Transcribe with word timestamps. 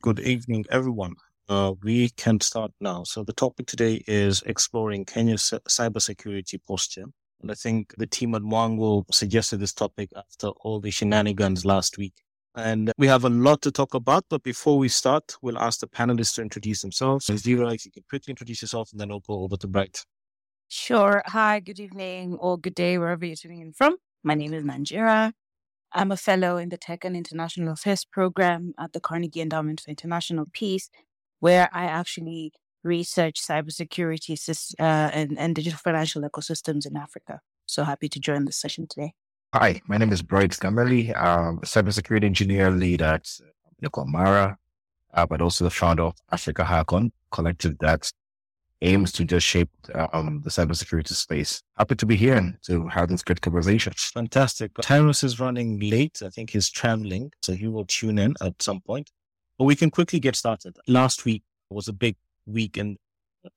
Good 0.00 0.20
evening, 0.20 0.64
everyone. 0.70 1.16
Uh, 1.48 1.72
we 1.82 2.10
can 2.10 2.38
start 2.38 2.70
now. 2.80 3.02
So 3.02 3.24
the 3.24 3.32
topic 3.32 3.66
today 3.66 4.04
is 4.06 4.42
exploring 4.42 5.04
Kenya's 5.04 5.52
cybersecurity 5.68 6.60
posture. 6.68 7.06
And 7.42 7.50
I 7.50 7.54
think 7.54 7.96
the 7.98 8.06
team 8.06 8.36
at 8.36 8.42
Mwango 8.42 9.02
suggested 9.12 9.58
this 9.58 9.72
topic 9.72 10.10
after 10.16 10.50
all 10.60 10.78
the 10.78 10.92
shenanigans 10.92 11.64
last 11.64 11.98
week. 11.98 12.14
And 12.54 12.92
we 12.96 13.08
have 13.08 13.24
a 13.24 13.28
lot 13.28 13.60
to 13.62 13.72
talk 13.72 13.94
about, 13.94 14.24
but 14.30 14.44
before 14.44 14.78
we 14.78 14.88
start, 14.88 15.36
we'll 15.42 15.58
ask 15.58 15.80
the 15.80 15.88
panelists 15.88 16.36
to 16.36 16.42
introduce 16.42 16.80
themselves. 16.80 17.26
Zira, 17.26 17.74
if 17.74 17.84
you 17.84 17.90
can 17.90 18.04
quickly 18.08 18.30
introduce 18.30 18.62
yourself, 18.62 18.92
and 18.92 19.00
then 19.00 19.08
we'll 19.08 19.18
go 19.18 19.40
over 19.40 19.56
to 19.56 19.66
Bright. 19.66 20.04
Sure. 20.68 21.24
Hi, 21.26 21.58
good 21.58 21.80
evening 21.80 22.36
or 22.36 22.56
good 22.56 22.76
day, 22.76 22.98
wherever 22.98 23.26
you're 23.26 23.34
tuning 23.34 23.62
in 23.62 23.72
from. 23.72 23.96
My 24.22 24.34
name 24.34 24.54
is 24.54 24.62
Nanjira. 24.62 25.32
I'm 25.92 26.12
a 26.12 26.16
fellow 26.16 26.58
in 26.58 26.68
the 26.68 26.76
Tech 26.76 27.04
and 27.04 27.16
International 27.16 27.72
Affairs 27.72 28.04
program 28.04 28.74
at 28.78 28.92
the 28.92 29.00
Carnegie 29.00 29.40
Endowment 29.40 29.80
for 29.80 29.90
International 29.90 30.46
Peace, 30.52 30.90
where 31.40 31.68
I 31.72 31.84
actually 31.84 32.52
research 32.82 33.40
cybersecurity 33.40 34.38
uh, 34.78 34.82
and, 34.82 35.38
and 35.38 35.54
digital 35.54 35.78
financial 35.78 36.22
ecosystems 36.22 36.86
in 36.86 36.96
Africa. 36.96 37.40
So 37.66 37.84
happy 37.84 38.08
to 38.10 38.20
join 38.20 38.44
this 38.44 38.60
session 38.60 38.86
today. 38.88 39.12
Hi, 39.54 39.80
my 39.86 39.96
name 39.96 40.12
is 40.12 40.20
Bright 40.20 40.50
Gameli. 40.50 41.16
I'm 41.16 41.58
a 41.58 41.62
cybersecurity 41.62 42.24
engineer 42.24 42.70
lead 42.70 43.00
at 43.00 43.26
Mara, 44.06 44.58
uh, 45.14 45.26
but 45.26 45.40
also 45.40 45.64
the 45.64 45.70
founder 45.70 46.04
of 46.04 46.14
AfricaHackOn, 46.32 47.12
collective 47.30 47.78
that 47.78 48.12
aims 48.82 49.12
to 49.12 49.24
just 49.24 49.46
shape 49.46 49.70
um, 50.12 50.40
the 50.44 50.50
cybersecurity 50.50 51.08
space. 51.08 51.62
Happy 51.76 51.96
to 51.96 52.06
be 52.06 52.16
here 52.16 52.36
and 52.36 52.56
to 52.62 52.86
have 52.88 53.08
this 53.08 53.22
great 53.22 53.40
conversation. 53.40 53.92
Fantastic. 53.96 54.72
Tyrus 54.80 55.24
is 55.24 55.40
running 55.40 55.80
late. 55.80 56.22
I 56.24 56.28
think 56.28 56.50
he's 56.50 56.70
traveling, 56.70 57.32
so 57.42 57.54
he 57.54 57.66
will 57.66 57.84
tune 57.86 58.18
in 58.18 58.34
at 58.40 58.62
some 58.62 58.80
point. 58.80 59.10
But 59.58 59.64
we 59.64 59.74
can 59.74 59.90
quickly 59.90 60.20
get 60.20 60.36
started. 60.36 60.76
Last 60.86 61.24
week 61.24 61.42
was 61.70 61.88
a 61.88 61.92
big 61.92 62.16
week 62.46 62.76
in 62.76 62.96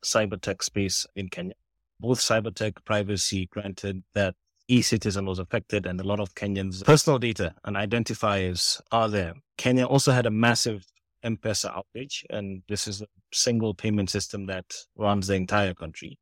cyber 0.04 0.40
tech 0.40 0.64
space 0.64 1.06
in 1.16 1.30
Kenya. 1.30 1.54
Both 2.00 2.20
cyber 2.20 2.54
tech 2.54 2.84
privacy 2.84 3.48
granted 3.48 4.04
that 4.14 4.36
e-citizen 4.68 5.26
was 5.26 5.38
affected 5.38 5.86
and 5.86 6.00
a 6.00 6.04
lot 6.04 6.20
of 6.20 6.34
Kenyans' 6.34 6.84
personal 6.84 7.20
data 7.20 7.54
and 7.64 7.76
identifiers 7.76 8.82
are 8.92 9.10
there. 9.10 9.34
Kenya 9.58 9.86
also 9.86 10.12
had 10.12 10.26
a 10.26 10.32
massive 10.32 10.86
M-Pesa 11.24 11.74
outage, 11.74 12.24
and 12.30 12.64
this 12.68 12.88
is 12.88 13.02
a 13.02 13.08
single 13.34 13.74
payment 13.74 14.10
system 14.10 14.46
that 14.48 14.66
runs 14.96 15.28
the 15.28 15.36
entire 15.36 15.74
country. 15.74 16.18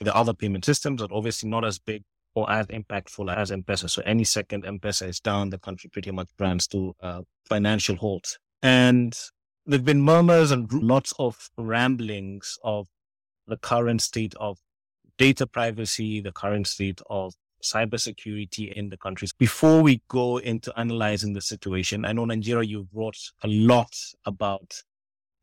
The 0.00 0.14
other 0.14 0.34
payment 0.34 0.64
systems 0.64 1.02
are 1.02 1.08
obviously 1.12 1.48
not 1.48 1.64
as 1.64 1.78
big 1.78 2.02
or 2.34 2.50
as 2.50 2.66
impactful 2.68 3.34
as 3.34 3.52
M-Pesa. 3.52 3.90
So 3.90 4.02
any 4.04 4.24
second 4.24 4.64
M-Pesa 4.64 5.08
is 5.08 5.20
down, 5.20 5.50
the 5.50 5.58
country 5.58 5.90
pretty 5.90 6.10
much 6.10 6.28
runs 6.38 6.66
to 6.68 6.94
uh, 7.00 7.22
financial 7.48 7.96
halt. 7.96 8.38
And 8.62 9.16
there've 9.66 9.84
been 9.84 10.02
murmurs 10.02 10.50
and 10.50 10.72
lots 10.72 11.12
of 11.18 11.50
ramblings 11.56 12.58
of 12.64 12.88
the 13.46 13.56
current 13.56 14.00
state 14.00 14.34
of 14.40 14.58
data 15.18 15.46
privacy, 15.46 16.20
the 16.20 16.32
current 16.32 16.66
state 16.66 17.00
of 17.10 17.34
cybersecurity 17.62 18.72
in 18.72 18.90
the 18.90 18.96
countries. 18.96 19.32
Before 19.32 19.82
we 19.82 20.02
go 20.08 20.38
into 20.38 20.72
analyzing 20.78 21.32
the 21.32 21.40
situation, 21.40 22.04
I 22.04 22.12
know 22.12 22.24
Nanjira, 22.26 22.66
you 22.66 22.88
wrote 22.92 23.18
a 23.42 23.48
lot 23.48 23.94
about 24.24 24.82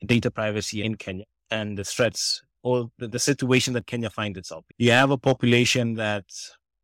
data 0.06 0.32
privacy 0.32 0.84
in 0.84 0.96
Kenya 0.96 1.26
and 1.52 1.78
the 1.78 1.84
threats 1.84 2.42
or 2.64 2.92
the, 2.98 3.08
the 3.08 3.20
situation 3.20 3.74
that 3.74 3.88
Kenya 3.88 4.10
finds 4.10 4.38
itself. 4.38 4.66
You 4.78 4.92
have 4.92 5.12
a 5.12 5.18
population 5.18 5.96
that 5.96 6.26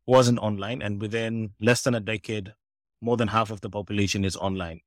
wasn't 0.06 0.38
online 0.38 0.82
and 0.82 1.00
within 1.00 1.50
less 1.60 1.82
than 1.82 1.94
a 1.94 2.00
decade, 2.00 2.54
more 3.00 3.16
than 3.16 3.28
half 3.28 3.50
of 3.50 3.60
the 3.60 3.70
population 3.70 4.24
is 4.24 4.36
online. 4.36 4.80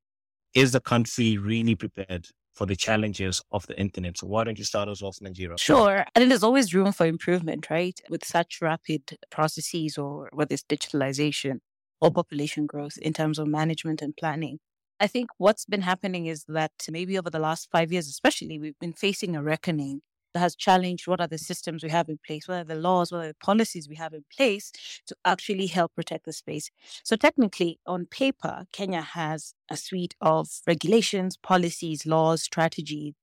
Is 0.54 0.72
the 0.72 0.80
country 0.80 1.38
really 1.38 1.76
prepared 1.76 2.28
for 2.60 2.66
the 2.66 2.76
challenges 2.76 3.42
of 3.54 3.66
the 3.68 3.80
internet. 3.80 4.18
So 4.18 4.28
why 4.28 4.44
don't 4.44 4.60
you 4.60 4.66
start 4.66 4.90
us 4.90 5.02
off, 5.02 5.18
Nanjira? 5.24 5.58
Sure. 5.58 6.06
And 6.14 6.30
there's 6.30 6.44
always 6.44 6.74
room 6.74 6.92
for 6.92 7.06
improvement, 7.06 7.70
right? 7.70 7.98
With 8.10 8.26
such 8.26 8.62
rapid 8.62 9.18
processes 9.32 9.98
or 9.98 10.28
whether 10.34 10.54
it's 10.54 10.64
digitalization 10.64 11.60
or 12.02 12.12
population 12.12 12.66
growth 12.66 12.98
in 12.98 13.14
terms 13.14 13.40
of 13.40 13.48
management 13.48 14.02
and 14.02 14.14
planning. 14.18 14.60
I 15.00 15.08
think 15.08 15.30
what's 15.38 15.64
been 15.64 15.84
happening 15.84 16.26
is 16.26 16.44
that 16.50 16.74
maybe 16.90 17.18
over 17.18 17.30
the 17.30 17.40
last 17.40 17.70
five 17.72 17.94
years, 17.94 18.10
especially, 18.10 18.60
we've 18.60 18.78
been 18.80 18.92
facing 18.92 19.38
a 19.38 19.42
reckoning 19.42 20.02
that 20.34 20.40
has 20.40 20.56
challenged 20.56 21.08
what 21.08 21.22
are 21.22 21.28
the 21.28 21.38
systems 21.38 21.84
we 21.84 21.90
have 21.90 22.10
in 22.10 22.20
place, 22.26 22.48
what 22.48 22.60
are 22.60 22.64
the 22.64 22.76
laws, 22.76 23.12
what 23.12 23.26
are 23.26 23.30
the 23.30 23.36
policies 23.36 23.90
we 23.90 23.96
have 23.96 24.14
in 24.14 24.26
place 24.36 24.72
to 25.08 25.16
actually 25.26 25.68
help 25.68 25.94
protect 25.96 26.26
the 26.26 26.34
space. 26.34 26.70
So 27.04 27.16
technically, 27.16 27.80
on 27.86 28.06
paper, 28.06 28.66
Kenya 28.72 29.02
has 29.02 29.54
a 29.70 29.78
suite 29.78 30.16
of 30.22 30.50
regulations, 30.68 31.38
policies, 31.38 32.06
laws, 32.06 32.44
strategies 32.44 33.16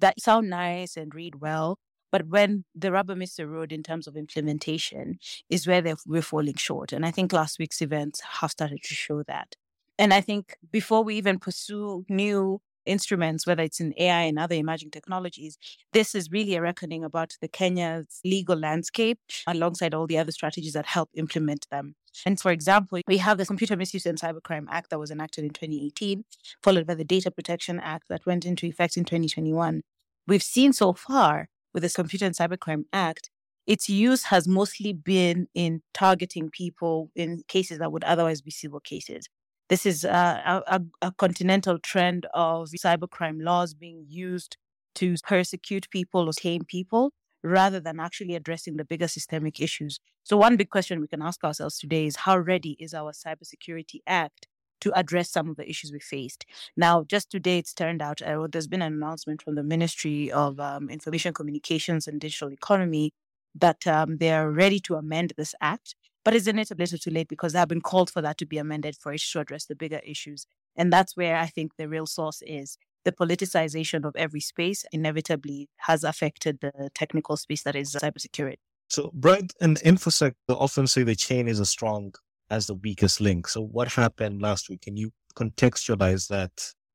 that 0.00 0.20
sound 0.20 0.50
nice 0.50 0.96
and 0.96 1.14
read 1.14 1.36
well. 1.40 1.78
But 2.10 2.26
when 2.26 2.64
the 2.74 2.92
rubber 2.92 3.16
meets 3.16 3.36
the 3.36 3.48
road 3.48 3.72
in 3.72 3.82
terms 3.82 4.06
of 4.06 4.16
implementation 4.16 5.18
is 5.48 5.66
where 5.66 5.82
we're 6.04 6.20
falling 6.20 6.56
short. 6.56 6.92
And 6.92 7.06
I 7.06 7.10
think 7.10 7.32
last 7.32 7.58
week's 7.58 7.80
events 7.80 8.20
have 8.20 8.50
started 8.50 8.82
to 8.82 8.94
show 8.94 9.22
that. 9.22 9.56
And 9.98 10.12
I 10.12 10.20
think 10.20 10.56
before 10.70 11.02
we 11.04 11.16
even 11.16 11.38
pursue 11.38 12.04
new 12.08 12.60
instruments, 12.86 13.46
whether 13.46 13.62
it's 13.62 13.80
in 13.80 13.94
AI 13.98 14.22
and 14.22 14.38
other 14.38 14.54
emerging 14.54 14.90
technologies, 14.90 15.58
this 15.92 16.14
is 16.14 16.30
really 16.30 16.54
a 16.54 16.62
reckoning 16.62 17.04
about 17.04 17.36
the 17.40 17.48
Kenya's 17.48 18.20
legal 18.24 18.56
landscape 18.56 19.18
alongside 19.46 19.94
all 19.94 20.06
the 20.06 20.18
other 20.18 20.32
strategies 20.32 20.72
that 20.72 20.86
help 20.86 21.10
implement 21.14 21.66
them. 21.70 21.94
And 22.26 22.38
for 22.38 22.50
example, 22.50 23.00
we 23.06 23.18
have 23.18 23.38
the 23.38 23.46
Computer 23.46 23.76
Misuse 23.76 24.06
and 24.06 24.20
Cybercrime 24.20 24.66
Act 24.68 24.90
that 24.90 24.98
was 24.98 25.10
enacted 25.10 25.44
in 25.44 25.50
2018, 25.50 26.24
followed 26.62 26.86
by 26.86 26.94
the 26.94 27.04
Data 27.04 27.30
Protection 27.30 27.80
Act 27.80 28.08
that 28.08 28.26
went 28.26 28.44
into 28.44 28.66
effect 28.66 28.96
in 28.96 29.04
2021. 29.04 29.82
We've 30.26 30.42
seen 30.42 30.72
so 30.72 30.92
far 30.92 31.48
with 31.72 31.82
this 31.82 31.94
Computer 31.94 32.26
and 32.26 32.34
Cybercrime 32.34 32.84
Act, 32.92 33.30
its 33.66 33.88
use 33.88 34.24
has 34.24 34.48
mostly 34.48 34.92
been 34.92 35.46
in 35.54 35.82
targeting 35.94 36.50
people 36.50 37.10
in 37.14 37.42
cases 37.48 37.78
that 37.78 37.92
would 37.92 38.04
otherwise 38.04 38.42
be 38.42 38.50
civil 38.50 38.80
cases. 38.80 39.28
This 39.68 39.86
is 39.86 40.04
a, 40.04 40.62
a, 40.66 40.82
a 41.00 41.12
continental 41.12 41.78
trend 41.78 42.26
of 42.34 42.68
cybercrime 42.68 43.42
laws 43.42 43.74
being 43.74 44.04
used 44.08 44.56
to 44.96 45.16
persecute 45.22 45.88
people 45.90 46.28
or 46.28 46.32
tame 46.32 46.64
people 46.64 47.12
rather 47.42 47.80
than 47.80 47.98
actually 47.98 48.34
addressing 48.34 48.76
the 48.76 48.84
bigger 48.84 49.08
systemic 49.08 49.60
issues. 49.60 49.98
So, 50.22 50.36
one 50.36 50.56
big 50.56 50.70
question 50.70 51.00
we 51.00 51.08
can 51.08 51.22
ask 51.22 51.42
ourselves 51.42 51.78
today 51.78 52.06
is 52.06 52.16
how 52.16 52.38
ready 52.38 52.76
is 52.78 52.94
our 52.94 53.12
Cybersecurity 53.12 54.00
Act 54.06 54.46
to 54.80 54.92
address 54.98 55.30
some 55.30 55.48
of 55.48 55.56
the 55.56 55.68
issues 55.68 55.92
we 55.92 56.00
faced? 56.00 56.46
Now, 56.76 57.04
just 57.04 57.30
today, 57.30 57.58
it's 57.58 57.74
turned 57.74 58.02
out 58.02 58.22
uh, 58.22 58.46
there's 58.50 58.68
been 58.68 58.82
an 58.82 58.92
announcement 58.92 59.42
from 59.42 59.54
the 59.56 59.62
Ministry 59.62 60.30
of 60.30 60.60
um, 60.60 60.88
Information 60.88 61.34
Communications 61.34 62.06
and 62.06 62.20
Digital 62.20 62.52
Economy 62.52 63.12
that 63.54 63.86
um, 63.86 64.18
they 64.18 64.32
are 64.32 64.50
ready 64.50 64.80
to 64.80 64.94
amend 64.94 65.34
this 65.36 65.54
act 65.60 65.94
but 66.24 66.34
isn't 66.34 66.58
it 66.58 66.70
a 66.70 66.74
little 66.74 66.98
too 66.98 67.10
late 67.10 67.28
because 67.28 67.52
they 67.52 67.58
have 67.58 67.68
been 67.68 67.80
called 67.80 68.10
for 68.10 68.22
that 68.22 68.38
to 68.38 68.46
be 68.46 68.58
amended 68.58 68.96
for 68.96 69.12
it 69.12 69.20
to 69.20 69.40
address 69.40 69.66
the 69.66 69.74
bigger 69.74 70.00
issues? 70.04 70.46
And 70.76 70.92
that's 70.92 71.16
where 71.16 71.36
I 71.36 71.46
think 71.46 71.76
the 71.76 71.88
real 71.88 72.06
source 72.06 72.42
is. 72.46 72.78
The 73.04 73.12
politicization 73.12 74.04
of 74.04 74.14
every 74.16 74.40
space 74.40 74.84
inevitably 74.92 75.68
has 75.78 76.04
affected 76.04 76.60
the 76.60 76.90
technical 76.94 77.36
space 77.36 77.64
that 77.64 77.74
is 77.74 77.94
cybersecurity. 77.94 78.58
So, 78.88 79.10
Bright 79.14 79.52
and 79.60 79.78
InfoSec 79.80 80.34
often 80.48 80.86
say 80.86 81.02
the 81.02 81.16
chain 81.16 81.48
is 81.48 81.58
as 81.58 81.70
strong 81.70 82.12
as 82.50 82.66
the 82.66 82.74
weakest 82.74 83.20
link. 83.20 83.48
So, 83.48 83.62
what 83.62 83.88
happened 83.88 84.40
last 84.40 84.68
week? 84.68 84.82
Can 84.82 84.96
you 84.96 85.10
contextualize 85.34 86.28
that 86.28 86.52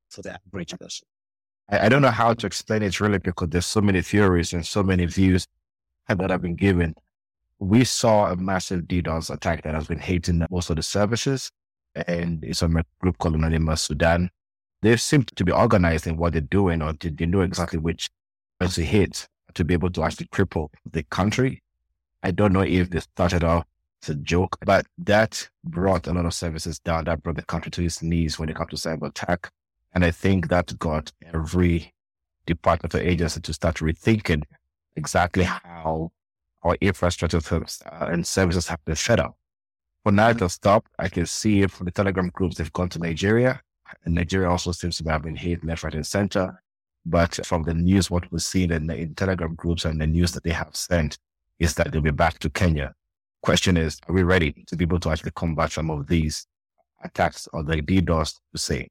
for 0.08 0.22
the 0.22 0.38
average 0.46 0.78
person? 0.78 1.06
I 1.68 1.90
don't 1.90 2.00
know 2.00 2.10
how 2.10 2.32
to 2.32 2.46
explain 2.46 2.82
it 2.82 2.98
really 2.98 3.18
because 3.18 3.50
there's 3.50 3.66
so 3.66 3.82
many 3.82 4.00
theories 4.00 4.54
and 4.54 4.64
so 4.66 4.82
many 4.82 5.04
views 5.04 5.46
that 6.08 6.30
have 6.30 6.40
been 6.40 6.54
given 6.54 6.94
we 7.58 7.84
saw 7.84 8.30
a 8.30 8.36
massive 8.36 8.82
DDoS 8.82 9.30
attack 9.30 9.62
that 9.62 9.74
has 9.74 9.86
been 9.86 9.98
hitting 9.98 10.46
most 10.50 10.70
of 10.70 10.76
the 10.76 10.82
services. 10.82 11.50
And 11.94 12.44
it's 12.44 12.62
a 12.62 12.68
group 13.00 13.18
called 13.18 13.34
Anonymous 13.34 13.82
Sudan. 13.82 14.30
They 14.82 14.96
seem 14.96 15.24
to 15.24 15.44
be 15.44 15.50
organized 15.50 16.06
in 16.06 16.16
what 16.16 16.32
they're 16.32 16.42
doing, 16.42 16.82
or 16.82 16.92
they 16.92 17.26
know 17.26 17.40
exactly 17.40 17.78
which 17.78 18.08
to 18.60 18.84
hit 18.84 19.26
to 19.54 19.64
be 19.64 19.74
able 19.74 19.90
to 19.90 20.04
actually 20.04 20.26
cripple 20.26 20.68
the 20.90 21.02
country. 21.04 21.62
I 22.22 22.30
don't 22.30 22.52
know 22.52 22.62
if 22.62 22.90
they 22.90 23.00
started 23.00 23.42
off 23.42 23.64
as 24.02 24.10
a 24.10 24.14
joke, 24.14 24.56
but 24.64 24.86
that 24.98 25.48
brought 25.64 26.06
a 26.06 26.12
lot 26.12 26.26
of 26.26 26.34
services 26.34 26.78
down. 26.78 27.04
That 27.04 27.22
brought 27.22 27.36
the 27.36 27.42
country 27.42 27.70
to 27.72 27.84
its 27.84 28.02
knees 28.02 28.38
when 28.38 28.48
it 28.48 28.56
comes 28.56 28.70
to 28.70 28.88
cyber 28.88 29.08
attack. 29.08 29.50
And 29.92 30.04
I 30.04 30.10
think 30.10 30.48
that 30.48 30.78
got 30.78 31.12
every 31.34 31.92
department 32.46 32.94
or 32.94 32.98
agency 32.98 33.40
to 33.40 33.52
start 33.52 33.76
rethinking 33.76 34.42
exactly 34.96 35.44
how 35.44 36.12
our 36.68 36.76
infrastructure 36.80 37.40
uh, 37.50 38.06
and 38.06 38.26
services 38.26 38.68
have 38.68 38.84
been 38.84 38.96
set 38.96 39.20
up. 39.20 39.36
For 40.04 40.12
now 40.12 40.32
to 40.32 40.48
stop, 40.48 40.88
I 40.98 41.08
can 41.08 41.26
see 41.26 41.66
from 41.66 41.86
the 41.86 41.90
Telegram 41.90 42.30
groups 42.30 42.56
they've 42.56 42.72
gone 42.72 42.88
to 42.90 42.98
Nigeria. 42.98 43.60
And 44.04 44.14
Nigeria 44.14 44.50
also 44.50 44.72
seems 44.72 44.98
to 44.98 45.10
have 45.10 45.22
been 45.22 45.36
hit 45.36 45.64
left, 45.64 45.82
right, 45.82 45.94
and 45.94 46.06
center. 46.06 46.62
But 47.04 47.40
from 47.46 47.62
the 47.62 47.74
news, 47.74 48.10
what 48.10 48.30
we've 48.30 48.42
seen 48.42 48.70
in, 48.70 48.88
in 48.90 49.14
Telegram 49.14 49.54
groups 49.54 49.84
and 49.84 50.00
the 50.00 50.06
news 50.06 50.32
that 50.32 50.44
they 50.44 50.50
have 50.50 50.76
sent 50.76 51.18
is 51.58 51.74
that 51.74 51.90
they'll 51.90 52.00
be 52.00 52.10
back 52.10 52.38
to 52.40 52.50
Kenya. 52.50 52.94
Question 53.42 53.76
is, 53.76 53.98
are 54.08 54.14
we 54.14 54.22
ready 54.22 54.64
to 54.66 54.76
be 54.76 54.84
able 54.84 55.00
to 55.00 55.10
actually 55.10 55.32
combat 55.32 55.72
some 55.72 55.90
of 55.90 56.06
these 56.06 56.46
attacks 57.02 57.48
or 57.52 57.62
the 57.62 57.80
DDoS 57.80 58.34
to 58.52 58.58
say? 58.58 58.88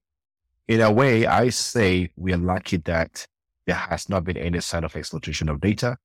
in 0.68 0.82
a 0.82 0.92
way, 0.92 1.26
I 1.26 1.50
say 1.50 2.12
we 2.16 2.34
are 2.34 2.38
lucky 2.38 2.78
that 2.78 3.26
there 3.66 3.76
has 3.76 4.10
not 4.10 4.24
been 4.24 4.38
any 4.38 4.60
sign 4.60 4.84
of 4.84 4.96
exploitation 4.96 5.50
of 5.50 5.62
data 5.62 5.98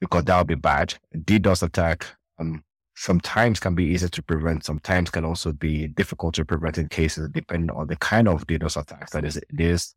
because 0.00 0.24
that 0.24 0.38
would 0.38 0.46
be 0.46 0.54
bad. 0.54 0.94
DDoS 1.14 1.62
attack 1.62 2.06
um, 2.38 2.62
sometimes 2.96 3.60
can 3.60 3.74
be 3.74 3.84
easy 3.84 4.08
to 4.08 4.22
prevent, 4.22 4.64
sometimes 4.64 5.10
can 5.10 5.24
also 5.24 5.52
be 5.52 5.88
difficult 5.88 6.34
to 6.34 6.44
prevent 6.44 6.78
in 6.78 6.88
cases 6.88 7.28
depending 7.32 7.70
on 7.70 7.86
the 7.86 7.96
kind 7.96 8.28
of 8.28 8.46
DDoS 8.46 8.80
attacks 8.80 9.12
that 9.12 9.24
is 9.24 9.36
it 9.36 9.44
is. 9.58 9.94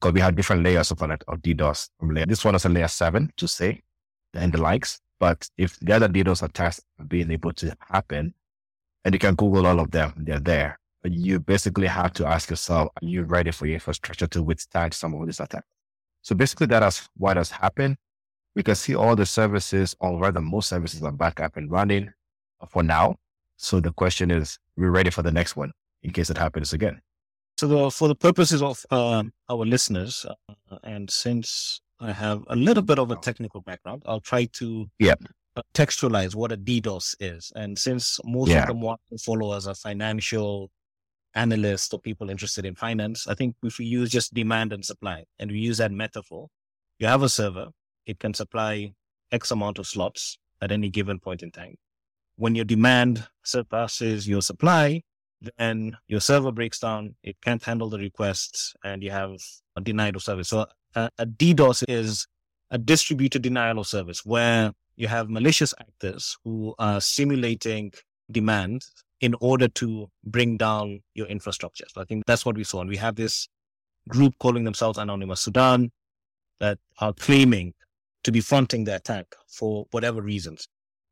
Because 0.00 0.14
we 0.14 0.20
have 0.20 0.34
different 0.34 0.64
layers 0.64 0.90
of, 0.90 1.00
of 1.00 1.42
DDoS. 1.42 1.88
This 2.26 2.44
one 2.44 2.56
is 2.56 2.64
a 2.64 2.68
layer 2.68 2.88
seven 2.88 3.30
to 3.36 3.46
say, 3.46 3.82
and 4.34 4.52
the 4.52 4.60
likes. 4.60 5.00
But 5.20 5.48
if 5.56 5.78
the 5.78 5.94
other 5.94 6.08
DDoS 6.08 6.42
attacks 6.42 6.80
are 6.98 7.04
being 7.04 7.30
able 7.30 7.52
to 7.52 7.76
happen, 7.88 8.34
and 9.04 9.14
you 9.14 9.20
can 9.20 9.36
Google 9.36 9.66
all 9.66 9.78
of 9.78 9.92
them, 9.92 10.12
they're 10.16 10.40
there. 10.40 10.78
But 11.02 11.12
you 11.12 11.38
basically 11.40 11.86
have 11.86 12.12
to 12.14 12.26
ask 12.26 12.50
yourself, 12.50 12.88
are 12.96 13.06
you 13.06 13.22
ready 13.22 13.50
for 13.50 13.66
your 13.66 13.74
infrastructure 13.74 14.26
to 14.28 14.42
withstand 14.42 14.94
some 14.94 15.14
of 15.14 15.26
these 15.26 15.40
attacks? 15.40 15.66
So 16.22 16.34
basically 16.34 16.66
that 16.66 16.82
is 16.82 17.08
what 17.16 17.36
has 17.36 17.50
happened. 17.50 17.96
We 18.54 18.62
can 18.62 18.74
see 18.74 18.94
all 18.94 19.16
the 19.16 19.26
services, 19.26 19.96
or 20.00 20.18
rather 20.18 20.40
most 20.40 20.68
services 20.68 21.02
are 21.02 21.12
back 21.12 21.40
up 21.40 21.56
and 21.56 21.70
running 21.70 22.12
for 22.68 22.82
now. 22.82 23.16
So 23.56 23.80
the 23.80 23.92
question 23.92 24.30
is, 24.30 24.58
we're 24.76 24.90
ready 24.90 25.10
for 25.10 25.22
the 25.22 25.32
next 25.32 25.56
one 25.56 25.72
in 26.02 26.10
case 26.10 26.30
it 26.30 26.38
happens 26.38 26.72
again. 26.72 27.00
So 27.58 27.66
the, 27.66 27.90
for 27.90 28.08
the 28.08 28.14
purposes 28.14 28.62
of 28.62 28.84
um, 28.90 29.32
our 29.48 29.64
listeners, 29.64 30.26
uh, 30.48 30.76
and 30.82 31.10
since 31.10 31.80
I 32.02 32.12
have 32.12 32.42
a 32.48 32.56
little 32.56 32.82
bit 32.82 32.98
of 32.98 33.10
a 33.12 33.16
technical 33.16 33.60
background. 33.60 34.02
I'll 34.06 34.20
try 34.20 34.46
to 34.54 34.90
yeah. 34.98 35.14
textualize 35.72 36.34
what 36.34 36.50
a 36.50 36.56
DDoS 36.56 37.14
is. 37.20 37.52
And 37.54 37.78
since 37.78 38.18
most 38.24 38.50
yeah. 38.50 38.62
of 38.62 38.68
them 38.68 38.80
want 38.80 39.00
to 39.10 39.18
follow 39.18 39.56
as 39.56 39.68
a 39.68 39.74
financial 39.74 40.70
analyst 41.34 41.94
or 41.94 42.00
people 42.00 42.28
interested 42.28 42.66
in 42.66 42.74
finance, 42.74 43.28
I 43.28 43.34
think 43.34 43.54
if 43.62 43.78
we 43.78 43.84
use 43.84 44.10
just 44.10 44.34
demand 44.34 44.72
and 44.72 44.84
supply 44.84 45.24
and 45.38 45.52
we 45.52 45.58
use 45.58 45.78
that 45.78 45.92
metaphor, 45.92 46.48
you 46.98 47.06
have 47.06 47.22
a 47.22 47.28
server, 47.28 47.68
it 48.06 48.18
can 48.18 48.34
supply 48.34 48.92
X 49.30 49.50
amount 49.50 49.78
of 49.78 49.86
slots 49.86 50.38
at 50.60 50.72
any 50.72 50.88
given 50.88 51.18
point 51.18 51.42
in 51.42 51.50
time. 51.50 51.76
When 52.36 52.54
your 52.54 52.64
demand 52.64 53.26
surpasses 53.44 54.28
your 54.28 54.42
supply, 54.42 55.02
then 55.58 55.96
your 56.06 56.20
server 56.20 56.52
breaks 56.52 56.78
down, 56.78 57.16
it 57.22 57.36
can't 57.42 57.62
handle 57.62 57.88
the 57.88 57.98
requests, 57.98 58.74
and 58.84 59.02
you 59.02 59.10
have 59.10 59.32
a 59.76 59.80
denied 59.80 60.16
of 60.16 60.22
service. 60.22 60.48
So 60.48 60.66
uh, 60.94 61.08
a 61.18 61.26
DDoS 61.26 61.84
is 61.88 62.26
a 62.70 62.78
distributed 62.78 63.42
denial 63.42 63.78
of 63.78 63.86
service 63.86 64.24
where 64.24 64.72
you 64.96 65.08
have 65.08 65.28
malicious 65.28 65.74
actors 65.80 66.36
who 66.44 66.74
are 66.78 67.00
simulating 67.00 67.92
demand 68.30 68.84
in 69.20 69.34
order 69.40 69.68
to 69.68 70.10
bring 70.24 70.56
down 70.56 71.00
your 71.14 71.26
infrastructure. 71.26 71.84
So 71.88 72.00
I 72.00 72.04
think 72.04 72.24
that's 72.26 72.44
what 72.44 72.56
we 72.56 72.64
saw. 72.64 72.80
And 72.80 72.90
we 72.90 72.96
have 72.96 73.16
this 73.16 73.48
group 74.08 74.34
calling 74.38 74.64
themselves 74.64 74.98
Anonymous 74.98 75.40
Sudan 75.40 75.90
that 76.60 76.78
are 76.98 77.12
claiming 77.12 77.74
to 78.24 78.32
be 78.32 78.40
fronting 78.40 78.84
the 78.84 78.96
attack 78.96 79.34
for 79.48 79.86
whatever 79.90 80.22
reasons. 80.22 80.68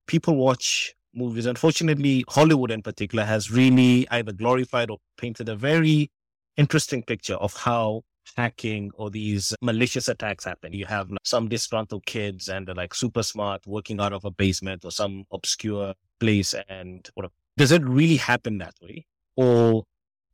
People 0.07 0.37
watch 0.37 0.95
movies. 1.15 1.47
Unfortunately, 1.47 2.25
Hollywood 2.29 2.71
in 2.71 2.83
particular 2.83 3.25
has 3.25 3.51
really 3.51 4.07
either 4.11 4.33
glorified 4.33 4.91
or 4.91 4.99
painted 5.17 5.49
a 5.49 5.57
very 5.57 6.11
interesting 6.57 7.03
picture 7.03 7.35
of 7.35 7.55
how 7.57 8.03
hacking 8.37 8.91
or 8.95 9.11
these 9.11 9.55
malicious 9.61 10.09
attacks 10.09 10.45
happen. 10.45 10.73
You 10.73 10.87
have 10.87 11.11
some 11.25 11.49
disgruntled 11.49 12.07
kids 12.07 12.49
and 12.49 12.67
they're 12.67 12.75
like 12.75 12.95
super 12.95 13.23
smart 13.23 13.67
working 13.67 14.01
out 14.01 14.12
of 14.12 14.25
a 14.25 14.31
basement 14.31 14.85
or 14.85 14.91
some 14.91 15.25
obscure 15.33 15.95
place. 16.21 16.55
And 16.69 17.09
what, 17.15 17.31
does 17.57 17.73
it 17.73 17.83
really 17.83 18.17
happen 18.17 18.59
that 18.59 18.75
way? 18.81 19.07
Or 19.37 19.85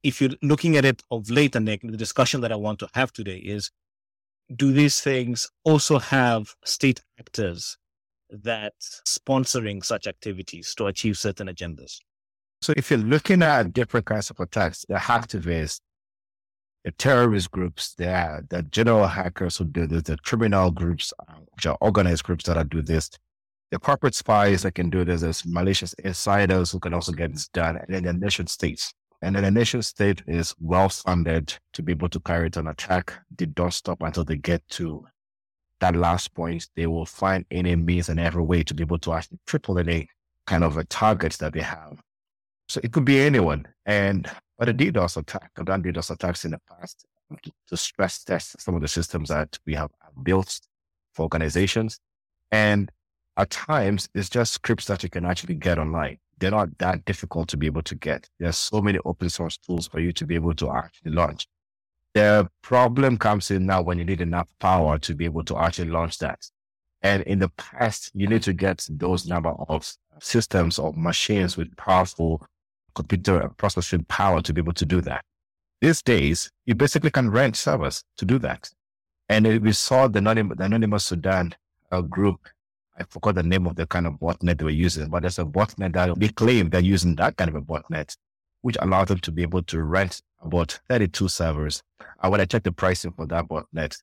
if 0.02 0.20
you're 0.20 0.30
looking 0.42 0.76
at 0.76 0.84
it 0.84 1.02
of 1.10 1.30
late, 1.30 1.56
and 1.56 1.66
the 1.66 1.96
discussion 1.96 2.40
that 2.42 2.52
I 2.52 2.56
want 2.56 2.78
to 2.80 2.88
have 2.94 3.12
today 3.12 3.38
is, 3.38 3.70
do 4.54 4.72
these 4.72 5.00
things 5.00 5.48
also 5.64 5.98
have 5.98 6.54
state 6.64 7.00
actors 7.18 7.78
that 8.30 8.74
sponsoring 9.06 9.84
such 9.84 10.06
activities 10.06 10.74
to 10.76 10.86
achieve 10.86 11.18
certain 11.18 11.48
agendas? 11.48 11.98
So 12.62 12.72
if 12.76 12.90
you're 12.90 13.00
looking 13.00 13.42
at 13.42 13.72
different 13.72 14.06
kinds 14.06 14.30
of 14.30 14.40
attacks, 14.40 14.84
the 14.88 14.94
hacktivists, 14.94 15.80
the 16.84 16.92
terrorist 16.92 17.50
groups, 17.50 17.94
the, 17.94 18.46
the 18.48 18.62
general 18.62 19.06
hackers 19.06 19.56
who 19.56 19.64
do 19.64 19.86
this, 19.86 20.04
the 20.04 20.16
criminal 20.18 20.70
groups, 20.70 21.12
uh, 21.28 21.34
which 21.54 21.66
are 21.66 21.76
organized 21.80 22.24
groups 22.24 22.44
that 22.44 22.56
are 22.56 22.64
do 22.64 22.82
this, 22.82 23.10
the 23.72 23.78
corporate 23.78 24.14
spies 24.14 24.62
that 24.62 24.76
can 24.76 24.90
do 24.90 25.04
this, 25.04 25.22
there's 25.22 25.44
malicious 25.44 25.92
insiders 25.94 26.70
who 26.70 26.78
can 26.78 26.94
also 26.94 27.12
get 27.12 27.32
this 27.32 27.48
done, 27.48 27.76
and 27.76 27.94
then 27.94 28.04
the 28.04 28.12
nation 28.12 28.46
states. 28.46 28.94
And 29.22 29.34
then 29.34 29.44
the 29.44 29.50
nation 29.50 29.82
state 29.82 30.22
is 30.26 30.54
well 30.60 30.88
funded 30.88 31.54
to 31.72 31.82
be 31.82 31.92
able 31.92 32.08
to 32.10 32.20
carry 32.20 32.46
out 32.46 32.56
an 32.56 32.68
attack. 32.68 33.14
They 33.36 33.46
don't 33.46 33.72
stop 33.72 34.02
until 34.02 34.24
they 34.24 34.36
get 34.36 34.66
to 34.70 35.06
that 35.80 35.96
last 35.96 36.34
point. 36.34 36.68
They 36.76 36.86
will 36.86 37.06
find 37.06 37.44
any 37.50 37.74
means 37.76 38.08
and 38.08 38.20
every 38.20 38.42
way 38.42 38.62
to 38.64 38.74
be 38.74 38.82
able 38.82 38.98
to 39.00 39.14
actually 39.14 39.38
triple 39.46 39.78
any 39.78 40.08
kind 40.46 40.64
of 40.64 40.76
a 40.76 40.84
target 40.84 41.32
that 41.34 41.52
they 41.52 41.60
have. 41.60 42.00
So 42.68 42.80
it 42.82 42.92
could 42.92 43.04
be 43.04 43.20
anyone. 43.20 43.66
And 43.84 44.30
but 44.58 44.68
a 44.68 44.74
DDoS 44.74 45.16
attack, 45.16 45.50
I've 45.58 45.66
done 45.66 45.82
DDoS 45.82 46.10
attacks 46.10 46.44
in 46.44 46.52
the 46.52 46.60
past 46.68 47.04
to 47.68 47.76
stress 47.76 48.22
test 48.24 48.60
some 48.60 48.74
of 48.74 48.80
the 48.80 48.88
systems 48.88 49.28
that 49.28 49.58
we 49.66 49.74
have 49.74 49.90
built 50.22 50.60
for 51.12 51.22
organizations. 51.22 51.98
And 52.50 52.90
at 53.36 53.50
times, 53.50 54.08
it's 54.14 54.30
just 54.30 54.54
scripts 54.54 54.86
that 54.86 55.02
you 55.02 55.10
can 55.10 55.26
actually 55.26 55.56
get 55.56 55.78
online. 55.78 56.18
They're 56.38 56.50
not 56.50 56.76
that 56.78 57.04
difficult 57.04 57.48
to 57.48 57.56
be 57.56 57.66
able 57.66 57.82
to 57.82 57.94
get. 57.94 58.28
There's 58.38 58.58
so 58.58 58.80
many 58.80 58.98
open 59.04 59.30
source 59.30 59.56
tools 59.56 59.88
for 59.88 60.00
you 60.00 60.12
to 60.12 60.26
be 60.26 60.34
able 60.34 60.54
to 60.54 60.70
actually 60.70 61.12
launch. 61.12 61.46
The 62.14 62.48
problem 62.62 63.18
comes 63.18 63.50
in 63.50 63.66
now 63.66 63.82
when 63.82 63.98
you 63.98 64.04
need 64.04 64.20
enough 64.20 64.48
power 64.58 64.98
to 64.98 65.14
be 65.14 65.24
able 65.24 65.44
to 65.44 65.58
actually 65.58 65.90
launch 65.90 66.18
that. 66.18 66.48
And 67.02 67.22
in 67.24 67.38
the 67.38 67.50
past, 67.50 68.10
you 68.14 68.26
need 68.26 68.42
to 68.42 68.52
get 68.52 68.86
those 68.90 69.26
number 69.26 69.50
of 69.68 69.92
systems 70.20 70.78
or 70.78 70.92
machines 70.94 71.56
with 71.56 71.76
powerful 71.76 72.46
computer 72.94 73.50
processing 73.56 74.04
power 74.04 74.40
to 74.42 74.52
be 74.52 74.60
able 74.60 74.72
to 74.72 74.86
do 74.86 75.00
that. 75.02 75.24
These 75.80 76.02
days, 76.02 76.50
you 76.64 76.74
basically 76.74 77.10
can 77.10 77.30
rent 77.30 77.56
servers 77.56 78.02
to 78.16 78.24
do 78.24 78.38
that. 78.40 78.70
And 79.28 79.46
we 79.62 79.72
saw 79.72 80.08
the 80.08 80.18
Anonymous, 80.18 80.56
the 80.56 80.64
Anonymous 80.64 81.04
Sudan 81.04 81.54
uh, 81.92 82.00
group. 82.00 82.48
I 82.98 83.04
forgot 83.08 83.34
the 83.34 83.42
name 83.42 83.66
of 83.66 83.76
the 83.76 83.86
kind 83.86 84.06
of 84.06 84.14
botnet 84.14 84.58
they 84.58 84.64
were 84.64 84.70
using, 84.70 85.08
but 85.08 85.22
there's 85.22 85.38
a 85.38 85.44
botnet 85.44 85.92
that 85.94 86.18
they 86.18 86.28
claim 86.28 86.70
they're 86.70 86.80
using 86.80 87.16
that 87.16 87.36
kind 87.36 87.48
of 87.48 87.56
a 87.56 87.60
botnet, 87.60 88.16
which 88.62 88.76
allowed 88.80 89.08
them 89.08 89.18
to 89.20 89.32
be 89.32 89.42
able 89.42 89.62
to 89.64 89.82
rent 89.82 90.22
about 90.42 90.78
32 90.88 91.28
servers. 91.28 91.82
And 92.22 92.32
when 92.32 92.40
I 92.40 92.44
checked 92.46 92.64
the 92.64 92.72
pricing 92.72 93.12
for 93.12 93.26
that 93.26 93.48
botnet, 93.48 93.96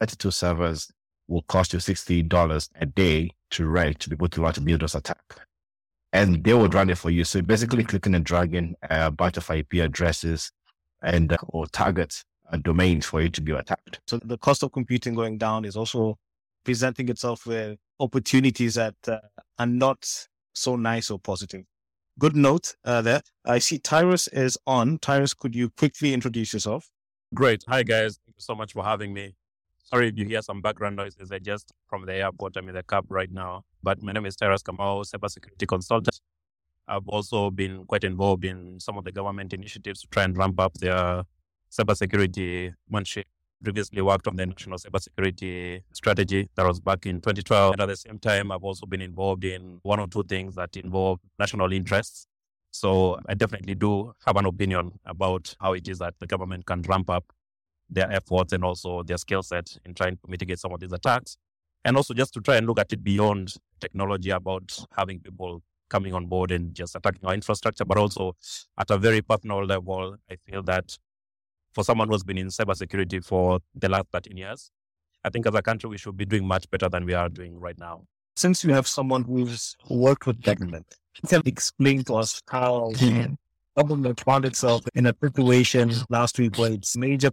32 0.00 0.30
servers 0.30 0.90
will 1.28 1.42
cost 1.42 1.72
you 1.72 1.78
$60 1.78 2.68
a 2.80 2.86
day 2.86 3.30
to 3.50 3.66
rent 3.66 4.00
to 4.00 4.10
be 4.10 4.14
able 4.14 4.28
to 4.28 4.42
launch 4.42 4.58
a 4.58 4.60
DDoS 4.60 4.96
attack 4.96 5.22
and 6.12 6.42
they 6.42 6.54
would 6.54 6.74
run 6.74 6.90
it 6.90 6.98
for 6.98 7.10
you. 7.10 7.24
So 7.24 7.42
basically 7.42 7.84
clicking 7.84 8.14
and 8.14 8.24
dragging 8.24 8.74
a 8.82 9.10
bunch 9.10 9.36
of 9.36 9.48
IP 9.50 9.74
addresses 9.74 10.50
and 11.02 11.32
uh, 11.32 11.38
or 11.48 11.66
targets 11.66 12.24
uh, 12.52 12.56
domains 12.56 13.06
for 13.06 13.22
you 13.22 13.28
to 13.30 13.40
be 13.40 13.52
attacked. 13.52 14.00
So 14.06 14.18
the 14.18 14.38
cost 14.38 14.62
of 14.62 14.72
computing 14.72 15.14
going 15.14 15.38
down 15.38 15.64
is 15.64 15.76
also 15.76 16.18
presenting 16.64 17.08
itself 17.08 17.46
with 17.46 17.78
opportunities 17.98 18.74
that 18.74 18.94
uh, 19.06 19.18
are 19.58 19.66
not 19.66 20.06
so 20.52 20.76
nice 20.76 21.10
or 21.10 21.18
positive. 21.18 21.64
Good 22.18 22.36
note 22.36 22.74
uh, 22.84 23.02
there. 23.02 23.22
I 23.46 23.58
see 23.58 23.78
Tyrus 23.78 24.28
is 24.28 24.58
on. 24.66 24.98
Tyrus, 24.98 25.34
could 25.34 25.54
you 25.54 25.70
quickly 25.70 26.12
introduce 26.12 26.52
yourself? 26.52 26.90
Great. 27.34 27.64
Hi, 27.68 27.82
guys. 27.82 28.18
Thank 28.26 28.36
you 28.36 28.42
so 28.42 28.54
much 28.54 28.72
for 28.72 28.84
having 28.84 29.14
me. 29.14 29.36
Sorry 29.84 30.08
if 30.08 30.18
you 30.18 30.26
hear 30.26 30.42
some 30.42 30.60
background 30.60 30.96
noises. 30.96 31.32
I 31.32 31.38
just 31.38 31.72
from 31.88 32.06
the 32.06 32.14
airport. 32.14 32.56
I'm 32.56 32.68
in 32.68 32.74
the 32.74 32.82
cab 32.82 33.06
right 33.08 33.30
now. 33.30 33.64
But 33.82 34.02
my 34.02 34.12
name 34.12 34.26
is 34.26 34.36
Tyrus 34.36 34.62
Kamau, 34.62 35.04
cybersecurity 35.04 35.66
consultant. 35.66 36.20
I've 36.86 37.08
also 37.08 37.50
been 37.50 37.86
quite 37.86 38.04
involved 38.04 38.44
in 38.44 38.80
some 38.80 38.98
of 38.98 39.04
the 39.04 39.12
government 39.12 39.52
initiatives 39.52 40.02
to 40.02 40.08
try 40.08 40.24
and 40.24 40.36
ramp 40.36 40.60
up 40.60 40.74
their 40.74 41.24
cybersecurity 41.70 42.74
She 43.04 43.24
Previously 43.62 44.00
worked 44.00 44.26
on 44.26 44.36
the 44.36 44.46
national 44.46 44.78
cybersecurity 44.78 45.82
strategy 45.92 46.48
that 46.54 46.66
was 46.66 46.80
back 46.80 47.04
in 47.04 47.16
2012. 47.16 47.72
And 47.72 47.82
at 47.82 47.88
the 47.88 47.96
same 47.96 48.18
time, 48.18 48.50
I've 48.50 48.64
also 48.64 48.86
been 48.86 49.02
involved 49.02 49.44
in 49.44 49.80
one 49.82 50.00
or 50.00 50.06
two 50.06 50.22
things 50.22 50.54
that 50.54 50.76
involve 50.76 51.20
national 51.38 51.70
interests. 51.72 52.26
So 52.70 53.18
I 53.28 53.34
definitely 53.34 53.74
do 53.74 54.14
have 54.24 54.36
an 54.36 54.46
opinion 54.46 54.92
about 55.04 55.54
how 55.60 55.74
it 55.74 55.88
is 55.88 55.98
that 55.98 56.14
the 56.20 56.26
government 56.26 56.64
can 56.64 56.82
ramp 56.82 57.10
up 57.10 57.24
their 57.90 58.10
efforts 58.10 58.52
and 58.52 58.64
also 58.64 59.02
their 59.02 59.18
skill 59.18 59.42
set 59.42 59.76
in 59.84 59.92
trying 59.92 60.16
to 60.16 60.22
mitigate 60.28 60.58
some 60.58 60.72
of 60.72 60.80
these 60.80 60.92
attacks. 60.92 61.36
And 61.84 61.96
also 61.96 62.14
just 62.14 62.32
to 62.34 62.40
try 62.40 62.56
and 62.56 62.66
look 62.66 62.78
at 62.78 62.92
it 62.92 63.02
beyond 63.02 63.54
technology 63.80 64.30
about 64.30 64.78
having 64.96 65.20
people 65.20 65.62
coming 65.90 66.14
on 66.14 66.26
board 66.26 66.50
and 66.50 66.74
just 66.74 66.94
attacking 66.94 67.26
our 67.26 67.34
infrastructure, 67.34 67.84
but 67.84 67.98
also 67.98 68.36
at 68.78 68.90
a 68.90 68.96
very 68.96 69.20
personal 69.20 69.64
level, 69.64 70.16
I 70.30 70.36
feel 70.46 70.62
that 70.62 70.96
for 71.72 71.84
someone 71.84 72.08
who's 72.08 72.24
been 72.24 72.38
in 72.38 72.48
cybersecurity 72.48 73.24
for 73.24 73.60
the 73.74 73.88
last 73.88 74.06
13 74.12 74.36
years, 74.36 74.70
I 75.24 75.30
think 75.30 75.46
as 75.46 75.54
a 75.54 75.62
country, 75.62 75.90
we 75.90 75.98
should 75.98 76.16
be 76.16 76.24
doing 76.24 76.46
much 76.46 76.70
better 76.70 76.88
than 76.88 77.04
we 77.04 77.14
are 77.14 77.28
doing 77.28 77.58
right 77.58 77.78
now. 77.78 78.04
Since 78.36 78.64
you 78.64 78.72
have 78.72 78.86
someone 78.86 79.24
who's 79.24 79.76
worked 79.88 80.26
with 80.26 80.40
government, 80.40 80.86
can 81.28 81.42
explain 81.44 82.02
to 82.04 82.14
us 82.14 82.40
how 82.48 82.92
government 83.76 84.20
found 84.20 84.44
itself 84.44 84.82
in 84.94 85.06
a 85.06 85.14
situation 85.22 85.92
last 86.08 86.38
week 86.38 86.56
where 86.56 86.72
its 86.72 86.96
major 86.96 87.30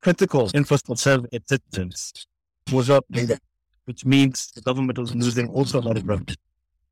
critical 0.00 0.50
infrastructure 0.54 1.20
assistance 1.32 2.26
was 2.72 2.88
up, 2.90 3.04
which 3.86 4.04
means 4.04 4.52
the 4.54 4.60
government 4.60 4.98
was 4.98 5.14
losing 5.14 5.48
also 5.48 5.80
a 5.80 5.82
lot 5.82 5.96
of 5.96 6.06
revenue. 6.06 6.34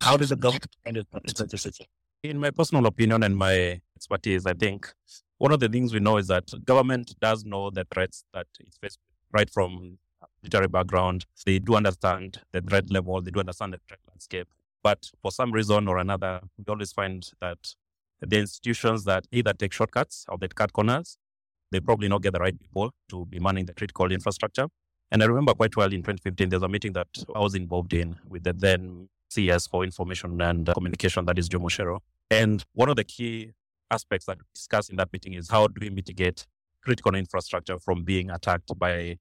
How 0.00 0.16
did 0.16 0.28
the 0.28 0.36
government 0.36 0.66
find 0.84 0.96
it 0.96 1.06
such 1.36 1.54
a 1.54 1.58
situation? 1.58 1.86
In 2.22 2.38
my 2.38 2.50
personal 2.50 2.86
opinion 2.86 3.22
and 3.22 3.36
my 3.36 3.80
expertise, 3.94 4.46
I 4.46 4.54
think 4.54 4.92
one 5.38 5.52
of 5.52 5.60
the 5.60 5.68
things 5.68 5.92
we 5.92 6.00
know 6.00 6.16
is 6.16 6.28
that 6.28 6.50
government 6.64 7.14
does 7.20 7.44
know 7.44 7.70
the 7.70 7.86
threats 7.92 8.24
that 8.32 8.46
it's 8.60 8.76
faced 8.78 8.98
right 9.32 9.50
from 9.50 9.98
military 10.42 10.68
background. 10.68 11.26
They 11.44 11.58
do 11.58 11.74
understand 11.74 12.40
the 12.52 12.60
threat 12.60 12.90
level, 12.90 13.20
they 13.20 13.30
do 13.30 13.40
understand 13.40 13.74
the 13.74 13.80
threat 13.86 14.00
landscape. 14.08 14.48
But 14.82 15.10
for 15.20 15.30
some 15.30 15.52
reason 15.52 15.88
or 15.88 15.98
another, 15.98 16.40
we 16.56 16.64
always 16.68 16.92
find 16.92 17.28
that 17.40 17.58
the 18.20 18.38
institutions 18.38 19.04
that 19.04 19.26
either 19.32 19.52
take 19.52 19.72
shortcuts 19.72 20.24
or 20.28 20.38
they 20.38 20.48
cut 20.48 20.72
corners, 20.72 21.18
they 21.70 21.80
probably 21.80 22.08
not 22.08 22.22
get 22.22 22.32
the 22.32 22.38
right 22.38 22.58
people 22.58 22.92
to 23.10 23.26
be 23.26 23.38
manning 23.38 23.66
the 23.66 23.74
critical 23.74 24.10
infrastructure. 24.10 24.68
And 25.10 25.22
I 25.22 25.26
remember 25.26 25.54
quite 25.54 25.76
well 25.76 25.92
in 25.92 26.02
2015, 26.02 26.48
there's 26.48 26.62
a 26.62 26.68
meeting 26.68 26.92
that 26.92 27.08
I 27.34 27.40
was 27.40 27.54
involved 27.54 27.92
in 27.92 28.16
with 28.28 28.44
the 28.44 28.52
then 28.52 29.08
CS 29.28 29.66
for 29.66 29.84
Information 29.84 30.40
and 30.40 30.70
Communication, 30.72 31.24
that 31.26 31.38
is 31.38 31.48
Joe 31.48 31.58
Mucheru. 31.58 31.98
And 32.30 32.64
one 32.72 32.88
of 32.88 32.96
the 32.96 33.04
key 33.04 33.52
aspects 33.90 34.26
that 34.26 34.38
we 34.38 34.44
discussed 34.54 34.90
in 34.90 34.96
that 34.96 35.12
meeting 35.12 35.34
is 35.34 35.50
how 35.50 35.66
do 35.66 35.74
we 35.80 35.90
mitigate 35.90 36.46
critical 36.82 37.14
infrastructure 37.14 37.78
from 37.78 38.04
being 38.04 38.30
attacked 38.30 38.70
by 38.78 39.18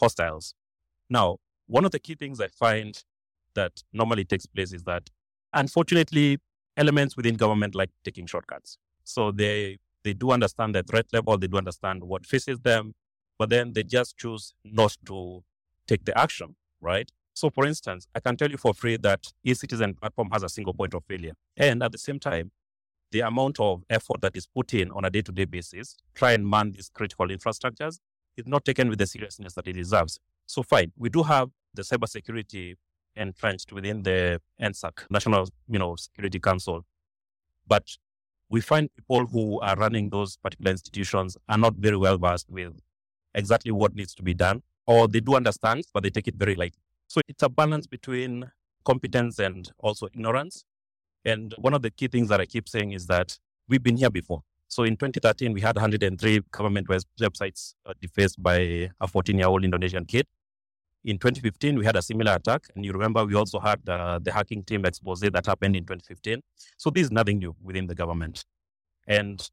hostiles. 0.00 0.54
Now, 1.10 1.38
one 1.66 1.84
of 1.84 1.90
the 1.90 1.98
key 1.98 2.14
things 2.14 2.40
I 2.40 2.48
find 2.48 3.02
that 3.54 3.82
normally 3.92 4.24
takes 4.24 4.46
place 4.46 4.72
is 4.72 4.84
that 4.84 5.10
unfortunately, 5.52 6.38
elements 6.76 7.16
within 7.16 7.34
government 7.34 7.74
like 7.74 7.90
taking 8.04 8.26
shortcuts. 8.26 8.78
So 9.04 9.32
they 9.32 9.78
they 10.04 10.12
do 10.14 10.30
understand 10.30 10.74
the 10.74 10.82
threat 10.82 11.06
level, 11.12 11.36
they 11.36 11.48
do 11.48 11.58
understand 11.58 12.04
what 12.04 12.24
faces 12.24 12.60
them, 12.60 12.94
but 13.36 13.50
then 13.50 13.72
they 13.72 13.82
just 13.82 14.16
choose 14.16 14.54
not 14.64 14.96
to 15.06 15.42
take 15.86 16.04
the 16.04 16.16
action, 16.16 16.54
right? 16.80 17.10
So, 17.34 17.50
for 17.50 17.66
instance, 17.66 18.06
I 18.14 18.20
can 18.20 18.36
tell 18.36 18.50
you 18.50 18.56
for 18.56 18.74
free 18.74 18.96
that 18.98 19.32
e-citizen 19.44 19.94
platform 19.94 20.28
has 20.32 20.42
a 20.42 20.48
single 20.48 20.74
point 20.74 20.94
of 20.94 21.04
failure. 21.04 21.34
And 21.56 21.82
at 21.82 21.92
the 21.92 21.98
same 21.98 22.18
time, 22.18 22.52
the 23.10 23.20
amount 23.20 23.58
of 23.60 23.82
effort 23.88 24.20
that 24.20 24.36
is 24.36 24.46
put 24.46 24.74
in 24.74 24.90
on 24.90 25.04
a 25.04 25.10
day-to-day 25.10 25.46
basis, 25.46 25.96
try 26.14 26.32
and 26.32 26.48
man 26.48 26.72
these 26.72 26.90
critical 26.92 27.26
infrastructures, 27.28 27.98
is 28.36 28.46
not 28.46 28.64
taken 28.64 28.88
with 28.88 28.98
the 28.98 29.06
seriousness 29.06 29.54
that 29.54 29.66
it 29.66 29.72
deserves. 29.72 30.18
So 30.46 30.62
fine, 30.62 30.92
we 30.96 31.08
do 31.08 31.22
have 31.22 31.50
the 31.74 31.82
cybersecurity 31.82 32.76
entrenched 33.16 33.72
within 33.72 34.02
the 34.02 34.40
NSAC, 34.60 35.06
National 35.10 35.48
you 35.68 35.78
know, 35.78 35.96
Security 35.96 36.38
Council. 36.38 36.84
But 37.66 37.84
we 38.48 38.60
find 38.60 38.88
people 38.96 39.26
who 39.26 39.60
are 39.60 39.76
running 39.76 40.10
those 40.10 40.36
particular 40.36 40.70
institutions 40.70 41.36
are 41.48 41.58
not 41.58 41.74
very 41.74 41.96
well 41.96 42.16
versed 42.16 42.48
with 42.50 42.80
exactly 43.34 43.72
what 43.72 43.94
needs 43.94 44.14
to 44.14 44.22
be 44.22 44.34
done, 44.34 44.62
or 44.86 45.06
they 45.06 45.20
do 45.20 45.34
understand, 45.34 45.84
but 45.92 46.02
they 46.02 46.10
take 46.10 46.28
it 46.28 46.36
very 46.36 46.54
lightly. 46.54 46.80
So 47.08 47.20
it's 47.28 47.42
a 47.42 47.48
balance 47.48 47.86
between 47.86 48.50
competence 48.84 49.38
and 49.38 49.70
also 49.78 50.06
ignorance. 50.06 50.64
And 51.28 51.54
one 51.58 51.74
of 51.74 51.82
the 51.82 51.90
key 51.90 52.08
things 52.08 52.28
that 52.30 52.40
I 52.40 52.46
keep 52.46 52.68
saying 52.68 52.92
is 52.92 53.06
that 53.06 53.38
we've 53.68 53.82
been 53.82 53.98
here 53.98 54.10
before. 54.10 54.42
So 54.66 54.84
in 54.84 54.96
2013, 54.96 55.52
we 55.52 55.60
had 55.60 55.76
103 55.76 56.40
government 56.50 56.88
websites 56.88 57.74
uh, 57.84 57.92
defaced 58.00 58.42
by 58.42 58.90
a 59.00 59.06
14 59.06 59.36
year 59.38 59.46
old 59.46 59.64
Indonesian 59.64 60.06
kid. 60.06 60.26
In 61.04 61.18
2015, 61.18 61.78
we 61.78 61.84
had 61.84 61.96
a 61.96 62.02
similar 62.02 62.34
attack. 62.34 62.62
And 62.74 62.84
you 62.84 62.92
remember, 62.92 63.24
we 63.26 63.34
also 63.34 63.60
had 63.60 63.86
uh, 63.88 64.18
the 64.22 64.32
hacking 64.32 64.64
team 64.64 64.86
expose 64.86 65.20
that 65.20 65.46
happened 65.46 65.76
in 65.76 65.84
2015. 65.84 66.40
So 66.76 66.90
this 66.90 67.04
is 67.04 67.10
nothing 67.10 67.38
new 67.38 67.54
within 67.62 67.86
the 67.86 67.94
government. 67.94 68.44
And 69.06 69.46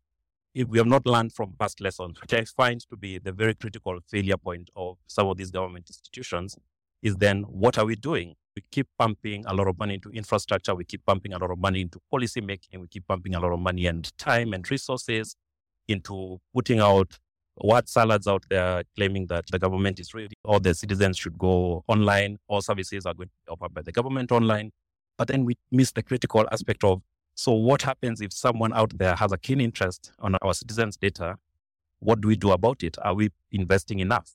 if 0.54 0.70
we 0.70 0.78
have 0.78 0.88
not 0.88 1.06
learned 1.06 1.34
from 1.34 1.56
past 1.60 1.82
lessons, 1.82 2.22
which 2.22 2.34
I 2.34 2.46
find 2.46 2.80
to 2.90 2.96
be 2.96 3.20
the 3.20 3.34
very 3.34 3.54
critical 3.54 4.00
failure 4.08 4.38
point 4.38 4.70
of 4.78 4.98
some 5.08 5.28
of 5.28 5.38
these 5.38 5.52
government 5.52 5.90
institutions, 5.90 6.58
is 7.02 7.16
then 7.18 7.44
what 7.44 7.78
are 7.78 7.86
we 7.86 7.96
doing? 7.96 8.36
We 8.56 8.64
keep 8.72 8.88
pumping 8.98 9.46
a 9.46 9.54
lot 9.54 9.68
of 9.68 9.78
money 9.78 9.96
into 9.96 10.10
infrastructure. 10.10 10.74
We 10.74 10.86
keep 10.86 11.06
pumping 11.06 11.34
a 11.34 11.38
lot 11.38 11.52
of 11.52 11.60
money 11.60 11.82
into 11.82 12.00
policy 12.10 12.42
making. 12.42 12.80
We 12.80 12.88
keep 12.88 13.08
pumping 13.08 13.36
a 13.36 13.40
lot 13.40 13.52
of 13.52 13.60
money 13.60 13.86
and 13.86 14.18
time 14.18 14.54
and 14.54 14.70
resources 14.72 15.36
into 15.88 16.40
putting 16.54 16.80
out 16.80 17.20
what 17.56 17.88
salads 17.88 18.28
out 18.28 18.44
there 18.50 18.84
claiming 18.96 19.28
that 19.28 19.46
the 19.52 19.60
government 19.60 20.00
is 20.00 20.14
ready, 20.14 20.36
or 20.44 20.60
the 20.60 20.74
citizens 20.74 21.18
should 21.18 21.38
go 21.38 21.84
online, 21.88 22.38
or 22.48 22.62
services 22.62 23.06
are 23.06 23.14
going 23.14 23.30
to 23.30 23.34
be 23.46 23.52
offered 23.52 23.74
by 23.74 23.82
the 23.82 23.92
government 23.92 24.32
online. 24.32 24.72
But 25.18 25.30
then 25.30 25.46
we 25.46 25.56
miss 25.72 25.92
the 25.92 26.04
critical 26.04 26.46
aspect 26.52 26.84
of 26.84 27.02
so 27.36 27.52
what 27.52 27.82
happens 27.82 28.22
if 28.22 28.32
someone 28.32 28.74
out 28.74 28.98
there 28.98 29.16
has 29.16 29.34
a 29.34 29.38
keen 29.38 29.60
interest 29.60 30.14
on 30.20 30.36
our 30.42 30.54
citizens' 30.54 30.96
data? 30.96 31.36
What 32.00 32.22
do 32.22 32.30
we 32.30 32.38
do 32.38 32.52
about 32.52 32.82
it? 32.82 32.98
Are 33.02 33.14
we 33.14 33.30
investing 33.52 34.00
enough? 34.00 34.34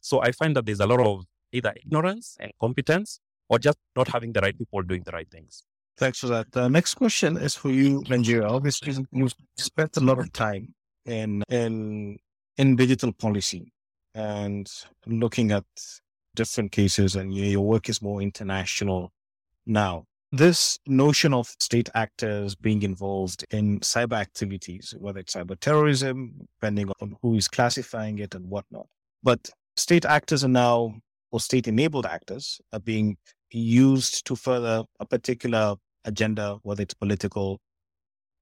So 0.00 0.20
I 0.20 0.32
find 0.32 0.54
that 0.56 0.66
there's 0.66 0.80
a 0.80 0.86
lot 0.86 1.00
of 1.00 1.24
either 1.52 1.72
ignorance 1.76 2.36
and 2.40 2.52
competence 2.60 3.20
or 3.48 3.58
just 3.58 3.78
not 3.96 4.08
having 4.08 4.32
the 4.32 4.40
right 4.40 4.56
people 4.56 4.82
doing 4.82 5.02
the 5.04 5.12
right 5.12 5.30
things. 5.30 5.64
Thanks 5.98 6.20
for 6.20 6.28
that. 6.28 6.50
The 6.52 6.68
next 6.68 6.94
question 6.94 7.36
is 7.36 7.54
for 7.54 7.70
you, 7.70 8.00
Nanjira. 8.02 8.50
Obviously, 8.50 8.94
you've 9.12 9.34
spent 9.56 9.96
a 9.96 10.00
lot 10.00 10.18
of 10.18 10.32
time 10.32 10.74
in 11.04 11.42
in 11.48 12.18
in 12.56 12.76
digital 12.76 13.12
policy 13.12 13.72
and 14.14 14.70
looking 15.06 15.52
at 15.52 15.64
different 16.34 16.72
cases, 16.72 17.16
and 17.16 17.34
your 17.34 17.60
work 17.60 17.88
is 17.88 18.00
more 18.00 18.22
international 18.22 19.12
now. 19.66 20.04
This 20.34 20.78
notion 20.86 21.34
of 21.34 21.54
state 21.60 21.90
actors 21.94 22.54
being 22.54 22.82
involved 22.82 23.44
in 23.50 23.80
cyber 23.80 24.18
activities, 24.18 24.94
whether 24.98 25.20
it's 25.20 25.34
cyber 25.34 25.60
terrorism, 25.60 26.48
depending 26.58 26.88
on 27.02 27.16
who 27.20 27.34
is 27.34 27.48
classifying 27.48 28.18
it 28.18 28.34
and 28.34 28.48
whatnot. 28.48 28.86
But 29.22 29.50
state 29.76 30.06
actors 30.06 30.42
are 30.42 30.48
now, 30.48 30.94
or 31.32 31.40
state 31.40 31.66
enabled 31.66 32.06
actors, 32.06 32.60
are 32.72 32.80
being 32.80 33.16
used 33.50 34.24
to 34.26 34.36
further 34.36 34.84
a 35.00 35.06
particular 35.06 35.74
agenda, 36.04 36.58
whether 36.62 36.82
it's 36.82 36.94
political 36.94 37.60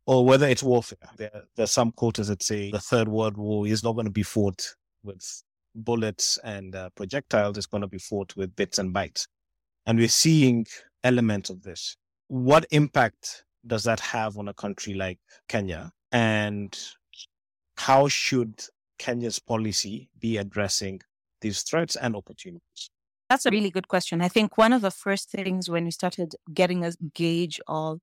or 0.07 0.25
whether 0.25 0.47
it's 0.47 0.63
warfare. 0.63 0.99
There, 1.17 1.31
there 1.57 1.65
are 1.65 1.69
some 1.69 1.93
quarters 1.93 2.29
that 2.29 2.43
say 2.43 2.71
the 2.71 2.81
third 2.81 3.09
world 3.09 3.37
war 3.37 3.67
is 3.67 3.83
not 3.83 3.93
going 3.93 4.07
to 4.07 4.13
be 4.13 4.23
fought 4.23 4.67
with 5.03 5.43
bullets 5.75 6.39
and 6.43 6.75
uh, 6.75 6.91
projectiles, 6.97 7.57
it's 7.57 7.67
going 7.67 7.83
to 7.83 7.87
be 7.87 7.99
fought 7.99 8.35
with 8.37 8.55
bits 8.57 8.79
and 8.79 8.95
bytes. 8.95 9.27
And 9.87 9.99
we're 9.99 10.09
seeing 10.09 10.67
elements 11.05 11.51
of 11.51 11.63
this. 11.63 11.97
What 12.29 12.67
impact 12.71 13.45
does 13.67 13.85
that 13.85 14.01
have 14.01 14.37
on 14.39 14.49
a 14.49 14.55
country 14.55 14.95
like 14.95 15.19
Kenya? 15.49 15.93
And 16.13 16.77
how 17.77 18.09
should 18.09 18.63
Kenya's 18.99 19.39
policy 19.39 20.11
be 20.19 20.37
addressing 20.37 21.01
these 21.41 21.63
threats 21.63 21.97
and 21.97 22.17
opportunities? 22.17 22.91
That's 23.29 23.47
a 23.47 23.51
really 23.51 23.71
good 23.71 23.89
question. 23.89 24.21
I 24.21 24.29
think 24.29 24.59
one 24.59 24.73
of 24.73 24.83
the 24.83 24.91
first 24.91 25.31
things 25.31 25.71
when 25.71 25.85
we 25.85 25.93
started 25.93 26.35
getting 26.53 26.85
a 26.85 26.93
gauge 27.15 27.61
of 27.69 28.01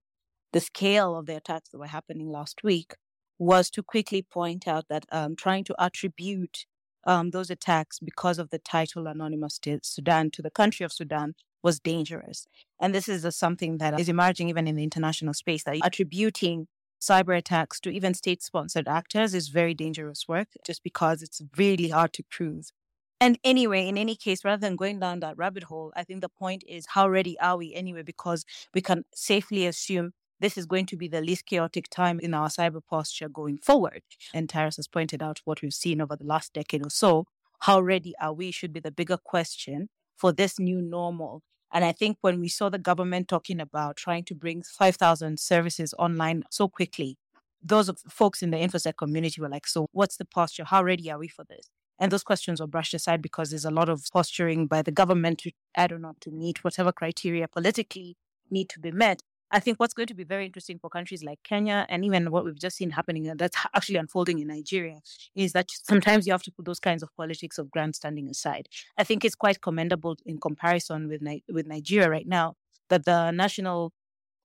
the 0.54 0.62
scale 0.62 1.16
of 1.18 1.26
the 1.26 1.36
attacks 1.36 1.70
that 1.70 1.78
were 1.78 1.88
happening 1.88 2.30
last 2.30 2.64
week 2.64 2.96
was 3.38 3.70
to 3.72 3.84
quickly 3.84 4.22
point 4.22 4.68
out 4.68 4.86
that 4.90 5.06
um, 5.12 5.36
trying 5.36 5.64
to 5.66 5.76
attribute 5.78 6.66
um, 7.06 7.32
those 7.32 7.50
attacks 7.50 8.00
because 8.00 8.40
of 8.40 8.50
the 8.50 8.60
title 8.60 9.08
Anonymous 9.08 9.60
Sudan 9.84 10.32
to 10.32 10.42
the 10.42 10.50
country 10.50 10.84
of 10.84 10.94
Sudan 10.94 11.36
was 11.64 11.80
dangerous. 11.80 12.48
And 12.80 12.94
this 12.94 13.10
is 13.10 13.26
a, 13.26 13.32
something 13.32 13.78
that 13.80 14.00
is 14.00 14.10
emerging 14.10 14.50
even 14.50 14.68
in 14.68 14.76
the 14.76 14.84
international 14.84 15.34
space 15.34 15.64
that 15.64 15.78
attributing 15.84 16.68
cyber 17.02 17.38
attacks 17.38 17.80
to 17.82 17.90
even 17.90 18.14
state 18.14 18.42
sponsored 18.42 18.88
actors 18.88 19.34
is 19.34 19.50
very 19.50 19.74
dangerous 19.74 20.28
work 20.28 20.48
just 20.66 20.84
because 20.84 21.22
it's 21.22 21.42
really 21.58 21.90
hard 21.90 22.14
to 22.14 22.24
prove. 22.30 22.72
And 23.20 23.40
anyway, 23.44 23.88
in 23.88 23.98
any 23.98 24.16
case, 24.16 24.46
rather 24.46 24.62
than 24.62 24.76
going 24.76 25.00
down 25.00 25.22
that 25.22 25.38
rabbit 25.38 25.64
hole, 25.64 25.92
I 25.96 26.04
think 26.04 26.22
the 26.22 26.30
point 26.30 26.64
is 26.68 26.86
how 26.90 27.10
ready 27.10 27.40
are 27.40 27.58
we 27.58 27.74
anyway? 27.74 28.04
Because 28.04 28.46
we 28.74 28.82
can 28.82 29.06
safely 29.14 29.66
assume 29.66 30.12
this 30.40 30.58
is 30.58 30.68
going 30.68 30.86
to 30.88 30.96
be 30.96 31.08
the 31.08 31.22
least 31.22 31.48
chaotic 31.48 31.90
time 31.90 32.20
in 32.20 32.36
our 32.36 32.48
cyber 32.48 32.82
posture 32.88 33.28
going 33.28 33.58
forward. 33.58 34.04
And 34.36 34.48
Tyrus 34.48 34.76
has 34.76 34.88
pointed 34.88 35.24
out 35.24 35.42
what 35.46 35.64
we've 35.64 35.74
seen 35.74 36.00
over 36.00 36.16
the 36.16 36.26
last 36.26 36.54
decade 36.54 36.86
or 36.86 36.92
so. 36.92 37.26
How 37.62 37.82
ready 37.82 38.14
are 38.22 38.34
we 38.34 38.52
should 38.52 38.72
be 38.72 38.80
the 38.80 38.92
bigger 38.92 39.18
question 39.18 39.90
for 40.16 40.32
this 40.32 40.60
new 40.60 40.80
normal. 40.80 41.42
And 41.74 41.84
I 41.84 41.92
think 41.92 42.18
when 42.22 42.40
we 42.40 42.50
saw 42.50 42.70
the 42.70 42.78
government 42.78 43.28
talking 43.28 43.60
about 43.60 43.98
trying 43.98 44.24
to 44.26 44.36
bring 44.36 44.62
5,000 44.62 45.40
services 45.40 45.94
online 45.98 46.44
so 46.50 46.68
quickly, 46.68 47.18
those 47.64 47.92
folks 48.08 48.42
in 48.42 48.52
the 48.52 48.58
InfoSec 48.58 48.96
community 48.98 49.42
were 49.42 49.50
like, 49.50 49.68
so 49.68 49.88
what's 49.92 50.18
the 50.18 50.26
posture? 50.26 50.66
How 50.66 50.84
ready 50.84 51.10
are 51.12 51.20
we 51.20 51.28
for 51.28 51.44
this? 51.44 51.68
And 52.00 52.12
those 52.12 52.24
questions 52.24 52.62
were 52.62 52.68
brushed 52.68 52.94
aside 52.94 53.22
because 53.22 53.50
there's 53.50 53.66
a 53.66 53.72
lot 53.72 53.90
of 53.90 54.06
posturing 54.12 54.68
by 54.68 54.82
the 54.82 54.92
government 54.92 55.40
to, 55.40 55.52
I 55.76 55.88
don't 55.88 56.02
know, 56.02 56.14
to 56.22 56.32
meet 56.32 56.64
whatever 56.64 56.92
criteria 56.92 57.48
politically 57.48 58.18
need 58.50 58.70
to 58.70 58.80
be 58.80 58.92
met. 58.92 59.22
I 59.50 59.60
think 59.62 59.80
what's 59.80 59.94
going 59.94 60.08
to 60.08 60.14
be 60.14 60.26
very 60.26 60.46
interesting 60.46 60.78
for 60.78 60.90
countries 60.90 61.24
like 61.24 61.40
Kenya 61.44 61.86
and 61.88 62.04
even 62.04 62.32
what 62.32 62.44
we've 62.44 62.60
just 62.60 62.76
seen 62.76 62.90
happening 62.90 63.32
that's 63.38 63.58
actually 63.74 63.96
unfolding 63.96 64.40
in 64.40 64.48
Nigeria 64.48 65.00
is 65.36 65.54
that 65.54 65.68
sometimes 65.72 66.28
you 66.28 66.34
have 66.34 66.44
to 66.44 66.52
put 66.52 66.66
those 66.66 66.82
kinds 66.82 67.02
of 67.02 67.16
politics 67.16 67.58
of 67.58 67.72
grandstanding 67.72 68.30
aside. 68.30 68.68
I 68.98 69.06
think 69.06 69.24
it's 69.24 69.36
quite 69.36 69.62
commendable 69.62 70.18
in 70.26 70.40
comparison 70.40 71.08
with 71.08 71.22
with 71.50 71.66
Nigeria 71.66 72.10
right 72.10 72.28
now 72.28 72.56
that 72.90 73.06
the 73.06 73.32
National 73.32 73.94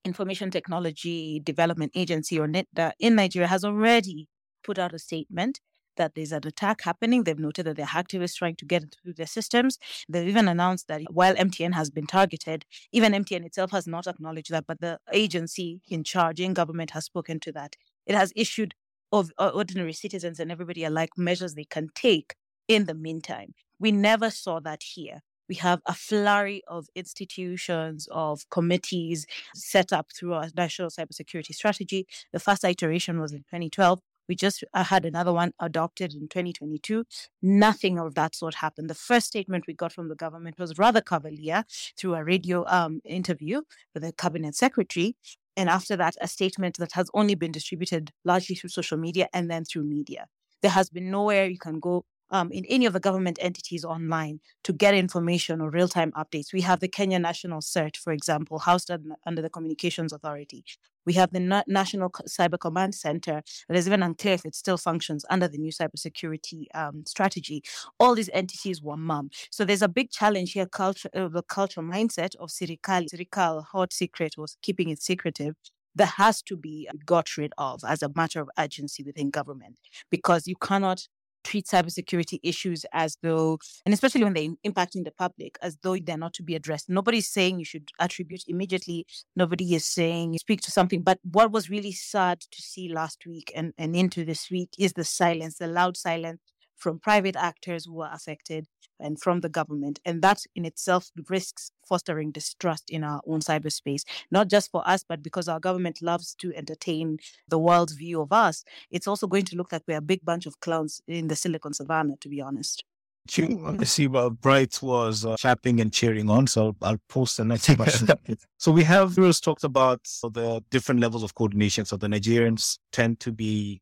Information 0.05 0.51
Technology 0.51 1.41
Development 1.41 1.91
Agency 1.95 2.39
or 2.39 2.47
NITDA 2.47 2.93
in 3.01 3.17
Nigeria 3.17 3.49
has 3.49 3.65
already 3.65 4.29
put 4.63 4.79
out 4.79 4.95
a 4.95 4.99
statement 4.99 5.61
that 5.97 6.15
there's 6.15 6.33
an 6.33 6.47
attack 6.47 6.83
happening. 6.83 7.25
They've 7.25 7.39
noted 7.39 7.67
that 7.67 7.77
there 7.77 7.87
are 7.87 8.03
activists 8.03 8.37
trying 8.37 8.57
to 8.57 8.65
get 8.65 8.97
through 9.03 9.15
their 9.15 9.27
systems. 9.27 9.79
They've 10.09 10.29
even 10.29 10.49
announced 10.49 10.89
that 10.89 11.03
while 11.11 11.35
MTN 11.35 11.75
has 11.75 11.91
been 11.91 12.07
targeted, 12.07 12.65
even 12.93 13.13
MTN 13.13 13.45
itself 13.45 13.71
has 13.73 13.87
not 13.87 14.07
acknowledged 14.07 14.51
that, 14.51 14.67
but 14.67 14.81
the 14.81 14.99
agency 15.13 15.81
in 15.89 16.05
charge 16.05 16.41
in 16.41 16.55
government 16.55 16.91
has 16.93 17.05
spoken 17.05 17.41
to 17.41 17.53
that. 17.53 17.77
It 18.07 18.15
has 18.15 18.33
issued 18.35 18.75
of 19.13 19.31
uh, 19.39 19.51
ordinary 19.55 19.93
citizens 19.93 20.41
and 20.41 20.51
everybody 20.51 20.85
alike 20.85 21.11
measures 21.17 21.55
they 21.55 21.65
can 21.65 21.89
take 21.95 22.35
in 22.67 22.87
the 22.87 22.95
meantime. 22.95 23.55
We 23.79 23.93
never 23.93 24.31
saw 24.31 24.61
that 24.61 24.83
here. 24.83 25.21
We 25.49 25.57
have 25.57 25.81
a 25.87 25.93
flurry 25.93 26.63
of 26.67 26.87
institutions, 26.95 28.09
of 28.11 28.49
committees 28.49 29.27
set 29.55 29.93
up 29.93 30.11
through 30.13 30.33
our 30.35 30.49
national 30.57 30.89
cybersecurity 30.89 31.55
strategy. 31.55 32.07
The 32.33 32.41
first 32.41 32.65
iteration 32.65 33.21
was 33.21 33.33
in 33.33 33.41
2012. 33.41 34.01
We 34.33 34.37
just 34.37 34.65
uh, 34.73 34.83
had 34.85 35.05
another 35.05 35.31
one 35.31 35.53
adopted 35.61 36.15
in 36.15 36.23
2022. 36.23 37.05
Nothing 37.43 37.99
of 37.99 38.15
that 38.15 38.35
sort 38.35 38.55
happened. 38.55 38.89
The 38.89 38.95
first 38.95 39.27
statement 39.27 39.67
we 39.69 39.75
got 39.75 39.93
from 39.93 40.09
the 40.09 40.15
government 40.15 40.59
was 40.59 40.79
rather 40.79 41.03
cavalier 41.03 41.65
through 41.99 42.15
a 42.15 42.25
radio 42.25 42.65
um, 42.67 43.03
interview 43.05 43.61
with 43.93 44.05
the 44.05 44.12
cabinet 44.15 44.55
secretary. 44.55 45.17
And 45.55 45.69
after 45.69 45.97
that, 45.97 46.15
a 46.23 46.29
statement 46.29 46.79
that 46.79 46.93
has 46.93 47.11
only 47.12 47.35
been 47.35 47.53
distributed 47.53 48.11
largely 48.25 48.57
through 48.57 48.71
social 48.71 48.97
media 48.97 49.29
and 49.35 49.51
then 49.51 49.67
through 49.67 49.85
media. 49.85 50.29
There 50.62 50.71
has 50.71 50.89
been 50.89 51.11
nowhere 51.11 51.45
you 51.45 51.59
can 51.59 51.79
go 51.79 52.07
um, 52.33 52.51
in 52.51 52.65
any 52.65 52.87
of 52.87 52.95
the 52.95 53.01
government 53.01 53.39
entities 53.41 53.85
online 53.85 54.41
to 54.65 54.73
get 54.73 54.95
information 54.95 55.61
or 55.61 55.71
real 55.71 55.89
time 55.89 56.11
updates. 56.12 56.53
We 56.53 56.62
have 56.62 56.81
the 56.81 56.89
Kenya 56.89 57.19
National 57.19 57.61
CERT, 57.61 57.97
for 57.97 58.12
example, 58.12 58.59
housed 58.59 58.91
under 58.91 59.43
the 59.43 59.51
Communications 59.51 60.12
Authority. 60.12 60.65
We 61.05 61.12
have 61.15 61.33
the 61.33 61.41
Na- 61.41 61.65
National 61.67 62.11
Cyber 62.11 62.59
Command 62.59 62.95
Center 62.95 63.43
that 63.69 63.77
is 63.77 63.87
even 63.87 64.03
unclear 64.03 64.35
if 64.35 64.47
it 64.47 64.55
still 64.55 64.79
functions 64.79 65.25
under 65.29 65.49
the 65.49 65.59
new 65.59 65.73
cybersecurity 65.73 66.67
um, 66.75 67.05
strategy. 67.07 67.62
All 68.01 68.15
these 68.15 68.31
entities 68.33 68.83
were 68.83 68.97
mum. 68.97 69.31
So 69.51 69.65
there's 69.65 69.83
a 69.83 69.89
big 69.89 70.11
challenge 70.11 70.53
here, 70.53 70.67
culture, 70.67 71.11
uh, 71.15 71.29
the 71.29 71.43
cultural 71.43 71.87
mindset 71.87 72.35
of 72.37 72.49
Sirikal. 72.49 73.07
Sirikal, 73.12 73.65
hot 73.65 73.93
secret, 73.93 74.35
was 74.39 74.57
keeping 74.62 74.89
it 74.91 75.03
secretive 75.03 75.55
that 75.95 76.07
has 76.17 76.41
to 76.43 76.57
be 76.57 76.89
got 77.05 77.37
rid 77.37 77.53
of 77.59 77.83
as 77.87 78.03
a 78.03 78.11
matter 78.15 78.41
of 78.41 78.49
urgency 78.59 79.03
within 79.03 79.31
government 79.31 79.79
because 80.11 80.47
you 80.47 80.57
cannot 80.57 81.07
treat 81.45 81.67
cybersecurity 81.67 82.39
issues 82.43 82.85
as 82.93 83.17
though, 83.23 83.59
and 83.85 83.93
especially 83.93 84.25
when 84.25 84.35
they're 84.35 84.49
impacting 84.67 85.05
the 85.05 85.13
public, 85.13 85.59
as 85.63 85.77
though 85.83 85.97
they're 85.97 86.17
not 86.17 86.35
to 86.35 86.43
be 86.43 86.55
addressed. 86.55 86.89
Nobody's 86.89 87.29
saying 87.29 87.59
you 87.59 87.65
should 87.65 87.91
attribute 87.99 88.45
immediately. 88.49 89.07
Nobody 89.37 89.75
is 89.75 89.85
saying 89.85 90.33
you 90.33 90.39
speak 90.39 90.61
to 90.63 90.71
something. 90.71 91.03
But 91.03 91.19
what 91.23 91.53
was 91.53 91.71
really 91.71 91.93
sad 91.93 92.41
to 92.41 92.63
see 92.63 92.89
last 92.93 93.25
week 93.27 93.53
and, 93.55 93.73
and 93.79 93.95
into 93.97 94.25
this 94.25 94.51
week 94.51 94.71
is 94.79 94.93
the 94.95 95.05
silence, 95.05 95.59
the 95.59 95.67
loud 95.67 95.97
silence 95.97 96.41
from 96.77 96.99
private 96.99 97.37
actors 97.37 97.87
who 97.87 98.01
are 98.01 98.13
affected 98.13 98.67
and 99.03 99.21
from 99.21 99.41
the 99.41 99.49
government. 99.49 100.01
And 100.05 100.23
that 100.23 100.45
in 100.55 100.65
itself 100.65 101.11
risks 101.29 101.71
fostering 101.87 102.31
distrust 102.31 102.91
in 102.91 103.05
our 103.05 103.21
own 103.27 103.41
cyberspace, 103.41 104.05
not 104.31 104.49
just 104.49 104.71
for 104.71 104.87
us, 104.89 105.05
but 105.07 105.23
because 105.23 105.49
our 105.49 105.61
government 105.61 106.01
loves 106.01 106.35
to 106.37 106.55
entertain 106.55 107.19
the 107.49 107.59
world's 107.59 107.93
view 107.95 108.21
of 108.21 108.33
us. 108.33 108.65
It's 108.91 109.07
also 109.07 109.27
going 109.27 109.45
to 109.47 109.57
look 109.57 109.73
like 109.73 109.83
we're 109.87 109.99
a 109.99 110.01
big 110.01 110.25
bunch 110.25 110.47
of 110.47 110.61
clowns 110.61 111.03
in 111.07 111.29
the 111.29 111.37
Silicon 111.37 111.75
Savannah, 111.75 112.17
to 112.21 112.29
be 112.29 112.41
honest. 112.41 112.85
I 113.29 113.85
see 113.85 114.09
well 114.09 114.31
Bright 114.31 114.83
was 114.83 115.25
uh, 115.25 115.37
chapping 115.37 115.81
and 115.81 115.93
cheering 115.93 116.29
on, 116.29 116.49
so 116.49 116.75
I'll 116.83 116.99
post 117.09 117.37
the 117.37 117.45
next 117.45 117.73
question. 117.77 118.09
so 118.59 118.73
we 118.73 118.83
have 118.83 119.13
viewers 119.13 119.41
talked 119.41 119.63
about 119.63 120.01
the 120.23 120.63
different 120.71 121.01
levels 121.01 121.23
of 121.23 121.35
coordination. 121.35 121.85
So 121.85 121.97
the 121.97 122.09
Nigerians 122.09 122.79
tend 122.91 123.21
to 123.21 123.31
be 123.31 123.81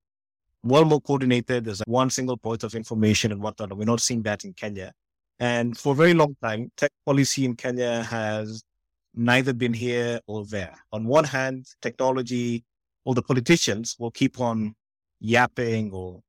well 0.63 0.85
more 0.85 1.01
coordinated. 1.01 1.65
There's 1.65 1.83
one 1.87 2.11
single 2.11 2.37
point 2.37 2.65
of 2.65 2.75
information 2.75 3.33
and 3.33 3.43
whatnot. 3.43 3.77
We're 3.77 3.85
not 3.85 4.01
seeing 4.01 4.23
that 4.25 4.45
in 4.45 4.53
Kenya. 4.53 4.93
And 5.41 5.77
for 5.77 5.95
a 5.95 5.97
very 5.97 6.13
long 6.13 6.37
time, 6.43 6.71
tech 6.77 6.93
policy 7.07 7.47
in 7.47 7.57
Kenya 7.57 8.03
has 8.03 8.63
neither 9.15 9.55
been 9.55 9.73
here 9.73 10.21
or 10.27 10.45
there. 10.45 10.75
On 10.93 11.07
one 11.07 11.25
hand, 11.25 11.67
technology 11.81 12.63
or 13.07 13.15
the 13.15 13.23
politicians 13.23 13.97
will 13.99 14.11
keep 14.11 14.39
on 14.39 14.75
yapping 15.19 15.93
or 15.93 16.21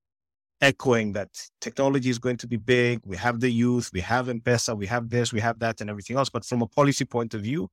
echoing 0.62 1.12
that 1.12 1.30
technology 1.60 2.10
is 2.10 2.20
going 2.20 2.38
to 2.38 2.48
be 2.48 2.56
big. 2.56 3.02
We 3.06 3.18
have 3.18 3.42
the 3.42 3.50
youth, 3.50 3.90
we 3.94 4.00
have 4.00 4.30
M-Pesa, 4.30 4.78
we 4.78 4.86
have 4.86 5.10
this, 5.10 5.34
we 5.34 5.42
have 5.42 5.60
that, 5.60 5.82
and 5.82 5.90
everything 5.90 6.16
else. 6.16 6.30
But 6.30 6.46
from 6.46 6.62
a 6.62 6.68
policy 6.68 7.04
point 7.04 7.34
of 7.34 7.42
view, 7.42 7.68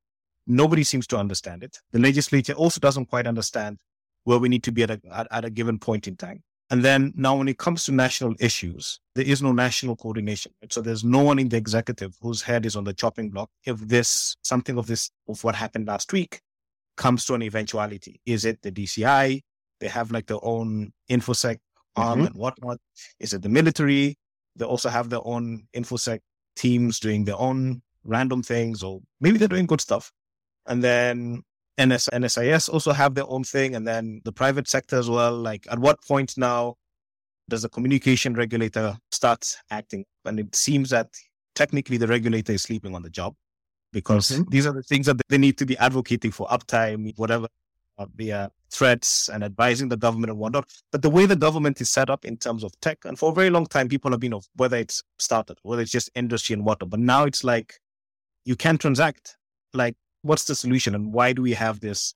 nobody 0.45 0.83
seems 0.83 1.07
to 1.07 1.17
understand 1.17 1.63
it. 1.63 1.79
The 1.91 1.99
legislature 1.99 2.53
also 2.53 2.79
doesn't 2.79 3.05
quite 3.05 3.27
understand 3.27 3.79
where 4.25 4.39
we 4.39 4.49
need 4.49 4.63
to 4.63 4.71
be 4.71 4.83
at 4.83 4.91
a, 4.91 4.99
at, 5.11 5.27
at 5.31 5.45
a 5.45 5.49
given 5.49 5.79
point 5.79 6.07
in 6.07 6.17
time. 6.17 6.43
And 6.71 6.85
then 6.85 7.13
now, 7.15 7.35
when 7.35 7.47
it 7.47 7.57
comes 7.57 7.85
to 7.85 7.91
national 7.91 8.35
issues, 8.39 8.99
there 9.15 9.25
is 9.25 9.41
no 9.41 9.51
national 9.51 9.95
coordination. 9.95 10.51
Right? 10.61 10.71
So 10.71 10.81
there's 10.81 11.03
no 11.03 11.23
one 11.23 11.39
in 11.39 11.49
the 11.49 11.57
executive 11.57 12.15
whose 12.21 12.43
head 12.43 12.65
is 12.65 12.75
on 12.75 12.83
the 12.83 12.93
chopping 12.93 13.31
block. 13.31 13.49
If 13.65 13.79
this, 13.79 14.35
something 14.43 14.77
of 14.77 14.85
this, 14.85 15.09
of 15.27 15.43
what 15.43 15.55
happened 15.55 15.87
last 15.87 16.13
week 16.13 16.41
comes 16.95 17.25
to 17.25 17.33
an 17.33 17.41
eventuality, 17.41 18.21
is 18.25 18.45
it 18.45 18.61
the 18.61 18.71
DCI? 18.71 19.41
They 19.79 19.87
have 19.87 20.11
like 20.11 20.27
their 20.27 20.43
own 20.43 20.93
infosec 21.09 21.57
arm 21.95 22.19
mm-hmm. 22.19 22.27
and 22.27 22.35
whatnot. 22.35 22.77
Is 23.19 23.33
it 23.33 23.41
the 23.41 23.49
military? 23.49 24.17
They 24.55 24.65
also 24.65 24.89
have 24.89 25.09
their 25.09 25.25
own 25.25 25.67
infosec 25.75 26.19
teams 26.55 26.99
doing 26.99 27.23
their 27.23 27.39
own 27.39 27.81
random 28.03 28.43
things, 28.43 28.83
or 28.83 29.01
maybe 29.19 29.37
they're 29.37 29.47
doing 29.47 29.65
good 29.65 29.81
stuff. 29.81 30.11
And 30.67 30.83
then 30.83 31.43
NS, 31.79 32.09
NSIS 32.13 32.69
also 32.69 32.91
have 32.91 33.15
their 33.15 33.29
own 33.29 33.43
thing, 33.43 33.75
and 33.75 33.87
then 33.87 34.21
the 34.25 34.31
private 34.31 34.67
sector 34.67 34.97
as 34.97 35.09
well. 35.09 35.35
Like, 35.35 35.65
at 35.71 35.79
what 35.79 36.03
point 36.05 36.37
now 36.37 36.75
does 37.49 37.61
the 37.61 37.69
communication 37.69 38.33
regulator 38.33 38.97
start 39.11 39.55
acting? 39.71 40.05
And 40.25 40.39
it 40.39 40.55
seems 40.55 40.89
that 40.89 41.07
technically 41.55 41.97
the 41.97 42.07
regulator 42.07 42.53
is 42.53 42.63
sleeping 42.63 42.95
on 42.95 43.01
the 43.03 43.09
job 43.09 43.35
because 43.91 44.29
mm-hmm. 44.29 44.49
these 44.49 44.65
are 44.65 44.73
the 44.73 44.83
things 44.83 45.05
that 45.07 45.19
they 45.29 45.37
need 45.37 45.57
to 45.57 45.65
be 45.65 45.77
advocating 45.77 46.31
for 46.31 46.47
uptime, 46.47 47.13
whatever 47.17 47.47
uh, 47.97 48.05
the 48.15 48.31
uh, 48.31 48.49
threats 48.71 49.29
and 49.29 49.43
advising 49.43 49.89
the 49.89 49.97
government 49.97 50.31
and 50.31 50.39
whatnot. 50.39 50.69
But 50.91 51.01
the 51.01 51.09
way 51.09 51.25
the 51.25 51.35
government 51.35 51.81
is 51.81 51.89
set 51.89 52.09
up 52.09 52.25
in 52.25 52.37
terms 52.37 52.63
of 52.63 52.71
tech, 52.81 52.99
and 53.05 53.17
for 53.17 53.31
a 53.31 53.33
very 53.33 53.49
long 53.49 53.65
time, 53.65 53.89
people 53.89 54.11
have 54.11 54.19
been 54.19 54.33
of 54.33 54.47
whether 54.55 54.77
it's 54.77 55.03
started, 55.17 55.57
whether 55.63 55.81
it's 55.81 55.91
just 55.91 56.09
industry 56.15 56.53
and 56.53 56.65
whatnot. 56.65 56.89
But 56.89 56.99
now 56.99 57.25
it's 57.25 57.43
like 57.43 57.79
you 58.45 58.55
can 58.55 58.77
transact. 58.77 59.37
Like 59.73 59.95
what's 60.21 60.45
the 60.45 60.55
solution 60.55 60.95
and 60.95 61.13
why 61.13 61.33
do 61.33 61.41
we 61.41 61.53
have 61.53 61.79
this 61.79 62.13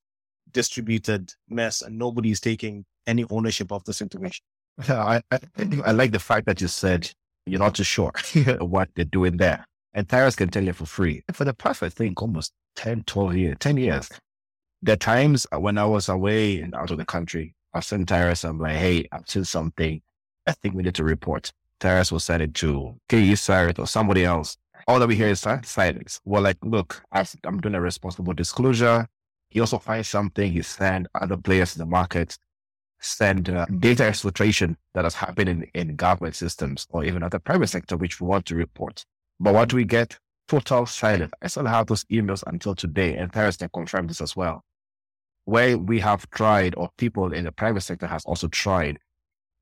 distributed 0.52 1.34
mess 1.50 1.82
and 1.82 1.98
nobody 1.98 2.32
is 2.32 2.40
taking 2.40 2.86
any 3.08 3.26
ownership 3.30 3.72
of 3.72 3.84
this 3.86 3.98
situation? 3.98 4.44
I, 4.88 5.22
I, 5.32 5.40
I 5.86 5.92
like 5.92 6.12
the 6.12 6.20
fact 6.20 6.46
that 6.48 6.62
you 6.62 6.68
said 6.68 7.12
you're 7.46 7.60
not 7.60 7.76
too 7.76 7.84
sure 7.84 8.12
what 8.60 8.90
they're 8.96 9.06
doing 9.06 9.38
there. 9.38 9.66
And 9.94 10.10
Tyrus 10.10 10.36
can 10.36 10.50
tell 10.50 10.64
you 10.64 10.74
for 10.74 10.86
free. 10.86 11.24
For 11.34 11.46
the 11.46 11.54
past, 11.54 11.84
I 11.84 11.90
think, 11.90 12.22
almost 12.22 12.52
10, 12.78 13.04
12 13.04 13.36
years, 13.36 13.56
10 13.60 13.78
years, 13.78 14.10
there 14.82 14.94
are 14.94 14.98
times 14.98 15.46
when 15.56 15.78
I 15.78 15.86
was 15.86 16.10
away 16.10 16.60
and 16.60 16.74
out 16.74 16.92
of 16.92 16.98
the 16.98 17.06
country, 17.06 17.54
I 17.74 17.80
sent 17.80 18.10
Tyrus, 18.10 18.44
I'm 18.44 18.60
like, 18.60 18.76
hey, 18.76 19.08
I've 19.12 19.28
seen 19.28 19.44
something. 19.44 20.02
I 20.48 20.52
think 20.52 20.76
we 20.76 20.84
need 20.84 20.96
to 20.96 21.04
report. 21.04 21.52
Tyrus 21.80 22.12
will 22.12 22.20
send 22.20 22.42
it 22.42 22.54
to 22.56 22.96
KE-CIRT 23.10 23.80
or 23.80 23.88
somebody 23.88 24.26
else 24.26 24.58
all 24.88 25.00
that 25.00 25.08
we 25.08 25.16
hear 25.16 25.30
is 25.30 25.46
silence. 25.64 26.20
We're 26.26 26.42
like, 26.42 26.58
look, 26.64 27.04
I'm 27.12 27.60
doing 27.62 27.76
a 27.76 27.82
responsible 27.82 28.34
disclosure. 28.34 29.08
He 29.50 29.60
also 29.60 29.78
finds 29.78 30.08
something. 30.08 30.52
He 30.52 30.62
send 30.62 31.08
other 31.14 31.38
players 31.38 31.76
in 31.76 31.80
the 31.80 31.86
market, 31.86 32.38
send 33.00 33.50
uh, 33.50 33.66
data 33.80 34.04
exfiltration 34.04 34.76
that 34.94 35.04
has 35.04 35.14
happened 35.14 35.50
in, 35.50 35.64
in 35.74 35.96
government 35.96 36.36
systems 36.36 36.88
or 36.90 37.04
even 37.04 37.24
at 37.24 37.32
the 37.32 37.40
private 37.40 37.68
sector, 37.68 37.98
which 37.98 38.20
we 38.20 38.28
want 38.28 38.46
to 38.48 38.56
report. 38.56 39.06
But 39.40 39.54
what 39.54 39.70
do 39.70 39.76
we 39.76 39.86
get? 39.86 40.18
Total 40.48 40.86
silence. 40.86 41.32
I 41.42 41.48
still 41.48 41.66
have 41.66 41.88
those 41.88 42.04
emails 42.06 42.44
until 42.48 42.76
today, 42.76 43.16
and 43.16 43.32
Tyrus 43.32 43.58
can 43.58 43.70
confirm 43.74 44.08
this 44.08 44.22
as 44.22 44.36
well. 44.36 44.64
Where 45.46 45.78
we 45.78 46.00
have 46.00 46.30
tried, 46.32 46.76
or 46.76 46.90
people 46.98 47.34
in 47.34 47.46
the 47.46 47.52
private 47.52 47.82
sector 47.82 48.08
has 48.08 48.26
also 48.26 48.48
tried 48.48 49.00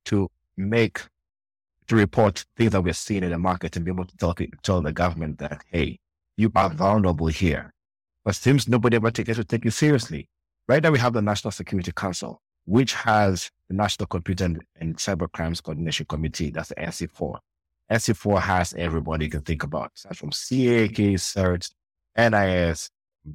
to 0.05 0.29
make 0.57 1.01
to 1.91 1.97
report 1.97 2.45
things 2.55 2.71
that 2.71 2.81
we're 2.81 2.93
seeing 2.93 3.21
in 3.21 3.31
the 3.31 3.37
market 3.37 3.75
and 3.75 3.83
be 3.83 3.91
able 3.91 4.05
to 4.05 4.15
tell, 4.15 4.33
tell 4.63 4.81
the 4.81 4.93
government 4.93 5.39
that, 5.39 5.61
hey, 5.67 5.99
you 6.37 6.49
are 6.55 6.69
vulnerable 6.69 7.27
here. 7.27 7.73
But 8.23 8.35
seems 8.35 8.65
nobody 8.65 8.95
ever 8.95 9.11
takes 9.11 9.37
it, 9.37 9.49
take 9.49 9.65
it 9.65 9.71
seriously. 9.71 10.29
Right 10.69 10.81
now, 10.81 10.91
we 10.91 10.99
have 10.99 11.11
the 11.11 11.21
National 11.21 11.51
Security 11.51 11.91
Council, 11.91 12.41
which 12.63 12.93
has 12.93 13.51
the 13.67 13.75
National 13.75 14.07
Computer 14.07 14.45
and, 14.45 14.63
and 14.79 14.95
Cyber 14.95 15.29
Crimes 15.29 15.59
Coordination 15.59 16.05
Committee. 16.05 16.49
That's 16.49 16.69
the 16.69 16.75
NC4. 16.75 17.39
NC4 17.91 18.39
has 18.39 18.73
everybody 18.75 19.25
you 19.25 19.31
can 19.31 19.41
think 19.41 19.63
about, 19.63 19.91
aside 19.93 20.15
from 20.15 20.29
CAK, 20.29 21.17
CERT, 21.19 21.71
NIS, 22.17 22.89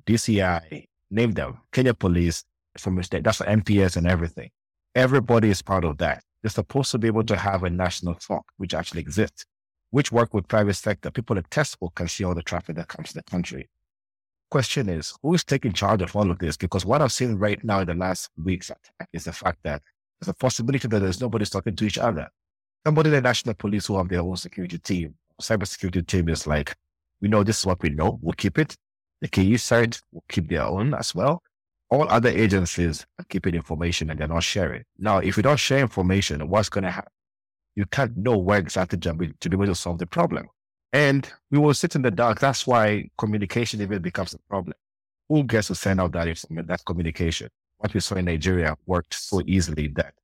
DCI, 0.07 0.87
name 1.11 1.33
them, 1.33 1.59
Kenya 1.73 1.93
Police, 1.93 2.43
from 2.79 3.03
state. 3.03 3.23
That's 3.23 3.39
the 3.39 3.45
MPS 3.45 3.99
and 3.99 4.07
everything. 4.07 4.49
Everybody 4.95 5.51
is 5.51 5.61
part 5.61 5.85
of 5.85 5.99
that. 5.99 6.25
They're 6.47 6.51
supposed 6.53 6.93
to 6.93 6.99
be 6.99 7.09
able 7.09 7.25
to 7.25 7.37
have 7.37 7.65
a 7.65 7.71
national 7.71 8.21
SOC, 8.21 8.47
which 8.57 8.73
actually 8.73 9.01
exists, 9.01 9.45
which 9.91 10.13
work 10.13 10.33
with 10.33 10.47
private 10.47 10.75
sector. 10.75 11.11
People 11.11 11.37
at 11.39 11.51
TESPOK 11.51 11.93
can 11.97 12.07
see 12.07 12.23
all 12.23 12.37
the 12.37 12.43
traffic 12.45 12.77
that 12.77 12.87
comes 12.87 13.09
to 13.09 13.15
the 13.15 13.25
country. 13.25 13.69
Question 14.49 14.89
is, 14.89 15.13
who 15.25 15.35
is 15.35 15.43
taking 15.43 15.73
charge 15.73 16.03
of 16.03 16.15
all 16.15 16.31
of 16.31 16.39
this? 16.39 16.57
Because 16.57 16.87
what 16.87 17.03
I've 17.03 17.11
seen 17.11 17.35
right 17.35 17.59
now 17.65 17.81
in 17.81 17.89
the 17.89 17.95
last 17.95 18.31
weeks 18.41 18.71
is 19.13 19.25
the 19.25 19.33
fact 19.33 19.59
that 19.65 19.83
there's 20.21 20.29
a 20.29 20.35
possibility 20.35 20.87
that 20.87 21.01
there's 21.01 21.21
nobody 21.21 21.45
talking 21.47 21.75
to 21.75 21.85
each 21.85 21.99
other. 21.99 22.29
somebody 22.87 23.09
in 23.09 23.15
the 23.15 23.23
national 23.23 23.57
police 23.57 23.87
who 23.87 23.99
have 23.99 24.09
their 24.09 24.21
own 24.21 24.37
security 24.37 24.79
team, 24.79 25.17
cybersecurity 25.43 26.07
team 26.07 26.29
is 26.29 26.47
like, 26.47 26.77
we 27.21 27.27
know 27.27 27.43
this 27.43 27.59
is 27.59 27.67
what 27.67 27.83
we 27.83 27.91
know. 27.91 28.21
We'll 28.23 28.35
keep 28.35 28.57
it. 28.57 28.77
The 29.21 29.27
KE 29.27 29.57
side 29.57 29.99
will 30.13 30.23
keep 30.29 30.49
their 30.49 30.63
own 30.63 30.95
as 30.95 31.13
well. 31.13 31.43
All 31.89 32.09
other 32.09 32.29
agencies 32.29 33.07
are 33.19 33.25
keeping 33.29 33.55
information 33.55 34.11
and 34.11 34.19
they're 34.19 34.29
not 34.29 34.43
sharing. 34.43 34.85
Now, 34.99 35.19
if 35.19 35.37
you 35.37 35.43
don't 35.43 35.59
share 35.59 35.79
information, 35.79 36.49
what's 36.49 36.69
going 36.69 36.85
to 36.85 36.91
happen? 36.91 37.13
You 37.77 37.87
can't 37.87 38.17
know 38.17 38.37
where 38.37 38.59
exactly 38.59 38.99
to 38.99 39.15
be, 39.15 39.33
to 39.41 39.49
be 39.49 39.55
able 39.55 39.67
to 39.67 39.75
solve 39.75 39.99
the 39.99 40.07
problem. 40.07 40.49
And 40.93 41.31
we 41.51 41.59
will 41.59 41.75
sit 41.75 41.95
in 41.95 42.03
the 42.03 42.11
dark. 42.11 42.41
That's 42.41 42.67
why 42.67 43.09
communication 43.19 43.81
even 43.83 44.01
becomes 44.03 44.35
a 44.35 44.39
problem. 44.49 44.75
Who 45.29 45.45
gets 45.45 45.69
to 45.69 45.75
send 45.75 46.01
out 46.01 46.13
that, 46.13 46.43
that 46.51 46.81
communication? 46.87 47.51
What 47.79 47.93
we 47.93 48.01
saw 48.01 48.17
in 48.17 48.25
Nigeria 48.25 48.77
worked 48.87 49.15
so 49.15 49.43
easily 49.47 49.89
that 49.97 50.15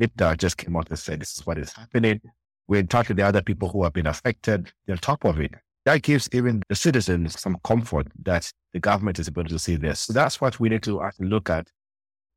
NITDA 0.00 0.36
just 0.36 0.56
came 0.56 0.76
out 0.76 0.88
and 0.90 0.98
said, 0.98 1.20
this 1.20 1.38
is 1.38 1.46
what 1.46 1.58
is 1.58 1.72
happening. 1.72 2.20
We're 2.66 2.80
in 2.80 2.88
touch 2.88 3.08
with 3.08 3.16
the 3.16 3.24
other 3.24 3.42
people 3.42 3.68
who 3.68 3.84
have 3.84 3.92
been 3.92 4.06
affected. 4.06 4.72
They're 4.86 4.94
on 4.94 4.98
top 4.98 5.24
of 5.24 5.40
it. 5.40 5.52
That 5.88 6.02
gives 6.02 6.28
even 6.34 6.62
the 6.68 6.74
citizens 6.74 7.40
some 7.40 7.56
comfort 7.64 8.08
that 8.22 8.52
the 8.74 8.78
government 8.78 9.18
is 9.18 9.26
able 9.26 9.44
to 9.44 9.58
see 9.58 9.76
this. 9.76 10.00
So 10.00 10.12
that's 10.12 10.38
what 10.38 10.60
we 10.60 10.68
need 10.68 10.82
to 10.82 11.00
look 11.18 11.48
at. 11.48 11.66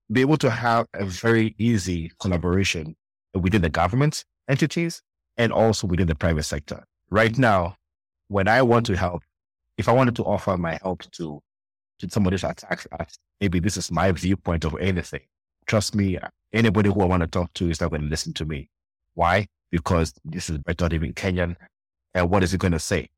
Be 0.10 0.22
able 0.22 0.38
to 0.38 0.50
have 0.50 0.88
a 0.94 1.04
very 1.04 1.54
easy 1.58 2.14
collaboration 2.22 2.96
within 3.34 3.62
the 3.62 3.70
government 3.70 4.24
entities 4.48 5.02
and 5.36 5.52
also 5.52 5.86
within 5.86 6.08
the 6.08 6.16
private 6.16 6.44
sector. 6.44 6.86
Right 7.10 7.38
now, 7.38 7.76
when 8.30 8.48
I 8.48 8.62
want 8.62 8.86
to 8.86 8.96
help, 8.96 9.22
if 9.78 9.90
I 9.90 9.92
wanted 9.92 10.16
to 10.16 10.24
offer 10.24 10.56
my 10.56 10.80
help 10.82 11.02
to, 11.12 11.42
to 12.00 12.10
somebody 12.10 12.38
somebody's 12.38 12.46
attack, 12.46 12.88
maybe 13.42 13.60
this 13.60 13.76
is 13.76 13.92
my 13.92 14.14
viewpoint 14.14 14.64
of 14.64 14.78
anything. 14.80 15.24
Trust 15.66 15.94
me, 15.94 16.18
anybody 16.54 16.90
who 16.90 17.02
I 17.02 17.06
want 17.06 17.20
to 17.20 17.28
talk 17.28 17.54
to 17.56 17.70
is 17.70 17.82
not 17.82 17.90
going 17.90 18.04
to 18.04 18.08
listen 18.08 18.32
to 18.36 18.46
me. 18.46 18.70
Why? 19.16 19.48
Because 19.72 20.14
this 20.24 20.50
is 20.50 20.60
not 20.80 20.94
even 20.94 21.12
Kenyan. 21.14 21.58
And 22.14 22.30
what 22.30 22.44
is 22.44 22.54
he 22.54 22.58
going 22.58 22.72
to 22.72 22.80
say? 22.80 23.10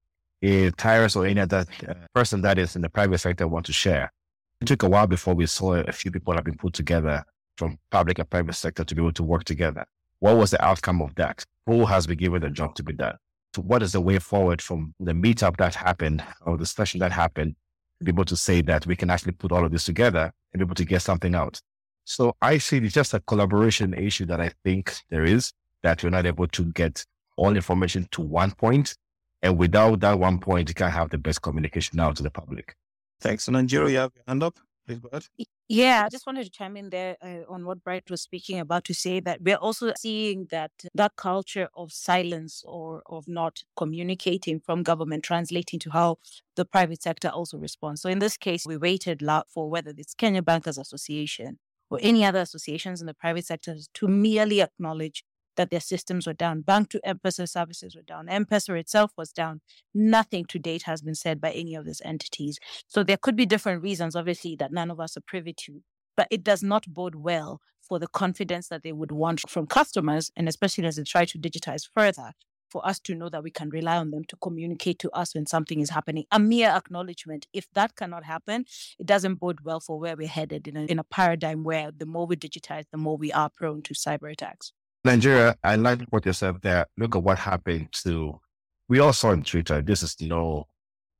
If 0.43 0.75
Tyrus 0.75 1.15
or 1.15 1.25
any 1.25 1.39
other 1.39 1.65
uh, 1.87 1.93
person 2.13 2.41
that 2.41 2.57
is 2.57 2.75
in 2.75 2.81
the 2.81 2.89
private 2.89 3.19
sector 3.19 3.47
want 3.47 3.65
to 3.67 3.71
share, 3.71 4.11
it 4.59 4.65
took 4.65 4.83
a 4.83 4.89
while 4.89 5.07
before 5.07 5.33
we 5.33 5.45
saw 5.45 5.75
a 5.75 5.91
few 5.93 6.11
people 6.11 6.33
have 6.33 6.43
been 6.43 6.57
put 6.57 6.73
together 6.73 7.23
from 7.57 7.79
public 7.91 8.19
and 8.19 8.29
private 8.29 8.51
sector 8.51 8.83
to 8.83 8.93
be 8.93 9.01
able 9.01 9.13
to 9.13 9.23
work 9.23 9.45
together. 9.45 9.85
What 10.19 10.35
was 10.35 10.51
the 10.51 10.61
outcome 10.61 11.01
of 11.01 11.15
that? 11.15 11.45
Who 11.65 11.85
has 11.85 12.07
been 12.07 12.17
given 12.17 12.41
the 12.41 12.49
job 12.49 12.75
to 12.75 12.83
be 12.83 12.91
done? 12.91 13.15
So 13.55 13.61
what 13.61 13.81
is 13.81 13.93
the 13.93 14.01
way 14.01 14.19
forward 14.19 14.61
from 14.61 14.93
the 14.99 15.13
meetup 15.13 15.55
that 15.57 15.75
happened 15.75 16.21
or 16.41 16.57
the 16.57 16.65
session 16.65 16.99
that 16.99 17.13
happened 17.13 17.55
to 17.99 18.03
be 18.03 18.09
able 18.09 18.25
to 18.25 18.35
say 18.35 18.61
that 18.63 18.85
we 18.85 18.97
can 18.97 19.09
actually 19.09 19.31
put 19.31 19.53
all 19.53 19.63
of 19.63 19.71
this 19.71 19.85
together 19.85 20.33
and 20.51 20.59
be 20.59 20.65
able 20.65 20.75
to 20.75 20.83
get 20.83 21.03
something 21.03 21.35
out? 21.35 21.61
So 22.03 22.35
I 22.41 22.57
see 22.57 22.79
it's 22.79 22.93
just 22.93 23.13
a 23.13 23.21
collaboration 23.21 23.93
issue 23.93 24.25
that 24.25 24.41
I 24.41 24.51
think 24.65 24.93
there 25.09 25.23
is 25.23 25.53
that 25.83 26.03
we're 26.03 26.09
not 26.09 26.25
able 26.25 26.47
to 26.47 26.65
get 26.73 27.05
all 27.37 27.55
information 27.55 28.09
to 28.11 28.21
one 28.21 28.51
point. 28.51 28.97
And 29.43 29.57
without 29.57 29.99
that 29.99 30.17
one 30.17 30.39
point, 30.39 30.69
you 30.69 30.73
can't 30.73 30.93
have 30.93 31.09
the 31.09 31.17
best 31.17 31.41
communication 31.41 31.99
out 31.99 32.15
to 32.15 32.23
the 32.23 32.31
public. 32.31 32.75
Thanks. 33.19 33.47
And 33.47 33.57
Nanjira, 33.57 33.91
you 33.91 33.97
have 33.97 34.11
your 34.15 34.23
hand 34.25 34.41
up? 34.41 34.57
Please 34.87 34.99
go 34.99 35.09
ahead. 35.09 35.25
Yeah, 35.69 36.03
I 36.05 36.09
just 36.09 36.25
wanted 36.25 36.45
to 36.45 36.49
chime 36.49 36.77
in 36.77 36.89
there 36.89 37.17
uh, 37.21 37.51
on 37.51 37.65
what 37.65 37.83
Bright 37.83 38.09
was 38.09 38.21
speaking 38.21 38.59
about 38.59 38.83
to 38.85 38.93
say 38.93 39.19
that 39.21 39.41
we're 39.41 39.55
also 39.55 39.93
seeing 39.97 40.47
that 40.51 40.71
that 40.93 41.15
culture 41.15 41.69
of 41.75 41.91
silence 41.91 42.63
or 42.65 43.01
of 43.05 43.27
not 43.27 43.63
communicating 43.75 44.59
from 44.59 44.83
government 44.83 45.23
translating 45.23 45.79
to 45.79 45.89
how 45.91 46.17
the 46.55 46.65
private 46.65 47.01
sector 47.01 47.29
also 47.29 47.57
responds. 47.57 48.01
So 48.01 48.09
in 48.09 48.19
this 48.19 48.37
case, 48.37 48.65
we 48.65 48.77
waited 48.77 49.23
for 49.47 49.69
whether 49.69 49.93
it's 49.97 50.13
Kenya 50.13 50.41
Bankers 50.41 50.77
Association 50.77 51.59
or 51.89 51.99
any 52.01 52.25
other 52.25 52.39
associations 52.39 53.01
in 53.01 53.07
the 53.07 53.13
private 53.13 53.45
sector 53.45 53.75
to 53.93 54.07
merely 54.07 54.61
acknowledge 54.61 55.23
that 55.55 55.69
their 55.69 55.79
systems 55.79 56.27
were 56.27 56.33
down. 56.33 56.61
Bank 56.61 56.89
to 56.89 57.01
M-Pesa 57.03 57.47
services 57.49 57.95
were 57.95 58.01
down. 58.01 58.29
M-Pesa 58.29 58.79
itself 58.79 59.11
was 59.17 59.31
down. 59.31 59.61
Nothing 59.93 60.45
to 60.45 60.59
date 60.59 60.83
has 60.83 61.01
been 61.01 61.15
said 61.15 61.39
by 61.39 61.51
any 61.51 61.75
of 61.75 61.85
these 61.85 62.01
entities. 62.03 62.59
So 62.87 63.03
there 63.03 63.17
could 63.17 63.35
be 63.35 63.45
different 63.45 63.83
reasons, 63.83 64.15
obviously, 64.15 64.55
that 64.57 64.71
none 64.71 64.91
of 64.91 64.99
us 64.99 65.17
are 65.17 65.21
privy 65.21 65.53
to. 65.53 65.81
But 66.15 66.27
it 66.29 66.43
does 66.43 66.63
not 66.63 66.85
bode 66.87 67.15
well 67.15 67.59
for 67.81 67.99
the 67.99 68.07
confidence 68.07 68.69
that 68.69 68.83
they 68.83 68.91
would 68.91 69.11
want 69.11 69.41
from 69.49 69.67
customers, 69.67 70.31
and 70.35 70.47
especially 70.47 70.85
as 70.85 70.95
they 70.95 71.03
try 71.03 71.25
to 71.25 71.37
digitize 71.37 71.87
further, 71.93 72.31
for 72.69 72.85
us 72.87 72.99
to 72.99 73.13
know 73.13 73.29
that 73.29 73.43
we 73.43 73.51
can 73.51 73.69
rely 73.69 73.97
on 73.97 74.09
them 74.09 74.23
to 74.25 74.35
communicate 74.37 74.97
to 74.99 75.11
us 75.11 75.35
when 75.35 75.45
something 75.45 75.79
is 75.79 75.91
happening. 75.91 76.25
A 76.31 76.39
mere 76.39 76.69
acknowledgement, 76.69 77.45
if 77.53 77.67
that 77.73 77.95
cannot 77.95 78.23
happen, 78.23 78.65
it 78.97 79.05
doesn't 79.05 79.35
bode 79.35 79.59
well 79.61 79.79
for 79.79 79.99
where 79.99 80.15
we're 80.15 80.27
headed 80.27 80.67
in 80.67 80.77
a, 80.77 80.85
in 80.85 80.97
a 80.97 81.03
paradigm 81.03 81.63
where 81.63 81.91
the 81.91 82.07
more 82.07 82.25
we 82.25 82.35
digitize, 82.35 82.85
the 82.91 82.97
more 82.97 83.17
we 83.17 83.31
are 83.31 83.49
prone 83.49 83.83
to 83.83 83.93
cyber 83.93 84.31
attacks. 84.31 84.71
Nanjira, 85.05 85.55
I 85.61 85.75
like 85.75 85.99
what 86.11 86.25
you 86.25 86.31
said 86.31 86.61
there. 86.61 86.85
Look 86.97 87.17
at 87.17 87.23
what 87.23 87.37
happened 87.37 87.89
to, 88.03 88.39
we 88.87 88.99
all 88.99 89.11
saw 89.11 89.31
on 89.31 89.43
Twitter, 89.43 89.81
this 89.81 90.01
is 90.01 90.15
no 90.21 90.67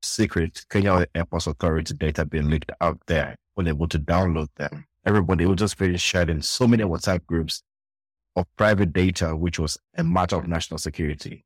secret. 0.01 0.65
Kenya 0.69 1.05
Airports 1.13 1.47
Authority 1.47 1.93
data 1.93 2.23
being 2.23 2.49
leaked 2.49 2.71
out 2.79 2.97
there, 3.07 3.35
when 3.55 3.67
able 3.67 3.89
to 3.89 3.99
download 3.99 4.47
them. 4.55 4.85
Everybody 5.05 5.45
was 5.45 5.57
just 5.57 5.77
being 5.77 5.97
shared 5.97 6.29
in 6.29 6.41
so 6.41 6.65
many 6.65 6.83
WhatsApp 6.85 7.25
groups 7.25 7.61
of 8.37 8.45
private 8.55 8.93
data, 8.93 9.35
which 9.35 9.59
was 9.59 9.77
a 9.97 10.03
matter 10.03 10.37
of 10.37 10.47
national 10.47 10.77
security. 10.77 11.43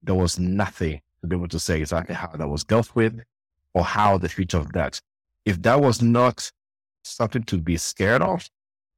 There 0.00 0.14
was 0.14 0.38
nothing 0.38 1.00
to 1.22 1.26
be 1.26 1.34
able 1.34 1.48
to 1.48 1.58
say 1.58 1.80
exactly 1.80 2.14
how 2.14 2.28
that 2.28 2.48
was 2.48 2.62
dealt 2.62 2.94
with 2.94 3.20
or 3.74 3.82
how 3.82 4.16
the 4.16 4.28
future 4.28 4.58
of 4.58 4.72
that. 4.74 5.00
If 5.44 5.60
that 5.62 5.80
was 5.80 6.00
not 6.00 6.52
something 7.02 7.42
to 7.44 7.58
be 7.58 7.76
scared 7.76 8.22
of, 8.22 8.48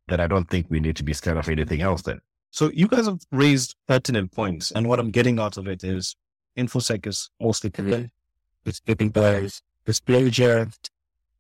then 0.09 0.20
I 0.20 0.26
don't 0.26 0.48
think 0.50 0.66
we 0.68 0.78
need 0.78 0.96
to 0.96 1.05
be 1.05 1.14
scared 1.14 1.38
of 1.38 1.48
anything 1.48 1.81
else 1.81 2.02
then. 2.02 2.20
So 2.52 2.70
you 2.74 2.86
guys 2.86 3.06
have 3.06 3.20
raised 3.32 3.76
pertinent 3.88 4.30
points. 4.30 4.72
And 4.72 4.86
what 4.86 5.00
I'm 5.00 5.10
getting 5.10 5.40
out 5.40 5.56
of 5.56 5.66
it 5.66 5.82
is 5.82 6.14
InfoSec 6.58 7.06
is 7.06 7.30
mostly 7.40 7.70
driven. 7.70 8.10
It's 8.66 8.78
getting 8.80 9.08
by 9.08 9.48
disclosure 9.86 10.68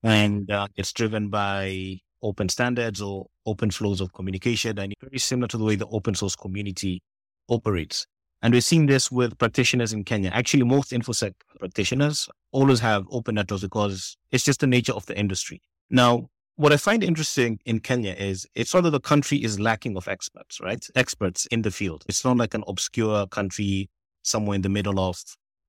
and 0.02 0.50
uh, 0.50 0.68
it's 0.74 0.90
driven 0.90 1.28
by 1.28 1.98
open 2.22 2.48
standards 2.48 3.02
or 3.02 3.26
open 3.44 3.70
flows 3.70 4.00
of 4.00 4.14
communication 4.14 4.78
and 4.78 4.92
it's 4.92 5.02
very 5.02 5.18
similar 5.18 5.48
to 5.48 5.58
the 5.58 5.64
way 5.64 5.76
the 5.76 5.86
open 5.88 6.14
source 6.14 6.34
community 6.34 7.02
operates. 7.50 8.06
And 8.40 8.54
we're 8.54 8.62
seeing 8.62 8.86
this 8.86 9.12
with 9.12 9.36
practitioners 9.36 9.92
in 9.92 10.04
Kenya. 10.04 10.30
Actually, 10.30 10.64
most 10.64 10.92
InfoSec 10.92 11.34
practitioners 11.58 12.26
always 12.52 12.80
have 12.80 13.04
open 13.10 13.34
networks 13.34 13.62
because 13.62 14.16
it's 14.30 14.44
just 14.44 14.60
the 14.60 14.66
nature 14.66 14.94
of 14.94 15.04
the 15.04 15.16
industry. 15.16 15.60
Now, 15.90 16.30
what 16.62 16.72
I 16.72 16.76
find 16.76 17.02
interesting 17.02 17.58
in 17.66 17.80
Kenya 17.80 18.12
is 18.12 18.46
it's 18.54 18.72
not 18.72 18.84
that 18.84 18.90
the 18.90 19.00
country 19.00 19.38
is 19.38 19.58
lacking 19.58 19.96
of 19.96 20.06
experts, 20.06 20.60
right? 20.60 20.86
Experts 20.94 21.44
in 21.46 21.62
the 21.62 21.72
field. 21.72 22.04
It's 22.08 22.24
not 22.24 22.36
like 22.36 22.54
an 22.54 22.62
obscure 22.68 23.26
country 23.26 23.90
somewhere 24.22 24.54
in 24.54 24.62
the 24.62 24.68
middle 24.68 25.00
of 25.00 25.20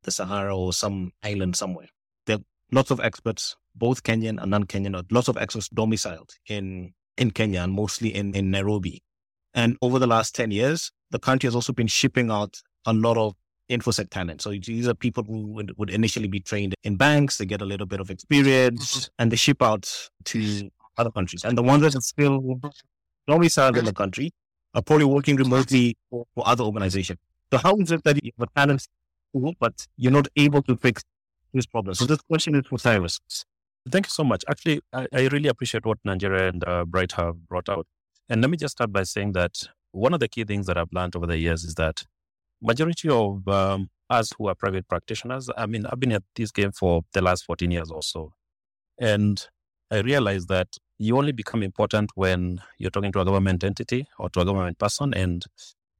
the 0.03 0.11
Sahara 0.11 0.55
or 0.55 0.71
some 0.71 1.11
island 1.23 1.55
somewhere. 1.55 1.87
There 2.27 2.35
are 2.35 2.43
lots 2.71 2.91
of 2.91 2.99
experts, 2.99 3.55
both 3.73 4.03
Kenyan 4.03 4.39
and 4.39 4.51
non-Kenyan, 4.51 5.03
lots 5.11 5.29
of 5.29 5.35
experts 5.35 5.67
domiciled 5.69 6.35
in 6.47 6.93
in 7.17 7.31
Kenya 7.31 7.61
and 7.61 7.73
mostly 7.73 8.13
in, 8.13 8.35
in 8.35 8.51
Nairobi. 8.51 9.01
And 9.55 9.77
over 9.81 9.97
the 9.97 10.07
last 10.07 10.35
10 10.35 10.51
years, 10.51 10.91
the 11.09 11.19
country 11.19 11.47
has 11.47 11.55
also 11.55 11.73
been 11.73 11.87
shipping 11.87 12.29
out 12.29 12.61
a 12.85 12.93
lot 12.93 13.17
of 13.17 13.33
InfoSec 13.67 14.11
talent. 14.11 14.43
So 14.43 14.51
these 14.51 14.87
are 14.87 14.93
people 14.93 15.23
who 15.23 15.47
would, 15.53 15.75
would 15.77 15.89
initially 15.89 16.27
be 16.27 16.39
trained 16.39 16.75
in 16.83 16.97
banks, 16.97 17.37
they 17.37 17.45
get 17.45 17.61
a 17.61 17.65
little 17.65 17.87
bit 17.87 17.99
of 17.99 18.11
experience 18.11 18.97
mm-hmm. 18.97 19.13
and 19.19 19.31
they 19.31 19.35
ship 19.35 19.61
out 19.61 19.91
to 20.25 20.69
other 20.97 21.11
countries. 21.11 21.43
And 21.43 21.57
the 21.57 21.63
ones 21.63 21.81
that 21.83 21.95
are 21.95 22.01
still 22.01 22.59
normally 23.27 23.49
served 23.49 23.77
in 23.77 23.85
the 23.85 23.93
country 23.93 24.31
are 24.73 24.81
probably 24.81 25.05
working 25.05 25.35
remotely 25.35 25.97
for, 26.09 26.25
for 26.33 26.47
other 26.47 26.63
organizations. 26.63 27.19
So 27.51 27.59
how 27.59 27.75
is 27.77 27.91
it 27.91 28.03
that 28.03 28.23
you 28.23 28.31
have 28.37 28.49
a 28.49 28.59
talent 28.59 28.87
pool, 29.31 29.53
but 29.59 29.87
you're 29.97 30.11
not 30.11 30.27
able 30.35 30.61
to 30.63 30.75
fix 30.75 31.03
this 31.53 31.65
problem? 31.65 31.93
So 31.93 32.05
this 32.05 32.21
question 32.21 32.55
is 32.55 32.65
for 32.67 32.77
Tyrus. 32.77 33.19
Thank 33.89 34.07
you 34.07 34.11
so 34.11 34.23
much. 34.23 34.43
Actually, 34.49 34.81
I, 34.93 35.07
I 35.13 35.27
really 35.27 35.49
appreciate 35.49 35.85
what 35.85 35.99
Nanjira 36.05 36.49
and 36.49 36.67
uh, 36.67 36.85
Bright 36.85 37.11
have 37.13 37.47
brought 37.47 37.69
out. 37.69 37.85
And 38.29 38.41
let 38.41 38.49
me 38.49 38.57
just 38.57 38.73
start 38.73 38.91
by 38.91 39.03
saying 39.03 39.33
that 39.33 39.67
one 39.91 40.13
of 40.13 40.19
the 40.19 40.27
key 40.27 40.45
things 40.45 40.65
that 40.67 40.77
I've 40.77 40.91
learned 40.91 41.15
over 41.15 41.27
the 41.27 41.37
years 41.37 41.63
is 41.63 41.75
that 41.75 42.03
majority 42.61 43.09
of 43.09 43.47
um, 43.47 43.89
us 44.09 44.31
who 44.37 44.47
are 44.47 44.55
private 44.55 44.87
practitioners, 44.87 45.49
I 45.55 45.65
mean, 45.65 45.85
I've 45.85 45.99
been 45.99 46.13
at 46.13 46.23
this 46.35 46.51
game 46.51 46.71
for 46.71 47.01
the 47.13 47.21
last 47.21 47.45
14 47.45 47.69
years 47.69 47.91
or 47.91 48.01
so. 48.01 48.33
And 48.99 49.45
I 49.91 49.99
realized 49.99 50.47
that 50.47 50.69
you 51.03 51.17
only 51.17 51.33
become 51.33 51.63
important 51.63 52.11
when 52.15 52.61
you're 52.77 52.91
talking 52.91 53.11
to 53.11 53.19
a 53.19 53.25
government 53.25 53.63
entity 53.63 54.07
or 54.17 54.29
to 54.29 54.39
a 54.39 54.45
government 54.45 54.77
person 54.79 55.13
and 55.13 55.45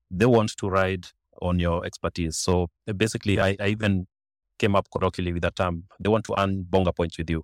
they 0.10 0.26
want 0.26 0.56
to 0.58 0.70
ride 0.70 1.08
on 1.42 1.60
your 1.60 1.86
expertise. 1.86 2.38
So 2.38 2.70
basically, 2.96 3.39
I, 3.39 3.58
I 3.60 3.68
even 3.68 4.08
came 4.58 4.76
up 4.76 4.88
colloquially 4.92 5.34
with 5.34 5.42
that 5.42 5.56
term. 5.56 5.86
They 6.00 6.10
want 6.10 6.26
to 6.26 6.36
earn 6.39 6.63
bonga 6.70 6.94
points 6.94 7.18
with 7.18 7.30
you. 7.30 7.44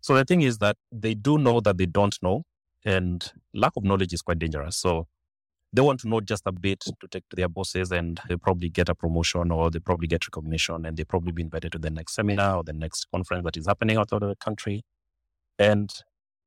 So 0.00 0.14
the 0.14 0.24
thing 0.24 0.42
is 0.42 0.58
that 0.58 0.76
they 0.90 1.14
do 1.14 1.38
know 1.38 1.60
that 1.60 1.78
they 1.78 1.86
don't 1.86 2.16
know, 2.22 2.44
and 2.84 3.32
lack 3.54 3.72
of 3.76 3.84
knowledge 3.84 4.12
is 4.12 4.22
quite 4.22 4.38
dangerous. 4.38 4.76
So 4.76 5.06
they 5.72 5.82
want 5.82 6.00
to 6.00 6.08
know 6.08 6.20
just 6.20 6.42
a 6.46 6.52
bit 6.52 6.80
to 6.80 7.08
take 7.08 7.28
to 7.28 7.36
their 7.36 7.48
bosses, 7.48 7.92
and 7.92 8.20
they 8.28 8.36
probably 8.36 8.70
get 8.70 8.88
a 8.88 8.94
promotion 8.94 9.50
or 9.50 9.70
they 9.70 9.78
probably 9.78 10.08
get 10.08 10.26
recognition, 10.26 10.86
and 10.86 10.96
they 10.96 11.04
probably 11.04 11.32
be 11.32 11.42
invited 11.42 11.72
to 11.72 11.78
the 11.78 11.90
next 11.90 12.14
seminar 12.14 12.56
or 12.56 12.64
the 12.64 12.72
next 12.72 13.06
conference 13.12 13.44
that 13.44 13.56
is 13.56 13.66
happening 13.66 13.96
out 13.96 14.12
of 14.12 14.20
the 14.20 14.34
country. 14.36 14.84
And 15.58 15.90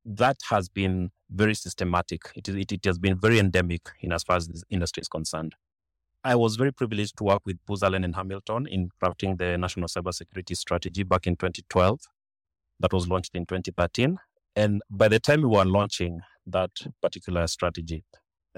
that 0.06 0.38
has 0.50 0.70
been 0.70 1.12
very 1.30 1.54
systematic. 1.54 2.22
It, 2.36 2.48
it, 2.48 2.86
has 2.86 2.98
been 2.98 3.20
very 3.20 3.40
endemic 3.40 3.82
in 4.02 4.12
as 4.12 4.24
far 4.24 4.38
as 4.38 4.48
this 4.48 4.64
industry 4.70 5.02
is 5.02 5.08
concerned. 5.08 5.56
I 6.24 6.36
was 6.36 6.56
very 6.56 6.74
privileged 6.74 7.18
to 7.18 7.24
work 7.24 7.42
with 7.46 7.58
Booz 7.66 7.82
Allen 7.82 8.04
and 8.04 8.16
Hamilton 8.16 8.68
in 8.68 8.90
crafting 9.02 9.38
the 9.38 9.58
national 9.58 9.88
cybersecurity 9.88 10.56
strategy 10.56 11.04
back 11.04 11.28
in 11.28 11.36
2012. 11.36 12.00
That 12.82 12.94
was 12.94 13.08
launched 13.08 13.36
in 13.36 13.46
2013. 13.46 14.18
And 14.56 14.82
by 14.90 15.08
the 15.08 15.20
time 15.20 15.42
we 15.42 15.48
were 15.48 15.66
launching 15.66 16.20
that 16.48 16.72
particular 17.02 17.48
strategy, 17.48 18.04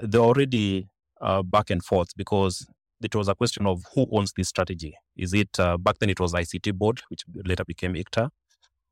they 0.02 0.18
already 0.18 0.88
uh, 1.20 1.42
back 1.42 1.70
and 1.70 1.84
forth 1.84 2.08
because 2.16 2.66
it 3.02 3.14
was 3.14 3.28
a 3.28 3.34
question 3.34 3.66
of 3.66 3.82
who 3.94 4.06
owns 4.12 4.32
this 4.36 4.48
strategy. 4.48 4.94
Is 5.16 5.34
it 5.34 5.58
uh, 5.58 5.76
back 5.76 5.98
then 5.98 6.10
it 6.10 6.20
was 6.20 6.32
ICT 6.32 6.74
board, 6.74 7.02
which 7.08 7.22
later 7.44 7.64
became 7.64 7.94
ICTA, 7.94 8.30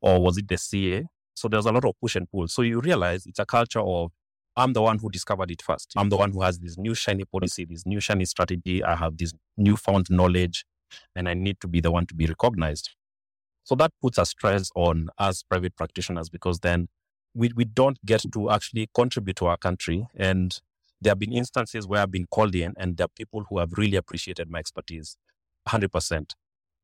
or 0.01 0.21
was 0.21 0.37
it 0.39 0.49
the 0.49 0.59
CA? 0.59 1.05
So 1.41 1.49
there's 1.49 1.65
a 1.65 1.73
lot 1.73 1.87
of 1.87 1.95
push 2.01 2.17
and 2.17 2.31
pull. 2.31 2.49
So 2.49 2.61
you 2.61 2.81
realize 2.81 3.25
it's 3.25 3.39
a 3.39 3.47
culture 3.47 3.81
of 3.81 4.13
I'm 4.57 4.75
the 4.75 4.83
one 4.83 4.99
who 4.99 5.09
discovered 5.09 5.51
it 5.51 5.63
first. 5.63 5.93
I'm 5.97 6.11
the 6.11 6.17
one 6.19 6.33
who 6.33 6.43
has 6.43 6.59
this 6.59 6.77
new 6.77 6.95
shiny 6.95 7.25
policy, 7.25 7.65
this 7.65 7.87
new 7.87 7.99
shiny 7.99 8.27
strategy. 8.27 8.85
I 8.85 8.95
have 8.95 9.17
this 9.17 9.33
newfound 9.57 10.09
knowledge, 10.11 10.67
and 11.17 11.29
I 11.29 11.35
need 11.35 11.59
to 11.61 11.69
be 11.69 11.81
the 11.81 11.91
one 11.91 12.05
to 12.07 12.15
be 12.15 12.27
recognized. 12.27 12.91
So 13.65 13.75
that 13.77 13.93
puts 14.03 14.19
a 14.19 14.27
stress 14.27 14.71
on 14.75 15.09
us 15.17 15.43
private 15.43 15.77
practitioners 15.77 16.29
because 16.29 16.61
then 16.61 16.89
we, 17.33 17.51
we 17.57 17.65
don't 17.65 18.05
get 18.05 18.23
to 18.35 18.51
actually 18.51 18.91
contribute 18.95 19.37
to 19.37 19.47
our 19.47 19.57
country. 19.57 20.09
And 20.15 20.59
there 21.01 21.13
have 21.13 21.19
been 21.19 21.33
instances 21.33 21.87
where 21.87 22.03
I've 22.03 22.11
been 22.11 22.27
called 22.31 22.55
in 22.55 22.75
and 22.77 22.99
there 22.99 23.07
are 23.07 23.17
people 23.17 23.45
who 23.49 23.61
have 23.61 23.73
really 23.79 23.97
appreciated 23.97 24.51
my 24.51 24.59
expertise 24.59 25.17
100%. 25.69 26.33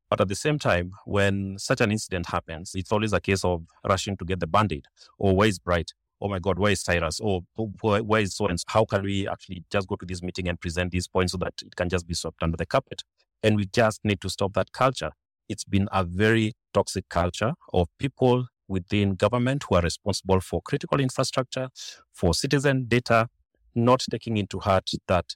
But 0.09 0.21
at 0.21 0.27
the 0.29 0.35
same 0.35 0.57
time, 0.57 0.91
when 1.05 1.57
such 1.57 1.81
an 1.81 1.91
incident 1.91 2.27
happens, 2.27 2.71
it's 2.75 2.91
always 2.91 3.13
a 3.13 3.19
case 3.19 3.43
of 3.43 3.65
rushing 3.87 4.15
to 4.17 4.25
get 4.25 4.39
the 4.39 4.47
band 4.47 4.71
aid 4.71 4.85
or 5.17 5.31
oh, 5.31 5.33
where 5.33 5.49
is 5.49 5.59
Bright? 5.59 5.91
Oh 6.19 6.29
my 6.29 6.39
God, 6.39 6.57
where 6.57 6.71
is 6.71 6.81
Tyrus? 6.81 7.19
Or 7.19 7.41
where, 7.81 8.03
where 8.03 8.21
is 8.21 8.35
so 8.35 8.47
and 8.47 8.57
How 8.67 8.85
can 8.85 9.03
we 9.03 9.27
actually 9.27 9.63
just 9.69 9.87
go 9.87 9.95
to 9.97 10.05
this 10.05 10.23
meeting 10.23 10.47
and 10.47 10.59
present 10.59 10.91
these 10.91 11.07
points 11.07 11.33
so 11.33 11.37
that 11.39 11.53
it 11.63 11.75
can 11.75 11.89
just 11.89 12.07
be 12.07 12.13
swept 12.13 12.41
under 12.41 12.57
the 12.57 12.65
carpet? 12.65 13.03
And 13.43 13.55
we 13.55 13.65
just 13.65 13.99
need 14.03 14.21
to 14.21 14.29
stop 14.29 14.53
that 14.53 14.71
culture. 14.71 15.11
It's 15.47 15.63
been 15.63 15.87
a 15.91 16.03
very 16.03 16.53
toxic 16.73 17.07
culture 17.09 17.53
of 17.71 17.87
people 17.99 18.47
within 18.67 19.15
government 19.15 19.63
who 19.69 19.75
are 19.75 19.81
responsible 19.81 20.41
for 20.41 20.61
critical 20.61 20.99
infrastructure, 20.99 21.69
for 22.11 22.33
citizen 22.33 22.85
data, 22.87 23.27
not 23.75 24.03
taking 24.09 24.37
into 24.37 24.59
heart 24.59 24.89
that 25.07 25.35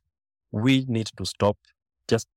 we 0.52 0.86
need 0.88 1.10
to 1.18 1.26
stop 1.26 1.58
just 2.08 2.28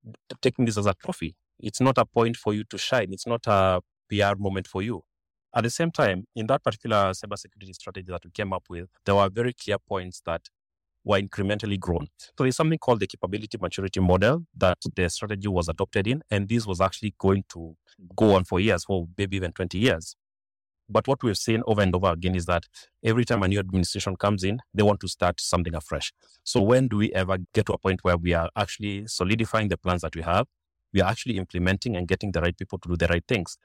taking 0.42 0.66
this 0.66 0.78
as 0.78 0.86
a 0.86 0.94
trophy. 0.94 1.34
It's 1.64 1.80
not 1.80 1.96
a 1.96 2.04
point 2.04 2.36
for 2.36 2.52
you 2.52 2.62
to 2.64 2.76
shine. 2.76 3.08
It's 3.10 3.26
not 3.26 3.46
a 3.46 3.80
PR 4.10 4.36
moment 4.36 4.66
for 4.66 4.82
you. 4.82 5.02
At 5.56 5.62
the 5.62 5.70
same 5.70 5.90
time, 5.90 6.26
in 6.36 6.46
that 6.48 6.62
particular 6.62 7.12
cybersecurity 7.12 7.74
strategy 7.74 8.06
that 8.08 8.22
we 8.22 8.30
came 8.30 8.52
up 8.52 8.64
with, 8.68 8.88
there 9.06 9.14
were 9.14 9.30
very 9.30 9.54
clear 9.54 9.78
points 9.78 10.20
that 10.26 10.42
were 11.04 11.18
incrementally 11.18 11.80
grown. 11.80 12.08
So 12.18 12.44
there's 12.44 12.56
something 12.56 12.78
called 12.78 13.00
the 13.00 13.06
capability 13.06 13.56
maturity 13.58 14.00
model 14.00 14.44
that 14.58 14.76
the 14.94 15.08
strategy 15.08 15.48
was 15.48 15.68
adopted 15.68 16.06
in, 16.06 16.22
and 16.30 16.50
this 16.50 16.66
was 16.66 16.82
actually 16.82 17.14
going 17.18 17.44
to 17.54 17.76
go 18.14 18.34
on 18.34 18.44
for 18.44 18.60
years, 18.60 18.84
for 18.84 19.06
maybe 19.16 19.36
even 19.36 19.52
20 19.52 19.78
years. 19.78 20.16
But 20.86 21.08
what 21.08 21.22
we've 21.22 21.38
seen 21.38 21.62
over 21.66 21.80
and 21.80 21.94
over 21.94 22.10
again 22.10 22.34
is 22.34 22.44
that 22.44 22.64
every 23.02 23.24
time 23.24 23.42
a 23.42 23.48
new 23.48 23.58
administration 23.58 24.16
comes 24.16 24.44
in, 24.44 24.58
they 24.74 24.82
want 24.82 25.00
to 25.00 25.08
start 25.08 25.40
something 25.40 25.74
afresh. 25.74 26.12
So 26.42 26.60
when 26.60 26.88
do 26.88 26.98
we 26.98 27.10
ever 27.14 27.38
get 27.54 27.64
to 27.66 27.72
a 27.72 27.78
point 27.78 28.00
where 28.02 28.18
we 28.18 28.34
are 28.34 28.50
actually 28.54 29.06
solidifying 29.06 29.68
the 29.68 29.78
plans 29.78 30.02
that 30.02 30.14
we 30.14 30.20
have? 30.20 30.46
We 30.94 31.02
are 31.02 31.10
actually 31.10 31.36
implementing 31.36 31.96
and 31.96 32.08
getting 32.08 32.32
the 32.32 32.40
right 32.40 32.56
people 32.56 32.78
to 32.78 32.88
do 32.88 32.96
the 32.96 33.08
right 33.08 33.24
things. 33.26 33.58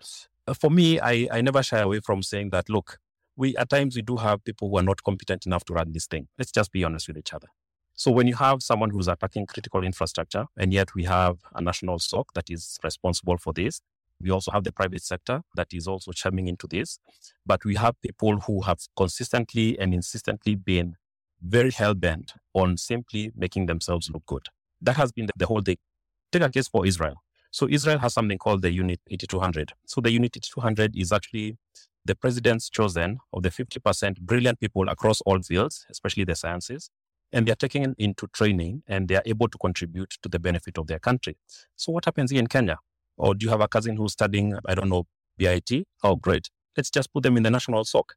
Uh, 0.48 0.54
for 0.56 0.70
me, 0.70 1.00
I, 1.00 1.28
I 1.32 1.42
never 1.42 1.63
shy 1.63 1.80
away 1.80 2.00
from 2.00 2.24
saying 2.24 2.50
that, 2.50 2.70
look, 2.70 2.98
we 3.38 3.56
at 3.56 3.70
times 3.70 3.96
we 3.96 4.02
do 4.02 4.18
have 4.18 4.44
people 4.44 4.70
who 4.70 4.78
are 4.78 4.84
not 4.84 5.04
competent 5.04 5.46
enough 5.46 5.63
to 5.65 5.74
run 5.74 5.94
this 5.94 6.08
thing. 6.08 6.28
Let's 6.38 6.52
just 6.52 6.72
be 6.72 6.84
honest 6.84 7.08
with 7.08 7.18
each 7.18 7.34
other. 7.34 7.48
So 7.94 8.12
when 8.12 8.28
you 8.28 8.36
have 8.36 8.63
someone 8.63 8.89
who's 8.89 9.08
attacking 9.08 9.46
critical 9.46 9.84
infrastructure, 9.84 10.46
and 10.58 10.74
yet 10.74 10.96
we 10.96 11.04
have 11.04 11.38
a 11.54 11.62
national 11.62 12.00
SOC 12.00 12.34
that 12.34 12.50
is 12.50 12.78
responsible 12.84 13.38
for 13.38 13.54
this, 13.54 13.82
we 14.22 14.32
also 14.32 14.52
have 14.52 14.63
the 14.63 14.72
private 14.72 15.04
sector 15.04 15.44
that 15.56 15.68
is 15.72 15.88
also 15.88 16.12
chiming 16.12 16.48
into 16.48 16.65
this. 16.68 17.00
But 17.46 17.63
we 17.63 17.76
have 17.76 18.02
people 18.02 18.39
who 18.39 18.62
have 18.62 18.80
consistently 18.98 19.78
and 19.80 19.94
insistently 19.94 20.56
been 20.56 20.96
very 21.42 21.72
hell 21.72 21.94
bent 21.94 22.34
on 22.54 22.78
simply 22.78 23.32
making 23.36 23.68
themselves 23.68 24.10
look 24.10 24.26
good. 24.26 24.48
That 24.82 24.98
has 24.98 25.12
been 25.12 25.28
the 25.36 25.46
whole 25.46 25.62
thing. 25.62 25.78
Take 26.32 26.44
a 26.44 26.50
case 26.50 26.68
for 26.68 26.86
Israel. 26.86 27.15
So 27.52 27.68
Israel 27.68 27.98
has 28.00 28.13
something 28.13 28.38
called 28.38 28.62
the 28.62 28.72
Unit 28.72 29.00
8200. 29.10 29.74
So 29.88 30.02
the 30.02 30.12
Unit 30.12 30.36
8200 30.38 30.96
is 30.96 31.12
actually 31.12 31.58
the 32.06 32.15
president's 32.15 32.70
chosen 32.70 33.20
of 33.34 33.44
the 33.44 33.50
50% 33.50 34.20
brilliant 34.22 34.60
people 34.60 34.88
across 34.89 35.22
all 35.22 35.42
fields, 35.42 35.86
especially 35.89 36.24
the 36.24 36.36
sciences, 36.36 36.89
and 37.32 37.48
they 37.48 37.52
are 37.52 37.56
taken 37.56 37.96
into 37.98 38.28
training 38.28 38.84
and 38.88 39.08
they 39.08 39.15
are 39.15 39.24
able 39.26 39.48
to 39.48 39.58
contribute 39.58 40.12
to 40.22 40.30
the 40.30 40.39
benefit 40.39 40.78
of 40.78 40.88
their 40.88 41.00
country. 41.00 41.38
So 41.76 41.92
what 41.92 42.06
happens 42.06 42.32
here 42.32 42.39
in 42.39 42.48
Kenya? 42.48 42.78
Or 43.18 43.34
do 43.34 43.46
you 43.46 43.50
have 43.50 43.62
a 43.62 43.68
cousin 43.68 43.98
who's 43.98 44.13
studying, 44.13 44.54
I 44.68 44.76
don't 44.76 44.89
know, 44.89 45.06
BIT? 45.38 45.72
Oh, 46.04 46.15
great. 46.15 46.50
Let's 46.78 46.89
just 46.89 47.12
put 47.12 47.24
them 47.24 47.38
in 47.38 47.44
the 47.44 47.52
national 47.52 47.84
SOC. 47.84 48.13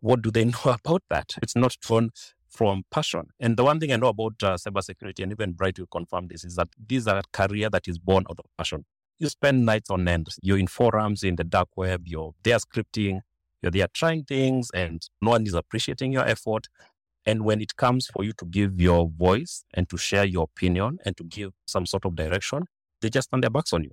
What 0.00 0.22
do 0.22 0.30
they 0.30 0.44
know 0.46 0.60
about 0.66 1.02
that? 1.10 1.34
It's 1.42 1.56
not 1.56 1.76
fun 1.80 2.10
from 2.52 2.84
passion. 2.90 3.28
And 3.40 3.56
the 3.56 3.64
one 3.64 3.80
thing 3.80 3.92
I 3.92 3.96
know 3.96 4.08
about 4.08 4.34
uh, 4.42 4.54
cybersecurity, 4.54 5.22
and 5.22 5.32
even 5.32 5.52
Bright 5.52 5.78
will 5.78 5.86
confirm 5.86 6.28
this, 6.28 6.44
is 6.44 6.56
that 6.56 6.68
this 6.78 7.02
is 7.02 7.06
a 7.06 7.22
career 7.32 7.70
that 7.70 7.88
is 7.88 7.98
born 7.98 8.24
out 8.30 8.38
of 8.38 8.44
passion. 8.56 8.84
You 9.18 9.28
spend 9.28 9.64
nights 9.64 9.90
on 9.90 10.06
end. 10.06 10.28
You're 10.42 10.58
in 10.58 10.66
forums 10.66 11.22
in 11.22 11.36
the 11.36 11.44
dark 11.44 11.68
web. 11.76 12.02
You're 12.06 12.34
there 12.42 12.58
scripting. 12.58 13.20
You're 13.62 13.70
there 13.70 13.86
trying 13.92 14.24
things, 14.24 14.70
and 14.74 15.08
no 15.20 15.30
one 15.30 15.46
is 15.46 15.54
appreciating 15.54 16.12
your 16.12 16.26
effort. 16.26 16.68
And 17.24 17.44
when 17.44 17.60
it 17.60 17.76
comes 17.76 18.08
for 18.08 18.24
you 18.24 18.32
to 18.34 18.44
give 18.44 18.80
your 18.80 19.08
voice 19.08 19.64
and 19.74 19.88
to 19.90 19.96
share 19.96 20.24
your 20.24 20.44
opinion 20.44 20.98
and 21.04 21.16
to 21.16 21.24
give 21.24 21.52
some 21.66 21.86
sort 21.86 22.04
of 22.04 22.16
direction, 22.16 22.64
they 23.00 23.10
just 23.10 23.30
turn 23.30 23.40
their 23.40 23.50
backs 23.50 23.72
on 23.72 23.84
you. 23.84 23.92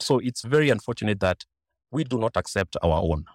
So 0.00 0.18
it's 0.18 0.42
very 0.42 0.70
unfortunate 0.70 1.20
that 1.20 1.44
we 1.90 2.04
do 2.04 2.18
not 2.18 2.36
accept 2.36 2.76
our 2.82 3.00
own, 3.00 3.26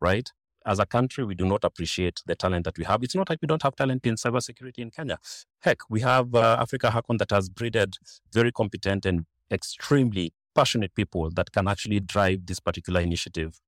right? 0.00 0.28
As 0.66 0.78
a 0.78 0.86
country, 0.86 1.24
we 1.24 1.34
do 1.34 1.44
not 1.44 1.62
appreciate 1.64 2.22
the 2.26 2.34
talent 2.34 2.64
that 2.64 2.78
we 2.78 2.84
have. 2.84 3.02
It's 3.02 3.14
not 3.14 3.28
like 3.28 3.40
we 3.42 3.46
don't 3.46 3.62
have 3.62 3.76
talent 3.76 4.06
in 4.06 4.14
cybersecurity 4.14 4.78
in 4.78 4.90
Kenya. 4.90 5.18
Heck, 5.60 5.78
we 5.90 6.00
have 6.00 6.34
uh, 6.34 6.64
AfricaHackOn 6.64 7.18
that 7.18 7.30
has 7.30 7.48
breeded 7.48 7.96
very 8.32 8.50
competent 8.50 9.04
and 9.04 9.26
extremely 9.50 10.32
passionate 10.54 10.94
people 10.94 11.30
that 11.30 11.52
can 11.52 11.68
actually 11.68 12.00
drive 12.00 12.46
this 12.46 12.60
particular 12.60 13.00
initiative 13.00 13.60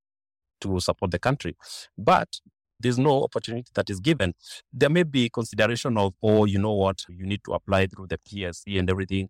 to 0.60 0.80
support 0.80 1.10
the 1.10 1.18
country. 1.18 1.56
But 1.98 2.40
there's 2.80 2.98
no 2.98 3.22
opportunity 3.24 3.70
that 3.74 3.90
is 3.90 4.00
given. 4.00 4.34
There 4.72 4.90
may 4.90 5.02
be 5.02 5.28
consideration 5.28 5.96
of, 5.96 6.14
oh, 6.22 6.44
you 6.44 6.58
know 6.58 6.74
what, 6.74 7.04
you 7.08 7.26
need 7.26 7.42
to 7.44 7.52
apply 7.52 7.86
through 7.86 8.08
the 8.08 8.18
PSC 8.18 8.78
and 8.78 8.88
everything. 8.90 9.28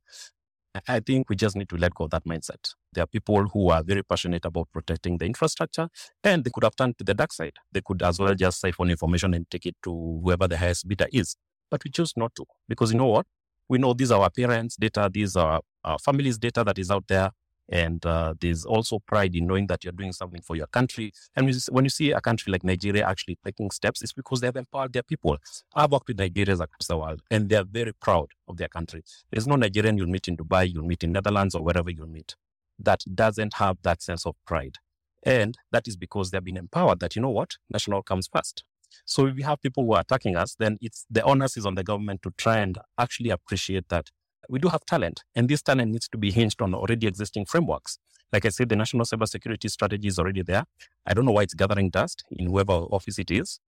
I 0.88 1.00
think 1.00 1.28
we 1.30 1.36
just 1.36 1.56
need 1.56 1.68
to 1.70 1.76
let 1.76 1.94
go 1.94 2.04
of 2.04 2.10
that 2.10 2.24
mindset. 2.24 2.74
There 2.92 3.04
are 3.04 3.06
people 3.06 3.48
who 3.48 3.70
are 3.70 3.82
very 3.82 4.02
passionate 4.02 4.44
about 4.44 4.68
protecting 4.72 5.18
the 5.18 5.26
infrastructure 5.26 5.88
and 6.24 6.44
they 6.44 6.50
could 6.50 6.64
have 6.64 6.76
turned 6.76 6.98
to 6.98 7.04
the 7.04 7.14
dark 7.14 7.32
side. 7.32 7.54
They 7.72 7.82
could 7.84 8.02
as 8.02 8.18
well 8.18 8.34
just 8.34 8.60
siphon 8.60 8.90
information 8.90 9.34
and 9.34 9.48
take 9.50 9.66
it 9.66 9.76
to 9.84 10.20
whoever 10.22 10.48
the 10.48 10.56
highest 10.56 10.88
bidder 10.88 11.06
is. 11.12 11.36
But 11.70 11.84
we 11.84 11.90
choose 11.90 12.12
not 12.16 12.34
to 12.36 12.44
because 12.68 12.92
you 12.92 12.98
know 12.98 13.06
what? 13.06 13.26
We 13.68 13.78
know 13.78 13.92
these 13.92 14.12
are 14.12 14.22
our 14.22 14.30
parents' 14.30 14.76
data, 14.76 15.10
these 15.12 15.34
are 15.36 15.60
our 15.84 15.98
family's 15.98 16.38
data 16.38 16.62
that 16.64 16.78
is 16.78 16.90
out 16.90 17.04
there. 17.08 17.30
And 17.68 18.04
uh, 18.06 18.34
there's 18.40 18.64
also 18.64 19.00
pride 19.00 19.34
in 19.34 19.46
knowing 19.46 19.66
that 19.66 19.82
you're 19.82 19.92
doing 19.92 20.12
something 20.12 20.40
for 20.40 20.54
your 20.54 20.68
country. 20.68 21.12
And 21.34 21.52
when 21.70 21.84
you 21.84 21.90
see 21.90 22.12
a 22.12 22.20
country 22.20 22.52
like 22.52 22.62
Nigeria 22.62 23.04
actually 23.06 23.38
taking 23.44 23.70
steps, 23.70 24.02
it's 24.02 24.12
because 24.12 24.40
they've 24.40 24.54
empowered 24.54 24.92
their 24.92 25.02
people. 25.02 25.36
I've 25.74 25.90
worked 25.90 26.08
with 26.08 26.18
Nigerians 26.18 26.60
across 26.60 26.86
the 26.88 26.96
world, 26.96 27.22
and 27.30 27.48
they're 27.48 27.64
very 27.64 27.92
proud 27.92 28.28
of 28.46 28.56
their 28.56 28.68
country. 28.68 29.02
There's 29.32 29.48
no 29.48 29.56
Nigerian 29.56 29.98
you'll 29.98 30.06
meet 30.06 30.28
in 30.28 30.36
Dubai, 30.36 30.72
you'll 30.72 30.84
meet 30.86 31.02
in 31.02 31.12
Netherlands, 31.12 31.54
or 31.54 31.62
wherever 31.62 31.90
you'll 31.90 32.06
meet 32.06 32.36
that 32.78 33.02
doesn't 33.14 33.54
have 33.54 33.78
that 33.82 34.02
sense 34.02 34.26
of 34.26 34.34
pride. 34.46 34.76
And 35.22 35.56
that 35.72 35.88
is 35.88 35.96
because 35.96 36.30
they've 36.30 36.44
been 36.44 36.56
empowered 36.56 37.00
that, 37.00 37.16
you 37.16 37.22
know 37.22 37.30
what, 37.30 37.54
national 37.70 38.02
comes 38.02 38.28
first. 38.28 38.64
So 39.04 39.26
if 39.26 39.34
we 39.34 39.42
have 39.42 39.60
people 39.60 39.84
who 39.84 39.94
are 39.94 40.00
attacking 40.00 40.36
us, 40.36 40.54
then 40.58 40.78
it's 40.80 41.06
the 41.10 41.22
onus 41.22 41.56
is 41.56 41.66
on 41.66 41.74
the 41.74 41.82
government 41.82 42.22
to 42.22 42.32
try 42.36 42.58
and 42.58 42.78
actually 42.98 43.30
appreciate 43.30 43.88
that 43.88 44.10
we 44.48 44.58
do 44.58 44.68
have 44.68 44.84
talent, 44.86 45.22
and 45.34 45.48
this 45.48 45.62
talent 45.62 45.92
needs 45.92 46.08
to 46.08 46.18
be 46.18 46.30
hinged 46.30 46.60
on 46.62 46.74
already 46.74 47.06
existing 47.06 47.46
frameworks. 47.46 47.98
Like 48.32 48.44
I 48.44 48.48
said, 48.48 48.68
the 48.68 48.76
national 48.76 49.04
cybersecurity 49.04 49.70
strategy 49.70 50.08
is 50.08 50.18
already 50.18 50.42
there. 50.42 50.64
I 51.06 51.14
don't 51.14 51.24
know 51.24 51.32
why 51.32 51.42
it's 51.42 51.54
gathering 51.54 51.90
dust 51.90 52.24
in 52.30 52.46
whoever 52.46 52.72
office 52.72 53.18
it 53.18 53.30
is, 53.30 53.60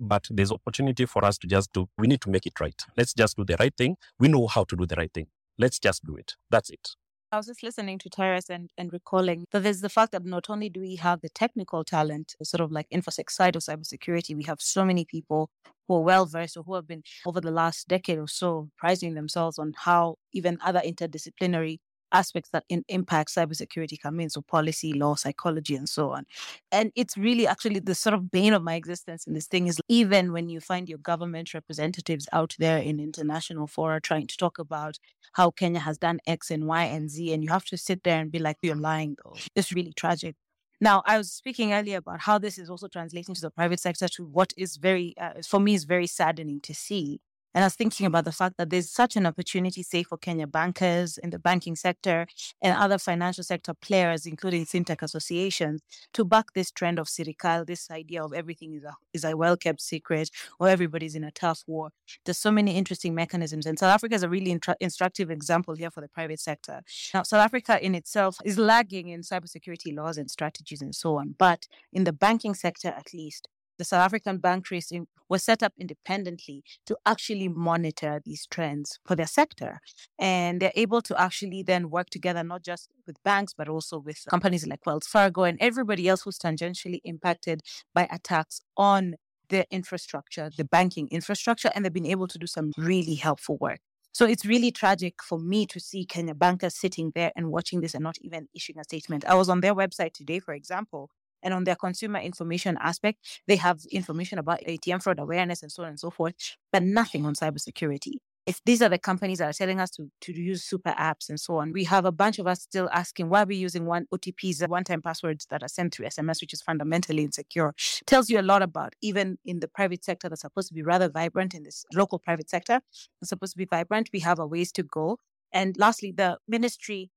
but 0.00 0.26
there's 0.30 0.50
opportunity 0.50 1.06
for 1.06 1.24
us 1.24 1.38
to 1.38 1.46
just 1.46 1.72
do. 1.72 1.88
We 1.98 2.06
need 2.08 2.20
to 2.22 2.30
make 2.30 2.46
it 2.46 2.58
right. 2.60 2.80
Let's 2.96 3.14
just 3.14 3.36
do 3.36 3.44
the 3.44 3.56
right 3.58 3.74
thing. 3.76 3.96
We 4.18 4.28
know 4.28 4.46
how 4.46 4.64
to 4.64 4.76
do 4.76 4.86
the 4.86 4.96
right 4.96 5.12
thing. 5.12 5.26
Let's 5.58 5.78
just 5.78 6.04
do 6.04 6.16
it. 6.16 6.34
That's 6.50 6.70
it. 6.70 6.90
I 7.34 7.36
was 7.36 7.46
just 7.46 7.64
listening 7.64 7.98
to 7.98 8.08
Tyrus 8.08 8.48
and, 8.48 8.70
and 8.78 8.92
recalling 8.92 9.46
that 9.50 9.64
there's 9.64 9.80
the 9.80 9.88
fact 9.88 10.12
that 10.12 10.24
not 10.24 10.48
only 10.48 10.68
do 10.68 10.78
we 10.78 10.94
have 10.94 11.20
the 11.20 11.28
technical 11.28 11.82
talent, 11.82 12.36
sort 12.44 12.60
of 12.60 12.70
like 12.70 12.88
infosec 12.90 13.28
side 13.28 13.56
of 13.56 13.62
cybersecurity, 13.62 14.36
we 14.36 14.44
have 14.44 14.60
so 14.60 14.84
many 14.84 15.04
people 15.04 15.50
who 15.88 15.96
are 15.96 16.02
well 16.02 16.26
versed 16.26 16.56
or 16.56 16.62
who 16.62 16.74
have 16.76 16.86
been 16.86 17.02
over 17.26 17.40
the 17.40 17.50
last 17.50 17.88
decade 17.88 18.18
or 18.18 18.28
so 18.28 18.70
prizing 18.78 19.14
themselves 19.14 19.58
on 19.58 19.72
how 19.76 20.14
even 20.32 20.58
other 20.64 20.80
interdisciplinary 20.86 21.78
aspects 22.14 22.50
that 22.50 22.64
in, 22.68 22.84
impact 22.88 23.34
cybersecurity 23.34 24.00
come 24.00 24.20
in. 24.20 24.30
So 24.30 24.40
policy, 24.40 24.94
law, 24.94 25.16
psychology, 25.16 25.74
and 25.74 25.88
so 25.88 26.10
on. 26.10 26.24
And 26.72 26.92
it's 26.94 27.18
really 27.18 27.46
actually 27.46 27.80
the 27.80 27.94
sort 27.94 28.14
of 28.14 28.30
bane 28.30 28.54
of 28.54 28.62
my 28.62 28.74
existence 28.76 29.26
in 29.26 29.34
this 29.34 29.46
thing 29.46 29.66
is 29.66 29.80
even 29.88 30.32
when 30.32 30.48
you 30.48 30.60
find 30.60 30.88
your 30.88 30.98
government 30.98 31.52
representatives 31.52 32.28
out 32.32 32.54
there 32.58 32.78
in 32.78 33.00
international 33.00 33.66
fora 33.66 34.00
trying 34.00 34.28
to 34.28 34.36
talk 34.36 34.58
about 34.58 34.98
how 35.32 35.50
Kenya 35.50 35.80
has 35.80 35.98
done 35.98 36.20
X 36.26 36.50
and 36.50 36.66
Y 36.66 36.84
and 36.84 37.10
Z, 37.10 37.32
and 37.32 37.42
you 37.44 37.50
have 37.50 37.64
to 37.66 37.76
sit 37.76 38.04
there 38.04 38.20
and 38.20 38.30
be 38.30 38.38
like, 38.38 38.56
you're 38.62 38.76
lying 38.76 39.16
though. 39.22 39.36
It's 39.54 39.72
really 39.72 39.92
tragic. 39.92 40.36
Now, 40.80 41.02
I 41.06 41.18
was 41.18 41.32
speaking 41.32 41.72
earlier 41.72 41.98
about 41.98 42.20
how 42.20 42.38
this 42.38 42.58
is 42.58 42.68
also 42.68 42.88
translating 42.88 43.34
to 43.34 43.40
the 43.40 43.50
private 43.50 43.80
sector 43.80 44.08
to 44.08 44.24
what 44.24 44.52
is 44.56 44.76
very, 44.76 45.14
uh, 45.18 45.34
for 45.46 45.60
me, 45.60 45.74
is 45.74 45.84
very 45.84 46.06
saddening 46.06 46.60
to 46.62 46.74
see 46.74 47.20
and 47.54 47.62
I 47.62 47.66
was 47.66 47.76
thinking 47.76 48.06
about 48.06 48.24
the 48.24 48.32
fact 48.32 48.56
that 48.58 48.70
there's 48.70 48.90
such 48.90 49.14
an 49.16 49.26
opportunity, 49.26 49.82
say, 49.82 50.02
for 50.02 50.18
Kenya 50.18 50.46
bankers 50.46 51.18
in 51.18 51.30
the 51.30 51.38
banking 51.38 51.76
sector 51.76 52.26
and 52.60 52.76
other 52.76 52.98
financial 52.98 53.44
sector 53.44 53.74
players, 53.74 54.26
including 54.26 54.64
fintech 54.64 55.02
associations, 55.02 55.80
to 56.14 56.24
back 56.24 56.52
this 56.54 56.72
trend 56.72 56.98
of 56.98 57.06
Sirikal, 57.06 57.64
this 57.66 57.90
idea 57.90 58.24
of 58.24 58.32
everything 58.32 58.74
is 58.74 58.82
a, 58.82 58.96
is 59.12 59.24
a 59.24 59.36
well 59.36 59.56
kept 59.56 59.80
secret 59.80 60.30
or 60.58 60.68
everybody's 60.68 61.14
in 61.14 61.22
a 61.22 61.30
tough 61.30 61.62
war. 61.68 61.90
There's 62.24 62.38
so 62.38 62.50
many 62.50 62.76
interesting 62.76 63.14
mechanisms. 63.14 63.66
And 63.66 63.78
South 63.78 63.94
Africa 63.94 64.16
is 64.16 64.24
a 64.24 64.28
really 64.28 64.58
instructive 64.80 65.30
example 65.30 65.76
here 65.76 65.90
for 65.90 66.00
the 66.00 66.08
private 66.08 66.40
sector. 66.40 66.82
Now, 67.12 67.22
South 67.22 67.44
Africa 67.44 67.84
in 67.84 67.94
itself 67.94 68.36
is 68.44 68.58
lagging 68.58 69.08
in 69.08 69.20
cybersecurity 69.20 69.94
laws 69.94 70.18
and 70.18 70.30
strategies 70.30 70.82
and 70.82 70.94
so 70.94 71.18
on. 71.18 71.36
But 71.38 71.68
in 71.92 72.04
the 72.04 72.12
banking 72.12 72.54
sector, 72.54 72.88
at 72.88 73.14
least, 73.14 73.48
the 73.78 73.84
South 73.84 74.04
African 74.04 74.38
Bank 74.38 74.64
Tracing 74.64 75.06
was 75.28 75.42
set 75.42 75.62
up 75.62 75.72
independently 75.78 76.62
to 76.86 76.96
actually 77.06 77.48
monitor 77.48 78.20
these 78.24 78.46
trends 78.46 78.98
for 79.04 79.16
their 79.16 79.26
sector. 79.26 79.80
And 80.18 80.60
they're 80.60 80.72
able 80.74 81.02
to 81.02 81.20
actually 81.20 81.62
then 81.62 81.90
work 81.90 82.10
together, 82.10 82.44
not 82.44 82.62
just 82.62 82.88
with 83.06 83.22
banks, 83.24 83.54
but 83.56 83.68
also 83.68 83.98
with 83.98 84.24
companies 84.28 84.66
like 84.66 84.84
Wells 84.86 85.06
Fargo 85.06 85.44
and 85.44 85.58
everybody 85.60 86.08
else 86.08 86.22
who's 86.22 86.38
tangentially 86.38 87.00
impacted 87.04 87.62
by 87.94 88.06
attacks 88.10 88.60
on 88.76 89.14
their 89.48 89.66
infrastructure, 89.70 90.50
the 90.56 90.64
banking 90.64 91.08
infrastructure, 91.10 91.70
and 91.74 91.84
they've 91.84 91.92
been 91.92 92.06
able 92.06 92.28
to 92.28 92.38
do 92.38 92.46
some 92.46 92.72
really 92.76 93.14
helpful 93.14 93.56
work. 93.58 93.80
So 94.12 94.24
it's 94.26 94.46
really 94.46 94.70
tragic 94.70 95.22
for 95.22 95.40
me 95.40 95.66
to 95.66 95.80
see 95.80 96.04
Kenya 96.04 96.34
bankers 96.34 96.76
sitting 96.76 97.10
there 97.16 97.32
and 97.34 97.50
watching 97.50 97.80
this 97.80 97.94
and 97.94 98.04
not 98.04 98.16
even 98.20 98.46
issuing 98.54 98.78
a 98.78 98.84
statement. 98.84 99.24
I 99.24 99.34
was 99.34 99.48
on 99.48 99.60
their 99.60 99.74
website 99.74 100.12
today, 100.12 100.38
for 100.38 100.54
example, 100.54 101.10
and 101.44 101.54
on 101.54 101.64
their 101.64 101.76
consumer 101.76 102.18
information 102.18 102.76
aspect, 102.80 103.18
they 103.46 103.56
have 103.56 103.80
information 103.92 104.38
about 104.38 104.60
ATM 104.62 105.02
fraud 105.02 105.20
awareness 105.20 105.62
and 105.62 105.70
so 105.70 105.84
on 105.84 105.90
and 105.90 106.00
so 106.00 106.10
forth, 106.10 106.34
but 106.72 106.82
nothing 106.82 107.24
on 107.24 107.34
cybersecurity. 107.34 108.14
If 108.46 108.60
these 108.66 108.82
are 108.82 108.90
the 108.90 108.98
companies 108.98 109.38
that 109.38 109.48
are 109.48 109.54
telling 109.54 109.80
us 109.80 109.90
to, 109.92 110.10
to 110.22 110.32
use 110.34 110.64
super 110.64 110.90
apps 110.98 111.30
and 111.30 111.40
so 111.40 111.56
on, 111.56 111.72
we 111.72 111.84
have 111.84 112.04
a 112.04 112.12
bunch 112.12 112.38
of 112.38 112.46
us 112.46 112.60
still 112.60 112.90
asking 112.92 113.30
why 113.30 113.42
are 113.42 113.46
we 113.46 113.56
using 113.56 113.86
one 113.86 114.06
OTPs, 114.12 114.68
one-time 114.68 115.00
passwords 115.00 115.46
that 115.48 115.62
are 115.62 115.68
sent 115.68 115.94
through 115.94 116.06
SMS, 116.06 116.42
which 116.42 116.52
is 116.52 116.60
fundamentally 116.60 117.24
insecure. 117.24 117.72
Tells 118.06 118.28
you 118.28 118.38
a 118.38 118.42
lot 118.42 118.60
about 118.60 118.92
even 119.00 119.38
in 119.46 119.60
the 119.60 119.68
private 119.68 120.04
sector 120.04 120.28
that's 120.28 120.42
supposed 120.42 120.68
to 120.68 120.74
be 120.74 120.82
rather 120.82 121.08
vibrant 121.08 121.54
in 121.54 121.62
this 121.62 121.86
local 121.94 122.18
private 122.18 122.50
sector, 122.50 122.80
it's 123.22 123.30
supposed 123.30 123.52
to 123.52 123.58
be 123.58 123.64
vibrant. 123.64 124.10
We 124.12 124.20
have 124.20 124.38
a 124.38 124.46
ways 124.46 124.72
to 124.72 124.82
go. 124.82 125.18
And 125.50 125.74
lastly, 125.78 126.12
the 126.14 126.36
ministry 126.46 127.10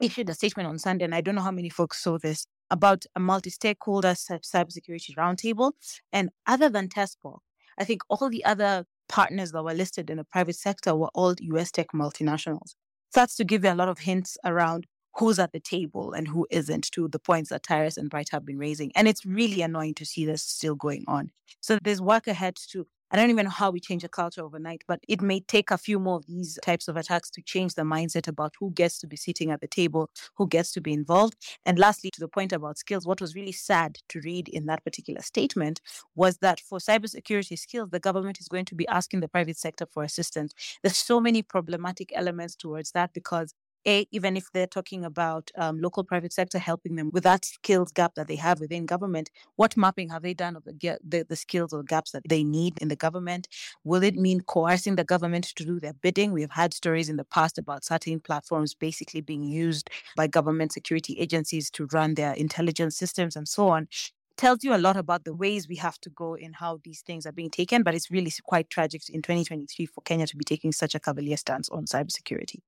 issued 0.00 0.28
a 0.28 0.34
statement 0.34 0.68
on 0.68 0.78
Sunday, 0.78 1.04
and 1.04 1.14
I 1.14 1.20
don't 1.20 1.34
know 1.34 1.42
how 1.42 1.50
many 1.50 1.70
folks 1.70 2.02
saw 2.02 2.18
this, 2.18 2.46
about 2.72 3.04
a 3.14 3.20
multi-stakeholder 3.20 4.14
cybersecurity 4.14 5.14
roundtable. 5.14 5.72
And 6.12 6.30
other 6.46 6.68
than 6.68 6.88
TESPOK, 6.88 7.38
I 7.78 7.84
think 7.84 8.02
all 8.08 8.30
the 8.30 8.44
other 8.44 8.86
partners 9.08 9.52
that 9.52 9.62
were 9.62 9.74
listed 9.74 10.08
in 10.08 10.16
the 10.16 10.24
private 10.24 10.56
sector 10.56 10.96
were 10.96 11.10
all 11.14 11.34
US 11.38 11.70
tech 11.70 11.88
multinationals. 11.94 12.74
That's 13.14 13.36
to 13.36 13.44
give 13.44 13.62
you 13.62 13.70
a 13.70 13.74
lot 13.74 13.90
of 13.90 14.00
hints 14.00 14.38
around 14.44 14.86
who's 15.16 15.38
at 15.38 15.52
the 15.52 15.60
table 15.60 16.12
and 16.12 16.28
who 16.28 16.46
isn't 16.50 16.90
to 16.92 17.08
the 17.08 17.18
points 17.18 17.50
that 17.50 17.62
Tyrus 17.62 17.98
and 17.98 18.08
Bright 18.08 18.30
have 18.32 18.46
been 18.46 18.56
raising. 18.58 18.90
And 18.96 19.06
it's 19.06 19.26
really 19.26 19.60
annoying 19.60 19.92
to 19.94 20.06
see 20.06 20.24
this 20.24 20.42
still 20.42 20.74
going 20.74 21.04
on. 21.06 21.30
So 21.60 21.78
there's 21.82 22.00
work 22.00 22.26
ahead 22.26 22.56
to 22.70 22.86
I 23.12 23.16
don't 23.16 23.28
even 23.28 23.44
know 23.44 23.50
how 23.50 23.70
we 23.70 23.78
change 23.78 24.04
a 24.04 24.08
culture 24.08 24.42
overnight, 24.42 24.84
but 24.88 25.00
it 25.06 25.20
may 25.20 25.40
take 25.40 25.70
a 25.70 25.76
few 25.76 25.98
more 26.00 26.16
of 26.16 26.26
these 26.26 26.58
types 26.62 26.88
of 26.88 26.96
attacks 26.96 27.30
to 27.32 27.42
change 27.42 27.74
the 27.74 27.82
mindset 27.82 28.26
about 28.26 28.54
who 28.58 28.70
gets 28.72 28.98
to 29.00 29.06
be 29.06 29.16
sitting 29.16 29.50
at 29.50 29.60
the 29.60 29.68
table, 29.68 30.08
who 30.36 30.48
gets 30.48 30.72
to 30.72 30.80
be 30.80 30.94
involved. 30.94 31.36
And 31.66 31.78
lastly, 31.78 32.10
to 32.12 32.20
the 32.20 32.28
point 32.28 32.52
about 32.52 32.78
skills, 32.78 33.06
what 33.06 33.20
was 33.20 33.34
really 33.34 33.52
sad 33.52 33.98
to 34.08 34.20
read 34.20 34.48
in 34.48 34.64
that 34.66 34.82
particular 34.82 35.20
statement 35.20 35.82
was 36.14 36.38
that 36.38 36.58
for 36.60 36.78
cybersecurity 36.78 37.58
skills, 37.58 37.90
the 37.90 38.00
government 38.00 38.40
is 38.40 38.48
going 38.48 38.64
to 38.64 38.74
be 38.74 38.88
asking 38.88 39.20
the 39.20 39.28
private 39.28 39.58
sector 39.58 39.84
for 39.86 40.02
assistance. 40.02 40.54
There's 40.82 40.96
so 40.96 41.20
many 41.20 41.42
problematic 41.42 42.12
elements 42.14 42.56
towards 42.56 42.92
that 42.92 43.12
because 43.12 43.52
a, 43.86 44.06
even 44.10 44.36
if 44.36 44.50
they're 44.52 44.66
talking 44.66 45.04
about 45.04 45.50
um, 45.56 45.80
local 45.80 46.04
private 46.04 46.32
sector 46.32 46.58
helping 46.58 46.96
them 46.96 47.10
with 47.12 47.24
that 47.24 47.44
skills 47.44 47.92
gap 47.92 48.14
that 48.14 48.28
they 48.28 48.36
have 48.36 48.60
within 48.60 48.86
government, 48.86 49.30
what 49.56 49.76
mapping 49.76 50.08
have 50.10 50.22
they 50.22 50.34
done 50.34 50.56
of 50.56 50.64
the, 50.64 50.98
the, 51.06 51.24
the 51.28 51.36
skills 51.36 51.72
or 51.72 51.82
gaps 51.82 52.12
that 52.12 52.22
they 52.28 52.44
need 52.44 52.78
in 52.78 52.88
the 52.88 52.96
government? 52.96 53.48
Will 53.84 54.02
it 54.02 54.14
mean 54.14 54.40
coercing 54.40 54.96
the 54.96 55.04
government 55.04 55.44
to 55.56 55.64
do 55.64 55.80
their 55.80 55.94
bidding? 55.94 56.32
We've 56.32 56.50
had 56.50 56.74
stories 56.74 57.08
in 57.08 57.16
the 57.16 57.24
past 57.24 57.58
about 57.58 57.84
certain 57.84 58.20
platforms 58.20 58.74
basically 58.74 59.20
being 59.20 59.44
used 59.44 59.90
by 60.16 60.26
government 60.26 60.72
security 60.72 61.18
agencies 61.18 61.70
to 61.72 61.88
run 61.92 62.14
their 62.14 62.32
intelligence 62.34 62.96
systems 62.96 63.36
and 63.36 63.48
so 63.48 63.68
on 63.68 63.88
tells 64.36 64.64
you 64.64 64.74
a 64.74 64.78
lot 64.78 64.96
about 64.96 65.24
the 65.24 65.34
ways 65.34 65.68
we 65.68 65.76
have 65.76 66.00
to 66.00 66.10
go 66.10 66.34
in 66.34 66.52
how 66.54 66.80
these 66.84 67.02
things 67.02 67.26
are 67.26 67.32
being 67.32 67.50
taken. 67.50 67.82
But 67.82 67.94
it's 67.94 68.10
really 68.10 68.32
quite 68.44 68.70
tragic 68.70 69.02
in 69.08 69.22
2023 69.22 69.86
for 69.86 70.00
Kenya 70.00 70.26
to 70.26 70.36
be 70.36 70.44
taking 70.44 70.72
such 70.72 70.94
a 70.94 71.00
cavalier 71.00 71.36
stance 71.36 71.68
on 71.68 71.84
cybersecurity. 71.84 72.60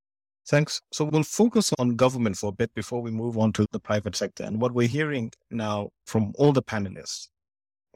Thanks. 0.46 0.80
So 0.92 1.04
we'll 1.04 1.22
focus 1.22 1.72
on 1.78 1.96
government 1.96 2.36
for 2.36 2.48
a 2.48 2.52
bit 2.52 2.72
before 2.74 3.00
we 3.00 3.10
move 3.10 3.38
on 3.38 3.52
to 3.54 3.66
the 3.72 3.80
private 3.80 4.14
sector. 4.14 4.44
And 4.44 4.60
what 4.60 4.72
we're 4.72 4.88
hearing 4.88 5.32
now 5.50 5.90
from 6.06 6.32
all 6.36 6.52
the 6.52 6.62
panelists 6.62 7.28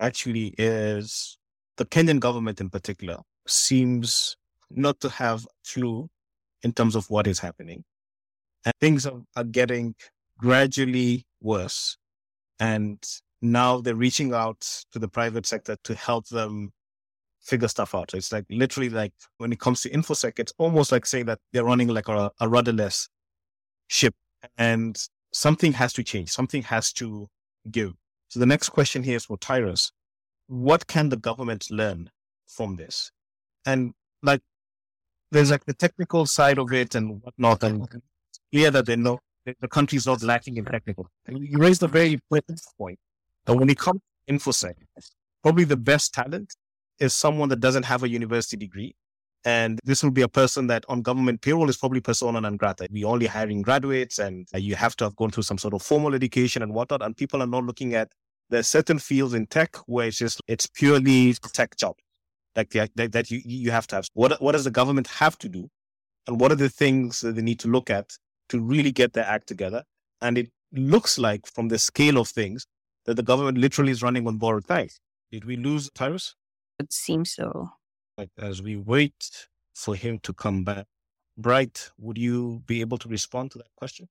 actually 0.00 0.54
is 0.56 1.38
the 1.76 1.84
Kenyan 1.84 2.20
government 2.20 2.61
in 2.61 2.70
particular 2.70 3.18
seems 3.46 4.37
not 4.70 4.98
to 5.00 5.08
have 5.11 5.44
a 5.44 5.72
clue 5.72 6.08
in 6.62 6.72
terms 6.72 6.96
of 6.96 7.08
what 7.11 7.26
is 7.26 7.38
happening. 7.38 7.84
And 8.64 8.74
things 8.80 9.06
are, 9.06 9.20
are 9.37 9.44
getting 9.44 9.94
gradually 10.38 11.26
worse. 11.40 11.96
And 12.61 12.98
now 13.42 13.80
they're 13.80 13.94
reaching 13.94 14.32
out 14.32 14.61
to 14.92 14.98
the 14.98 15.08
private 15.08 15.46
sector 15.46 15.76
to 15.84 15.94
help 15.94 16.28
them 16.28 16.72
figure 17.48 17.68
stuff 17.68 17.94
out. 17.94 18.11
So 18.11 18.18
it's 18.18 18.32
like 18.32 18.44
literally 18.50 18.90
like 18.90 19.12
when 19.38 19.52
it 19.52 19.58
comes 19.58 19.80
to 19.82 19.90
infosec, 19.90 20.38
it's 20.38 20.52
almost 20.58 20.92
like 20.92 21.06
saying 21.06 21.26
that 21.26 21.38
they're 21.52 21.64
running 21.64 21.88
like 21.88 22.08
a, 22.08 22.30
a 22.40 22.48
rudderless 22.48 23.08
ship 23.88 24.14
and 24.56 24.96
something 25.32 25.72
has 25.72 25.92
to 25.94 26.02
change. 26.04 26.30
Something 26.30 26.62
has 26.62 26.92
to 26.94 27.28
give. 27.70 27.94
So 28.28 28.38
the 28.38 28.46
next 28.46 28.68
question 28.68 29.02
here 29.02 29.16
is 29.16 29.24
for 29.24 29.38
Tyrus. 29.38 29.92
What 30.46 30.87
can 30.87 31.08
the 31.08 31.16
government 31.16 31.70
learn 31.70 32.11
from 32.46 32.76
this? 32.76 33.11
And 33.66 33.92
like, 34.22 34.42
there's 35.30 35.50
like 35.50 35.64
the 35.64 35.74
technical 35.74 36.26
side 36.26 36.58
of 36.58 36.72
it 36.72 36.94
and 36.94 37.22
whatnot. 37.22 37.62
And 37.62 37.88
clear 38.52 38.70
that 38.70 38.87
they 38.87 38.96
know 38.96 39.18
the 39.61 39.68
country's 39.68 40.06
not 40.06 40.22
lacking 40.22 40.56
in 40.56 40.64
technical. 40.64 41.08
And 41.26 41.38
you 41.38 41.58
raised 41.58 41.82
a 41.82 41.88
very 41.88 42.12
important 42.14 42.61
point 42.76 42.98
that 43.46 43.54
when 43.54 43.70
it 43.70 43.78
comes 43.78 44.00
to 44.26 44.34
infosec, 44.34 44.74
probably 45.42 45.64
the 45.64 45.76
best 45.76 46.12
talent 46.12 46.54
is 47.00 47.14
someone 47.14 47.48
that 47.50 47.61
doesn't 47.61 47.84
have 47.84 48.02
a 48.02 48.08
university 48.08 48.56
degree. 48.56 48.94
And 49.44 49.78
this 49.84 50.02
will 50.02 50.11
be 50.11 50.22
a 50.22 50.28
person 50.28 50.66
that 50.66 50.84
on 50.88 51.00
government 51.02 51.40
payroll 51.42 51.68
is 51.68 51.76
probably 51.76 52.00
persona 52.00 52.40
non 52.40 52.56
grata. 52.56 52.88
We 52.90 53.04
only 53.04 53.26
hiring 53.26 53.62
graduates 53.62 54.18
and 54.18 54.46
uh, 54.54 54.58
you 54.58 54.74
have 54.74 54.96
to 54.96 55.04
have 55.04 55.16
gone 55.16 55.30
through 55.30 55.44
some 55.44 55.58
sort 55.58 55.74
of 55.74 55.82
formal 55.82 56.14
education 56.14 56.62
and 56.62 56.74
whatnot. 56.74 57.02
And 57.02 57.16
people 57.16 57.42
are 57.42 57.46
not 57.46 57.64
looking 57.64 57.94
at 57.94 58.11
there's 58.50 58.66
certain 58.66 58.98
fields 58.98 59.34
in 59.34 59.46
tech 59.46 59.76
where 59.87 60.08
it's 60.08 60.18
just, 60.18 60.40
it's 60.48 60.66
purely 60.66 61.34
tech 61.52 61.76
job. 61.76 61.94
Like 62.56 62.70
the, 62.70 62.90
that, 62.96 63.12
that 63.12 63.30
you, 63.30 63.40
you 63.44 63.70
have 63.70 63.87
to 63.88 63.96
have. 63.96 64.06
What, 64.14 64.40
what 64.42 64.52
does 64.52 64.64
the 64.64 64.70
government 64.70 65.06
have 65.06 65.38
to 65.38 65.48
do? 65.48 65.68
And 66.26 66.40
what 66.40 66.50
are 66.50 66.56
the 66.56 66.68
things 66.68 67.20
that 67.20 67.37
they 67.37 67.42
need 67.42 67.61
to 67.61 67.68
look 67.68 67.90
at 67.90 68.11
to 68.48 68.61
really 68.61 68.90
get 68.90 69.12
their 69.12 69.24
act 69.24 69.46
together? 69.46 69.84
And 70.20 70.37
it 70.37 70.50
looks 70.72 71.18
like 71.18 71.46
from 71.46 71.68
the 71.68 71.78
scale 71.78 72.18
of 72.18 72.28
things 72.28 72.66
that 73.04 73.14
the 73.14 73.22
government 73.22 73.58
literally 73.58 73.92
is 73.92 74.02
running 74.02 74.26
on 74.26 74.37
borrowed 74.37 74.66
time. 74.66 74.88
Did 75.30 75.44
we 75.44 75.56
lose 75.56 75.90
Tyrus? 75.94 76.34
It 76.79 76.93
seems 76.93 77.33
so. 77.33 77.71
Like 78.17 78.31
as 78.38 78.62
we 78.62 78.77
wait 78.77 79.49
for 79.75 79.95
him 79.95 80.18
to 80.20 80.33
come 80.33 80.64
back, 80.64 80.87
Bright, 81.37 81.91
would 81.99 82.18
you 82.18 82.62
be 82.66 82.81
able 82.81 82.99
to 82.99 83.09
respond 83.09 83.53
to 83.53 83.59
that 83.59 83.68
question? 83.76 84.09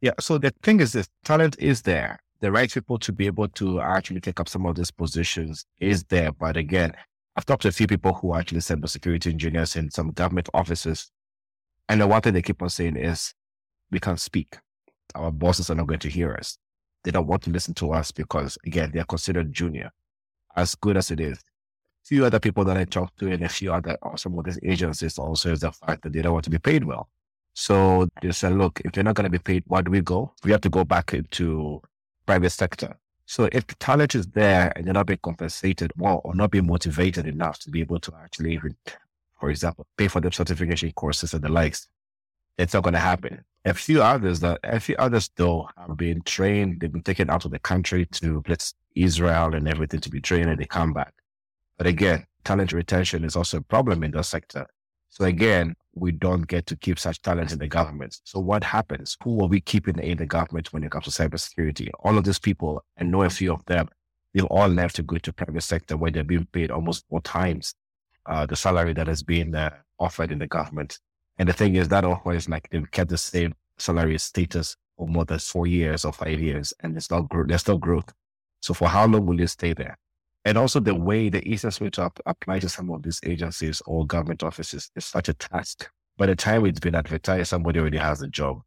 Yeah. 0.00 0.12
So 0.20 0.38
the 0.38 0.52
thing 0.62 0.80
is 0.80 0.92
this 0.92 1.08
talent 1.24 1.56
is 1.58 1.82
there. 1.82 2.18
The 2.40 2.50
right 2.50 2.70
people 2.70 2.98
to 2.98 3.12
be 3.12 3.26
able 3.26 3.48
to 3.48 3.80
actually 3.80 4.20
take 4.20 4.40
up 4.40 4.48
some 4.48 4.66
of 4.66 4.74
these 4.74 4.90
positions 4.90 5.64
is 5.78 6.04
there. 6.04 6.32
But 6.32 6.56
again, 6.56 6.92
I've 7.36 7.46
talked 7.46 7.62
to 7.62 7.68
a 7.68 7.72
few 7.72 7.86
people 7.86 8.12
who 8.12 8.32
are 8.32 8.40
actually 8.40 8.60
cybersecurity 8.60 9.30
engineers 9.30 9.76
in 9.76 9.90
some 9.90 10.10
government 10.10 10.48
offices. 10.52 11.10
And 11.88 12.00
the 12.00 12.06
one 12.06 12.20
thing 12.20 12.32
they 12.32 12.42
keep 12.42 12.62
on 12.62 12.70
saying 12.70 12.96
is, 12.96 13.34
we 13.90 14.00
can't 14.00 14.20
speak. 14.20 14.58
Our 15.14 15.30
bosses 15.30 15.70
are 15.70 15.74
not 15.74 15.86
going 15.86 16.00
to 16.00 16.08
hear 16.08 16.34
us. 16.34 16.58
They 17.04 17.10
don't 17.10 17.26
want 17.26 17.42
to 17.42 17.50
listen 17.50 17.74
to 17.74 17.92
us 17.92 18.10
because, 18.10 18.58
again, 18.66 18.90
they're 18.92 19.04
considered 19.04 19.52
junior. 19.52 19.90
As 20.56 20.74
good 20.74 20.96
as 20.96 21.10
it 21.10 21.20
is, 21.20 21.40
few 22.04 22.24
other 22.24 22.38
people 22.38 22.64
that 22.64 22.76
I 22.76 22.84
talked 22.84 23.18
to 23.20 23.32
and 23.32 23.42
a 23.42 23.48
few 23.48 23.72
other 23.72 23.96
some 24.16 24.38
of 24.38 24.44
these 24.44 24.58
agencies 24.62 25.18
also 25.18 25.52
is 25.52 25.60
the 25.60 25.72
fact 25.72 26.02
that 26.02 26.12
they 26.12 26.22
don't 26.22 26.34
want 26.34 26.44
to 26.44 26.50
be 26.50 26.58
paid 26.58 26.84
well. 26.84 27.08
So 27.54 28.08
they 28.20 28.32
said, 28.32 28.52
look, 28.52 28.80
if 28.84 28.96
you're 28.96 29.04
not 29.04 29.14
going 29.14 29.24
to 29.24 29.30
be 29.30 29.38
paid, 29.38 29.64
where 29.66 29.82
do 29.82 29.90
we 29.90 30.00
go? 30.00 30.32
We 30.44 30.50
have 30.52 30.60
to 30.62 30.68
go 30.68 30.84
back 30.84 31.14
into 31.14 31.80
private 32.26 32.50
sector. 32.50 32.96
So 33.26 33.48
if 33.52 33.66
the 33.66 33.74
talent 33.76 34.14
is 34.14 34.26
there 34.26 34.72
and 34.76 34.86
they're 34.86 34.94
not 34.94 35.06
being 35.06 35.20
compensated 35.22 35.92
well 35.96 36.20
or 36.24 36.34
not 36.34 36.50
being 36.50 36.66
motivated 36.66 37.26
enough 37.26 37.58
to 37.60 37.70
be 37.70 37.80
able 37.80 38.00
to 38.00 38.12
actually, 38.22 38.60
for 39.40 39.50
example, 39.50 39.86
pay 39.96 40.08
for 40.08 40.20
their 40.20 40.32
certification 40.32 40.92
courses 40.92 41.32
and 41.32 41.42
the 41.42 41.48
likes, 41.48 41.88
it's 42.58 42.74
not 42.74 42.82
going 42.82 42.94
to 42.94 43.00
happen. 43.00 43.44
A 43.64 43.72
few 43.72 44.02
others 44.02 44.40
that 44.40 44.60
a 44.62 44.78
few 44.78 44.94
others 44.96 45.30
though 45.36 45.68
have 45.78 45.96
been 45.96 46.20
trained, 46.22 46.80
they've 46.80 46.92
been 46.92 47.02
taken 47.02 47.30
out 47.30 47.46
of 47.46 47.50
the 47.50 47.58
country 47.58 48.04
to 48.06 48.42
let's 48.46 48.74
Israel 48.94 49.54
and 49.54 49.66
everything 49.66 50.00
to 50.00 50.10
be 50.10 50.20
trained 50.20 50.50
and 50.50 50.60
they 50.60 50.66
come 50.66 50.92
back. 50.92 51.14
But 51.78 51.86
again, 51.86 52.26
talent 52.44 52.72
retention 52.72 53.24
is 53.24 53.36
also 53.36 53.58
a 53.58 53.62
problem 53.62 54.04
in 54.04 54.12
that 54.12 54.24
sector. 54.24 54.66
So 55.10 55.24
again, 55.24 55.74
we 55.94 56.10
don't 56.10 56.46
get 56.46 56.66
to 56.66 56.76
keep 56.76 56.98
such 56.98 57.22
talent 57.22 57.52
in 57.52 57.58
the 57.58 57.68
government. 57.68 58.20
So 58.24 58.40
what 58.40 58.64
happens? 58.64 59.16
Who 59.22 59.40
are 59.42 59.46
we 59.46 59.60
keeping 59.60 59.98
in 59.98 60.18
the 60.18 60.26
government 60.26 60.72
when 60.72 60.82
it 60.82 60.90
comes 60.90 61.04
to 61.04 61.10
cybersecurity? 61.10 61.90
All 62.00 62.18
of 62.18 62.24
these 62.24 62.38
people, 62.38 62.84
and 62.96 63.10
know 63.10 63.22
a 63.22 63.30
few 63.30 63.52
of 63.52 63.64
them, 63.66 63.88
they've 64.32 64.44
all 64.46 64.68
left 64.68 64.96
to 64.96 65.02
go 65.02 65.18
to 65.18 65.32
private 65.32 65.62
sector 65.62 65.96
where 65.96 66.10
they're 66.10 66.24
being 66.24 66.46
paid 66.46 66.70
almost 66.70 67.04
four 67.08 67.20
times 67.20 67.74
uh, 68.26 68.46
the 68.46 68.56
salary 68.56 68.92
that 68.94 69.06
has 69.06 69.22
been 69.22 69.54
uh, 69.54 69.70
offered 69.98 70.32
in 70.32 70.38
the 70.38 70.46
government. 70.46 70.98
And 71.38 71.48
the 71.48 71.52
thing 71.52 71.76
is 71.76 71.88
that 71.88 72.04
offer 72.04 72.32
is 72.32 72.48
like 72.48 72.68
they've 72.70 72.90
kept 72.90 73.10
the 73.10 73.18
same 73.18 73.54
salary 73.78 74.18
status 74.18 74.76
for 74.96 75.08
more 75.08 75.24
than 75.24 75.38
four 75.38 75.66
years 75.66 76.04
or 76.04 76.12
five 76.12 76.40
years, 76.40 76.72
and 76.80 76.94
there's 76.94 77.08
growth. 77.08 77.48
There's 77.48 77.68
no 77.68 77.78
growth. 77.78 78.12
So 78.60 78.74
for 78.74 78.88
how 78.88 79.06
long 79.06 79.26
will 79.26 79.38
you 79.38 79.46
stay 79.46 79.74
there? 79.74 79.98
And 80.44 80.58
also 80.58 80.78
the 80.78 80.94
way, 80.94 81.30
the 81.30 81.46
easiest 81.48 81.80
way 81.80 81.88
to 81.90 82.10
apply 82.26 82.58
to 82.58 82.68
some 82.68 82.90
of 82.90 83.02
these 83.02 83.20
agencies 83.24 83.80
or 83.86 84.06
government 84.06 84.42
offices 84.42 84.90
is 84.94 85.04
such 85.06 85.28
a 85.28 85.34
task. 85.34 85.90
By 86.18 86.26
the 86.26 86.36
time 86.36 86.66
it's 86.66 86.80
been 86.80 86.94
advertised, 86.94 87.48
somebody 87.48 87.80
already 87.80 87.98
has 87.98 88.20
a 88.20 88.28
job. 88.28 88.60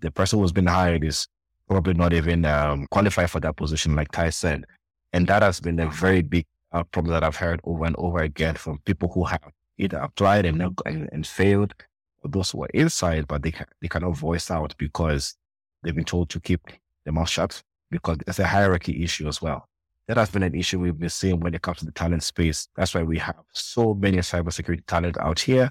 The 0.00 0.12
person 0.12 0.38
who's 0.38 0.52
been 0.52 0.66
hired 0.66 1.04
is 1.04 1.26
probably 1.68 1.94
not 1.94 2.12
even 2.12 2.44
um, 2.44 2.86
qualified 2.90 3.30
for 3.30 3.40
that 3.40 3.56
position, 3.56 3.96
like 3.96 4.12
Ty 4.12 4.30
said. 4.30 4.64
And 5.12 5.26
that 5.26 5.42
has 5.42 5.60
been 5.60 5.80
a 5.80 5.90
very 5.90 6.22
big 6.22 6.46
uh, 6.72 6.84
problem 6.84 7.12
that 7.12 7.24
I've 7.24 7.36
heard 7.36 7.60
over 7.64 7.84
and 7.84 7.96
over 7.98 8.18
again 8.18 8.54
from 8.54 8.78
people 8.84 9.10
who 9.12 9.24
have 9.24 9.42
either 9.76 9.98
applied 9.98 10.46
and, 10.46 10.62
and, 10.86 11.08
and 11.12 11.26
failed, 11.26 11.74
or 12.22 12.30
those 12.30 12.50
who 12.52 12.62
are 12.62 12.70
inside, 12.74 13.26
but 13.26 13.42
they, 13.42 13.52
they 13.82 13.88
cannot 13.88 14.16
voice 14.16 14.50
out 14.50 14.74
because 14.78 15.34
they've 15.82 15.94
been 15.94 16.04
told 16.04 16.30
to 16.30 16.40
keep 16.40 16.60
their 17.04 17.12
mouth 17.12 17.28
shut 17.28 17.60
because 17.90 18.18
it's 18.26 18.38
a 18.38 18.46
hierarchy 18.46 19.02
issue 19.02 19.26
as 19.26 19.42
well 19.42 19.68
that 20.06 20.16
has 20.16 20.30
been 20.30 20.42
an 20.42 20.54
issue 20.54 20.80
we've 20.80 20.98
been 20.98 21.08
seeing 21.08 21.40
when 21.40 21.54
it 21.54 21.62
comes 21.62 21.78
to 21.78 21.86
the 21.86 21.92
talent 21.92 22.22
space. 22.22 22.68
That's 22.76 22.94
why 22.94 23.02
we 23.02 23.18
have 23.18 23.36
so 23.52 23.94
many 23.94 24.18
cybersecurity 24.18 24.84
talent 24.86 25.18
out 25.18 25.40
here. 25.40 25.70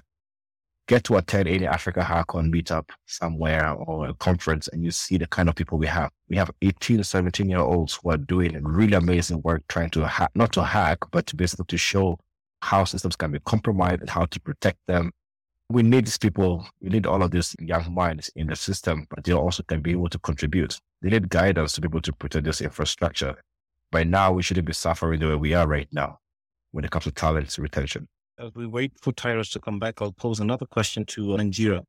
Get 0.86 1.04
to 1.04 1.16
attend 1.16 1.48
any 1.48 1.64
AfricaHackOn 1.66 2.52
meetup 2.52 2.90
somewhere 3.06 3.70
or 3.70 4.08
a 4.08 4.14
conference 4.14 4.68
and 4.68 4.84
you 4.84 4.90
see 4.90 5.16
the 5.16 5.26
kind 5.26 5.48
of 5.48 5.54
people 5.54 5.78
we 5.78 5.86
have. 5.86 6.10
We 6.28 6.36
have 6.36 6.50
18 6.60 6.98
to 6.98 7.04
17 7.04 7.48
year 7.48 7.60
olds 7.60 7.98
who 8.02 8.10
are 8.10 8.18
doing 8.18 8.62
really 8.62 8.94
amazing 8.94 9.40
work 9.42 9.62
trying 9.68 9.90
to 9.90 10.06
hack, 10.06 10.30
not 10.34 10.52
to 10.54 10.64
hack, 10.64 10.98
but 11.10 11.26
to 11.26 11.36
basically 11.36 11.66
to 11.68 11.78
show 11.78 12.18
how 12.60 12.84
systems 12.84 13.16
can 13.16 13.30
be 13.30 13.40
compromised 13.40 14.00
and 14.00 14.10
how 14.10 14.26
to 14.26 14.40
protect 14.40 14.78
them. 14.86 15.12
We 15.70 15.82
need 15.82 16.06
these 16.06 16.18
people, 16.18 16.66
we 16.82 16.90
need 16.90 17.06
all 17.06 17.22
of 17.22 17.30
these 17.30 17.56
young 17.58 17.94
minds 17.94 18.30
in 18.36 18.48
the 18.48 18.56
system, 18.56 19.06
but 19.08 19.24
they 19.24 19.32
also 19.32 19.62
can 19.62 19.80
be 19.80 19.92
able 19.92 20.10
to 20.10 20.18
contribute. 20.18 20.78
They 21.00 21.08
need 21.08 21.30
guidance 21.30 21.72
to 21.74 21.80
be 21.80 21.86
able 21.86 22.02
to 22.02 22.12
protect 22.12 22.44
this 22.44 22.60
infrastructure 22.60 23.36
by 23.94 24.02
now 24.02 24.32
we 24.32 24.42
shouldn't 24.42 24.66
be 24.66 24.72
suffering 24.72 25.20
the 25.20 25.28
way 25.28 25.36
we 25.36 25.54
are 25.54 25.68
right 25.68 25.86
now 25.92 26.18
when 26.72 26.84
it 26.84 26.90
comes 26.90 27.04
to 27.04 27.12
talent 27.12 27.56
retention. 27.56 28.08
As 28.40 28.50
we 28.52 28.66
wait 28.66 28.90
for 29.00 29.12
Tyrus 29.12 29.50
to 29.50 29.60
come 29.60 29.78
back, 29.78 30.02
I'll 30.02 30.10
pose 30.10 30.40
another 30.40 30.66
question 30.66 31.06
to 31.06 31.20
Nanjira. 31.38 31.84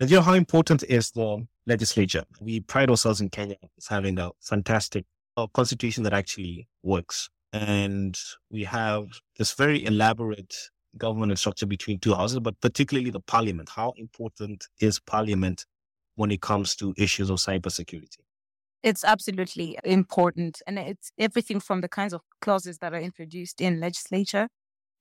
Nanjira, 0.00 0.22
how 0.22 0.34
important 0.34 0.84
is 0.84 1.10
the 1.10 1.44
legislature? 1.66 2.22
We 2.40 2.60
pride 2.60 2.90
ourselves 2.90 3.20
in 3.20 3.28
Kenya 3.30 3.56
as 3.76 3.88
having 3.88 4.20
a 4.20 4.30
fantastic 4.40 5.04
uh, 5.36 5.48
constitution 5.48 6.04
that 6.04 6.12
actually 6.12 6.68
works. 6.84 7.28
And 7.52 8.16
we 8.52 8.62
have 8.62 9.08
this 9.36 9.52
very 9.52 9.84
elaborate 9.84 10.54
government 10.96 11.36
structure 11.40 11.66
between 11.66 11.98
two 11.98 12.14
houses, 12.14 12.38
but 12.38 12.60
particularly 12.60 13.10
the 13.10 13.20
parliament. 13.20 13.68
How 13.74 13.94
important 13.96 14.64
is 14.80 15.00
parliament 15.00 15.66
when 16.14 16.30
it 16.30 16.40
comes 16.40 16.76
to 16.76 16.94
issues 16.96 17.30
of 17.30 17.38
cybersecurity? 17.38 18.18
It's 18.82 19.04
absolutely 19.04 19.78
important. 19.84 20.62
And 20.66 20.78
it's 20.78 21.10
everything 21.18 21.60
from 21.60 21.80
the 21.80 21.88
kinds 21.88 22.12
of 22.12 22.20
clauses 22.40 22.78
that 22.78 22.94
are 22.94 23.00
introduced 23.00 23.60
in 23.60 23.80
legislature 23.80 24.48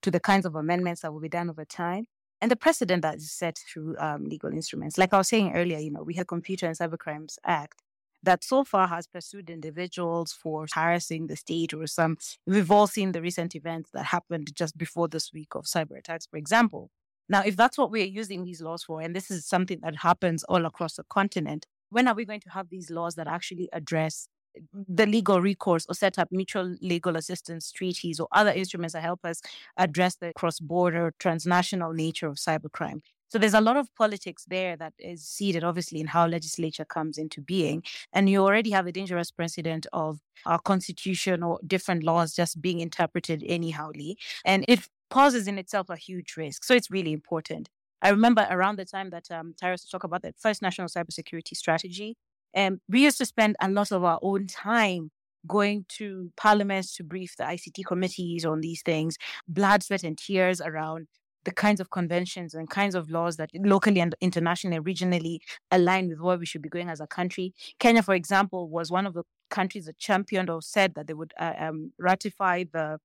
to 0.02 0.12
the 0.12 0.20
kinds 0.20 0.46
of 0.46 0.56
amendments 0.56 1.02
that 1.02 1.14
will 1.14 1.20
be 1.20 1.30
done 1.30 1.50
over 1.50 1.66
time 1.66 2.06
and 2.42 2.52
the 2.52 2.56
precedent 2.56 3.02
that 3.02 3.16
is 3.16 3.32
set 3.32 3.58
through 3.72 3.96
um, 3.98 4.26
legal 4.26 4.52
instruments. 4.52 4.98
Like 4.98 5.14
I 5.14 5.18
was 5.18 5.28
saying 5.28 5.54
earlier, 5.54 5.80
you 5.80 5.92
know, 5.92 6.04
we 6.04 6.16
had 6.16 6.28
Computer 6.28 6.68
and 6.68 6.78
Cybercrimes 6.78 7.38
Act 7.46 7.82
that 8.24 8.44
so 8.44 8.64
far 8.64 8.88
has 8.88 9.08
pursued 9.08 9.50
individuals 9.50 10.34
for 10.34 10.66
harassing 10.74 11.28
the 11.28 11.36
state 11.36 11.74
or 11.74 11.88
some. 11.88 12.18
We've 12.46 12.72
all 12.72 12.88
seen 12.88 13.12
the 13.12 13.22
recent 13.22 13.56
events 13.56 13.92
that 13.94 14.06
happened 14.06 14.52
just 14.56 14.78
before 14.78 15.08
this 15.08 15.32
week 15.34 15.56
of 15.56 15.66
cyber 15.66 15.98
attacks, 15.98 16.26
for 16.26 16.38
example. 16.38 16.90
Now, 17.30 17.44
if 17.46 17.56
that's 17.56 17.78
what 17.78 17.92
we're 17.92 18.06
using 18.06 18.44
these 18.44 18.62
laws 18.62 18.84
for, 18.84 19.02
and 19.02 19.16
this 19.16 19.30
is 19.30 19.46
something 19.46 19.80
that 19.84 19.98
happens 19.98 20.44
all 20.46 20.66
across 20.66 20.96
the 20.96 21.04
continent, 21.04 21.68
when 21.90 22.08
are 22.08 22.16
we 22.16 22.26
going 22.26 22.42
to 22.42 22.50
have 22.50 22.70
these 22.70 22.90
laws 22.90 23.16
that 23.16 23.28
actually 23.28 23.70
address 23.74 24.28
the 24.74 25.06
legal 25.06 25.42
recourse 25.42 25.86
or 25.88 25.94
set 25.94 26.18
up 26.18 26.30
mutual 26.32 26.76
legal 26.82 27.16
assistance 27.16 27.72
treaties 27.72 28.20
or 28.20 28.28
other 28.32 28.52
instruments 28.52 28.94
that 28.94 29.04
help 29.04 29.24
us 29.24 29.42
address 29.78 30.16
the 30.16 30.32
cross 30.36 30.60
border 30.60 31.14
transnational 31.20 31.94
nature 31.94 32.28
of 32.28 32.36
cybercrime. 32.38 33.02
So 33.30 33.38
there's 33.38 33.54
a 33.54 33.62
lot 33.62 33.76
of 33.76 33.94
politics 33.96 34.46
there 34.48 34.78
that 34.78 34.94
is 35.00 35.28
seeded, 35.28 35.64
obviously, 35.64 36.00
in 36.00 36.08
how 36.08 36.28
legislature 36.28 36.86
comes 36.86 37.18
into 37.18 37.42
being. 37.42 37.84
And 38.14 38.30
you 38.30 38.42
already 38.42 38.72
have 38.72 38.88
a 38.88 38.92
dangerous 38.92 39.32
precedent 39.32 39.86
of 39.92 40.20
our 40.46 40.60
constitution 40.60 41.44
or 41.44 41.60
different 41.68 42.04
laws 42.04 42.34
just 42.34 42.62
being 42.62 42.80
interpreted 42.80 43.44
anyhowly. 43.46 44.16
And 44.46 44.64
it 44.70 44.88
poses 45.10 45.48
in 45.48 45.58
itself 45.58 45.90
a 45.90 45.98
huge 45.98 46.38
risk. 46.38 46.64
So 46.64 46.74
it's 46.74 46.90
really 46.90 47.12
important. 47.12 47.70
I 48.02 48.10
remember 48.10 48.48
around 48.50 48.78
the 48.78 48.86
time 48.86 49.10
that 49.10 49.30
um, 49.32 49.54
Tyrus 49.60 49.88
talked 49.88 50.06
about 50.06 50.22
the 50.22 50.34
first 50.38 50.62
national 50.62 50.88
cybersecurity 50.88 51.56
strategy, 51.56 52.16
um, 52.56 52.80
we 52.90 53.04
used 53.04 53.18
to 53.20 53.26
spend 53.26 53.56
a 53.62 53.70
lot 53.70 53.92
of 53.92 54.04
our 54.04 54.20
own 54.22 54.48
time 54.48 55.12
going 55.48 55.86
to 55.88 56.32
parliaments 56.36 56.96
to 56.96 57.04
brief 57.04 57.36
the 57.38 57.44
ICT 57.44 57.86
committees 57.86 58.46
on 58.46 58.62
these 58.62 58.82
things, 58.82 59.18
blood, 59.48 59.84
sweat, 59.84 60.04
and 60.04 60.18
tears 60.18 60.62
around 60.62 61.08
the 61.46 61.54
kinds 61.54 61.80
of 61.80 61.90
conventions 61.92 62.54
and 62.54 62.70
kinds 62.70 62.94
of 62.94 63.10
laws 63.10 63.38
that 63.38 63.50
locally 63.56 64.02
and 64.02 64.16
internationally, 64.20 64.76
and 64.76 64.86
regionally 64.86 65.38
align 65.72 66.10
with 66.10 66.20
where 66.20 66.38
we 66.38 66.46
should 66.46 66.62
be 66.62 66.68
going 66.68 66.90
as 66.90 67.00
a 67.00 67.08
country. 67.08 67.54
Kenya, 67.80 68.04
for 68.04 68.14
example, 68.14 68.70
was 68.70 68.92
one 68.92 69.06
of 69.06 69.14
the 69.14 69.24
countries 69.50 69.86
that 69.86 69.98
championed 69.98 70.50
or 70.50 70.62
said 70.62 70.94
that 70.96 71.08
they 71.08 71.14
would 71.14 71.34
uh, 71.40 71.54
um, 71.58 71.94
ratify 71.98 72.66
the 72.74 73.00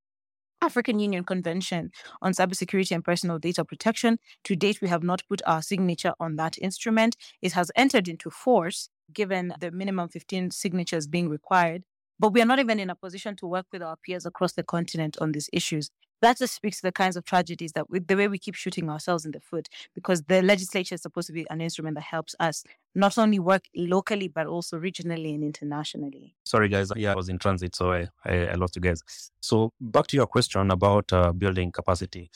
African 0.63 1.01
Union 1.01 1.25
Convention 1.25 1.91
on 2.23 2.33
Cybersecurity 2.33 2.93
and 2.93 3.05
Personal 3.05 3.39
Data 3.39 3.65
Protection. 3.65 4.19
To 4.45 4.57
date, 4.57 4.81
we 4.81 4.89
have 4.89 5.03
not 5.03 5.23
put 5.29 5.43
our 5.45 5.61
signature 5.61 6.15
on 6.21 6.37
that 6.37 6.57
instrument. 6.59 7.17
It 7.43 7.53
has 7.53 7.71
entered 7.77 8.09
into 8.09 8.31
force 8.31 8.89
given 9.13 9.53
the 9.61 9.73
minimum 9.73 10.09
15 10.09 10.53
signatures 10.53 11.07
being 11.07 11.29
required. 11.29 11.83
But 12.19 12.33
we 12.33 12.41
are 12.41 12.47
not 12.47 12.61
even 12.61 12.79
in 12.79 12.89
a 12.89 12.95
position 12.95 13.35
to 13.37 13.47
work 13.47 13.67
with 13.73 13.83
our 13.83 13.97
peers 13.97 14.25
across 14.25 14.53
the 14.53 14.63
continent 14.63 15.17
on 15.21 15.33
these 15.33 15.51
issues 15.53 15.91
that 16.23 16.39
just 16.39 16.55
speaks 16.55 16.79
to 16.79 16.83
the 16.83 16.93
kinds 16.93 17.17
of 17.17 17.25
tragedies 17.25 17.73
that 17.73 17.91
we, 17.91 17.99
the 17.99 18.17
way 18.17 18.29
we 18.29 18.39
keep 18.39 18.55
shooting 18.55 18.89
ourselves 18.89 19.27
in 19.27 19.33
the 19.33 19.41
foot 19.41 19.69
because 19.95 20.23
the 20.23 20.41
legislature 20.41 20.95
is 20.95 21.03
supposed 21.03 21.27
to 21.27 21.33
be 21.33 21.45
an 21.51 21.61
instrument 21.61 21.97
that 21.97 22.03
helps 22.03 22.35
us 22.41 22.65
not 22.95 23.19
only 23.19 23.39
work 23.39 23.65
locally 23.77 24.29
but 24.29 24.47
also 24.47 24.79
regionally 24.79 25.35
and 25.35 25.45
internationally. 25.45 26.35
Sorry 26.45 26.69
guys. 26.69 26.91
Yeah 26.97 27.13
i 27.13 27.15
was 27.15 27.29
in 27.29 27.39
transit 27.39 27.75
so 27.75 27.93
i, 27.93 28.09
I, 28.25 28.47
I 28.49 28.55
lost 28.55 28.77
you 28.77 28.83
guys. 28.83 29.03
So 29.41 29.73
back 29.81 30.07
to 30.09 30.17
your 30.17 30.27
question 30.27 30.71
about 30.71 31.13
uh, 31.13 31.33
building 31.33 31.73
capacity. 31.73 32.31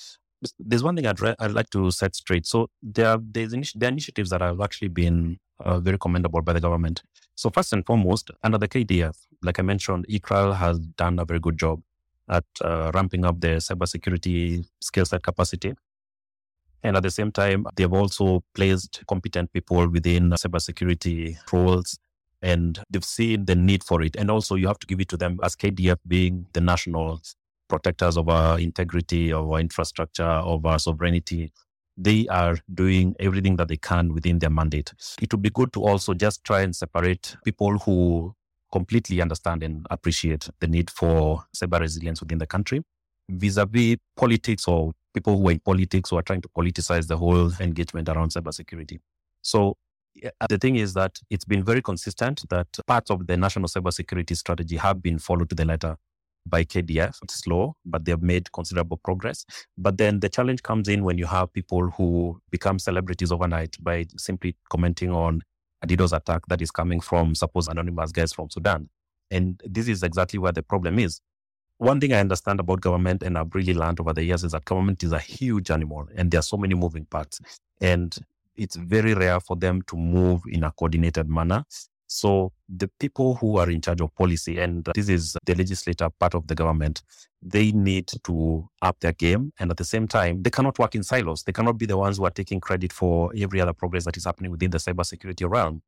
There's 0.58 0.82
one 0.82 0.94
thing 0.96 1.06
I'd, 1.06 1.20
re- 1.20 1.34
I'd 1.38 1.52
like 1.52 1.70
to 1.70 1.90
set 1.90 2.14
straight. 2.14 2.46
So 2.46 2.68
there 2.82 3.08
are 3.08 3.18
there's 3.22 3.54
initi- 3.54 3.72
there 3.74 3.88
are 3.88 3.92
initiatives 3.92 4.30
that 4.30 4.42
have 4.42 4.60
actually 4.60 4.88
been 4.88 5.38
uh, 5.60 5.80
very 5.80 5.98
commendable 5.98 6.42
by 6.42 6.52
the 6.52 6.60
government. 6.60 7.02
So 7.36 7.48
first 7.48 7.72
and 7.72 7.84
foremost 7.86 8.30
under 8.42 8.58
the 8.58 8.68
kdf 8.68 9.16
like 9.42 9.58
i 9.58 9.62
mentioned 9.62 10.06
ICRAL 10.08 10.56
has 10.56 10.78
done 10.78 11.18
a 11.18 11.24
very 11.24 11.40
good 11.40 11.58
job 11.58 11.80
at 12.28 12.44
uh, 12.62 12.90
ramping 12.94 13.24
up 13.24 13.40
their 13.40 13.56
cybersecurity 13.56 14.66
skill 14.80 15.04
set 15.04 15.22
capacity. 15.22 15.74
And 16.82 16.96
at 16.96 17.02
the 17.02 17.10
same 17.10 17.32
time, 17.32 17.66
they've 17.74 17.92
also 17.92 18.44
placed 18.54 19.02
competent 19.08 19.52
people 19.52 19.88
within 19.88 20.30
cybersecurity 20.30 21.36
roles 21.52 21.98
and 22.42 22.78
they've 22.90 23.04
seen 23.04 23.46
the 23.46 23.54
need 23.54 23.82
for 23.82 24.02
it. 24.02 24.16
And 24.16 24.30
also, 24.30 24.54
you 24.54 24.68
have 24.68 24.78
to 24.80 24.86
give 24.86 25.00
it 25.00 25.08
to 25.08 25.16
them 25.16 25.40
as 25.42 25.56
KDF 25.56 25.98
being 26.06 26.46
the 26.52 26.60
national 26.60 27.20
protectors 27.68 28.16
of 28.16 28.28
our 28.28 28.58
integrity, 28.60 29.32
of 29.32 29.50
our 29.50 29.58
infrastructure, 29.58 30.22
of 30.22 30.64
our 30.64 30.78
sovereignty. 30.78 31.52
They 31.96 32.28
are 32.28 32.58
doing 32.72 33.16
everything 33.18 33.56
that 33.56 33.68
they 33.68 33.78
can 33.78 34.12
within 34.12 34.38
their 34.38 34.50
mandate. 34.50 34.92
It 35.20 35.32
would 35.32 35.42
be 35.42 35.50
good 35.50 35.72
to 35.72 35.82
also 35.82 36.12
just 36.14 36.44
try 36.44 36.60
and 36.60 36.76
separate 36.76 37.36
people 37.44 37.78
who 37.78 38.34
completely 38.76 39.20
understand 39.20 39.62
and 39.62 39.86
appreciate 39.90 40.44
the 40.60 40.68
need 40.76 40.88
for 40.90 41.44
cyber 41.58 41.80
resilience 41.80 42.20
within 42.20 42.38
the 42.38 42.46
country 42.46 42.80
vis-a-vis 43.28 43.96
politics 44.16 44.68
or 44.68 44.92
people 45.14 45.36
who 45.38 45.48
are 45.48 45.52
in 45.52 45.60
politics 45.60 46.10
who 46.10 46.16
are 46.16 46.22
trying 46.22 46.42
to 46.42 46.48
politicize 46.48 47.06
the 47.06 47.16
whole 47.16 47.50
engagement 47.60 48.08
around 48.08 48.30
cybersecurity. 48.30 48.98
So 49.42 49.76
uh, 50.24 50.46
The 50.48 50.58
thing 50.58 50.76
is 50.76 50.94
that 50.94 51.18
it's 51.30 51.44
been 51.44 51.64
very 51.64 51.82
consistent 51.82 52.44
that 52.50 52.68
parts 52.86 53.10
of 53.10 53.26
the 53.26 53.36
national 53.36 53.68
cybersecurity 53.68 54.36
strategy 54.36 54.76
have 54.76 55.02
been 55.02 55.18
followed 55.18 55.48
to 55.50 55.54
the 55.54 55.64
letter 55.64 55.96
by 56.46 56.64
KDF. 56.64 57.16
It's 57.22 57.40
slow, 57.40 57.74
but 57.84 58.04
they've 58.04 58.22
made 58.22 58.52
considerable 58.52 58.98
progress. 58.98 59.44
But 59.76 59.98
then 59.98 60.20
the 60.20 60.28
challenge 60.28 60.62
comes 60.62 60.88
in 60.88 61.02
when 61.02 61.18
you 61.18 61.26
have 61.26 61.52
people 61.52 61.90
who 61.90 62.40
become 62.50 62.78
celebrities 62.78 63.32
overnight 63.32 63.76
by 63.82 64.06
simply 64.16 64.56
commenting 64.70 65.10
on 65.10 65.32
a 65.36 65.42
DDoS 65.84 66.16
attack 66.16 66.42
that 66.48 66.62
is 66.62 66.70
coming 66.70 67.00
from, 67.00 67.34
suppose, 67.34 67.68
anonymous 67.68 68.12
guys 68.12 68.32
from 68.32 68.50
Sudan. 68.50 68.88
And 69.30 69.60
this 69.64 69.88
is 69.88 70.02
exactly 70.02 70.38
where 70.38 70.52
the 70.52 70.62
problem 70.62 70.98
is. 70.98 71.20
One 71.78 72.00
thing 72.00 72.12
I 72.12 72.20
understand 72.20 72.60
about 72.60 72.80
government 72.80 73.22
and 73.22 73.36
I've 73.36 73.54
really 73.54 73.74
learned 73.74 74.00
over 74.00 74.12
the 74.14 74.24
years 74.24 74.44
is 74.44 74.52
that 74.52 74.64
government 74.64 75.02
is 75.02 75.12
a 75.12 75.18
huge 75.18 75.70
animal 75.70 76.08
and 76.16 76.30
there 76.30 76.38
are 76.38 76.42
so 76.42 76.56
many 76.56 76.74
moving 76.74 77.04
parts. 77.04 77.40
And 77.80 78.16
it's 78.56 78.76
very 78.76 79.12
rare 79.14 79.40
for 79.40 79.56
them 79.56 79.82
to 79.88 79.96
move 79.96 80.42
in 80.48 80.64
a 80.64 80.72
coordinated 80.72 81.28
manner. 81.28 81.64
So 82.08 82.52
the 82.68 82.88
people 83.00 83.34
who 83.34 83.58
are 83.58 83.68
in 83.68 83.80
charge 83.80 84.00
of 84.00 84.14
policy, 84.14 84.58
and 84.58 84.88
this 84.94 85.08
is 85.08 85.36
the 85.44 85.54
legislator 85.54 86.08
part 86.20 86.34
of 86.34 86.46
the 86.46 86.54
government, 86.54 87.02
they 87.42 87.72
need 87.72 88.10
to 88.24 88.68
up 88.82 89.00
their 89.00 89.12
game. 89.12 89.52
And 89.58 89.70
at 89.70 89.76
the 89.76 89.84
same 89.84 90.06
time, 90.06 90.42
they 90.42 90.50
cannot 90.50 90.78
work 90.78 90.94
in 90.94 91.02
silos. 91.02 91.42
They 91.42 91.52
cannot 91.52 91.78
be 91.78 91.86
the 91.86 91.96
ones 91.96 92.18
who 92.18 92.24
are 92.24 92.30
taking 92.30 92.60
credit 92.60 92.92
for 92.92 93.32
every 93.36 93.60
other 93.60 93.72
progress 93.72 94.04
that 94.04 94.16
is 94.16 94.24
happening 94.24 94.50
within 94.50 94.70
the 94.70 94.78
cybersecurity 94.78 95.48
realm. 95.50 95.82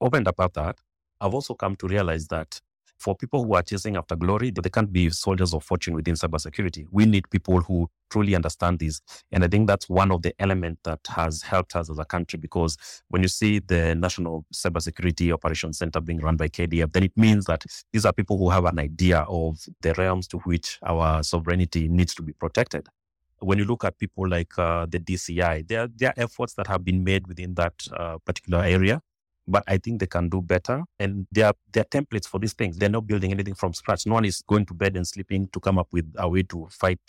Over 0.00 0.16
and 0.16 0.26
above 0.26 0.52
that, 0.54 0.78
I've 1.20 1.34
also 1.34 1.54
come 1.54 1.76
to 1.76 1.86
realize 1.86 2.26
that 2.28 2.60
for 2.98 3.14
people 3.14 3.44
who 3.44 3.54
are 3.54 3.62
chasing 3.62 3.96
after 3.96 4.16
glory, 4.16 4.50
they 4.50 4.70
can't 4.70 4.92
be 4.92 5.10
soldiers 5.10 5.54
of 5.54 5.62
fortune 5.62 5.94
within 5.94 6.14
cybersecurity. 6.14 6.86
We 6.90 7.06
need 7.06 7.28
people 7.30 7.60
who 7.60 7.88
truly 8.10 8.34
understand 8.34 8.78
this. 8.78 9.00
And 9.32 9.44
I 9.44 9.48
think 9.48 9.66
that's 9.66 9.88
one 9.88 10.10
of 10.10 10.22
the 10.22 10.34
elements 10.38 10.80
that 10.84 11.00
has 11.08 11.42
helped 11.42 11.76
us 11.76 11.90
as 11.90 11.98
a 11.98 12.04
country 12.04 12.38
because 12.38 12.76
when 13.08 13.22
you 13.22 13.28
see 13.28 13.58
the 13.58 13.94
National 13.94 14.44
Cybersecurity 14.54 15.32
Operations 15.32 15.78
Center 15.78 16.00
being 16.00 16.20
run 16.20 16.36
by 16.36 16.48
KDF, 16.48 16.92
then 16.92 17.02
it 17.04 17.16
means 17.16 17.46
that 17.46 17.64
these 17.92 18.04
are 18.04 18.12
people 18.12 18.38
who 18.38 18.50
have 18.50 18.64
an 18.64 18.78
idea 18.78 19.20
of 19.28 19.58
the 19.82 19.94
realms 19.94 20.28
to 20.28 20.38
which 20.38 20.78
our 20.86 21.22
sovereignty 21.22 21.88
needs 21.88 22.14
to 22.14 22.22
be 22.22 22.32
protected 22.32 22.88
when 23.40 23.58
you 23.58 23.64
look 23.64 23.84
at 23.84 23.98
people 23.98 24.26
like 24.28 24.58
uh, 24.58 24.86
the 24.88 24.98
DCI, 24.98 25.68
there, 25.68 25.88
there 25.94 26.08
are 26.08 26.14
efforts 26.16 26.54
that 26.54 26.66
have 26.66 26.84
been 26.84 27.04
made 27.04 27.26
within 27.26 27.54
that 27.54 27.74
uh, 27.94 28.16
particular 28.24 28.64
area 28.64 29.02
but 29.48 29.62
I 29.66 29.78
think 29.78 30.00
they 30.00 30.06
can 30.06 30.28
do 30.28 30.42
better. 30.42 30.82
And 30.98 31.26
there 31.30 31.46
are, 31.46 31.54
there 31.72 31.82
are 31.82 32.00
templates 32.00 32.26
for 32.26 32.40
these 32.40 32.52
things. 32.52 32.76
They're 32.76 32.88
not 32.88 33.06
building 33.06 33.30
anything 33.30 33.54
from 33.54 33.72
scratch. 33.72 34.06
No 34.06 34.14
one 34.14 34.24
is 34.24 34.42
going 34.46 34.66
to 34.66 34.74
bed 34.74 34.96
and 34.96 35.06
sleeping 35.06 35.48
to 35.52 35.60
come 35.60 35.78
up 35.78 35.88
with 35.92 36.12
a 36.16 36.28
way 36.28 36.42
to 36.44 36.68
fight 36.70 37.00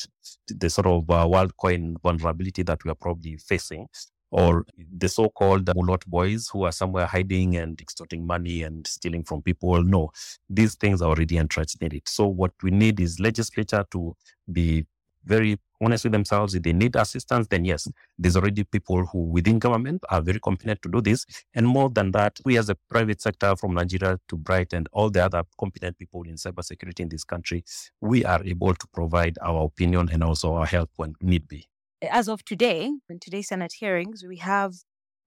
the 0.47 0.69
sort 0.69 0.87
of 0.87 1.09
uh, 1.09 1.25
WorldCoin 1.25 1.95
vulnerability 2.01 2.63
that 2.63 2.83
we 2.83 2.91
are 2.91 2.95
probably 2.95 3.37
facing. 3.37 3.87
Or 4.29 4.65
the 4.97 5.07
so-called 5.07 5.65
Mulot 5.67 6.05
boys 6.05 6.49
who 6.51 6.63
are 6.63 6.73
somewhere 6.73 7.05
hiding 7.05 7.55
and 7.55 7.79
extorting 7.79 8.27
money 8.27 8.63
and 8.63 8.85
stealing 8.85 9.23
from 9.23 9.41
people. 9.41 9.81
No, 9.81 10.11
these 10.49 10.75
things 10.75 11.01
are 11.01 11.07
already 11.09 11.37
entrenched 11.37 11.81
in 11.81 11.95
it. 11.95 12.09
So 12.09 12.27
what 12.27 12.51
we 12.61 12.71
need 12.71 12.99
is 12.99 13.21
legislature 13.21 13.85
to 13.91 14.17
be 14.51 14.85
very 15.27 15.59
honest 15.81 16.05
with 16.05 16.13
themselves, 16.13 16.55
if 16.55 16.63
they 16.63 16.73
need 16.73 16.95
assistance, 16.95 17.47
then 17.47 17.65
yes, 17.65 17.87
there's 18.17 18.35
already 18.35 18.63
people 18.63 19.05
who 19.05 19.19
within 19.19 19.59
government 19.59 20.03
are 20.09 20.21
very 20.21 20.39
competent 20.39 20.81
to 20.81 20.89
do 20.89 21.01
this. 21.01 21.25
And 21.53 21.67
more 21.67 21.89
than 21.89 22.11
that, 22.13 22.39
we 22.45 22.57
as 22.57 22.69
a 22.69 22.75
private 22.89 23.21
sector 23.21 23.55
from 23.55 23.75
Nanjira 23.75 24.17
to 24.29 24.35
Bright 24.37 24.73
and 24.73 24.87
all 24.91 25.09
the 25.09 25.23
other 25.23 25.43
competent 25.59 25.97
people 25.97 26.23
in 26.23 26.35
cybersecurity 26.35 27.01
in 27.01 27.09
this 27.09 27.23
country, 27.23 27.63
we 28.01 28.25
are 28.25 28.43
able 28.43 28.73
to 28.73 28.87
provide 28.93 29.37
our 29.41 29.65
opinion 29.65 30.09
and 30.11 30.23
also 30.23 30.53
our 30.53 30.65
help 30.65 30.89
when 30.95 31.13
need 31.21 31.47
be. 31.47 31.67
As 32.01 32.27
of 32.27 32.45
today, 32.45 32.91
in 33.09 33.19
today's 33.19 33.47
Senate 33.47 33.73
hearings, 33.79 34.23
we 34.27 34.37
have 34.37 34.73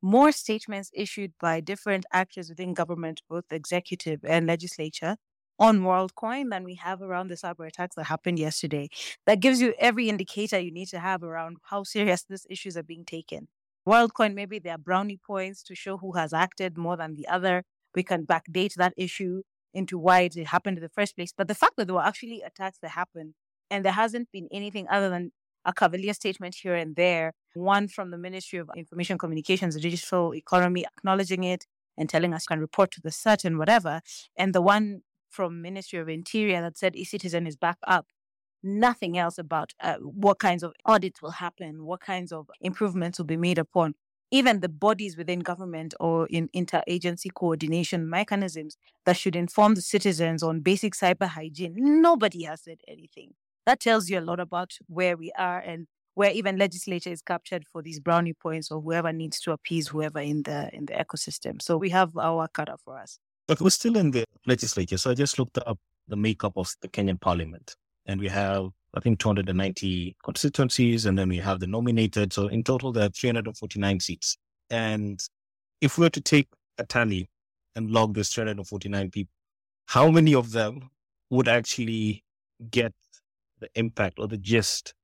more 0.02 0.32
statements 0.32 0.90
issued 0.94 1.32
by 1.40 1.60
different 1.60 2.06
actors 2.12 2.48
within 2.48 2.74
government, 2.74 3.20
both 3.28 3.44
executive 3.50 4.20
and 4.24 4.46
legislature, 4.46 5.16
on 5.60 5.80
WorldCoin 5.82 6.50
than 6.50 6.64
we 6.64 6.74
have 6.76 7.02
around 7.02 7.28
the 7.28 7.34
cyber 7.34 7.68
attacks 7.68 7.94
that 7.94 8.04
happened 8.04 8.38
yesterday. 8.38 8.88
That 9.26 9.40
gives 9.40 9.60
you 9.60 9.74
every 9.78 10.08
indicator 10.08 10.58
you 10.58 10.72
need 10.72 10.88
to 10.88 10.98
have 10.98 11.22
around 11.22 11.58
how 11.64 11.84
serious 11.84 12.24
these 12.24 12.46
issues 12.48 12.78
are 12.78 12.82
being 12.82 13.04
taken. 13.04 13.48
WorldCoin, 13.86 14.34
maybe 14.34 14.58
there 14.58 14.74
are 14.74 14.78
brownie 14.78 15.20
points 15.24 15.62
to 15.64 15.74
show 15.74 15.98
who 15.98 16.12
has 16.12 16.32
acted 16.32 16.78
more 16.78 16.96
than 16.96 17.14
the 17.14 17.28
other. 17.28 17.64
We 17.94 18.02
can 18.02 18.26
backdate 18.26 18.74
that 18.74 18.94
issue 18.96 19.42
into 19.74 19.98
why 19.98 20.22
it 20.22 20.34
happened 20.46 20.78
in 20.78 20.82
the 20.82 20.88
first 20.88 21.14
place. 21.14 21.32
But 21.36 21.48
the 21.48 21.54
fact 21.54 21.74
that 21.76 21.86
there 21.86 21.94
were 21.94 22.02
actually 22.02 22.40
attacks 22.40 22.78
that 22.82 22.90
happened 22.92 23.34
and 23.70 23.84
there 23.84 23.92
hasn't 23.92 24.32
been 24.32 24.48
anything 24.50 24.86
other 24.90 25.10
than 25.10 25.32
a 25.64 25.74
cavalier 25.74 26.14
statement 26.14 26.56
here 26.62 26.74
and 26.74 26.96
there, 26.96 27.34
one 27.54 27.86
from 27.86 28.10
the 28.10 28.18
Ministry 28.18 28.58
of 28.58 28.70
Information 28.74 29.18
Communications 29.18 29.74
and 29.74 29.82
Digital 29.82 30.34
Economy 30.34 30.86
acknowledging 30.86 31.44
it 31.44 31.66
and 31.98 32.08
telling 32.08 32.32
us 32.32 32.46
you 32.48 32.54
can 32.54 32.60
report 32.60 32.90
to 32.92 33.00
the 33.00 33.10
CERT 33.10 33.44
and 33.44 33.58
whatever, 33.58 34.00
and 34.36 34.54
the 34.54 34.62
one 34.62 35.02
from 35.30 35.62
Ministry 35.62 35.98
of 35.98 36.08
Interior 36.08 36.60
that 36.60 36.76
said 36.76 36.96
e-citizen 36.96 37.46
is 37.46 37.56
back 37.56 37.78
up. 37.86 38.06
Nothing 38.62 39.16
else 39.16 39.38
about 39.38 39.72
uh, 39.80 39.96
what 39.96 40.38
kinds 40.38 40.62
of 40.62 40.74
audits 40.84 41.22
will 41.22 41.30
happen, 41.30 41.84
what 41.84 42.00
kinds 42.00 42.30
of 42.32 42.50
improvements 42.60 43.18
will 43.18 43.26
be 43.26 43.36
made 43.36 43.58
upon. 43.58 43.94
Even 44.30 44.60
the 44.60 44.68
bodies 44.68 45.16
within 45.16 45.40
government 45.40 45.94
or 45.98 46.26
in 46.28 46.48
interagency 46.54 47.32
coordination 47.34 48.08
mechanisms 48.08 48.76
that 49.06 49.16
should 49.16 49.34
inform 49.34 49.74
the 49.74 49.82
citizens 49.82 50.42
on 50.42 50.60
basic 50.60 50.94
cyber 50.94 51.26
hygiene, 51.26 51.74
nobody 51.76 52.44
has 52.44 52.62
said 52.62 52.78
anything. 52.86 53.32
That 53.66 53.80
tells 53.80 54.08
you 54.08 54.18
a 54.18 54.20
lot 54.20 54.38
about 54.38 54.74
where 54.86 55.16
we 55.16 55.32
are 55.36 55.58
and 55.58 55.86
where 56.14 56.30
even 56.30 56.58
legislature 56.58 57.10
is 57.10 57.22
captured 57.22 57.64
for 57.72 57.82
these 57.82 57.98
brownie 57.98 58.34
points 58.34 58.70
or 58.70 58.80
whoever 58.80 59.12
needs 59.12 59.40
to 59.40 59.52
appease 59.52 59.88
whoever 59.88 60.20
in 60.20 60.42
the 60.42 60.68
in 60.72 60.86
the 60.86 60.92
ecosystem. 60.92 61.62
So 61.62 61.76
we 61.76 61.90
have 61.90 62.16
our 62.16 62.46
cut 62.48 62.68
out 62.68 62.80
for 62.84 62.98
us. 62.98 63.18
Look, 63.50 63.60
we're 63.60 63.70
still 63.70 63.96
in 63.96 64.12
the 64.12 64.24
legislature. 64.46 64.96
So 64.96 65.10
I 65.10 65.14
just 65.14 65.36
looked 65.36 65.58
up 65.58 65.76
the 66.06 66.14
makeup 66.14 66.52
of 66.54 66.72
the 66.82 66.88
Kenyan 66.88 67.20
parliament. 67.20 67.74
And 68.06 68.20
we 68.20 68.28
have, 68.28 68.68
I 68.94 69.00
think, 69.00 69.18
290 69.18 70.16
constituencies. 70.22 71.04
And 71.04 71.18
then 71.18 71.28
we 71.28 71.38
have 71.38 71.58
the 71.58 71.66
nominated. 71.66 72.32
So 72.32 72.46
in 72.46 72.62
total, 72.62 72.92
there 72.92 73.06
are 73.06 73.08
349 73.08 73.98
seats. 73.98 74.38
And 74.70 75.20
if 75.80 75.98
we 75.98 76.04
were 76.04 76.10
to 76.10 76.20
take 76.20 76.46
a 76.78 76.84
tally 76.84 77.28
and 77.74 77.90
log 77.90 78.14
those 78.14 78.28
349 78.28 79.10
people, 79.10 79.32
how 79.86 80.12
many 80.12 80.32
of 80.32 80.52
them 80.52 80.88
would 81.30 81.48
actually 81.48 82.22
get 82.70 82.92
the 83.58 83.68
impact 83.74 84.20
or 84.20 84.28
the 84.28 84.38
gist 84.38 84.94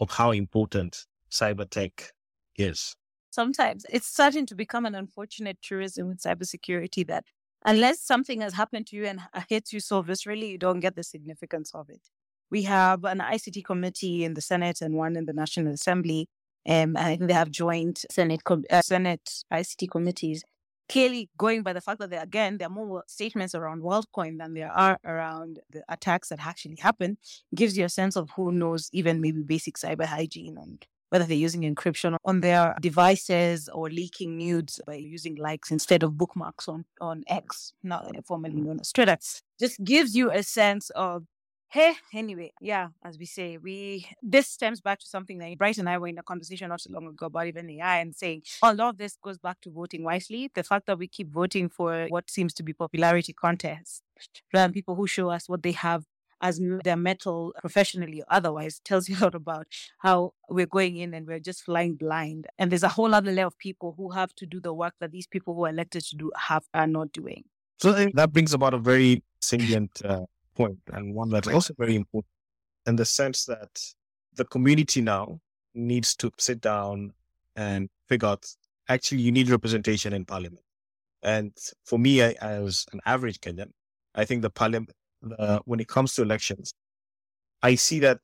of 0.00 0.10
how 0.10 0.32
important 0.32 1.06
cyber 1.30 1.66
tech 1.70 2.12
is? 2.56 2.94
Sometimes 3.30 3.86
it's 3.88 4.06
starting 4.06 4.44
to 4.44 4.54
become 4.54 4.84
an 4.84 4.94
unfortunate 4.94 5.62
truism 5.62 6.08
with 6.08 6.18
cybersecurity 6.18 7.06
that 7.06 7.24
unless 7.64 8.00
something 8.00 8.40
has 8.40 8.54
happened 8.54 8.86
to 8.88 8.96
you 8.96 9.06
and 9.06 9.20
hits 9.48 9.72
you 9.72 9.80
so 9.80 10.02
viscerally, 10.02 10.50
you 10.50 10.58
don't 10.58 10.80
get 10.80 10.96
the 10.96 11.02
significance 11.02 11.70
of 11.74 11.88
it. 11.90 12.08
We 12.50 12.62
have 12.62 13.04
an 13.04 13.18
ICT 13.18 13.64
committee 13.64 14.24
in 14.24 14.34
the 14.34 14.40
Senate 14.40 14.80
and 14.80 14.94
one 14.94 15.16
in 15.16 15.26
the 15.26 15.32
National 15.32 15.72
Assembly. 15.72 16.28
Um, 16.68 16.96
and 16.96 16.98
I 16.98 17.16
think 17.16 17.28
they 17.28 17.34
have 17.34 17.50
joint 17.50 18.04
Senate 18.10 18.40
uh, 18.48 18.82
Senate 18.82 19.44
ICT 19.52 19.90
committees. 19.90 20.44
Clearly, 20.88 21.28
going 21.36 21.62
by 21.62 21.72
the 21.72 21.80
fact 21.80 21.98
that 22.00 22.10
there 22.10 22.22
again 22.22 22.58
there 22.58 22.68
are 22.68 22.70
more 22.70 23.02
statements 23.08 23.54
around 23.54 23.82
WorldCoin 23.82 24.38
than 24.38 24.54
there 24.54 24.70
are 24.70 24.98
around 25.04 25.60
the 25.70 25.82
attacks 25.88 26.28
that 26.28 26.44
actually 26.44 26.76
happen, 26.80 27.18
gives 27.54 27.76
you 27.76 27.84
a 27.84 27.88
sense 27.88 28.16
of 28.16 28.30
who 28.36 28.52
knows 28.52 28.88
even 28.92 29.20
maybe 29.20 29.42
basic 29.42 29.76
cyber 29.76 30.04
hygiene 30.04 30.56
and 30.58 30.86
whether 31.10 31.24
they're 31.24 31.36
using 31.36 31.62
encryption 31.62 32.16
on 32.24 32.40
their 32.40 32.74
devices 32.80 33.68
or 33.68 33.88
leaking 33.90 34.36
nudes 34.36 34.80
by 34.86 34.94
using 34.94 35.36
likes 35.36 35.70
instead 35.70 36.02
of 36.02 36.18
bookmarks 36.18 36.68
on, 36.68 36.84
on 37.00 37.22
X, 37.28 37.72
not 37.82 38.12
formerly 38.24 38.56
known 38.56 38.80
as 38.80 38.92
Twitter, 38.92 39.16
just 39.58 39.82
gives 39.84 40.16
you 40.16 40.30
a 40.30 40.42
sense 40.42 40.90
of 40.90 41.24
Hey, 41.68 41.94
anyway, 42.14 42.52
yeah, 42.60 42.88
as 43.04 43.18
we 43.18 43.26
say, 43.26 43.58
we 43.58 44.06
this 44.22 44.46
stems 44.46 44.80
back 44.80 45.00
to 45.00 45.06
something 45.06 45.38
that 45.38 45.58
Bright 45.58 45.78
and 45.78 45.88
I 45.88 45.98
were 45.98 46.06
in 46.06 46.16
a 46.16 46.22
conversation 46.22 46.68
not 46.68 46.80
so 46.80 46.92
long 46.92 47.08
ago 47.08 47.26
about 47.26 47.48
even 47.48 47.68
AI 47.68 47.98
and 47.98 48.14
saying 48.14 48.42
a 48.62 48.72
lot 48.72 48.90
of 48.90 48.98
this 48.98 49.18
goes 49.20 49.36
back 49.36 49.60
to 49.62 49.70
voting 49.70 50.04
wisely. 50.04 50.50
The 50.54 50.62
fact 50.62 50.86
that 50.86 50.98
we 50.98 51.08
keep 51.08 51.28
voting 51.32 51.68
for 51.68 52.06
what 52.08 52.30
seems 52.30 52.54
to 52.54 52.62
be 52.62 52.72
popularity 52.72 53.32
contests 53.32 54.00
rather 54.54 54.68
than 54.68 54.72
people 54.72 54.94
who 54.94 55.08
show 55.08 55.28
us 55.28 55.48
what 55.48 55.64
they 55.64 55.72
have 55.72 56.04
as 56.40 56.60
their 56.84 56.96
mettle 56.96 57.52
professionally 57.60 58.20
or 58.20 58.26
otherwise 58.28 58.80
tells 58.84 59.08
you 59.08 59.16
a 59.16 59.20
lot 59.20 59.34
about 59.34 59.66
how 59.98 60.32
we're 60.48 60.66
going 60.66 60.96
in 60.96 61.14
and 61.14 61.26
we're 61.26 61.40
just 61.40 61.62
flying 61.62 61.94
blind. 61.94 62.46
And 62.58 62.70
there's 62.70 62.82
a 62.82 62.88
whole 62.88 63.14
other 63.14 63.32
layer 63.32 63.46
of 63.46 63.58
people 63.58 63.94
who 63.96 64.10
have 64.10 64.34
to 64.36 64.46
do 64.46 64.60
the 64.60 64.74
work 64.74 64.94
that 65.00 65.12
these 65.12 65.26
people 65.26 65.54
who 65.54 65.64
are 65.64 65.70
elected 65.70 66.04
to 66.04 66.16
do 66.16 66.30
have 66.36 66.64
are 66.74 66.86
not 66.86 67.12
doing. 67.12 67.44
So 67.78 67.92
that 67.92 68.32
brings 68.32 68.54
about 68.54 68.74
a 68.74 68.78
very 68.78 69.22
salient 69.40 70.00
uh, 70.04 70.24
point 70.54 70.78
and 70.92 71.14
one 71.14 71.28
that's 71.28 71.48
also 71.48 71.74
very 71.76 71.94
important 71.94 72.30
in 72.86 72.96
the 72.96 73.04
sense 73.04 73.44
that 73.44 73.80
the 74.34 74.44
community 74.44 75.02
now 75.02 75.40
needs 75.74 76.16
to 76.16 76.30
sit 76.38 76.60
down 76.60 77.12
and 77.54 77.88
figure 78.08 78.28
out 78.28 78.46
actually 78.88 79.20
you 79.20 79.32
need 79.32 79.50
representation 79.50 80.12
in 80.12 80.24
parliament. 80.24 80.62
And 81.22 81.52
for 81.84 81.98
me, 81.98 82.22
I, 82.22 82.34
as 82.40 82.86
an 82.92 83.00
average 83.04 83.40
Kenyan, 83.40 83.72
I 84.14 84.24
think 84.24 84.42
the 84.42 84.50
parliament 84.50 84.92
uh, 85.38 85.60
when 85.64 85.80
it 85.80 85.88
comes 85.88 86.14
to 86.14 86.22
elections, 86.22 86.74
I 87.62 87.74
see 87.74 88.00
that 88.00 88.20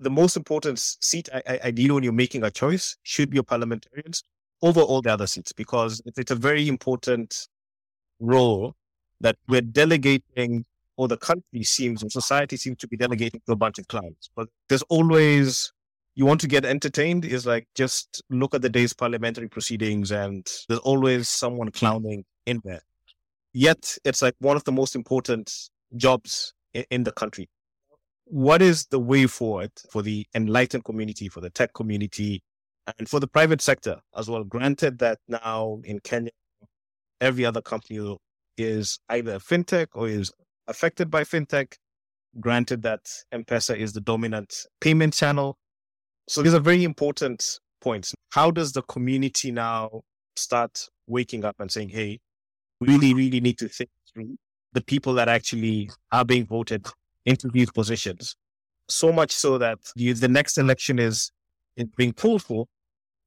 the 0.00 0.10
most 0.10 0.36
important 0.36 0.78
seat, 0.78 1.28
I, 1.32 1.72
when 1.76 2.02
you're 2.02 2.12
making 2.12 2.42
a 2.42 2.50
choice, 2.50 2.96
should 3.02 3.30
be 3.30 3.36
your 3.36 3.44
parliamentarians 3.44 4.24
over 4.62 4.80
all 4.80 5.02
the 5.02 5.12
other 5.12 5.26
seats 5.26 5.52
because 5.52 6.02
it's 6.04 6.30
a 6.30 6.36
very 6.36 6.68
important 6.68 7.48
role 8.20 8.74
that 9.20 9.36
we're 9.48 9.60
delegating 9.60 10.64
or 10.96 11.08
the 11.08 11.16
country 11.16 11.62
seems 11.62 12.02
or 12.02 12.10
society 12.10 12.56
seems 12.56 12.78
to 12.78 12.88
be 12.88 12.96
delegating 12.96 13.40
to 13.46 13.52
a 13.52 13.56
bunch 13.56 13.78
of 13.78 13.88
clowns. 13.88 14.30
But 14.36 14.48
there's 14.68 14.82
always 14.82 15.72
you 16.14 16.26
want 16.26 16.40
to 16.42 16.48
get 16.48 16.64
entertained 16.64 17.24
is 17.24 17.46
like 17.46 17.66
just 17.74 18.22
look 18.28 18.54
at 18.54 18.62
the 18.62 18.68
day's 18.68 18.92
parliamentary 18.92 19.48
proceedings 19.48 20.10
and 20.10 20.46
there's 20.68 20.80
always 20.80 21.28
someone 21.28 21.70
clowning 21.70 22.24
in 22.46 22.60
there. 22.64 22.82
Yet 23.54 23.96
it's 24.04 24.22
like 24.22 24.34
one 24.38 24.56
of 24.56 24.64
the 24.64 24.72
most 24.72 24.94
important 24.94 25.52
jobs 25.96 26.54
in, 26.74 26.84
in 26.90 27.04
the 27.04 27.12
country. 27.12 27.48
What 28.24 28.62
is 28.62 28.86
the 28.86 28.98
way 28.98 29.26
forward 29.26 29.72
for 29.90 30.02
the 30.02 30.26
enlightened 30.34 30.84
community, 30.84 31.28
for 31.28 31.40
the 31.40 31.50
tech 31.50 31.74
community, 31.74 32.42
and 32.98 33.08
for 33.08 33.20
the 33.20 33.26
private 33.26 33.60
sector 33.60 34.00
as 34.16 34.28
well? 34.30 34.44
Granted 34.44 34.98
that 34.98 35.18
now 35.28 35.80
in 35.84 35.98
Kenya, 36.00 36.30
every 37.20 37.44
other 37.44 37.60
company 37.60 38.16
is 38.56 38.98
either 39.08 39.38
fintech 39.38 39.88
or 39.94 40.08
is 40.08 40.32
affected 40.66 41.10
by 41.10 41.24
fintech. 41.24 41.74
Granted 42.40 42.82
that 42.82 43.00
M-Pesa 43.30 43.76
is 43.76 43.92
the 43.92 44.00
dominant 44.00 44.66
payment 44.80 45.12
channel. 45.12 45.58
So 46.28 46.42
these 46.42 46.54
are 46.54 46.60
very 46.60 46.84
important 46.84 47.58
points. 47.82 48.14
How 48.30 48.50
does 48.50 48.72
the 48.72 48.82
community 48.82 49.50
now 49.50 50.02
start 50.36 50.88
waking 51.06 51.44
up 51.44 51.56
and 51.58 51.70
saying, 51.70 51.90
hey, 51.90 52.20
we 52.80 52.88
really, 52.88 53.12
really 53.12 53.40
need 53.40 53.58
to 53.58 53.68
think 53.68 53.90
through 54.14 54.38
the 54.72 54.80
people 54.80 55.14
that 55.14 55.28
actually 55.28 55.90
are 56.10 56.24
being 56.24 56.46
voted 56.46 56.86
into 57.24 57.48
these 57.48 57.70
positions? 57.70 58.36
So 58.88 59.12
much 59.12 59.32
so 59.32 59.58
that 59.58 59.78
the, 59.96 60.12
the 60.12 60.28
next 60.28 60.58
election 60.58 60.98
is, 60.98 61.30
being 61.96 62.12
pulled 62.12 62.42
for. 62.42 62.66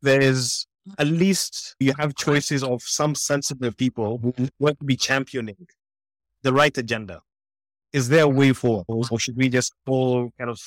There 0.04 0.22
is 0.22 0.68
at 1.00 1.08
least 1.08 1.76
you 1.80 1.94
have 1.98 2.16
choices 2.16 2.64
of 2.64 2.82
some 2.84 3.16
sensible 3.16 3.72
people 3.72 4.20
who 4.20 4.34
want 4.60 4.80
to 4.80 4.86
be 4.86 4.96
championing 4.96 5.68
the 6.44 6.54
right 6.54 6.78
agenda. 6.78 7.22
Is 7.92 8.10
there 8.10 8.24
a 8.24 8.30
way 8.30 8.54
forward, 8.54 8.86
or 8.90 9.20
should 9.20 9.38
we 9.38 9.50
just 9.50 9.74
all 9.88 10.32
kind 10.38 10.50
of 10.50 10.60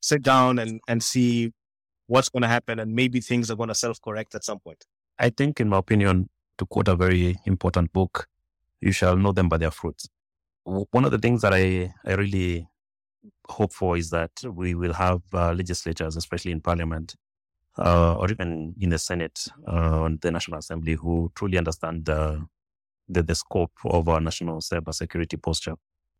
sit 0.00 0.22
down 0.22 0.58
and, 0.58 0.80
and 0.88 1.02
see 1.02 1.52
what's 2.06 2.28
going 2.28 2.42
to 2.42 2.48
happen 2.48 2.78
and 2.80 2.94
maybe 2.94 3.20
things 3.20 3.50
are 3.50 3.56
going 3.56 3.68
to 3.68 3.74
self 3.74 4.00
correct 4.00 4.34
at 4.34 4.44
some 4.44 4.58
point? 4.58 4.84
I 5.18 5.30
think, 5.30 5.60
in 5.60 5.68
my 5.68 5.78
opinion, 5.78 6.30
to 6.58 6.66
quote 6.66 6.88
a 6.88 6.96
very 6.96 7.36
important 7.44 7.92
book, 7.92 8.26
you 8.80 8.92
shall 8.92 9.16
know 9.16 9.32
them 9.32 9.48
by 9.48 9.58
their 9.58 9.70
fruits. 9.70 10.08
One 10.64 11.04
of 11.04 11.10
the 11.10 11.18
things 11.18 11.42
that 11.42 11.52
I, 11.54 11.92
I 12.04 12.14
really 12.14 12.68
hope 13.48 13.72
for 13.72 13.96
is 13.96 14.10
that 14.10 14.30
we 14.44 14.74
will 14.74 14.92
have 14.92 15.22
uh, 15.32 15.52
legislatures, 15.52 16.16
especially 16.16 16.52
in 16.52 16.60
parliament, 16.60 17.16
uh, 17.78 18.14
or 18.14 18.30
even 18.30 18.74
in 18.80 18.90
the 18.90 18.98
Senate 18.98 19.48
uh, 19.66 20.04
and 20.04 20.20
the 20.20 20.30
National 20.30 20.58
Assembly 20.58 20.94
who 20.94 21.32
truly 21.34 21.58
understand 21.58 22.04
the, 22.04 22.46
the, 23.08 23.22
the 23.22 23.34
scope 23.34 23.72
of 23.84 24.08
our 24.08 24.20
national 24.20 24.58
cybersecurity 24.58 25.40
posture. 25.42 25.74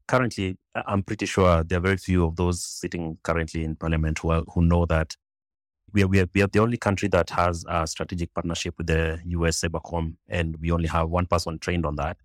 Currently, 0.08 0.56
I'm 0.74 1.02
pretty 1.02 1.26
sure 1.26 1.62
there 1.62 1.78
are 1.78 1.82
very 1.82 1.96
few 1.96 2.24
of 2.24 2.36
those 2.36 2.64
sitting 2.64 3.18
currently 3.22 3.62
in 3.64 3.76
Parliament 3.76 4.18
who, 4.18 4.30
are, 4.30 4.42
who 4.54 4.62
know 4.62 4.86
that 4.86 5.16
we 5.92 6.02
are, 6.02 6.08
we, 6.08 6.20
are, 6.20 6.26
we 6.34 6.42
are 6.42 6.46
the 6.46 6.60
only 6.60 6.76
country 6.76 7.08
that 7.08 7.30
has 7.30 7.64
a 7.68 7.86
strategic 7.86 8.32
partnership 8.34 8.74
with 8.78 8.86
the 8.86 9.20
US 9.24 9.60
Cybercom, 9.60 10.16
and 10.28 10.56
we 10.60 10.70
only 10.70 10.88
have 10.88 11.08
one 11.10 11.26
person 11.26 11.58
trained 11.58 11.84
on 11.84 11.96
that. 11.96 12.16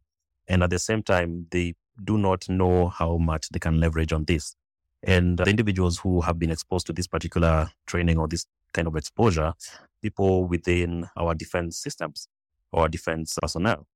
And 0.48 0.64
at 0.64 0.70
the 0.70 0.80
same 0.80 1.02
time, 1.02 1.48
they 1.50 1.74
do 2.04 2.18
not 2.18 2.48
know 2.50 2.90
how 2.90 3.18
much 3.18 3.50
they 3.50 3.60
can 3.60 3.80
leverage 3.80 4.14
on 4.14 4.26
this. 4.26 4.56
And 5.04 5.38
the 5.38 5.46
individuals 5.46 6.00
who 6.00 6.22
have 6.22 6.40
been 6.40 6.52
exposed 6.52 6.88
to 6.88 6.94
this 6.94 7.08
particular 7.08 7.70
training 7.86 8.18
or 8.18 8.28
this 8.28 8.46
kind 8.74 8.88
of 8.88 8.96
exposure, 8.96 9.54
people 10.02 10.46
within 10.46 11.08
our 11.16 11.34
defense 11.36 11.78
systems 11.78 12.28
or 12.72 12.90
defense 12.90 13.38
personnel. 13.42 13.88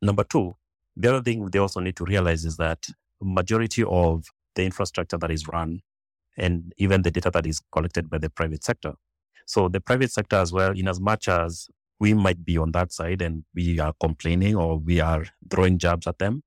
Number 0.00 0.24
two, 0.24 0.56
the 0.96 1.08
other 1.08 1.22
thing 1.22 1.46
they 1.46 1.58
also 1.58 1.80
need 1.80 1.96
to 1.96 2.04
realize 2.04 2.44
is 2.44 2.56
that 2.56 2.86
majority 3.20 3.84
of 3.84 4.26
the 4.54 4.64
infrastructure 4.64 5.16
that 5.16 5.30
is 5.30 5.46
run 5.46 5.80
and 6.36 6.72
even 6.78 7.02
the 7.02 7.10
data 7.10 7.30
that 7.30 7.46
is 7.46 7.60
collected 7.70 8.10
by 8.10 8.18
the 8.18 8.30
private 8.30 8.64
sector. 8.64 8.94
So 9.46 9.68
the 9.68 9.80
private 9.80 10.10
sector 10.10 10.36
as 10.36 10.52
well, 10.52 10.72
in 10.72 10.88
as 10.88 11.00
much 11.00 11.28
as 11.28 11.68
we 12.00 12.14
might 12.14 12.44
be 12.44 12.58
on 12.58 12.72
that 12.72 12.92
side 12.92 13.22
and 13.22 13.44
we 13.54 13.78
are 13.78 13.92
complaining 14.00 14.56
or 14.56 14.78
we 14.78 15.00
are 15.00 15.26
throwing 15.50 15.78
jabs 15.78 16.06
at 16.06 16.18
them, 16.18 16.42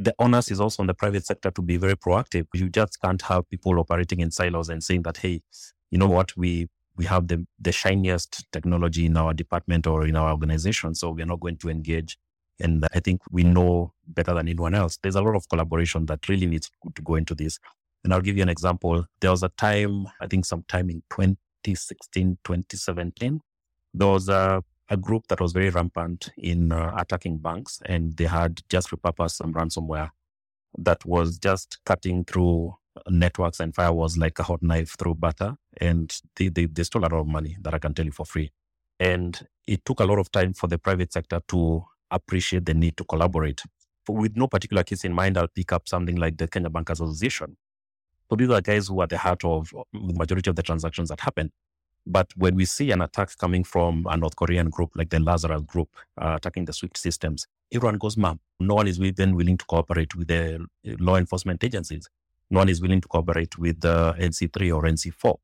the 0.00 0.14
onus 0.18 0.50
is 0.50 0.60
also 0.60 0.82
on 0.82 0.86
the 0.86 0.94
private 0.94 1.26
sector 1.26 1.50
to 1.50 1.62
be 1.62 1.76
very 1.76 1.94
proactive. 1.94 2.46
You 2.54 2.68
just 2.68 3.00
can't 3.00 3.20
have 3.22 3.48
people 3.48 3.78
operating 3.78 4.20
in 4.20 4.30
silos 4.30 4.68
and 4.68 4.82
saying 4.82 5.02
that, 5.02 5.18
hey, 5.18 5.42
you 5.90 5.98
know 5.98 6.08
what, 6.08 6.36
we 6.36 6.68
we 6.96 7.04
have 7.06 7.28
the, 7.28 7.46
the 7.58 7.72
shiniest 7.72 8.44
technology 8.52 9.06
in 9.06 9.16
our 9.16 9.32
department 9.32 9.86
or 9.86 10.06
in 10.06 10.16
our 10.16 10.30
organization. 10.30 10.94
So 10.94 11.10
we're 11.10 11.24
not 11.24 11.40
going 11.40 11.56
to 11.58 11.70
engage. 11.70 12.18
And 12.58 12.86
I 12.94 13.00
think 13.00 13.22
we 13.30 13.42
know 13.42 13.94
better 14.06 14.34
than 14.34 14.48
anyone 14.48 14.74
else. 14.74 14.98
There's 15.02 15.14
a 15.14 15.22
lot 15.22 15.34
of 15.34 15.48
collaboration 15.48 16.04
that 16.06 16.28
really 16.28 16.46
needs 16.46 16.70
to 16.94 17.02
go 17.02 17.14
into 17.14 17.34
this. 17.34 17.58
And 18.04 18.12
I'll 18.12 18.20
give 18.20 18.36
you 18.36 18.42
an 18.42 18.50
example. 18.50 19.06
There 19.20 19.30
was 19.30 19.42
a 19.42 19.48
time, 19.50 20.08
I 20.20 20.26
think 20.26 20.44
sometime 20.44 20.90
in 20.90 21.02
2016, 21.10 22.38
2017, 22.44 23.40
there 23.94 24.08
was 24.08 24.28
a, 24.28 24.62
a 24.90 24.96
group 24.96 25.28
that 25.28 25.40
was 25.40 25.52
very 25.52 25.70
rampant 25.70 26.30
in 26.36 26.72
uh, 26.72 26.92
attacking 26.98 27.38
banks 27.38 27.80
and 27.86 28.16
they 28.16 28.24
had 28.24 28.60
just 28.68 28.90
repurposed 28.90 29.36
some 29.36 29.54
ransomware 29.54 30.10
that 30.76 31.04
was 31.04 31.38
just 31.38 31.78
cutting 31.86 32.24
through 32.24 32.74
networks 33.08 33.60
and 33.60 33.74
firewalls 33.74 34.18
like 34.18 34.38
a 34.38 34.42
hot 34.42 34.62
knife 34.62 34.96
through 34.98 35.14
butter. 35.14 35.56
And 35.80 36.14
they, 36.36 36.48
they, 36.48 36.66
they 36.66 36.82
stole 36.82 37.02
a 37.02 37.04
lot 37.04 37.12
of 37.12 37.26
money 37.26 37.56
that 37.62 37.74
I 37.74 37.78
can 37.78 37.94
tell 37.94 38.04
you 38.04 38.12
for 38.12 38.26
free. 38.26 38.52
And 38.98 39.40
it 39.66 39.84
took 39.84 40.00
a 40.00 40.04
lot 40.04 40.18
of 40.18 40.30
time 40.30 40.52
for 40.52 40.66
the 40.66 40.78
private 40.78 41.12
sector 41.12 41.40
to 41.48 41.84
appreciate 42.10 42.66
the 42.66 42.74
need 42.74 42.96
to 42.96 43.04
collaborate. 43.04 43.62
With 44.08 44.36
no 44.36 44.48
particular 44.48 44.82
case 44.82 45.04
in 45.04 45.12
mind, 45.12 45.38
I'll 45.38 45.48
pick 45.48 45.72
up 45.72 45.88
something 45.88 46.16
like 46.16 46.36
the 46.36 46.48
Kenya 46.48 46.68
Bankers 46.68 47.00
Association. 47.00 47.56
So 48.28 48.36
these 48.36 48.50
are 48.50 48.60
guys 48.60 48.88
who 48.88 49.00
are 49.00 49.04
at 49.04 49.10
the 49.10 49.18
heart 49.18 49.44
of 49.44 49.70
the 49.92 50.14
majority 50.14 50.50
of 50.50 50.56
the 50.56 50.62
transactions 50.62 51.08
that 51.10 51.20
happen. 51.20 51.52
But 52.06 52.32
when 52.36 52.54
we 52.56 52.64
see 52.64 52.90
an 52.90 53.02
attack 53.02 53.36
coming 53.38 53.62
from 53.62 54.06
a 54.08 54.16
North 54.16 54.36
Korean 54.36 54.70
group 54.70 54.90
like 54.94 55.10
the 55.10 55.20
Lazarus 55.20 55.62
group 55.62 55.88
uh, 56.20 56.34
attacking 56.36 56.64
the 56.64 56.72
SWIFT 56.72 56.96
systems, 56.96 57.46
everyone 57.72 57.98
goes 57.98 58.16
mum. 58.16 58.40
No 58.58 58.74
one 58.74 58.88
is 58.88 58.98
then 59.16 59.36
willing 59.36 59.58
to 59.58 59.64
cooperate 59.66 60.14
with 60.14 60.28
the 60.28 60.66
law 60.84 61.16
enforcement 61.16 61.62
agencies 61.62 62.08
no 62.50 62.58
one 62.58 62.68
is 62.68 62.82
willing 62.82 63.00
to 63.00 63.08
cooperate 63.08 63.56
with 63.58 63.80
the 63.80 64.14
NC3 64.18 64.74
or 64.74 64.82
NC4 64.82 65.36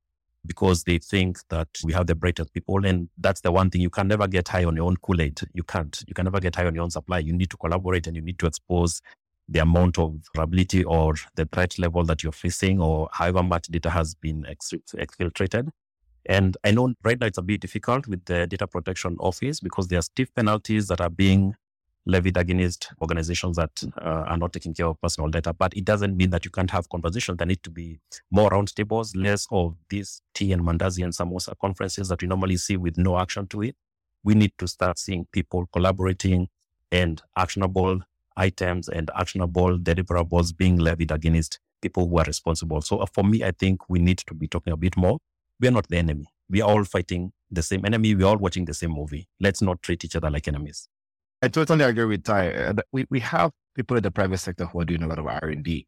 because 0.44 0.84
they 0.84 0.98
think 0.98 1.38
that 1.48 1.68
we 1.84 1.92
have 1.92 2.06
the 2.06 2.14
brightest 2.14 2.52
people. 2.52 2.84
And 2.84 3.08
that's 3.18 3.40
the 3.40 3.52
one 3.52 3.70
thing 3.70 3.80
you 3.80 3.90
can 3.90 4.08
never 4.08 4.26
get 4.26 4.48
high 4.48 4.64
on 4.64 4.76
your 4.76 4.86
own 4.86 4.96
Kool 4.96 5.20
Aid. 5.20 5.40
You 5.54 5.62
can't. 5.62 6.04
You 6.06 6.14
can 6.14 6.24
never 6.24 6.40
get 6.40 6.56
high 6.56 6.66
on 6.66 6.74
your 6.74 6.84
own 6.84 6.90
supply. 6.90 7.18
You 7.18 7.32
need 7.32 7.50
to 7.50 7.56
collaborate 7.56 8.06
and 8.06 8.16
you 8.16 8.22
need 8.22 8.38
to 8.40 8.46
expose 8.46 9.00
the 9.48 9.60
amount 9.60 9.98
of 9.98 10.16
vulnerability 10.34 10.82
or 10.82 11.14
the 11.36 11.46
threat 11.46 11.78
level 11.78 12.02
that 12.04 12.22
you're 12.22 12.32
facing 12.32 12.80
or 12.80 13.08
however 13.12 13.44
much 13.44 13.68
data 13.68 13.90
has 13.90 14.14
been 14.14 14.44
exfiltrated. 14.44 15.70
And 16.28 16.56
I 16.64 16.72
know 16.72 16.92
right 17.04 17.18
now 17.18 17.26
it's 17.26 17.38
a 17.38 17.42
bit 17.42 17.60
difficult 17.60 18.08
with 18.08 18.24
the 18.24 18.46
data 18.46 18.66
protection 18.66 19.16
office 19.20 19.60
because 19.60 19.88
there 19.88 19.98
are 19.98 20.02
stiff 20.02 20.34
penalties 20.34 20.88
that 20.88 21.00
are 21.00 21.10
being 21.10 21.54
levied 22.04 22.36
against 22.36 22.92
organizations 23.00 23.56
that 23.56 23.70
uh, 24.00 24.24
are 24.26 24.36
not 24.36 24.52
taking 24.52 24.74
care 24.74 24.86
of 24.86 25.00
personal 25.00 25.28
data. 25.28 25.52
But 25.52 25.76
it 25.76 25.84
doesn't 25.84 26.16
mean 26.16 26.30
that 26.30 26.44
you 26.44 26.50
can't 26.50 26.70
have 26.70 26.88
conversations. 26.88 27.38
There 27.38 27.46
need 27.46 27.62
to 27.64 27.70
be 27.70 27.98
more 28.30 28.50
roundtables, 28.50 29.16
less 29.16 29.46
of 29.50 29.76
these 29.88 30.22
tea 30.34 30.52
and 30.52 30.62
mandazi 30.62 31.02
and 31.04 31.12
samosa 31.12 31.54
conferences 31.60 32.08
that 32.08 32.22
we 32.22 32.28
normally 32.28 32.56
see 32.56 32.76
with 32.76 32.96
no 32.96 33.18
action 33.18 33.46
to 33.48 33.62
it. 33.62 33.76
We 34.24 34.34
need 34.34 34.52
to 34.58 34.68
start 34.68 34.98
seeing 34.98 35.26
people 35.32 35.66
collaborating 35.72 36.48
and 36.90 37.20
actionable 37.36 38.00
items 38.36 38.88
and 38.88 39.10
actionable 39.16 39.78
deliverables 39.78 40.56
being 40.56 40.76
levied 40.76 41.10
against 41.10 41.58
people 41.82 42.08
who 42.08 42.18
are 42.18 42.24
responsible. 42.24 42.80
So 42.80 42.98
uh, 42.98 43.06
for 43.06 43.24
me, 43.24 43.44
I 43.44 43.50
think 43.52 43.88
we 43.88 43.98
need 43.98 44.18
to 44.18 44.34
be 44.34 44.48
talking 44.48 44.72
a 44.72 44.76
bit 44.76 44.96
more. 44.96 45.18
We 45.60 45.68
are 45.68 45.72
not 45.72 45.88
the 45.88 45.96
enemy. 45.96 46.26
We 46.48 46.60
are 46.60 46.68
all 46.68 46.84
fighting 46.84 47.32
the 47.50 47.62
same 47.62 47.84
enemy. 47.84 48.14
We 48.14 48.22
are 48.24 48.26
all 48.26 48.36
watching 48.36 48.64
the 48.64 48.74
same 48.74 48.90
movie. 48.90 49.28
Let's 49.40 49.62
not 49.62 49.82
treat 49.82 50.04
each 50.04 50.16
other 50.16 50.30
like 50.30 50.46
enemies. 50.48 50.88
I 51.42 51.48
totally 51.48 51.84
agree 51.84 52.04
with 52.04 52.24
Ty. 52.24 52.52
Uh, 52.52 52.74
we, 52.92 53.06
we 53.10 53.20
have 53.20 53.50
people 53.74 53.96
in 53.96 54.02
the 54.02 54.10
private 54.10 54.38
sector 54.38 54.66
who 54.66 54.80
are 54.80 54.84
doing 54.84 55.02
a 55.02 55.06
lot 55.06 55.18
of 55.18 55.26
R&D. 55.26 55.86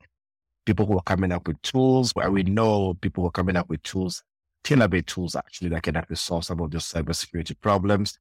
People 0.66 0.86
who 0.86 0.96
are 0.96 1.02
coming 1.02 1.32
up 1.32 1.46
with 1.46 1.60
tools 1.62 2.12
where 2.12 2.30
we 2.30 2.42
know 2.42 2.94
people 2.94 3.22
who 3.22 3.28
are 3.28 3.32
coming 3.32 3.56
up 3.56 3.68
with 3.68 3.82
tools, 3.82 4.22
tailor-made 4.64 5.06
tools 5.06 5.34
actually 5.36 5.70
that 5.70 5.82
can 5.82 5.96
actually 5.96 6.16
solve 6.16 6.44
some 6.44 6.60
of 6.60 6.70
those 6.70 6.90
cybersecurity 6.90 7.58
problems. 7.60 8.18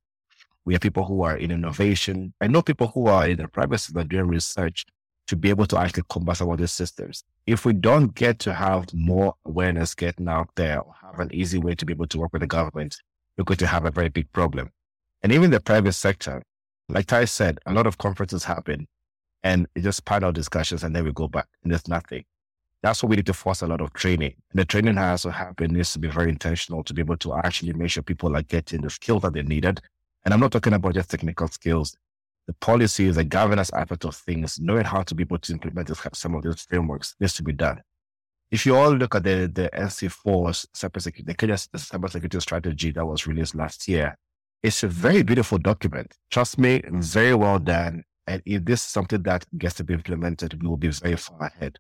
We 0.66 0.74
have 0.74 0.82
people 0.82 1.06
who 1.06 1.22
are 1.24 1.38
in 1.38 1.52
innovation. 1.52 2.34
I 2.41 2.48
know 2.48 2.62
people 2.62 2.88
who 2.88 3.08
are 3.08 3.28
in 3.28 3.38
the 3.38 3.48
private 3.48 3.80
sector 3.80 4.04
doing 4.04 4.28
research 4.28 4.86
to 5.28 5.36
be 5.36 5.50
able 5.50 5.66
to 5.68 5.78
actually 5.78 6.04
combat 6.10 6.38
some 6.38 6.50
of 6.50 6.58
these 6.58 6.72
systems. 6.72 7.24
If 7.46 7.66
we 7.66 7.74
don't 7.74 8.16
get 8.16 8.40
to 8.40 8.54
have 8.54 8.94
more 8.94 9.36
awareness 9.46 9.96
getting 9.96 10.28
out 10.28 10.50
there, 10.56 10.82
have 11.02 11.20
an 11.20 11.34
easy 11.34 11.60
way 11.60 11.76
to 11.76 11.86
be 11.86 11.94
able 11.94 12.08
to 12.08 12.20
work 12.20 12.34
with 12.34 12.42
the 12.42 12.48
government, 12.48 12.98
we're 13.38 13.44
going 13.44 13.58
to 13.58 13.68
have 13.68 13.86
a 13.86 13.92
very 13.92 14.10
big 14.10 14.32
problem. 14.32 14.72
And 15.22 15.32
even 15.32 15.52
the 15.52 15.60
private 15.60 15.94
sector, 15.94 16.44
like 16.90 17.08
Ty 17.08 17.26
said, 17.26 17.60
a 17.66 17.74
lot 17.74 17.88
of 17.88 17.98
conferences 17.98 18.44
happen 18.46 18.88
and 19.44 19.68
it 19.76 19.82
just 19.84 20.06
panel 20.06 20.32
discussions 20.32 20.84
and 20.84 20.96
then 20.96 21.04
we 21.04 21.12
go 21.12 21.28
back 21.28 21.48
and 21.64 21.72
there's 21.72 21.88
nothing. 21.88 22.24
That's 22.84 23.04
what 23.04 23.10
we 23.10 23.16
need 23.18 23.26
to 23.26 23.34
force 23.34 23.62
a 23.62 23.68
lot 23.68 23.82
of 23.82 23.94
training. 23.94 24.36
And 24.52 24.60
the 24.60 24.66
training 24.66 24.96
has 24.98 25.24
to 25.24 25.32
happen 25.32 25.74
needs 25.74 25.94
to 25.94 26.00
be 26.00 26.08
very 26.08 26.30
intentional 26.30 26.84
to 26.84 26.94
be 26.94 27.02
able 27.02 27.18
to 27.18 27.36
actually 27.36 27.74
make 27.74 27.92
sure 27.92 28.04
people 28.04 28.36
are 28.36 28.44
getting 28.44 28.82
the 28.82 28.90
skills 28.90 29.24
that 29.24 29.34
they 29.34 29.44
needed 29.44 29.82
And 30.28 30.34
I'm 30.34 30.42
not 30.42 30.52
talking 30.52 30.74
about 30.74 30.94
just 30.94 31.10
technical 31.10 31.48
skills. 31.48 31.96
The 32.48 32.54
policies, 32.54 33.16
the 33.16 33.26
governance 33.26 33.72
aspect 33.74 34.06
of 34.06 34.16
things, 34.16 34.60
knowing 34.60 34.86
how 34.86 35.04
to 35.04 35.14
be 35.14 35.24
able 35.24 35.38
to 35.39 35.54
implement 35.54 35.91
some 36.14 36.34
of 36.36 36.43
those 36.43 36.62
frameworks 36.62 37.16
needs 37.20 37.34
to 37.36 37.43
be 37.43 37.54
done. 37.54 37.82
If 38.50 38.66
you 38.66 38.76
all 38.76 38.91
look 38.91 39.16
at 39.16 39.24
the, 39.24 39.52
the 39.54 39.70
NC4 39.74 40.66
cybersecurity, 40.74 41.26
the 41.26 41.34
Kenya 41.34 41.56
cybersecurity 41.56 42.41
strategy 42.41 42.91
that 42.91 43.06
was 43.06 43.28
released 43.28 43.56
last 43.56 43.88
year, 43.89 44.18
it's 44.64 44.84
a 44.84 44.88
very 44.88 45.24
beautiful 45.24 45.58
document. 45.58 46.16
Trust 46.32 46.58
me, 46.58 46.82
very 46.88 47.36
well 47.36 47.60
done. 47.60 48.04
And 48.26 48.41
if 48.45 48.64
this 48.64 48.82
is 48.82 48.89
something 48.89 49.22
that 49.24 49.45
gets 49.58 49.76
to 49.76 49.84
be 49.84 49.93
implemented, 49.93 50.62
we 50.62 50.68
will 50.68 50.78
be 50.78 50.89
very 50.89 51.18
far 51.18 51.48
ahead. 51.48 51.78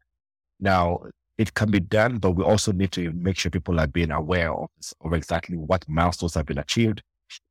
Now, 0.59 0.99
it 1.37 1.53
can 1.53 1.69
be 1.69 1.79
done, 1.79 2.17
but 2.17 2.31
we 2.31 2.43
also 2.43 2.71
need 2.71 2.91
to 2.93 3.11
make 3.11 3.37
sure 3.37 3.51
people 3.51 3.79
are 3.79 3.87
being 3.87 4.11
aware 4.11 4.53
of, 4.53 4.69
of 5.01 5.13
exactly 5.13 5.57
what 5.57 5.87
milestones 5.87 6.33
have 6.33 6.45
been 6.45 6.57
achieved. 6.57 7.03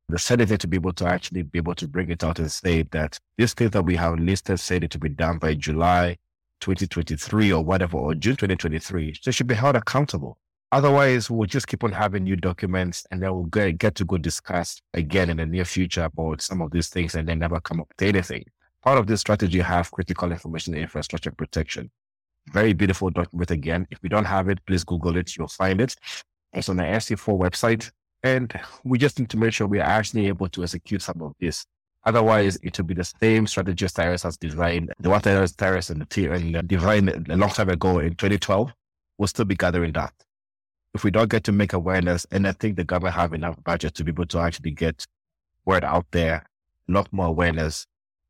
The 0.08 0.18
senator 0.18 0.56
to 0.56 0.68
be 0.68 0.76
able 0.76 0.92
to 0.94 1.06
actually 1.06 1.42
be 1.42 1.58
able 1.58 1.74
to 1.74 1.88
bring 1.88 2.10
it 2.10 2.22
out 2.22 2.38
and 2.38 2.50
say 2.50 2.82
that 2.92 3.18
this 3.36 3.54
thing 3.54 3.70
that 3.70 3.82
we 3.82 3.96
have 3.96 4.18
listed 4.18 4.60
said 4.60 4.84
it 4.84 4.90
to 4.92 4.98
be 4.98 5.08
done 5.08 5.38
by 5.38 5.54
July 5.54 6.16
2023 6.60 7.52
or 7.52 7.64
whatever, 7.64 7.98
or 7.98 8.14
June 8.14 8.36
2023, 8.36 9.16
they 9.24 9.32
should 9.32 9.46
be 9.46 9.54
held 9.54 9.76
accountable. 9.76 10.38
Otherwise, 10.72 11.30
we'll 11.30 11.46
just 11.46 11.68
keep 11.68 11.84
on 11.84 11.92
having 11.92 12.24
new 12.24 12.36
documents 12.36 13.06
and 13.10 13.22
then 13.22 13.32
we'll 13.32 13.44
get, 13.44 13.78
get 13.78 13.94
to 13.94 14.04
go 14.04 14.16
discuss 14.16 14.80
again 14.94 15.30
in 15.30 15.36
the 15.36 15.46
near 15.46 15.64
future 15.64 16.04
about 16.04 16.42
some 16.42 16.60
of 16.60 16.70
these 16.70 16.88
things 16.88 17.14
and 17.14 17.28
then 17.28 17.38
never 17.38 17.60
come 17.60 17.80
up 17.80 17.88
with 17.88 18.08
anything. 18.08 18.44
Part 18.82 18.98
of 18.98 19.06
this 19.06 19.20
strategy 19.20 19.60
have 19.60 19.90
critical 19.90 20.30
information 20.30 20.74
infrastructure 20.74 21.30
protection. 21.30 21.90
Very 22.52 22.72
beautiful 22.72 23.10
document 23.10 23.50
again. 23.50 23.86
If 23.90 23.98
you 24.02 24.08
don't 24.08 24.24
have 24.24 24.48
it, 24.48 24.58
please 24.66 24.84
Google 24.84 25.16
it. 25.16 25.36
You'll 25.36 25.48
find 25.48 25.80
it. 25.80 25.96
It's 26.52 26.68
on 26.68 26.76
the 26.76 26.84
NC4 26.84 27.38
website. 27.38 27.90
And 28.26 28.52
we 28.82 28.98
just 28.98 29.20
need 29.20 29.30
to 29.30 29.36
make 29.36 29.52
sure 29.52 29.68
we 29.68 29.78
are 29.78 29.82
actually 29.98 30.26
able 30.26 30.48
to 30.48 30.64
execute 30.64 31.00
some 31.00 31.22
of 31.22 31.32
this. 31.38 31.64
Otherwise, 32.04 32.58
it 32.60 32.76
will 32.76 32.84
be 32.84 32.94
the 32.94 33.04
same 33.04 33.46
strategy 33.46 33.86
Tyrus 33.86 34.24
has 34.24 34.36
designed. 34.36 34.92
The 34.98 35.10
one 35.10 35.20
that 35.22 35.56
Tyrus 35.56 35.90
and 35.90 36.00
the 36.00 36.06
team 36.06 36.32
and 36.32 36.56
uh, 36.56 36.62
designed 36.62 37.08
a 37.30 37.36
long 37.36 37.50
time 37.50 37.68
ago 37.68 38.00
in 38.00 38.16
2012 38.16 38.72
will 39.18 39.26
still 39.28 39.44
be 39.44 39.54
gathering 39.54 39.92
that. 39.92 40.12
If 40.92 41.04
we 41.04 41.12
don't 41.12 41.30
get 41.30 41.44
to 41.44 41.52
make 41.52 41.72
awareness, 41.72 42.26
and 42.32 42.48
I 42.48 42.52
think 42.52 42.74
the 42.74 42.82
government 42.82 43.14
have 43.14 43.32
enough 43.32 43.62
budget 43.62 43.94
to 43.94 44.02
be 44.02 44.10
able 44.10 44.26
to 44.26 44.40
actually 44.40 44.72
get 44.72 45.06
word 45.64 45.84
out 45.84 46.06
there, 46.10 46.44
a 46.88 46.92
lot 46.92 47.08
more 47.12 47.26
awareness, 47.26 47.86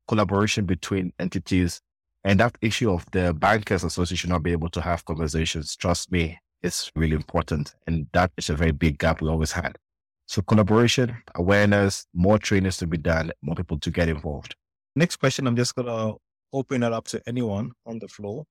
collaboration 0.08 0.66
between 0.66 1.14
entities, 1.18 1.80
and 2.22 2.40
that 2.40 2.58
issue 2.60 2.92
of 2.92 3.06
the 3.12 3.32
bankers 3.32 3.82
association 3.82 4.28
not 4.28 4.42
being 4.42 4.58
able 4.58 4.70
to 4.70 4.82
have 4.82 5.06
conversations, 5.06 5.74
trust 5.74 6.12
me, 6.12 6.38
it's 6.62 6.92
really 6.94 7.16
important. 7.16 7.74
And 7.86 8.08
that 8.12 8.30
is 8.36 8.50
a 8.50 8.54
very 8.54 8.72
big 8.72 8.98
gap 8.98 9.22
we 9.22 9.28
always 9.28 9.52
had. 9.52 9.78
So 10.26 10.42
collaboration, 10.42 11.16
awareness, 11.36 12.06
more 12.12 12.38
trainings 12.38 12.76
to 12.78 12.86
be 12.86 12.98
done, 12.98 13.30
more 13.42 13.54
people 13.54 13.78
to 13.78 13.90
get 13.90 14.08
involved. 14.08 14.56
Next 14.96 15.16
question, 15.16 15.46
I'm 15.46 15.56
just 15.56 15.74
going 15.74 15.86
to 15.86 16.16
open 16.52 16.82
it 16.82 16.92
up 16.92 17.06
to 17.08 17.22
anyone 17.26 17.70
on 17.86 17.98
the 17.98 18.08
floor 18.08 18.44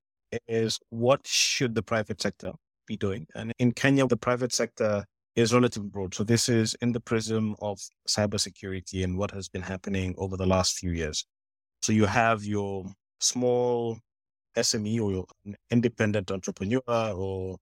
is 0.47 0.79
what 0.89 1.25
should 1.25 1.75
the 1.75 1.83
private 1.83 2.21
sector 2.21 2.51
be 2.87 2.97
doing? 2.97 3.27
And 3.35 3.51
in 3.59 3.71
Kenya, 3.71 4.07
the 4.07 4.17
private 4.17 4.53
sector 4.53 5.05
is 5.35 5.53
relatively 5.53 5.89
broad. 5.89 6.13
So 6.13 6.23
this 6.23 6.47
is 6.47 6.75
in 6.81 6.93
the 6.93 6.99
prism 6.99 7.55
of 7.61 7.79
cybersecurity 8.07 9.03
and 9.03 9.17
what 9.17 9.31
has 9.31 9.49
been 9.49 9.61
happening 9.61 10.15
over 10.17 10.37
the 10.37 10.45
last 10.45 10.77
few 10.77 10.91
years. 10.91 11.25
So 11.81 11.91
you 11.91 12.05
have 12.05 12.45
your 12.45 12.85
small 13.19 13.99
SME 14.57 15.01
or 15.01 15.11
your 15.11 15.25
independent 15.69 16.31
entrepreneur 16.31 16.81
or 16.87 17.57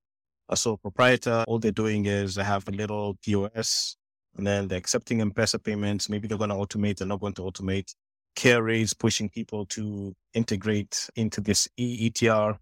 a 0.49 0.57
sole 0.57 0.77
proprietor. 0.77 1.43
All 1.47 1.57
they're 1.57 1.71
doing 1.71 2.05
is 2.05 2.35
they 2.35 2.43
have 2.43 2.67
a 2.67 2.71
little 2.71 3.17
POS 3.23 3.95
and 4.37 4.47
then 4.47 4.67
they're 4.67 4.79
accepting 4.79 5.21
M-Pesa 5.21 5.63
payments. 5.63 6.09
Maybe 6.09 6.27
they're 6.27 6.37
going 6.37 6.49
to 6.49 6.55
automate. 6.55 6.97
They're 6.97 7.07
not 7.07 7.19
going 7.19 7.33
to 7.33 7.43
automate. 7.43 7.93
KRA 8.35 8.81
is 8.81 8.93
pushing 8.93 9.29
people 9.29 9.65
to 9.67 10.15
integrate 10.33 11.09
into 11.15 11.39
this 11.39 11.67
EETR. 11.79 12.57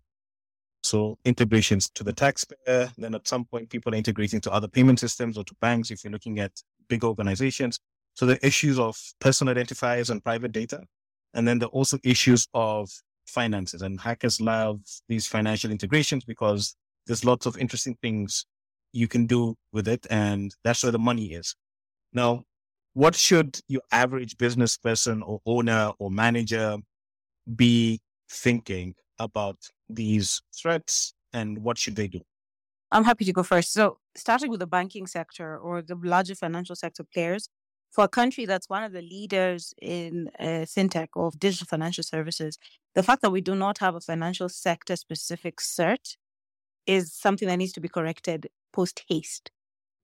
So 0.83 1.17
integrations 1.23 1.89
to 1.91 2.03
the 2.03 2.11
taxpayer. 2.11 2.91
Then 2.97 3.15
at 3.15 3.27
some 3.27 3.45
point, 3.45 3.69
people 3.69 3.93
are 3.93 3.97
integrating 3.97 4.41
to 4.41 4.51
other 4.51 4.67
payment 4.67 4.99
systems 4.99 5.37
or 5.37 5.43
to 5.45 5.55
banks 5.61 5.91
if 5.91 6.03
you're 6.03 6.11
looking 6.11 6.39
at 6.39 6.51
big 6.89 7.03
organizations. 7.03 7.79
So 8.15 8.25
the 8.25 8.45
issues 8.45 8.77
of 8.77 8.97
personal 9.19 9.53
identifiers 9.53 10.09
and 10.09 10.23
private 10.23 10.51
data. 10.51 10.81
And 11.33 11.47
then 11.47 11.59
there 11.59 11.67
are 11.67 11.71
also 11.71 11.97
issues 12.03 12.47
of 12.53 12.89
finances 13.25 13.81
and 13.81 14.01
hackers 14.01 14.41
love 14.41 14.81
these 15.07 15.27
financial 15.27 15.71
integrations 15.71 16.25
because 16.25 16.75
there's 17.07 17.23
lots 17.23 17.45
of 17.45 17.57
interesting 17.57 17.95
things 18.01 18.45
you 18.91 19.07
can 19.07 19.25
do 19.25 19.55
with 19.71 19.87
it. 19.87 20.05
And 20.09 20.53
that's 20.63 20.83
where 20.83 20.91
the 20.91 20.99
money 20.99 21.31
is. 21.33 21.55
Now, 22.13 22.43
what 22.93 23.15
should 23.15 23.59
your 23.67 23.81
average 23.91 24.37
business 24.37 24.77
person 24.77 25.21
or 25.21 25.39
owner 25.45 25.91
or 25.97 26.11
manager 26.11 26.77
be 27.55 28.01
thinking 28.29 28.95
about 29.19 29.57
these 29.89 30.41
threats 30.53 31.13
and 31.33 31.59
what 31.59 31.77
should 31.77 31.95
they 31.95 32.07
do? 32.07 32.21
I'm 32.91 33.05
happy 33.05 33.23
to 33.25 33.33
go 33.33 33.43
first. 33.43 33.71
So, 33.71 33.99
starting 34.15 34.49
with 34.51 34.59
the 34.59 34.67
banking 34.67 35.07
sector 35.07 35.57
or 35.57 35.81
the 35.81 35.95
larger 35.95 36.35
financial 36.35 36.75
sector 36.75 37.05
players, 37.13 37.47
for 37.91 38.05
a 38.05 38.09
country 38.09 38.45
that's 38.45 38.69
one 38.69 38.83
of 38.83 38.93
the 38.93 39.01
leaders 39.01 39.73
in 39.81 40.29
uh, 40.39 40.65
fintech 40.65 41.09
or 41.15 41.31
digital 41.37 41.67
financial 41.67 42.03
services, 42.03 42.57
the 42.95 43.03
fact 43.03 43.21
that 43.21 43.31
we 43.31 43.41
do 43.41 43.55
not 43.55 43.77
have 43.79 43.95
a 43.95 44.01
financial 44.01 44.49
sector 44.49 44.95
specific 44.95 45.57
cert 45.57 46.15
is 46.87 47.13
something 47.13 47.47
that 47.47 47.57
needs 47.57 47.73
to 47.73 47.81
be 47.81 47.89
corrected 47.89 48.47
post 48.73 49.03
haste. 49.07 49.51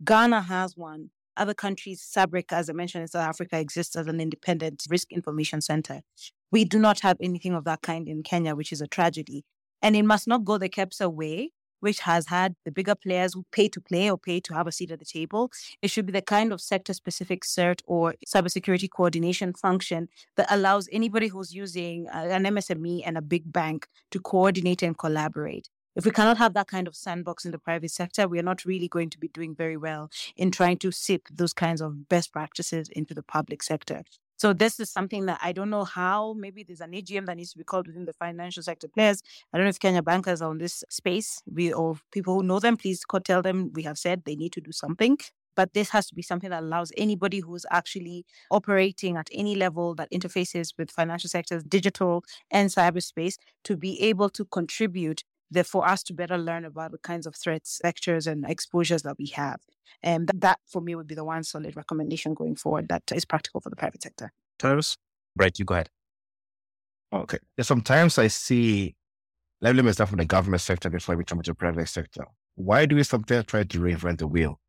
Ghana 0.04 0.42
has 0.44 0.78
one. 0.78 1.12
Other 1.38 1.54
countries, 1.54 2.02
SABRIC, 2.02 2.52
as 2.52 2.70
I 2.70 2.74
mentioned 2.74 3.04
in 3.04 3.08
South 3.08 3.28
Africa, 3.28 3.60
exists 3.60 3.96
as 3.96 4.08
an 4.08 4.20
independent 4.20 4.84
risk 4.90 5.12
information 5.12 5.62
center. 5.62 6.02
We 6.52 6.66
do 6.66 6.80
not 6.80 7.02
have 7.02 7.18
anything 7.22 7.54
of 7.54 7.64
that 7.66 7.82
kind 7.82 8.08
in 8.08 8.24
Kenya, 8.24 8.56
which 8.56 8.72
is 8.72 8.82
a 8.82 8.88
tragedy. 8.88 9.44
And 9.82 9.96
it 9.96 10.04
must 10.04 10.28
not 10.28 10.44
go 10.44 10.58
the 10.58 10.70
KEPSA 10.70 11.14
way 11.14 11.52
which 11.80 12.00
has 12.00 12.28
had 12.28 12.56
the 12.66 12.72
bigger 12.72 12.96
players 12.96 13.34
who 13.34 13.46
pay 13.52 13.68
to 13.70 13.82
play 13.82 14.10
or 14.10 14.18
pay 14.18 14.40
to 14.42 14.54
have 14.54 14.68
a 14.68 14.72
seat 14.72 14.92
at 14.92 15.00
the 15.00 15.06
table. 15.06 15.52
It 15.82 15.90
should 15.90 16.06
be 16.06 16.14
the 16.14 16.22
kind 16.22 16.52
of 16.52 16.62
sector 16.62 16.94
specific 16.94 17.44
CERT 17.44 17.82
or 17.86 18.16
cybersecurity 18.28 18.90
coordination 18.96 19.54
function 19.54 20.10
that 20.36 20.48
allows 20.50 20.90
anybody 20.92 21.28
who's 21.28 21.54
using 21.54 22.08
uh, 22.10 22.28
an 22.30 22.44
MSME 22.44 23.02
and 23.06 23.18
a 23.18 23.22
big 23.22 23.52
bank 23.52 23.88
to 24.12 24.20
coordinate 24.20 24.82
and 24.82 24.98
collaborate. 24.98 25.70
If 25.98 26.06
we 26.06 26.12
cannot 26.12 26.38
have 26.38 26.54
that 26.54 26.68
kind 26.68 26.88
of 26.88 26.96
sandbox 26.96 27.44
in 27.44 27.50
the 27.50 27.58
private 27.58 27.90
sector, 27.90 28.28
we 28.28 28.38
are 28.38 28.44
not 28.44 28.66
really 28.66 28.88
going 28.88 29.10
to 29.10 29.18
be 29.18 29.30
doing 29.30 29.56
very 29.56 29.78
well 29.78 30.12
in 30.36 30.52
trying 30.52 30.78
to 30.78 30.92
sip 30.92 31.24
those 31.34 31.54
kinds 31.54 31.82
of 31.82 32.08
best 32.08 32.32
practices 32.32 32.88
into 32.90 33.16
the 33.16 33.24
public 33.24 33.64
sector. 33.64 34.04
So 34.38 34.54
this 34.54 34.80
is 34.80 34.92
something 34.92 35.26
that 35.26 35.40
I 35.42 35.54
don't 35.54 35.72
know 35.72 35.86
how. 35.86 36.34
Maybe 36.34 36.62
there's 36.62 36.82
an 36.82 36.92
AGM 36.92 37.26
that 37.26 37.38
needs 37.38 37.52
to 37.54 37.58
be 37.58 37.64
called 37.64 37.88
within 37.88 38.06
the 38.06 38.14
financial 38.14 38.62
sector 38.62 38.88
players. 38.88 39.24
I 39.52 39.58
don't 39.58 39.66
know 39.66 39.70
if 39.70 39.80
Kenya 39.80 40.04
bankers 40.04 40.40
are 40.40 40.52
on 40.52 40.60
this 40.60 40.84
space. 40.88 41.42
We 41.52 41.74
or 41.74 41.98
people 42.12 42.36
who 42.36 42.44
know 42.44 42.60
them, 42.60 42.78
please 42.78 43.04
tell 43.24 43.42
them 43.42 43.72
we 43.74 43.82
have 43.82 43.98
said 43.98 44.22
they 44.24 44.36
need 44.36 44.52
to 44.52 44.62
do 44.62 44.72
something. 44.72 45.18
But 45.56 45.74
this 45.74 45.90
has 45.90 46.06
to 46.10 46.14
be 46.14 46.22
something 46.22 46.52
that 46.52 46.62
allows 46.62 46.92
anybody 46.96 47.40
who's 47.40 47.66
actually 47.72 48.24
operating 48.52 49.18
at 49.18 49.30
any 49.32 49.56
level 49.56 49.96
that 49.96 50.12
interfaces 50.12 50.74
with 50.78 50.92
financial 50.92 51.32
sectors, 51.32 51.64
digital 51.64 52.24
and 52.52 52.70
cyberspace, 52.70 53.38
to 53.64 53.76
be 53.76 54.00
able 54.04 54.30
to 54.30 54.46
contribute 54.46 55.24
there 55.50 55.64
for 55.64 55.88
us 55.88 56.04
to 56.04 56.14
better 56.14 56.38
learn 56.38 56.66
about 56.66 56.92
the 56.92 56.98
kinds 56.98 57.26
of 57.26 57.36
threats, 57.36 57.80
vectors, 57.84 58.28
and 58.28 58.46
exposures 58.50 59.04
that 59.04 59.18
we 59.18 59.28
have. 59.28 59.60
And 60.04 60.28
that, 60.28 60.42
that 60.42 60.60
for 60.66 60.82
me 60.82 60.96
would 60.96 61.08
be 61.08 61.16
the 61.16 61.24
one 61.24 61.44
solid 61.44 61.76
recommendation 61.76 62.34
going 62.34 62.56
forward 62.56 62.90
that 62.90 63.04
is 63.14 63.26
practical 63.26 63.62
for 63.62 63.70
the 63.70 63.76
private 63.76 64.04
sector. 64.04 64.32
Tyrus? 64.60 64.98
Right, 65.36 65.58
you 65.58 65.66
go 65.66 65.76
ahead. 65.76 65.90
Okay. 67.14 67.40
Yeah, 67.58 67.64
sometimes 67.64 68.18
I 68.18 68.28
see, 68.28 68.96
let 69.62 69.76
me 69.76 69.92
start 69.92 70.10
from 70.10 70.18
the 70.18 70.26
government 70.26 70.62
sector 70.62 70.90
before 70.90 71.16
we 71.16 71.24
come 71.24 71.42
to 71.42 71.52
the 71.52 71.56
private 71.56 71.88
sector. 71.88 72.26
Why 72.56 72.86
do 72.86 72.96
we 72.96 73.04
sometimes 73.04 73.46
try 73.46 73.64
to 73.64 73.80
reinvent 73.80 74.18
the 74.18 74.28
wheel? 74.28 74.60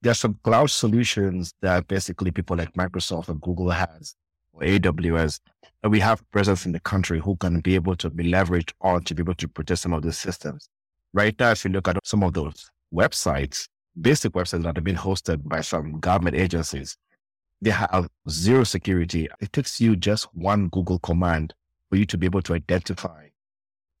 There 0.00 0.10
are 0.10 0.14
some 0.14 0.38
cloud 0.42 0.70
solutions 0.70 1.54
that 1.60 1.86
basically 1.86 2.30
people 2.30 2.56
like 2.56 2.72
Microsoft 2.74 3.28
or 3.28 3.34
Google 3.34 3.70
has 3.70 4.16
or 4.52 4.62
AWS, 4.62 5.40
and 5.61 5.61
we 5.90 6.00
have 6.00 6.28
presence 6.30 6.64
in 6.64 6.72
the 6.72 6.80
country 6.80 7.18
who 7.18 7.36
can 7.36 7.60
be 7.60 7.74
able 7.74 7.96
to 7.96 8.10
be 8.10 8.30
leveraged 8.30 8.72
on 8.80 9.02
to 9.04 9.14
be 9.14 9.22
able 9.22 9.34
to 9.34 9.48
protect 9.48 9.80
some 9.80 9.92
of 9.92 10.02
these 10.02 10.18
systems. 10.18 10.68
Right 11.12 11.34
now, 11.38 11.50
if 11.50 11.64
you 11.64 11.70
look 11.70 11.88
at 11.88 11.96
some 12.04 12.22
of 12.22 12.34
those 12.34 12.70
websites, 12.94 13.68
basic 14.00 14.32
websites 14.32 14.62
that 14.62 14.76
have 14.76 14.84
been 14.84 14.96
hosted 14.96 15.46
by 15.48 15.60
some 15.60 15.98
government 15.98 16.36
agencies, 16.36 16.96
they 17.60 17.70
have 17.70 18.08
zero 18.28 18.64
security. 18.64 19.28
It 19.40 19.52
takes 19.52 19.80
you 19.80 19.96
just 19.96 20.28
one 20.34 20.68
Google 20.68 20.98
command 21.00 21.54
for 21.90 21.96
you 21.96 22.06
to 22.06 22.18
be 22.18 22.26
able 22.26 22.42
to 22.42 22.54
identify 22.54 23.28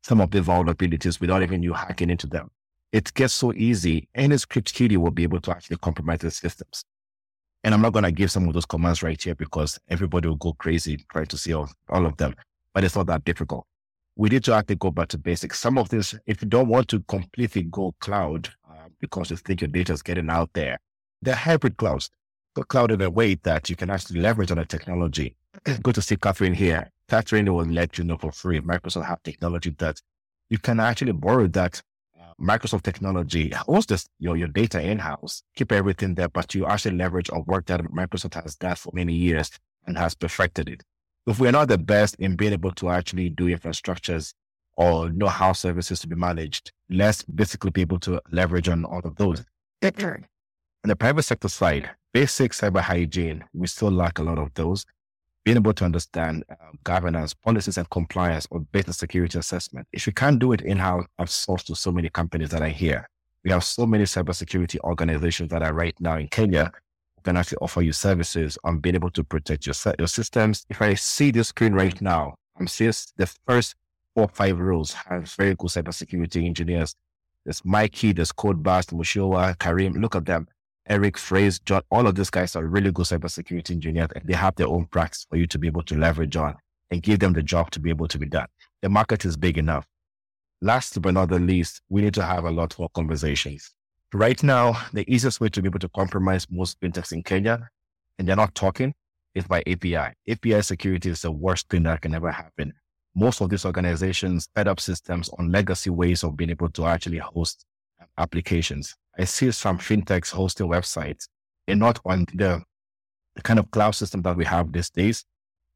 some 0.02 0.20
of 0.20 0.30
the 0.30 0.40
vulnerabilities 0.40 1.20
without 1.20 1.42
even 1.42 1.62
you 1.62 1.72
hacking 1.72 2.10
into 2.10 2.26
them. 2.26 2.50
It 2.92 3.12
gets 3.14 3.34
so 3.34 3.52
easy. 3.54 4.08
Any 4.14 4.36
script 4.36 4.74
kiddie 4.74 4.96
will 4.96 5.10
be 5.10 5.22
able 5.22 5.40
to 5.40 5.50
actually 5.50 5.78
compromise 5.78 6.20
the 6.20 6.30
systems. 6.30 6.84
And 7.64 7.74
I'm 7.74 7.80
not 7.80 7.92
going 7.92 8.04
to 8.04 8.12
give 8.12 8.30
some 8.30 8.48
of 8.48 8.54
those 8.54 8.66
commands 8.66 9.02
right 9.02 9.20
here 9.20 9.34
because 9.34 9.78
everybody 9.88 10.28
will 10.28 10.36
go 10.36 10.52
crazy 10.54 11.04
trying 11.10 11.26
to 11.26 11.36
see 11.36 11.52
all, 11.54 11.70
all 11.88 12.06
of 12.06 12.16
them, 12.16 12.34
but 12.74 12.84
it's 12.84 12.96
not 12.96 13.06
that 13.06 13.24
difficult. 13.24 13.66
We 14.16 14.28
need 14.28 14.44
to 14.44 14.54
actually 14.54 14.76
go 14.76 14.90
back 14.90 15.08
to 15.08 15.18
basics. 15.18 15.60
Some 15.60 15.78
of 15.78 15.88
this, 15.88 16.14
if 16.26 16.42
you 16.42 16.48
don't 16.48 16.68
want 16.68 16.88
to 16.88 17.00
completely 17.00 17.62
go 17.62 17.94
cloud 18.00 18.50
uh, 18.68 18.88
because 19.00 19.30
you 19.30 19.36
think 19.36 19.60
your 19.60 19.68
data 19.68 19.92
is 19.92 20.02
getting 20.02 20.28
out 20.28 20.50
there, 20.52 20.78
they're 21.22 21.34
hybrid 21.34 21.76
clouds. 21.76 22.10
cloud 22.54 22.90
in 22.90 23.00
a 23.00 23.08
way 23.08 23.34
that 23.36 23.70
you 23.70 23.76
can 23.76 23.90
actually 23.90 24.20
leverage 24.20 24.50
on 24.50 24.58
the 24.58 24.66
technology. 24.66 25.36
Go 25.82 25.92
to 25.92 26.02
see 26.02 26.16
Catherine 26.16 26.52
here. 26.54 26.90
Catherine 27.08 27.52
will 27.52 27.64
let 27.64 27.96
you 27.96 28.04
know 28.04 28.18
for 28.18 28.32
free. 28.32 28.60
Microsoft 28.60 29.06
have 29.06 29.22
technology 29.22 29.70
that 29.78 30.00
you 30.50 30.58
can 30.58 30.80
actually 30.80 31.12
borrow 31.12 31.46
that 31.46 31.80
Microsoft 32.42 32.82
technology, 32.82 33.50
host 33.50 33.90
this, 33.90 34.08
your, 34.18 34.36
your 34.36 34.48
data 34.48 34.80
in-house, 34.82 35.42
keep 35.54 35.70
everything 35.70 36.14
there, 36.14 36.28
but 36.28 36.54
you 36.54 36.66
actually 36.66 36.96
leverage 36.96 37.30
on 37.30 37.44
work 37.46 37.66
that 37.66 37.80
Microsoft 37.84 38.42
has 38.42 38.56
done 38.56 38.74
for 38.74 38.90
many 38.94 39.14
years 39.14 39.50
and 39.86 39.96
has 39.96 40.14
perfected 40.14 40.68
it. 40.68 40.82
If 41.26 41.38
we're 41.38 41.52
not 41.52 41.68
the 41.68 41.78
best 41.78 42.16
in 42.16 42.34
being 42.34 42.52
able 42.52 42.72
to 42.72 42.90
actually 42.90 43.30
do 43.30 43.46
infrastructures 43.46 44.34
or 44.76 45.08
know 45.10 45.28
how 45.28 45.52
services 45.52 46.00
to 46.00 46.08
be 46.08 46.16
managed, 46.16 46.72
let's 46.90 47.22
basically 47.22 47.70
be 47.70 47.82
able 47.82 48.00
to 48.00 48.20
leverage 48.32 48.68
on 48.68 48.84
all 48.84 49.02
of 49.04 49.14
those. 49.16 49.44
On 50.84 50.88
the 50.88 50.96
private 50.96 51.22
sector 51.22 51.48
side, 51.48 51.90
basic 52.12 52.52
cyber 52.52 52.80
hygiene, 52.80 53.44
we 53.52 53.68
still 53.68 53.90
lack 53.92 54.18
a 54.18 54.22
lot 54.22 54.38
of 54.38 54.52
those. 54.54 54.84
Being 55.44 55.56
able 55.56 55.72
to 55.74 55.84
understand 55.84 56.44
uh, 56.50 56.54
governance, 56.84 57.34
policies, 57.34 57.76
and 57.76 57.88
compliance 57.90 58.46
or 58.50 58.60
business 58.60 58.98
security 58.98 59.38
assessment. 59.38 59.88
If 59.92 60.06
you 60.06 60.12
can't 60.12 60.38
do 60.38 60.52
it 60.52 60.60
in 60.60 60.78
house, 60.78 61.04
I've 61.18 61.28
sourced 61.28 61.64
to 61.64 61.74
so 61.74 61.90
many 61.90 62.08
companies 62.08 62.50
that 62.50 62.62
are 62.62 62.68
here. 62.68 63.08
We 63.44 63.50
have 63.50 63.64
so 63.64 63.84
many 63.86 64.04
cybersecurity 64.04 64.78
organizations 64.84 65.50
that 65.50 65.62
are 65.62 65.72
right 65.74 65.96
now 66.00 66.16
in 66.16 66.28
Kenya 66.28 66.70
who 67.16 67.22
can 67.22 67.36
actually 67.36 67.58
offer 67.58 67.82
you 67.82 67.92
services 67.92 68.56
on 68.62 68.78
being 68.78 68.94
able 68.94 69.10
to 69.10 69.24
protect 69.24 69.66
your, 69.66 69.74
your 69.98 70.06
systems. 70.06 70.64
If 70.68 70.80
I 70.80 70.94
see 70.94 71.32
this 71.32 71.48
screen 71.48 71.72
right 71.74 72.00
now, 72.00 72.36
I'm 72.56 72.68
seeing 72.68 72.92
the 73.16 73.26
first 73.46 73.74
four 74.14 74.24
or 74.24 74.28
five 74.28 74.60
rows 74.60 74.92
have 74.92 75.28
very 75.32 75.56
good 75.56 75.70
cybersecurity 75.70 76.46
engineers. 76.46 76.94
There's 77.44 77.64
Mikey, 77.64 78.12
there's 78.12 78.30
Codebust, 78.30 78.92
Mushowa, 78.92 79.58
Karim. 79.58 79.94
Look 79.94 80.14
at 80.14 80.26
them. 80.26 80.46
Eric, 80.88 81.16
Phrase, 81.16 81.60
John, 81.60 81.82
all 81.90 82.06
of 82.06 82.16
these 82.16 82.30
guys 82.30 82.56
are 82.56 82.66
really 82.66 82.90
good 82.90 83.06
cybersecurity 83.06 83.70
engineers 83.70 84.08
and 84.14 84.24
they 84.26 84.34
have 84.34 84.56
their 84.56 84.66
own 84.66 84.86
practice 84.86 85.26
for 85.30 85.36
you 85.36 85.46
to 85.46 85.58
be 85.58 85.68
able 85.68 85.82
to 85.84 85.96
leverage 85.96 86.36
on 86.36 86.56
and 86.90 87.02
give 87.02 87.20
them 87.20 87.32
the 87.32 87.42
job 87.42 87.70
to 87.70 87.80
be 87.80 87.90
able 87.90 88.08
to 88.08 88.18
be 88.18 88.26
done. 88.26 88.48
The 88.82 88.88
market 88.88 89.24
is 89.24 89.36
big 89.36 89.58
enough. 89.58 89.86
Last 90.60 91.00
but 91.00 91.14
not 91.14 91.28
the 91.28 91.38
least, 91.38 91.82
we 91.88 92.02
need 92.02 92.14
to 92.14 92.24
have 92.24 92.44
a 92.44 92.50
lot 92.50 92.78
more 92.78 92.88
conversations. 92.94 93.72
Right 94.12 94.42
now, 94.42 94.80
the 94.92 95.10
easiest 95.12 95.40
way 95.40 95.48
to 95.50 95.62
be 95.62 95.68
able 95.68 95.78
to 95.78 95.88
compromise 95.88 96.46
most 96.50 96.80
fintechs 96.80 97.12
in 97.12 97.22
Kenya, 97.22 97.68
and 98.18 98.28
they're 98.28 98.36
not 98.36 98.54
talking, 98.54 98.92
is 99.34 99.46
by 99.46 99.62
API. 99.66 100.12
API 100.28 100.62
security 100.62 101.10
is 101.10 101.22
the 101.22 101.32
worst 101.32 101.68
thing 101.68 101.84
that 101.84 102.02
can 102.02 102.14
ever 102.14 102.30
happen. 102.30 102.72
Most 103.14 103.40
of 103.40 103.50
these 103.50 103.64
organizations 103.64 104.48
set 104.54 104.68
up 104.68 104.80
systems 104.80 105.30
on 105.38 105.50
legacy 105.50 105.90
ways 105.90 106.24
of 106.24 106.36
being 106.36 106.50
able 106.50 106.68
to 106.70 106.86
actually 106.86 107.18
host 107.18 107.64
applications. 108.18 108.94
I 109.18 109.24
see 109.24 109.50
some 109.50 109.78
fintechs 109.78 110.30
hosting 110.30 110.68
websites 110.68 111.28
and 111.68 111.80
not 111.80 112.00
on 112.04 112.26
the, 112.34 112.62
the 113.36 113.42
kind 113.42 113.58
of 113.58 113.70
cloud 113.70 113.92
system 113.92 114.22
that 114.22 114.36
we 114.36 114.44
have 114.44 114.72
these 114.72 114.90
days. 114.90 115.24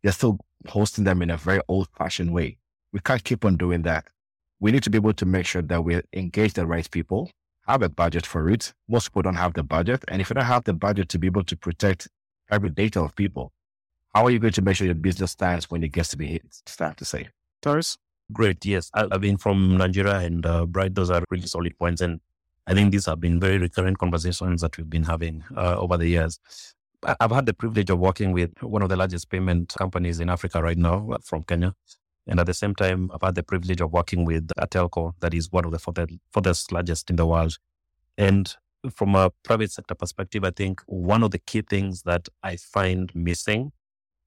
They're 0.02 0.12
still 0.12 0.38
hosting 0.66 1.04
them 1.04 1.22
in 1.22 1.30
a 1.30 1.36
very 1.36 1.60
old 1.68 1.88
fashioned 1.96 2.32
way. 2.32 2.58
We 2.92 3.00
can't 3.00 3.22
keep 3.22 3.44
on 3.44 3.56
doing 3.56 3.82
that. 3.82 4.06
We 4.60 4.72
need 4.72 4.82
to 4.84 4.90
be 4.90 4.96
able 4.96 5.12
to 5.14 5.26
make 5.26 5.46
sure 5.46 5.62
that 5.62 5.84
we 5.84 6.00
engage 6.14 6.54
the 6.54 6.66
right 6.66 6.90
people, 6.90 7.30
have 7.66 7.82
a 7.82 7.88
budget 7.88 8.24
for 8.24 8.48
it. 8.48 8.72
Most 8.88 9.08
people 9.08 9.22
don't 9.22 9.34
have 9.34 9.54
the 9.54 9.62
budget. 9.62 10.04
And 10.08 10.20
if 10.20 10.30
you 10.30 10.34
don't 10.34 10.44
have 10.44 10.64
the 10.64 10.72
budget 10.72 11.08
to 11.10 11.18
be 11.18 11.26
able 11.26 11.44
to 11.44 11.56
protect 11.56 12.08
private 12.48 12.74
data 12.74 13.00
of 13.00 13.14
people, 13.16 13.52
how 14.14 14.24
are 14.24 14.30
you 14.30 14.38
going 14.38 14.54
to 14.54 14.62
make 14.62 14.76
sure 14.76 14.86
your 14.86 14.94
business 14.94 15.32
stands 15.32 15.70
when 15.70 15.82
it 15.82 15.88
gets 15.88 16.08
to 16.10 16.16
be 16.16 16.26
hit? 16.26 16.42
It's 16.44 16.76
to 16.76 17.04
say. 17.04 17.28
Tyrus? 17.60 17.98
Great. 18.32 18.64
Yes. 18.64 18.90
I, 18.94 19.06
have 19.12 19.20
been 19.20 19.36
from 19.36 19.76
Nanjira 19.76 20.24
and 20.24 20.46
uh, 20.46 20.64
Bright. 20.64 20.94
Those 20.94 21.10
are 21.10 21.22
really 21.30 21.46
solid 21.46 21.78
points. 21.78 22.00
And 22.00 22.20
I 22.66 22.74
think 22.74 22.92
these 22.92 23.06
have 23.06 23.20
been 23.20 23.38
very 23.38 23.58
recurrent 23.58 23.98
conversations 23.98 24.60
that 24.60 24.76
we've 24.76 24.90
been 24.90 25.04
having 25.04 25.44
uh, 25.56 25.76
over 25.78 25.96
the 25.96 26.08
years. 26.08 26.40
I've 27.20 27.30
had 27.30 27.46
the 27.46 27.54
privilege 27.54 27.90
of 27.90 28.00
working 28.00 28.32
with 28.32 28.50
one 28.60 28.82
of 28.82 28.88
the 28.88 28.96
largest 28.96 29.30
payment 29.30 29.74
companies 29.78 30.18
in 30.18 30.28
Africa 30.28 30.60
right 30.62 30.78
now 30.78 31.08
uh, 31.12 31.18
from 31.22 31.44
Kenya. 31.44 31.74
And 32.26 32.40
at 32.40 32.46
the 32.46 32.54
same 32.54 32.74
time, 32.74 33.10
I've 33.14 33.22
had 33.22 33.36
the 33.36 33.44
privilege 33.44 33.80
of 33.80 33.92
working 33.92 34.24
with 34.24 34.50
a 34.56 34.66
telco 34.66 35.12
that 35.20 35.32
is 35.32 35.52
one 35.52 35.64
of 35.64 35.70
the 35.70 36.08
furthest 36.32 36.72
largest 36.72 37.08
in 37.08 37.16
the 37.16 37.26
world. 37.26 37.56
And 38.18 38.52
from 38.90 39.14
a 39.14 39.30
private 39.44 39.70
sector 39.70 39.94
perspective, 39.94 40.42
I 40.42 40.50
think 40.50 40.80
one 40.86 41.22
of 41.22 41.30
the 41.30 41.38
key 41.38 41.62
things 41.62 42.02
that 42.02 42.28
I 42.42 42.56
find 42.56 43.14
missing 43.14 43.70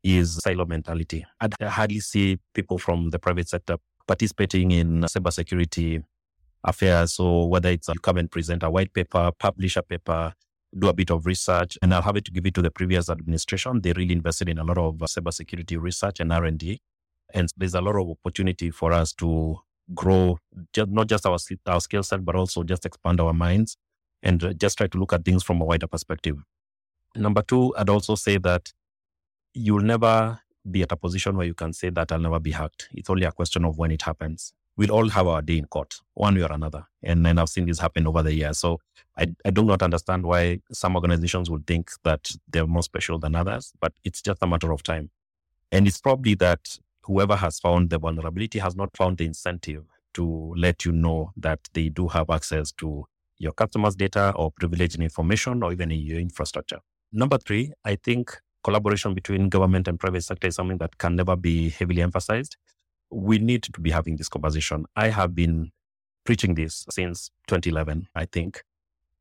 is 0.01 0.35
silo 0.37 0.65
mentality. 0.65 1.25
I 1.41 1.49
hardly 1.65 1.99
see 1.99 2.39
people 2.53 2.77
from 2.77 3.09
the 3.09 3.19
private 3.19 3.49
sector 3.49 3.77
participating 4.07 4.71
in 4.71 5.01
cybersecurity 5.01 6.03
affairs. 6.63 7.13
So 7.13 7.45
whether 7.45 7.69
it's 7.69 7.87
you 7.87 7.95
come 7.95 8.17
and 8.17 8.29
present 8.29 8.63
a 8.63 8.69
white 8.69 8.93
paper, 8.93 9.31
publish 9.37 9.75
a 9.77 9.83
paper, 9.83 10.33
do 10.77 10.87
a 10.87 10.93
bit 10.93 11.09
of 11.09 11.25
research, 11.25 11.77
and 11.81 11.93
I'll 11.93 12.01
have 12.01 12.17
it 12.17 12.25
to 12.25 12.31
give 12.31 12.45
it 12.45 12.53
to 12.55 12.61
the 12.61 12.71
previous 12.71 13.09
administration. 13.09 13.81
They 13.81 13.93
really 13.93 14.13
invested 14.13 14.49
in 14.49 14.59
a 14.59 14.63
lot 14.63 14.77
of 14.77 15.01
uh, 15.01 15.05
cybersecurity 15.05 15.81
research 15.81 16.19
and 16.19 16.31
R&D. 16.31 16.79
And 17.33 17.49
there's 17.57 17.75
a 17.75 17.81
lot 17.81 17.95
of 17.95 18.09
opportunity 18.09 18.71
for 18.71 18.91
us 18.91 19.13
to 19.13 19.57
grow, 19.93 20.37
just, 20.73 20.89
not 20.89 21.07
just 21.07 21.25
our, 21.25 21.37
our 21.67 21.81
skill 21.81 22.03
set, 22.03 22.23
but 22.23 22.35
also 22.35 22.63
just 22.63 22.85
expand 22.85 23.19
our 23.19 23.33
minds 23.33 23.77
and 24.21 24.43
uh, 24.43 24.53
just 24.53 24.77
try 24.77 24.87
to 24.87 24.97
look 24.97 25.13
at 25.13 25.25
things 25.25 25.43
from 25.43 25.61
a 25.61 25.65
wider 25.65 25.87
perspective. 25.87 26.37
Number 27.15 27.41
two, 27.41 27.73
I'd 27.75 27.89
also 27.89 28.15
say 28.15 28.37
that 28.37 28.71
you'll 29.53 29.81
never 29.81 30.39
be 30.69 30.83
at 30.83 30.91
a 30.91 30.95
position 30.95 31.35
where 31.35 31.47
you 31.47 31.55
can 31.55 31.73
say 31.73 31.89
that 31.89 32.11
I'll 32.11 32.19
never 32.19 32.39
be 32.39 32.51
hacked. 32.51 32.89
It's 32.93 33.09
only 33.09 33.25
a 33.25 33.31
question 33.31 33.65
of 33.65 33.77
when 33.77 33.91
it 33.91 34.03
happens 34.03 34.53
we'll 34.79 34.91
all 34.91 35.09
have 35.09 35.27
our 35.27 35.41
day 35.41 35.57
in 35.57 35.65
court, 35.65 35.95
one 36.13 36.35
way 36.35 36.41
or 36.41 36.53
another. 36.53 36.87
And, 37.03 37.25
then 37.25 37.37
I've 37.37 37.49
seen 37.49 37.65
this 37.65 37.79
happen 37.79 38.07
over 38.07 38.23
the 38.23 38.33
years. 38.33 38.59
So 38.59 38.79
I, 39.17 39.27
I 39.43 39.49
do 39.49 39.65
not 39.65 39.83
understand 39.83 40.23
why 40.23 40.61
some 40.71 40.95
organizations 40.95 41.49
would 41.49 41.67
think 41.67 41.91
that 42.05 42.31
they're 42.47 42.65
more 42.65 42.81
special 42.81 43.19
than 43.19 43.35
others, 43.35 43.73
but 43.81 43.91
it's 44.05 44.21
just 44.21 44.41
a 44.41 44.47
matter 44.47 44.71
of 44.71 44.81
time. 44.81 45.09
And 45.73 45.85
it's 45.85 45.99
probably 45.99 46.33
that 46.35 46.79
whoever 47.01 47.35
has 47.35 47.59
found 47.59 47.89
the 47.89 47.99
vulnerability 47.99 48.59
has 48.59 48.77
not 48.77 48.95
found 48.95 49.17
the 49.17 49.25
incentive 49.25 49.83
to 50.13 50.53
let 50.55 50.85
you 50.85 50.93
know 50.93 51.33
that 51.35 51.59
they 51.73 51.89
do 51.89 52.07
have 52.07 52.29
access 52.29 52.71
to 52.73 53.05
your 53.37 53.51
customers' 53.51 53.97
data 53.97 54.31
or 54.37 54.49
privileged 54.49 54.97
information 55.01 55.61
or 55.61 55.73
even 55.73 55.91
in 55.91 55.99
your 55.99 56.19
infrastructure. 56.19 56.79
Number 57.11 57.37
three, 57.37 57.73
I 57.83 57.95
think 57.97 58.31
collaboration 58.63 59.13
between 59.13 59.49
government 59.49 59.89
and 59.89 59.99
private 59.99 60.23
sector 60.23 60.47
is 60.47 60.55
something 60.55 60.77
that 60.77 60.97
can 60.97 61.17
never 61.17 61.35
be 61.35 61.69
heavily 61.69 62.01
emphasized 62.01 62.55
we 63.11 63.39
need 63.39 63.63
to 63.63 63.81
be 63.81 63.91
having 63.91 64.17
this 64.17 64.29
conversation. 64.29 64.85
I 64.95 65.09
have 65.09 65.35
been 65.35 65.71
preaching 66.23 66.55
this 66.55 66.85
since 66.89 67.31
2011, 67.47 68.07
I 68.15 68.25
think. 68.25 68.63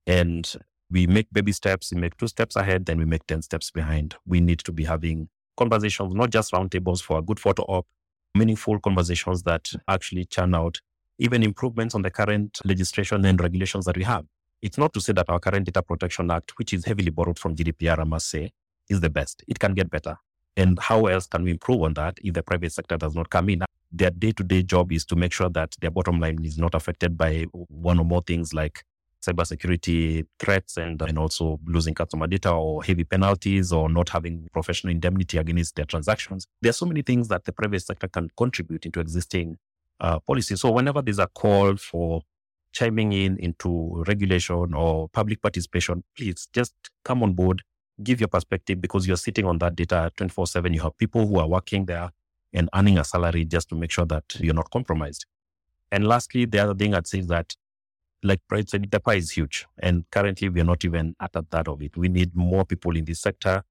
And 0.07 0.51
we 0.91 1.07
make 1.07 1.31
baby 1.33 1.53
steps, 1.53 1.93
we 1.93 2.01
make 2.01 2.17
two 2.17 2.29
steps 2.29 2.57
ahead, 2.57 2.87
then 2.87 2.99
we 2.99 3.05
make 3.05 3.27
10 3.27 3.43
steps 3.43 3.71
behind. 3.71 4.15
We 4.27 4.41
need 4.41 4.61
to 4.61 4.73
be 4.73 4.85
having 4.85 5.29
conversations, 5.57 6.15
not 6.15 6.31
just 6.31 6.53
roundtables 6.53 7.03
for 7.03 7.19
a 7.19 7.23
good 7.23 7.39
photo 7.41 7.63
op, 7.65 7.87
meaningful 8.35 8.79
conversations 8.81 9.43
that 9.43 9.71
actually 9.87 10.25
churn 10.25 10.55
out 10.55 10.79
even 11.19 11.43
improvements 11.43 11.95
on 11.95 12.03
the 12.03 12.11
current 12.11 12.61
legislation 12.65 13.25
and 13.25 13.41
regulations 13.41 13.85
that 13.85 13.97
we 13.97 14.05
have. 14.05 14.25
It's 14.63 14.79
not 14.79 14.93
to 14.95 15.01
say 15.01 15.13
that 15.13 15.29
our 15.29 15.41
current 15.41 15.67
Data 15.67 15.83
Protection 15.83 16.31
Act, 16.31 16.53
which 16.59 16.73
is 16.73 16.85
heavily 16.85 17.11
borrowed 17.11 17.39
from 17.39 17.55
GDPR, 17.55 17.99
I 17.99 18.05
must 18.05 18.31
say, 18.31 18.51
is 18.89 19.01
the 19.01 19.11
best. 19.11 19.45
It 19.47 19.59
can 19.59 19.75
get 19.75 19.91
better. 19.91 20.17
And 20.57 20.79
how 20.79 21.07
else 21.07 21.27
can 21.27 21.45
we 21.45 21.53
improve 21.53 21.83
on 21.83 21.95
that 21.95 22.19
if 22.23 22.35
the 22.35 22.43
private 22.43 22.73
sector 22.73 22.97
does 22.97 23.15
not 23.15 23.31
come 23.31 23.49
in? 23.51 23.63
Their 23.91 24.11
day 24.11 24.33
to 24.33 24.45
day 24.45 24.63
job 24.63 24.93
is 24.93 25.05
to 25.07 25.17
make 25.17 25.33
sure 25.33 25.49
that 25.51 25.75
their 25.81 25.91
bottom 25.91 26.21
line 26.21 26.45
is 26.45 26.59
not 26.59 26.75
affected 26.75 27.17
by 27.17 27.45
one 27.53 27.99
or 27.99 28.05
more 28.05 28.23
things 28.23 28.53
like 28.53 28.85
cybersecurity 29.27 30.27
threats 30.39 30.77
and, 30.77 31.01
and 31.03 31.19
also 31.19 31.59
losing 31.67 31.95
customer 31.95 32.27
data 32.27 32.53
or 32.53 32.85
heavy 32.85 33.05
penalties 33.05 33.73
or 33.73 33.89
not 33.89 34.09
having 34.09 34.49
professional 34.53 34.93
indemnity 34.93 35.39
against 35.39 35.75
their 35.75 35.85
transactions. 35.85 36.47
There 36.63 36.71
are 36.71 36.75
so 36.75 36.87
many 36.87 37.03
things 37.03 37.29
that 37.29 37.45
the 37.45 37.53
private 37.53 37.81
sector 37.81 38.09
can 38.09 38.31
contribute 38.37 38.87
into 38.87 39.01
existing 39.01 39.57
uh, 40.01 40.21
policies. 40.21 40.61
So 40.61 40.71
whenever 40.71 41.03
there's 41.03 41.19
a 41.19 41.27
call 41.27 41.77
for 41.77 42.23
chiming 42.73 43.13
in 43.13 43.39
into 43.39 44.05
regulation 44.07 44.75
or 44.75 45.09
public 45.09 45.43
participation, 45.43 46.05
please 46.17 46.49
just 46.53 46.75
come 47.05 47.23
on 47.23 47.33
board, 47.33 47.63
give 48.03 48.21
your 48.21 48.29
perspective 48.29 48.81
because 48.81 49.09
you're 49.09 49.17
sitting 49.17 49.47
on 49.47 49.59
that 49.59 49.75
data 49.75 50.13
24 50.17 50.47
7. 50.47 50.73
You 50.73 50.83
have 50.83 50.97
people 50.97 51.27
who 51.27 51.39
are 51.39 51.49
working 51.49 51.87
there 51.87 52.11
and 52.53 52.69
earning 52.75 52.99
a 52.99 53.05
salary 53.05 53.45
just 53.45 53.69
to 53.69 53.75
make 53.75 53.91
sure 53.91 54.07
that 54.07 54.25
you're 54.39 54.55
not 54.55 54.71
compromised. 54.71 55.27
And 55.91 56.07
lastly, 56.07 56.45
the 56.45 56.59
other 56.59 56.75
thing 56.75 56.95
I'd 56.95 57.07
say 57.07 57.21
is 57.21 57.27
that, 57.29 57.57
like 58.23 58.41
Bright 58.49 58.69
said, 58.69 58.91
the 58.91 59.01
pie 59.01 59.15
is 59.15 59.31
huge. 59.31 59.67
And 59.79 60.05
currently, 60.11 60.49
we're 60.49 60.65
not 60.65 60.85
even 60.85 61.15
at 61.21 61.31
a 61.35 61.43
third 61.43 61.69
of 61.69 61.81
it. 61.83 61.97
We 61.97 62.09
need 62.09 62.35
more 62.35 62.65
people 62.65 62.97
in 62.97 63.05
this 63.05 63.21
sector. 63.21 63.63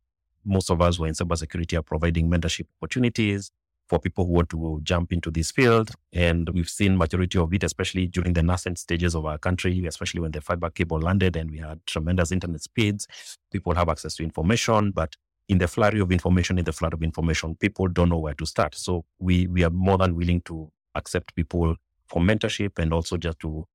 Most 0.45 0.69
of 0.71 0.81
us 0.81 0.97
who 0.97 1.03
are 1.03 1.07
in 1.07 1.13
cybersecurity 1.13 1.77
are 1.77 1.83
providing 1.83 2.29
mentorship 2.29 2.65
opportunities 2.81 3.51
for 3.87 3.99
people 3.99 4.25
who 4.25 4.33
want 4.33 4.49
to 4.49 4.79
jump 4.83 5.13
into 5.13 5.31
this 5.31 5.51
field. 5.51 5.91
And 6.13 6.49
we've 6.49 6.69
seen 6.69 6.97
majority 6.97 7.37
of 7.39 7.53
it, 7.53 7.63
especially 7.63 8.07
during 8.07 8.33
the 8.33 8.43
nascent 8.43 8.79
stages 8.79 9.15
of 9.15 9.25
our 9.25 9.37
country, 9.37 9.85
especially 9.85 10.21
when 10.21 10.31
the 10.31 10.41
fiber 10.41 10.69
cable 10.69 10.99
landed 10.99 11.35
and 11.35 11.49
we 11.49 11.59
had 11.59 11.85
tremendous 11.85 12.31
internet 12.31 12.61
speeds. 12.61 13.07
People 13.51 13.75
have 13.75 13.89
access 13.89 14.15
to 14.15 14.23
information, 14.23 14.91
but 14.91 15.15
in 15.49 15.57
the 15.59 15.67
flurry 15.67 15.99
of 15.99 16.11
information, 16.11 16.57
in 16.57 16.65
the 16.65 16.73
flood 16.73 16.93
of 16.93 17.01
information, 17.03 17.55
people 17.55 17.87
don't 17.87 18.09
know 18.09 18.19
where 18.19 18.33
to 18.33 18.45
start. 18.45 18.75
So 18.75 19.05
we 19.19 19.47
we 19.47 19.63
are 19.63 19.69
more 19.69 19.97
than 19.97 20.15
willing 20.15 20.41
to 20.41 20.71
accept 20.95 21.35
people 21.35 21.75
for 22.07 22.21
mentorship 22.21 22.79
and 22.79 22.93
also 22.93 23.17
just 23.17 23.39
to 23.39 23.65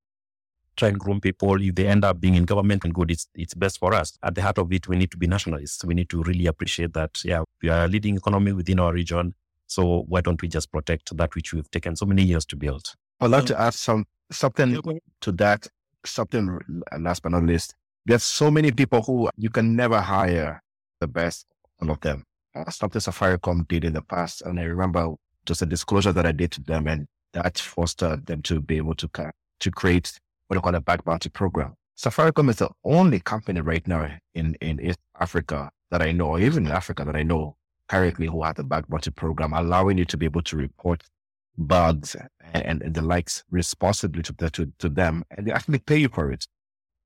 try 0.77 0.89
and 0.89 0.99
groom 0.99 1.21
people. 1.21 1.61
If 1.61 1.75
they 1.75 1.87
end 1.87 2.05
up 2.05 2.21
being 2.21 2.35
in 2.35 2.45
government 2.45 2.85
and 2.85 2.95
good, 2.95 3.11
it's, 3.11 3.27
it's 3.35 3.55
best 3.55 3.79
for 3.79 3.95
us. 3.95 4.19
At 4.23 4.35
the 4.35 4.43
heart 4.43 4.59
of 4.59 4.73
it, 4.73 4.89
we 4.89 4.97
need 4.97 5.11
to 5.11 5.19
be 5.19 5.27
nationalists. 5.27 5.85
We 5.85 5.95
need 5.95 6.09
to 6.11 6.23
really 6.23 6.47
appreciate 6.47 6.95
that, 6.95 7.23
yeah, 7.25 7.43
we 7.63 7.69
are 7.69 7.85
a 7.85 7.89
leading 7.89 8.17
economy 8.17 8.53
within 8.53 8.81
our 8.81 8.93
region. 8.93 9.35
So 9.67 10.05
why 10.09 10.21
don't 10.21 10.41
we 10.41 10.49
just 10.49 10.71
protect 10.73 11.17
that 11.17 11.35
which 11.35 11.53
we've 11.53 11.71
taken 11.71 11.97
so 11.97 12.07
many 12.07 12.23
years 12.23 12.45
to 12.47 12.57
build? 12.57 12.95
I'd 13.21 13.31
like 13.31 13.47
to 13.47 13.61
add 13.61 13.75
some 13.75 14.07
something 14.31 15.01
to 15.21 15.33
that. 15.33 15.67
Something 16.05 16.59
last 16.99 17.23
but 17.23 17.33
not 17.33 17.45
least. 17.45 17.75
There's 18.05 18.25
so 18.25 18.51
many 18.51 18.73
people 18.73 19.03
who 19.03 19.31
you 19.37 19.51
can 19.51 19.77
never 19.77 20.01
hire 20.01 20.61
the 20.99 21.07
best, 21.07 21.47
all 21.83 21.91
of 21.91 22.01
them. 22.01 22.25
Something 22.71 23.01
Safaricom 23.01 23.67
did 23.69 23.85
in 23.85 23.95
the 23.95 24.03
past. 24.03 24.43
And 24.43 24.61
I 24.61 24.65
remember 24.65 25.15
just 25.47 25.63
a 25.63 25.67
disclosure 25.67 26.13
that 26.13 26.27
I 26.27 26.33
did 26.33 26.53
to 26.53 26.63
them 26.63 26.87
and 26.87 27.07
that 27.33 27.59
fostered 27.59 28.27
them 28.27 28.43
to 28.43 28.61
be 28.61 28.77
able 28.77 28.95
to, 28.97 29.09
to 29.61 29.71
create 29.71 30.19
what 30.47 30.57
they 30.57 30.61
call 30.61 30.75
a 30.75 30.81
bug 30.81 31.05
bounty 31.05 31.31
program. 31.31 31.75
Safaricom 31.99 32.51
is 32.51 32.57
the 32.57 32.71
only 32.85 33.21
company 33.21 33.61
right 33.61 33.87
now 33.87 34.11
in, 34.35 34.55
in 34.61 34.81
East 34.81 34.99
Africa 35.19 35.71
that 35.91 36.03
I 36.03 36.13
know, 36.13 36.29
or 36.29 36.41
even 36.41 36.67
in 36.67 36.73
Africa 36.73 37.05
that 37.05 37.17
I 37.17 37.23
know 37.23 37.57
currently 37.89 38.27
who 38.27 38.43
has 38.43 38.59
a 38.59 38.65
bug 38.65 38.87
bounty 38.89 39.11
program, 39.11 39.53
allowing 39.53 39.99
you 39.99 40.05
to 40.07 40.17
be 40.17 40.27
able 40.27 40.43
to 40.43 40.57
report 40.57 41.03
bugs 41.59 42.17
and, 42.55 42.83
and 42.83 42.95
the 42.95 43.03
likes 43.03 43.45
responsibly 43.51 44.23
to, 44.23 44.33
to, 44.51 44.73
to 44.79 44.89
them. 44.89 45.25
And 45.31 45.47
they 45.47 45.53
actually 45.53 45.79
pay 45.79 45.99
you 45.99 46.09
for 46.09 46.31
it. 46.33 46.47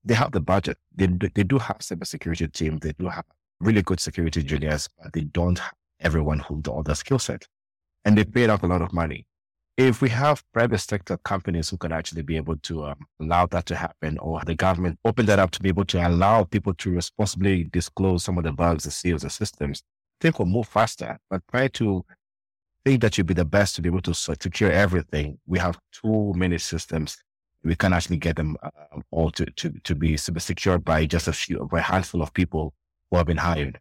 They 0.04 0.14
have 0.14 0.32
the 0.32 0.40
budget. 0.40 0.78
They, 0.94 1.06
they 1.06 1.42
do 1.42 1.58
have 1.58 1.78
cybersecurity 1.78 2.52
team. 2.52 2.78
They 2.78 2.92
do 2.92 3.08
have 3.08 3.24
really 3.60 3.82
good 3.82 4.00
security 4.00 4.40
engineers, 4.40 4.88
but 5.02 5.12
they 5.12 5.22
don't 5.22 5.60
everyone 6.00 6.40
who 6.40 6.62
all 6.68 6.82
the 6.82 6.94
skill 6.94 7.18
set. 7.18 7.46
And 8.04 8.16
they 8.16 8.24
paid 8.24 8.50
out 8.50 8.62
a 8.62 8.66
lot 8.66 8.82
of 8.82 8.92
money. 8.92 9.26
If 9.76 10.00
we 10.00 10.08
have 10.08 10.42
private 10.52 10.78
sector 10.78 11.18
companies 11.18 11.68
who 11.68 11.76
can 11.76 11.92
actually 11.92 12.22
be 12.22 12.36
able 12.36 12.56
to 12.58 12.86
um, 12.86 13.06
allow 13.20 13.46
that 13.46 13.66
to 13.66 13.76
happen, 13.76 14.16
or 14.18 14.40
the 14.46 14.54
government 14.54 14.98
open 15.04 15.26
that 15.26 15.38
up 15.38 15.50
to 15.50 15.62
be 15.62 15.68
able 15.68 15.84
to 15.86 16.06
allow 16.06 16.44
people 16.44 16.72
to 16.74 16.90
responsibly 16.90 17.64
disclose 17.64 18.24
some 18.24 18.38
of 18.38 18.44
the 18.44 18.52
bugs, 18.52 18.84
the 18.84 18.90
seals, 18.90 19.22
the 19.22 19.30
systems, 19.30 19.82
I 19.84 20.22
think 20.22 20.38
we'll 20.38 20.48
move 20.48 20.66
faster. 20.66 21.18
But 21.28 21.42
try 21.50 21.68
to 21.68 22.06
think 22.86 23.02
that 23.02 23.18
you'll 23.18 23.26
be 23.26 23.34
the 23.34 23.44
best 23.44 23.74
to 23.74 23.82
be 23.82 23.90
able 23.90 24.00
to 24.02 24.14
secure 24.14 24.70
everything. 24.70 25.38
We 25.46 25.58
have 25.58 25.78
too 25.92 26.32
many 26.34 26.56
systems. 26.56 27.18
We 27.62 27.74
can 27.74 27.92
actually 27.92 28.16
get 28.16 28.36
them 28.36 28.56
uh, 28.62 28.70
all 29.10 29.30
to, 29.32 29.44
to, 29.44 29.74
to 29.84 29.94
be 29.94 30.16
secured 30.16 30.84
by 30.86 31.04
just 31.04 31.28
a 31.28 31.34
few, 31.34 31.68
by 31.70 31.80
a 31.80 31.82
handful 31.82 32.22
of 32.22 32.32
people 32.32 32.72
who 33.10 33.16
have 33.16 33.26
been 33.26 33.36
hired. 33.36 33.78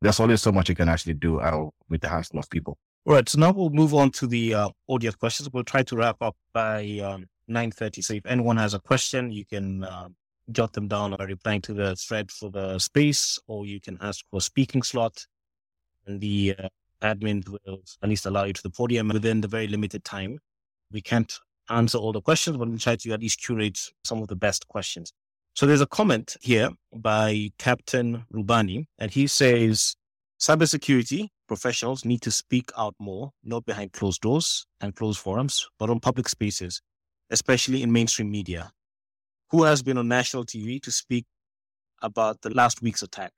There's 0.00 0.20
only 0.20 0.36
so 0.36 0.52
much 0.52 0.68
you 0.68 0.74
can 0.74 0.88
actually 0.88 1.14
do 1.14 1.40
uh, 1.40 1.68
with 1.88 2.00
the 2.00 2.08
handful 2.08 2.40
of 2.40 2.48
people. 2.50 2.78
All 3.06 3.14
right. 3.14 3.28
So 3.28 3.38
now 3.38 3.52
we'll 3.52 3.70
move 3.70 3.94
on 3.94 4.10
to 4.12 4.26
the 4.26 4.54
uh, 4.54 4.68
audience 4.86 5.16
questions. 5.16 5.48
We'll 5.52 5.64
try 5.64 5.82
to 5.82 5.96
wrap 5.96 6.16
up 6.20 6.36
by 6.52 7.00
um, 7.02 7.26
9.30. 7.50 8.04
So 8.04 8.14
if 8.14 8.26
anyone 8.26 8.56
has 8.58 8.74
a 8.74 8.78
question, 8.78 9.32
you 9.32 9.44
can 9.44 9.84
uh, 9.84 10.08
jot 10.52 10.72
them 10.72 10.88
down 10.88 11.14
or 11.14 11.26
replying 11.26 11.62
to 11.62 11.74
the 11.74 11.96
thread 11.96 12.30
for 12.30 12.50
the 12.50 12.78
space, 12.78 13.38
or 13.46 13.66
you 13.66 13.80
can 13.80 13.98
ask 14.00 14.24
for 14.30 14.38
a 14.38 14.40
speaking 14.40 14.82
slot. 14.82 15.26
And 16.06 16.20
the 16.20 16.54
uh, 16.58 16.68
admin 17.02 17.48
will 17.48 17.82
at 18.02 18.08
least 18.08 18.26
allow 18.26 18.44
you 18.44 18.52
to 18.52 18.62
the 18.62 18.70
podium 18.70 19.08
within 19.08 19.40
the 19.40 19.48
very 19.48 19.68
limited 19.68 20.04
time. 20.04 20.38
We 20.92 21.00
can't 21.00 21.32
answer 21.70 21.98
all 21.98 22.12
the 22.12 22.22
questions, 22.22 22.56
but 22.56 22.68
we'll 22.68 22.78
try 22.78 22.96
to 22.96 23.12
at 23.12 23.20
least 23.20 23.42
curate 23.42 23.78
some 24.04 24.22
of 24.22 24.28
the 24.28 24.36
best 24.36 24.66
questions. 24.68 25.12
So 25.54 25.66
there's 25.66 25.80
a 25.80 25.86
comment 25.86 26.36
here 26.40 26.70
by 26.94 27.50
Captain 27.58 28.24
Rubani, 28.32 28.86
and 28.98 29.10
he 29.10 29.26
says, 29.26 29.96
cybersecurity 30.40 31.28
professionals 31.48 32.04
need 32.04 32.22
to 32.22 32.30
speak 32.30 32.70
out 32.76 32.94
more, 33.00 33.32
not 33.42 33.64
behind 33.64 33.92
closed 33.92 34.20
doors 34.20 34.66
and 34.80 34.94
closed 34.94 35.18
forums, 35.18 35.66
but 35.78 35.90
on 35.90 35.98
public 35.98 36.28
spaces, 36.28 36.80
especially 37.30 37.82
in 37.82 37.90
mainstream 37.90 38.30
media. 38.30 38.70
Who 39.50 39.64
has 39.64 39.82
been 39.82 39.98
on 39.98 40.06
national 40.06 40.44
TV 40.44 40.80
to 40.82 40.92
speak 40.92 41.24
about 42.02 42.42
the 42.42 42.50
last 42.50 42.82
week's 42.82 43.02
attack? 43.02 43.32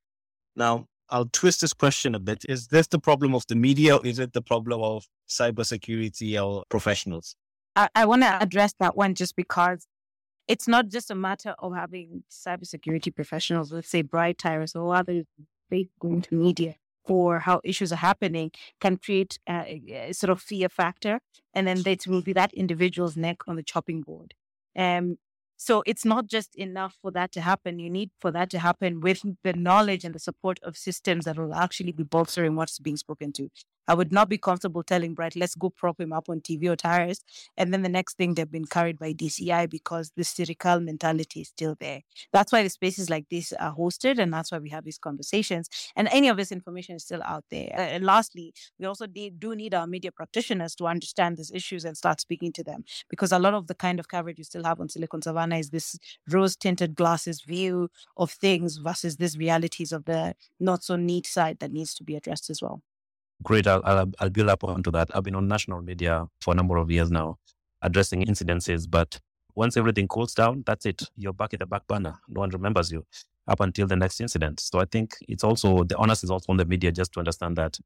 Now, 0.57 0.87
I'll 1.09 1.27
twist 1.33 1.61
this 1.61 1.73
question 1.73 2.15
a 2.15 2.21
bit. 2.21 2.45
Is 2.49 2.69
this 2.69 2.89
the 2.89 2.99
problem 2.99 3.35
of 3.35 3.45
the 3.49 3.55
media 3.55 3.97
or 3.97 4.07
is 4.07 4.19
it 4.19 4.33
the 4.33 4.43
problem 4.43 4.83
of 4.83 5.07
cybersecurity 5.29 6.41
or 6.43 6.65
professionals? 6.69 7.35
I, 7.77 7.89
I 7.95 8.05
want 8.05 8.23
to 8.23 8.43
address 8.43 8.75
that 8.81 8.97
one 8.97 9.15
just 9.15 9.37
because 9.37 9.87
it's 10.51 10.67
not 10.67 10.89
just 10.89 11.13
a 11.13 11.15
matter 11.15 11.55
of 11.61 11.75
having 11.77 12.25
cybersecurity 12.29 13.15
professionals, 13.15 13.71
let's 13.73 13.89
say 13.89 14.03
Bright 14.03 14.39
Tyrus 14.39 14.75
or 14.75 14.97
others 14.97 15.25
going 16.01 16.23
to 16.23 16.35
media 16.35 16.75
for 17.07 17.39
how 17.39 17.61
issues 17.63 17.93
are 17.93 18.03
happening 18.11 18.51
can 18.81 18.97
create 18.97 19.39
a, 19.49 20.09
a, 20.09 20.13
sort 20.13 20.31
of 20.31 20.43
fear 20.43 20.69
factor. 20.69 21.21
And 21.55 21.69
then 21.69 21.83
it 21.87 22.05
will 22.09 22.23
be 22.23 22.33
that 22.33 22.53
individual's 22.53 23.17
neck 23.17 23.39
on 23.47 23.55
the 23.55 23.63
chopping 23.63 24.03
board. 24.03 24.35
Um, 24.77 25.19
so 25.57 25.85
it's 25.87 26.05
not 26.05 26.27
just 26.27 26.57
enough 26.57 26.97
for 27.01 27.13
that 27.13 27.31
to 27.33 27.41
happen. 27.43 27.79
You 27.79 27.91
need 27.91 28.11
for 28.21 28.33
that 28.33 28.51
to 28.51 28.59
happen 28.59 29.01
with 29.01 29.23
the 29.45 29.53
knowledge 29.53 30.05
and 30.05 30.15
the 30.15 30.19
support 30.19 30.59
of 30.65 30.77
systems 30.77 31.27
that 31.27 31.39
will 31.39 31.55
actually 31.55 31.93
be 31.93 32.03
bolstering 32.03 32.57
what's 32.57 32.81
being 32.81 32.97
spoken 32.97 33.33
to. 33.35 33.51
I 33.91 33.95
would 33.95 34.13
not 34.13 34.29
be 34.29 34.39
comfortable 34.39 34.85
telling 34.85 35.15
Bright, 35.15 35.35
let's 35.35 35.57
go 35.57 35.69
prop 35.69 36.01
him 36.01 36.13
up 36.13 36.29
on 36.29 36.43
TV 36.43 36.69
or 36.69 36.77
Tyrus. 36.77 37.25
And 37.57 37.73
then 37.75 37.83
the 37.83 37.89
next 37.89 38.17
thing 38.17 38.35
they've 38.35 38.49
been 38.49 38.67
carried 38.67 39.01
by 39.01 39.13
DCI 39.13 39.69
because 39.69 40.13
the 40.17 40.23
satirical 40.23 40.79
mentality 40.79 41.41
is 41.41 41.49
still 41.49 41.75
there. 41.81 42.03
That's 42.33 42.53
why 42.53 42.63
the 42.63 42.71
spaces 42.71 43.11
like 43.11 43.29
this 43.31 43.53
are 43.55 43.75
hosted. 43.75 44.21
And 44.21 44.33
that's 44.33 44.53
why 44.53 44.59
we 44.59 44.69
have 44.71 44.85
these 44.85 44.97
conversations. 44.97 45.69
And 45.97 46.07
any 46.13 46.29
of 46.29 46.37
this 46.37 46.53
information 46.53 46.95
is 46.95 47.03
still 47.03 47.21
out 47.25 47.43
there. 47.51 47.69
And 47.75 48.05
lastly, 48.05 48.55
we 48.79 48.87
also 48.87 49.09
do 49.09 49.57
need 49.57 49.75
our 49.75 49.89
media 49.89 50.13
practitioners 50.13 50.77
to 50.77 50.87
understand 50.87 51.37
these 51.37 51.51
issues 51.51 51.85
and 51.85 51.97
start 51.97 52.21
speaking 52.21 52.53
to 52.53 52.63
them 52.63 52.85
because 53.09 53.33
a 53.33 53.41
lot 53.41 53.55
of 53.55 53.67
the 53.67 53.75
kind 53.75 53.99
of 53.99 54.07
coverage 54.07 54.39
you 54.39 54.45
still 54.45 54.63
have 54.63 54.79
on 54.79 54.89
Silicon 54.89 55.21
Savannah 55.21 55.59
is 55.59 55.71
this 55.71 55.99
rose 56.29 56.55
tinted 56.55 56.95
glasses 56.95 57.41
view 57.41 57.91
of 58.17 58.31
things 58.31 58.77
versus 58.77 59.17
these 59.17 59.37
realities 59.37 59.91
of 59.91 60.05
the 60.05 60.37
not 60.61 60.85
so 60.85 60.95
neat 60.95 61.27
side 61.27 61.59
that 61.59 61.73
needs 61.73 61.93
to 61.95 62.05
be 62.05 62.15
addressed 62.15 62.51
as 62.51 62.63
well. 62.63 62.83
Great. 63.43 63.67
I'll, 63.67 63.83
I'll, 63.85 64.11
I'll 64.19 64.31
build 64.31 64.49
up 64.49 64.65
onto 64.65 64.91
that. 64.91 65.11
I've 65.15 65.25
been 65.25 65.35
on 65.35 65.49
national 65.49 65.83
media 65.83 66.27
for 66.41 66.53
a 66.53 66.57
number 66.57 66.77
of 66.77 66.91
years 66.91 67.11
now, 67.11 67.39
addressing 67.83 68.25
incidences. 68.25 68.89
But 68.91 69.19
once 69.55 69.77
everything 69.77 70.09
cools 70.09 70.35
down, 70.35 70.63
that's 70.67 70.87
it. 70.87 71.03
You're 71.17 71.33
back 71.33 71.55
in 71.55 71.59
the 71.61 71.67
back 71.67 71.87
burner. 71.87 72.19
No 72.29 72.41
one 72.41 72.51
remembers 72.51 72.93
you 72.93 73.07
up 73.49 73.61
until 73.61 73.87
the 73.87 73.97
next 73.97 74.21
incident. 74.21 74.61
So 74.61 74.79
I 74.79 74.85
think 74.85 75.15
it's 75.29 75.43
also 75.45 75.85
the 75.85 75.97
onus 75.97 76.23
is 76.23 76.31
also 76.31 76.47
on 76.53 76.59
the 76.59 76.65
media 76.67 76.93
just 76.93 77.13
to 77.13 77.21
understand 77.21 77.57
that 77.57 77.79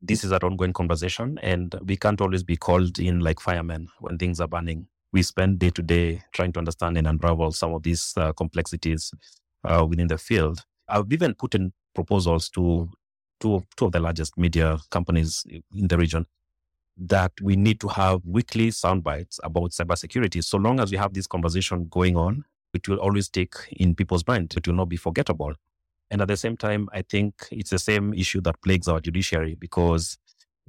this 0.00 0.24
is 0.24 0.32
an 0.32 0.40
ongoing 0.42 0.72
conversation 0.72 1.38
and 1.42 1.74
we 1.84 1.96
can't 1.96 2.20
always 2.20 2.42
be 2.42 2.56
called 2.56 2.98
in 2.98 3.20
like 3.20 3.40
firemen 3.40 3.88
when 4.00 4.18
things 4.18 4.40
are 4.40 4.48
burning. 4.48 4.86
We 5.12 5.22
spend 5.22 5.58
day 5.58 5.70
to 5.70 5.82
day 5.82 6.22
trying 6.32 6.52
to 6.54 6.58
understand 6.58 6.96
and 6.96 7.06
unravel 7.06 7.52
some 7.52 7.74
of 7.74 7.82
these 7.82 8.14
uh, 8.16 8.32
complexities 8.32 9.12
uh, 9.64 9.86
within 9.88 10.08
the 10.08 10.18
field. 10.18 10.64
I've 10.88 11.12
even 11.12 11.34
put 11.34 11.54
in 11.54 11.72
proposals 11.94 12.48
to 12.50 12.90
two 13.42 13.56
of, 13.56 13.66
two 13.76 13.86
of 13.86 13.92
the 13.92 14.00
largest 14.00 14.38
media 14.38 14.78
companies 14.90 15.44
in 15.76 15.88
the 15.88 15.98
region 15.98 16.24
that 16.96 17.32
we 17.42 17.56
need 17.56 17.80
to 17.80 17.88
have 17.88 18.20
weekly 18.24 18.70
sound 18.70 19.02
bites 19.02 19.40
about 19.42 19.72
cybersecurity. 19.72 20.44
So 20.44 20.58
long 20.58 20.78
as 20.78 20.92
we 20.92 20.96
have 20.96 21.12
this 21.12 21.26
conversation 21.26 21.88
going 21.90 22.16
on, 22.16 22.44
it 22.72 22.88
will 22.88 22.98
always 22.98 23.26
stick 23.26 23.54
in 23.72 23.94
people's 23.94 24.26
mind. 24.26 24.54
It 24.56 24.66
will 24.66 24.74
not 24.74 24.88
be 24.88 24.96
forgettable. 24.96 25.54
And 26.10 26.20
at 26.20 26.28
the 26.28 26.36
same 26.36 26.56
time, 26.56 26.88
I 26.92 27.02
think 27.02 27.34
it's 27.50 27.70
the 27.70 27.78
same 27.78 28.14
issue 28.14 28.40
that 28.42 28.62
plagues 28.62 28.86
our 28.86 29.00
judiciary 29.00 29.56
because 29.58 30.18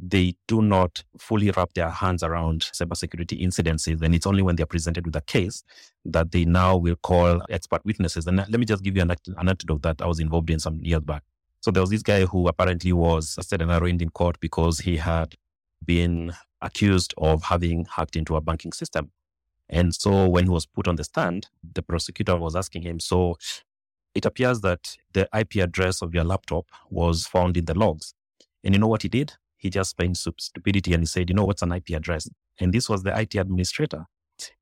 they 0.02 0.34
do 0.48 0.62
not 0.62 1.04
fully 1.20 1.52
wrap 1.52 1.74
their 1.74 1.90
hands 1.90 2.24
around 2.24 2.62
cybersecurity 2.62 3.42
incidences. 3.42 4.02
And 4.02 4.16
it's 4.16 4.26
only 4.26 4.42
when 4.42 4.56
they're 4.56 4.66
presented 4.66 5.06
with 5.06 5.16
a 5.16 5.22
case 5.22 5.64
that 6.06 6.32
they 6.32 6.46
now 6.46 6.78
will 6.78 6.96
call 6.96 7.42
expert 7.50 7.86
witnesses. 7.86 8.26
And 8.26 8.38
let 8.38 8.52
me 8.52 8.66
just 8.66 8.84
give 8.84 8.96
you 8.96 9.04
an, 9.04 9.12
an 9.12 9.36
anecdote 9.38 9.84
that 9.84 10.02
I 10.02 10.08
was 10.08 10.20
involved 10.20 10.50
in 10.50 10.60
some 10.60 10.80
years 10.82 11.02
back. 11.02 11.24
So 11.64 11.72
there 11.72 11.82
was 11.82 11.92
this 11.92 12.04
guy 12.04 12.26
who 12.26 12.50
apparently 12.50 12.92
was 12.92 13.38
said 13.40 13.62
and 13.62 13.72
arraigned 13.72 14.02
in 14.02 14.10
court 14.10 14.38
because 14.42 14.80
he 14.80 14.98
had 14.98 15.36
been 15.86 16.34
accused 16.62 17.14
of 17.18 17.42
having 17.44 17.86
hacked 17.86 18.18
into 18.18 18.36
a 18.36 18.42
banking 18.42 18.74
system. 18.74 19.12
And 19.70 19.96
so 19.96 20.28
when 20.28 20.44
he 20.44 20.50
was 20.50 20.66
put 20.66 20.90
on 20.90 20.98
the 20.98 21.06
stand, 21.06 21.48
the 21.64 21.82
prosecutor 21.82 22.36
was 22.36 22.58
asking 22.58 22.82
him, 22.82 23.00
so 23.00 23.38
it 24.14 24.26
appears 24.26 24.60
that 24.60 24.98
the 25.14 25.30
IP 25.34 25.56
address 25.56 26.02
of 26.02 26.14
your 26.14 26.26
laptop 26.26 26.66
was 26.90 27.28
found 27.28 27.56
in 27.56 27.64
the 27.64 27.80
logs. 27.80 28.14
And 28.66 28.76
you 28.76 28.80
know 28.82 28.90
what 28.90 29.04
he 29.04 29.08
did? 29.08 29.32
He 29.56 29.70
just 29.70 29.96
feigned 29.96 30.18
stupidity 30.18 30.94
and 30.94 31.04
he 31.04 31.08
said, 31.08 31.30
you 31.30 31.34
know 31.34 31.46
what's 31.46 31.62
an 31.62 31.72
IP 31.72 31.92
address? 31.92 32.28
And 32.60 32.74
this 32.74 32.90
was 32.90 33.04
the 33.04 33.18
IT 33.18 33.36
administrator. 33.36 34.06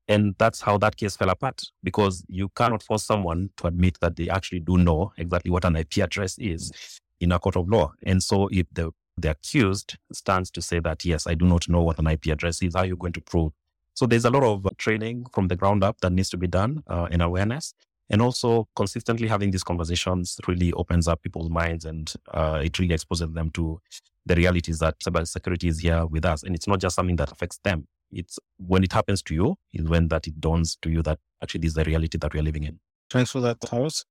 And 0.08 0.34
that's 0.38 0.60
how 0.60 0.78
that 0.78 0.96
case 0.96 1.16
fell 1.16 1.30
apart 1.30 1.62
because 1.82 2.24
you 2.28 2.50
cannot 2.50 2.82
force 2.82 3.04
someone 3.04 3.50
to 3.56 3.66
admit 3.68 3.98
that 4.00 4.16
they 4.16 4.28
actually 4.28 4.60
do 4.60 4.76
know 4.76 5.12
exactly 5.16 5.50
what 5.50 5.64
an 5.64 5.76
IP 5.76 5.98
address 5.98 6.38
is 6.38 6.72
in 7.20 7.32
a 7.32 7.38
court 7.38 7.56
of 7.56 7.68
law. 7.68 7.92
And 8.02 8.22
so 8.22 8.48
if 8.50 8.66
the, 8.72 8.90
the 9.16 9.30
accused 9.30 9.96
stands 10.12 10.50
to 10.52 10.62
say 10.62 10.80
that, 10.80 11.04
yes, 11.04 11.26
I 11.26 11.34
do 11.34 11.46
not 11.46 11.68
know 11.68 11.82
what 11.82 11.98
an 11.98 12.08
IP 12.08 12.26
address 12.26 12.62
is, 12.62 12.74
how 12.74 12.80
are 12.80 12.86
you 12.86 12.96
going 12.96 13.12
to 13.14 13.20
prove? 13.20 13.52
So 13.94 14.06
there's 14.06 14.24
a 14.24 14.30
lot 14.30 14.42
of 14.42 14.66
training 14.78 15.26
from 15.32 15.48
the 15.48 15.56
ground 15.56 15.84
up 15.84 16.00
that 16.00 16.12
needs 16.12 16.30
to 16.30 16.36
be 16.36 16.46
done 16.46 16.82
uh, 16.88 17.08
in 17.10 17.20
awareness. 17.20 17.74
And 18.10 18.20
also 18.20 18.68
consistently 18.76 19.28
having 19.28 19.50
these 19.50 19.64
conversations 19.64 20.38
really 20.46 20.72
opens 20.74 21.08
up 21.08 21.22
people's 21.22 21.48
minds 21.48 21.84
and 21.84 22.12
uh, 22.34 22.60
it 22.62 22.78
really 22.78 22.94
exposes 22.94 23.32
them 23.32 23.50
to 23.50 23.80
the 24.26 24.34
realities 24.34 24.80
that 24.80 24.98
cybersecurity 25.00 25.68
is 25.68 25.78
here 25.78 26.04
with 26.04 26.24
us. 26.26 26.42
And 26.42 26.54
it's 26.54 26.68
not 26.68 26.80
just 26.80 26.96
something 26.96 27.16
that 27.16 27.32
affects 27.32 27.58
them 27.64 27.86
It's 28.12 28.38
when 28.58 28.84
it 28.84 28.92
happens 28.92 29.22
to 29.22 29.34
you 29.34 29.56
is 29.72 29.88
when 29.88 30.08
that 30.08 30.26
it 30.26 30.40
dawns 30.40 30.76
to 30.82 30.90
you 30.90 31.02
that 31.02 31.18
actually 31.42 31.60
this 31.60 31.70
is 31.70 31.74
the 31.74 31.84
reality 31.84 32.18
that 32.18 32.34
we're 32.34 32.42
living 32.42 32.64
in. 32.64 32.78
Thanks 33.10 33.30
for 33.30 33.40
that, 33.40 33.60
Tyrus. 33.60 34.04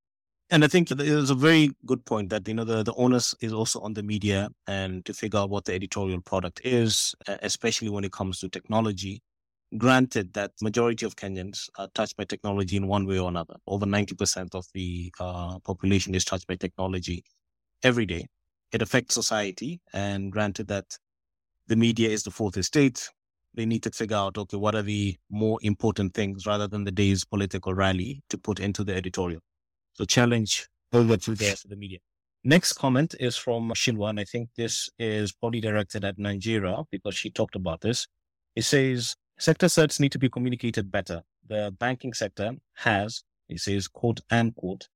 And 0.49 0.65
I 0.65 0.67
think 0.67 0.91
it 0.91 0.99
is 0.99 1.29
a 1.29 1.35
very 1.35 1.71
good 1.85 2.03
point 2.03 2.29
that, 2.29 2.45
you 2.45 2.53
know, 2.53 2.65
the, 2.65 2.83
the 2.83 2.93
onus 2.95 3.33
is 3.39 3.53
also 3.53 3.79
on 3.79 3.93
the 3.93 4.03
media 4.03 4.49
and 4.67 5.05
to 5.05 5.13
figure 5.13 5.39
out 5.39 5.49
what 5.49 5.63
the 5.63 5.73
editorial 5.73 6.19
product 6.19 6.59
is, 6.65 7.15
especially 7.25 7.87
when 7.87 8.03
it 8.03 8.11
comes 8.11 8.39
to 8.39 8.49
technology. 8.49 9.21
Granted 9.77 10.33
that 10.33 10.51
majority 10.61 11.05
of 11.05 11.15
Kenyans 11.15 11.69
are 11.77 11.87
touched 11.95 12.17
by 12.17 12.25
technology 12.25 12.75
in 12.75 12.87
one 12.87 13.07
way 13.07 13.17
or 13.17 13.29
another. 13.29 13.55
Over 13.65 13.85
90% 13.85 14.53
of 14.53 14.65
the 14.73 15.13
uh, 15.21 15.59
population 15.59 16.13
is 16.13 16.25
touched 16.25 16.47
by 16.47 16.55
technology 16.55 17.23
every 17.81 18.05
day. 18.05 18.27
It 18.73 18.81
affects 18.81 19.15
society. 19.15 19.79
And 19.93 20.33
granted 20.33 20.67
that 20.67 20.97
the 21.67 21.77
media 21.77 22.09
is 22.09 22.23
the 22.23 22.31
fourth 22.31 22.57
estate, 22.57 23.09
they 23.53 23.65
need 23.65 23.83
to 23.83 23.91
figure 23.91 24.17
out, 24.17 24.37
okay, 24.37 24.57
what 24.57 24.75
are 24.75 24.81
the 24.81 25.17
more 25.29 25.59
important 25.61 26.13
things 26.13 26.45
rather 26.45 26.67
than 26.67 26.83
the 26.83 26.91
day's 26.91 27.25
political 27.25 27.73
rally 27.73 28.21
to 28.29 28.37
put 28.37 28.59
into 28.59 28.83
the 28.83 28.95
editorial. 28.95 29.41
So 29.93 30.05
challenge 30.05 30.67
over 30.93 31.17
to 31.17 31.35
to 31.35 31.67
the 31.67 31.75
media. 31.75 31.99
Next 32.43 32.73
comment 32.73 33.13
is 33.19 33.37
from 33.37 33.69
Shinwa, 33.69 34.09
and 34.09 34.19
I 34.19 34.23
think 34.23 34.49
this 34.57 34.89
is 34.97 35.31
probably 35.31 35.61
directed 35.61 36.03
at 36.03 36.17
Nanjira 36.17 36.85
because 36.89 37.15
she 37.15 37.29
talked 37.29 37.55
about 37.55 37.81
this. 37.81 38.07
It 38.55 38.63
says 38.63 39.15
sector 39.37 39.67
certs 39.67 39.99
need 39.99 40.11
to 40.13 40.19
be 40.19 40.29
communicated 40.29 40.91
better. 40.91 41.21
The 41.47 41.75
banking 41.77 42.13
sector 42.13 42.53
has, 42.75 43.23
it 43.47 43.59
says, 43.59 43.87
quote 43.87 44.21
and 44.31 44.55
quote, 44.55 44.87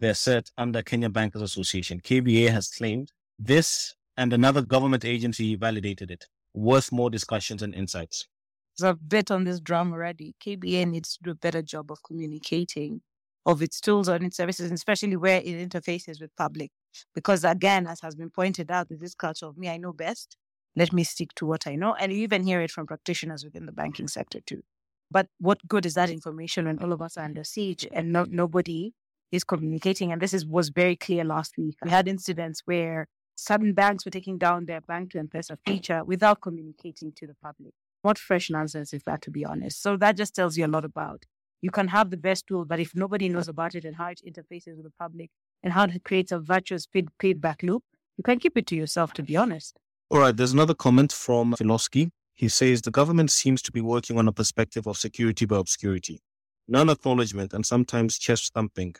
their 0.00 0.12
cert 0.12 0.50
under 0.58 0.82
Kenya 0.82 1.08
Bankers 1.08 1.42
Association. 1.42 2.00
KBA 2.00 2.50
has 2.50 2.68
claimed 2.68 3.10
this 3.38 3.94
and 4.16 4.32
another 4.32 4.60
government 4.60 5.04
agency 5.04 5.54
validated 5.54 6.10
it. 6.10 6.26
Worth 6.54 6.92
more 6.92 7.10
discussions 7.10 7.62
and 7.62 7.74
insights. 7.74 8.28
So 8.74 8.88
I've 8.88 9.08
bit 9.08 9.30
on 9.30 9.44
this 9.44 9.60
drum 9.60 9.92
already. 9.92 10.34
KBA 10.44 10.88
needs 10.88 11.16
to 11.16 11.22
do 11.22 11.30
a 11.30 11.34
better 11.34 11.62
job 11.62 11.90
of 11.90 12.02
communicating 12.02 13.02
of 13.44 13.62
its 13.62 13.80
tools 13.80 14.08
and 14.08 14.24
its 14.24 14.36
services, 14.36 14.70
especially 14.70 15.16
where 15.16 15.38
it 15.38 15.68
interfaces 15.68 16.20
with 16.20 16.34
public. 16.36 16.70
Because 17.14 17.44
again, 17.44 17.86
as 17.86 18.00
has 18.00 18.14
been 18.14 18.30
pointed 18.30 18.70
out, 18.70 18.88
with 18.90 19.00
this 19.00 19.14
culture 19.14 19.46
of 19.46 19.58
me, 19.58 19.68
I 19.68 19.76
know 19.76 19.92
best. 19.92 20.36
Let 20.76 20.92
me 20.92 21.04
stick 21.04 21.34
to 21.36 21.46
what 21.46 21.66
I 21.66 21.74
know. 21.74 21.94
And 21.94 22.12
you 22.12 22.18
even 22.20 22.44
hear 22.44 22.62
it 22.62 22.70
from 22.70 22.86
practitioners 22.86 23.44
within 23.44 23.66
the 23.66 23.72
banking 23.72 24.08
sector 24.08 24.40
too. 24.40 24.62
But 25.10 25.26
what 25.38 25.58
good 25.68 25.84
is 25.84 25.94
that 25.94 26.08
information 26.08 26.64
when 26.64 26.78
all 26.78 26.92
of 26.92 27.02
us 27.02 27.18
are 27.18 27.24
under 27.24 27.44
siege 27.44 27.86
and 27.92 28.12
no, 28.12 28.24
nobody 28.24 28.92
is 29.30 29.44
communicating? 29.44 30.12
And 30.12 30.22
this 30.22 30.32
is 30.32 30.46
was 30.46 30.70
very 30.70 30.96
clear 30.96 31.24
last 31.24 31.58
week. 31.58 31.76
We 31.84 31.90
had 31.90 32.08
incidents 32.08 32.62
where 32.64 33.08
certain 33.42 33.72
banks 33.72 34.04
were 34.04 34.10
taking 34.10 34.38
down 34.38 34.66
their 34.66 34.80
bank 34.80 35.10
to 35.12 35.18
M-Pesa 35.18 35.56
feature 35.66 36.04
without 36.04 36.40
communicating 36.40 37.12
to 37.12 37.26
the 37.26 37.34
public. 37.42 37.72
What 38.02 38.18
fresh 38.18 38.50
nonsense 38.50 38.92
is 38.92 39.02
that, 39.04 39.22
to 39.22 39.30
be 39.30 39.44
honest? 39.44 39.82
So 39.82 39.96
that 39.96 40.16
just 40.16 40.34
tells 40.34 40.56
you 40.56 40.66
a 40.66 40.68
lot 40.68 40.84
about 40.84 41.24
you 41.60 41.70
can 41.70 41.88
have 41.88 42.10
the 42.10 42.16
best 42.16 42.48
tool, 42.48 42.64
but 42.64 42.80
if 42.80 42.94
nobody 42.94 43.28
knows 43.28 43.48
about 43.48 43.74
it 43.76 43.84
and 43.84 43.96
how 43.96 44.08
it 44.08 44.20
interfaces 44.26 44.76
with 44.76 44.84
the 44.84 44.92
public 44.98 45.30
and 45.62 45.72
how 45.72 45.84
it 45.84 46.02
creates 46.02 46.32
a 46.32 46.40
virtuous 46.40 46.86
feed, 46.92 47.08
feedback 47.20 47.62
loop, 47.62 47.84
you 48.16 48.24
can 48.24 48.38
keep 48.40 48.58
it 48.58 48.66
to 48.66 48.76
yourself, 48.76 49.12
to 49.14 49.22
be 49.22 49.36
honest. 49.36 49.78
All 50.10 50.18
right, 50.18 50.36
there's 50.36 50.52
another 50.52 50.74
comment 50.74 51.12
from 51.12 51.54
Filoski. 51.54 52.10
He 52.34 52.48
says 52.48 52.82
the 52.82 52.90
government 52.90 53.30
seems 53.30 53.62
to 53.62 53.72
be 53.72 53.80
working 53.80 54.18
on 54.18 54.26
a 54.26 54.32
perspective 54.32 54.86
of 54.88 54.96
security 54.98 55.46
by 55.46 55.56
obscurity, 55.56 56.20
non 56.66 56.90
acknowledgement, 56.90 57.52
and 57.52 57.64
sometimes 57.64 58.18
chest 58.18 58.52
thumping. 58.52 58.96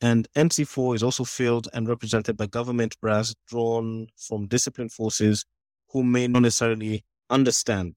And 0.00 0.28
NC4 0.36 0.96
is 0.96 1.02
also 1.02 1.24
filled 1.24 1.68
and 1.72 1.88
represented 1.88 2.36
by 2.36 2.46
government 2.46 3.00
brass 3.00 3.34
drawn 3.48 4.08
from 4.16 4.46
disciplined 4.46 4.92
forces 4.92 5.44
who 5.90 6.02
may 6.02 6.26
not 6.26 6.42
necessarily 6.42 7.04
understand 7.30 7.94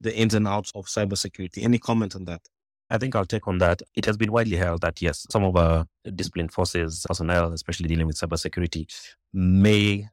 the 0.00 0.14
ins 0.16 0.34
and 0.34 0.46
outs 0.46 0.72
of 0.74 0.86
cybersecurity. 0.86 1.64
Any 1.64 1.78
comment 1.78 2.14
on 2.14 2.24
that? 2.26 2.42
I 2.88 2.98
think 2.98 3.16
I'll 3.16 3.24
take 3.24 3.48
on 3.48 3.58
that. 3.58 3.82
It 3.96 4.04
has 4.04 4.16
been 4.16 4.30
widely 4.30 4.56
held 4.56 4.82
that 4.82 5.02
yes, 5.02 5.26
some 5.30 5.42
of 5.44 5.56
our 5.56 5.86
disciplined 6.14 6.52
forces 6.52 7.04
personnel, 7.08 7.52
especially 7.52 7.88
dealing 7.88 8.06
with 8.06 8.16
cybersecurity, 8.16 8.86
may 9.32 10.08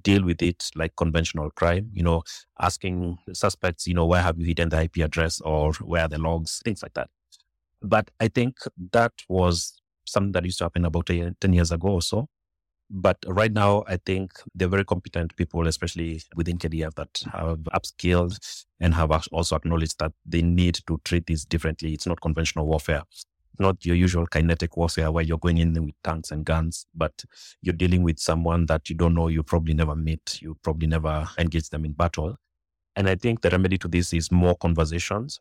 deal 0.00 0.24
with 0.24 0.40
it 0.40 0.70
like 0.74 0.96
conventional 0.96 1.50
crime, 1.50 1.90
you 1.92 2.02
know, 2.02 2.22
asking 2.58 3.18
suspects, 3.34 3.86
you 3.86 3.92
know, 3.92 4.06
where 4.06 4.22
have 4.22 4.38
you 4.38 4.46
hidden 4.46 4.70
the 4.70 4.82
IP 4.82 4.98
address 4.98 5.40
or 5.42 5.74
where 5.74 6.02
are 6.02 6.08
the 6.08 6.18
logs, 6.18 6.62
things 6.64 6.82
like 6.82 6.94
that. 6.94 7.10
But 7.82 8.10
I 8.18 8.28
think 8.28 8.56
that 8.92 9.12
was 9.28 9.78
something 10.04 10.32
that 10.32 10.44
used 10.44 10.58
to 10.58 10.64
happen 10.64 10.84
about 10.84 11.06
10 11.06 11.34
years 11.52 11.72
ago 11.72 11.88
or 11.88 12.02
so. 12.02 12.28
But 12.90 13.16
right 13.26 13.52
now, 13.52 13.82
I 13.88 13.96
think 13.96 14.32
they're 14.54 14.68
very 14.68 14.84
competent 14.84 15.34
people, 15.36 15.66
especially 15.66 16.22
within 16.36 16.58
KDF, 16.58 16.94
that 16.94 17.22
have 17.32 17.60
upskilled 17.74 18.38
and 18.78 18.94
have 18.94 19.10
also 19.32 19.56
acknowledged 19.56 19.98
that 20.00 20.12
they 20.26 20.42
need 20.42 20.80
to 20.86 21.00
treat 21.04 21.26
this 21.26 21.46
differently. 21.46 21.94
It's 21.94 22.06
not 22.06 22.20
conventional 22.20 22.66
warfare, 22.66 23.02
not 23.58 23.84
your 23.86 23.96
usual 23.96 24.26
kinetic 24.26 24.76
warfare 24.76 25.10
where 25.10 25.24
you're 25.24 25.38
going 25.38 25.58
in 25.58 25.72
with 25.72 25.94
tanks 26.04 26.30
and 26.30 26.44
guns, 26.44 26.86
but 26.94 27.24
you're 27.62 27.72
dealing 27.74 28.02
with 28.02 28.18
someone 28.18 28.66
that 28.66 28.90
you 28.90 28.96
don't 28.96 29.14
know, 29.14 29.28
you 29.28 29.42
probably 29.42 29.72
never 29.72 29.96
meet, 29.96 30.42
you 30.42 30.56
probably 30.62 30.86
never 30.86 31.26
engage 31.38 31.70
them 31.70 31.86
in 31.86 31.92
battle. 31.92 32.36
And 32.96 33.08
I 33.08 33.14
think 33.14 33.40
the 33.40 33.50
remedy 33.50 33.78
to 33.78 33.88
this 33.88 34.12
is 34.12 34.30
more 34.30 34.56
conversations. 34.56 35.40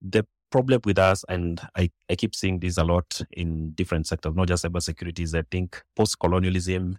The 0.00 0.24
problem 0.50 0.80
with 0.84 0.98
us, 0.98 1.24
and 1.28 1.60
I, 1.76 1.90
I 2.10 2.14
keep 2.14 2.34
seeing 2.34 2.58
this 2.60 2.78
a 2.78 2.84
lot 2.84 3.20
in 3.32 3.70
different 3.70 4.06
sectors, 4.06 4.34
not 4.34 4.48
just 4.48 4.64
cybersecurity, 4.64 5.20
is 5.20 5.34
I 5.34 5.42
think 5.50 5.82
post 5.94 6.18
colonialism, 6.18 6.98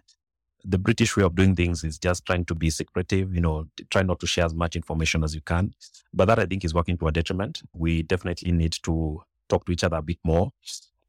the 0.64 0.78
British 0.78 1.16
way 1.16 1.22
of 1.22 1.34
doing 1.34 1.54
things 1.54 1.84
is 1.84 1.98
just 1.98 2.26
trying 2.26 2.44
to 2.46 2.54
be 2.54 2.70
secretive, 2.70 3.34
you 3.34 3.40
know, 3.40 3.66
try 3.90 4.02
not 4.02 4.20
to 4.20 4.26
share 4.26 4.44
as 4.44 4.54
much 4.54 4.76
information 4.76 5.24
as 5.24 5.34
you 5.34 5.40
can. 5.40 5.72
But 6.12 6.26
that 6.26 6.38
I 6.38 6.46
think 6.46 6.64
is 6.64 6.74
working 6.74 6.98
to 6.98 7.06
our 7.06 7.12
detriment. 7.12 7.62
We 7.72 8.02
definitely 8.02 8.52
need 8.52 8.72
to 8.82 9.22
talk 9.48 9.64
to 9.66 9.72
each 9.72 9.84
other 9.84 9.96
a 9.96 10.02
bit 10.02 10.18
more, 10.24 10.50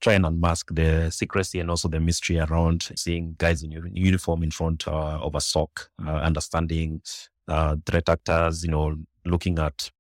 try 0.02 0.14
and 0.14 0.26
unmask 0.26 0.74
the 0.74 1.10
secrecy 1.10 1.60
and 1.60 1.70
also 1.70 1.88
the 1.88 2.00
mystery 2.00 2.40
around 2.40 2.90
seeing 2.96 3.36
guys 3.38 3.64
in 3.64 3.72
uniform 3.94 4.44
in 4.44 4.52
front 4.52 4.88
uh, 4.88 5.20
of 5.20 5.36
a 5.36 5.42
sock, 5.42 5.90
uh, 6.06 6.12
understanding 6.12 7.02
uh, 7.48 7.76
threat 7.86 8.08
actors, 8.08 8.64
you 8.64 8.72
know, 8.72 8.96
looking 9.26 9.60
at 9.60 9.92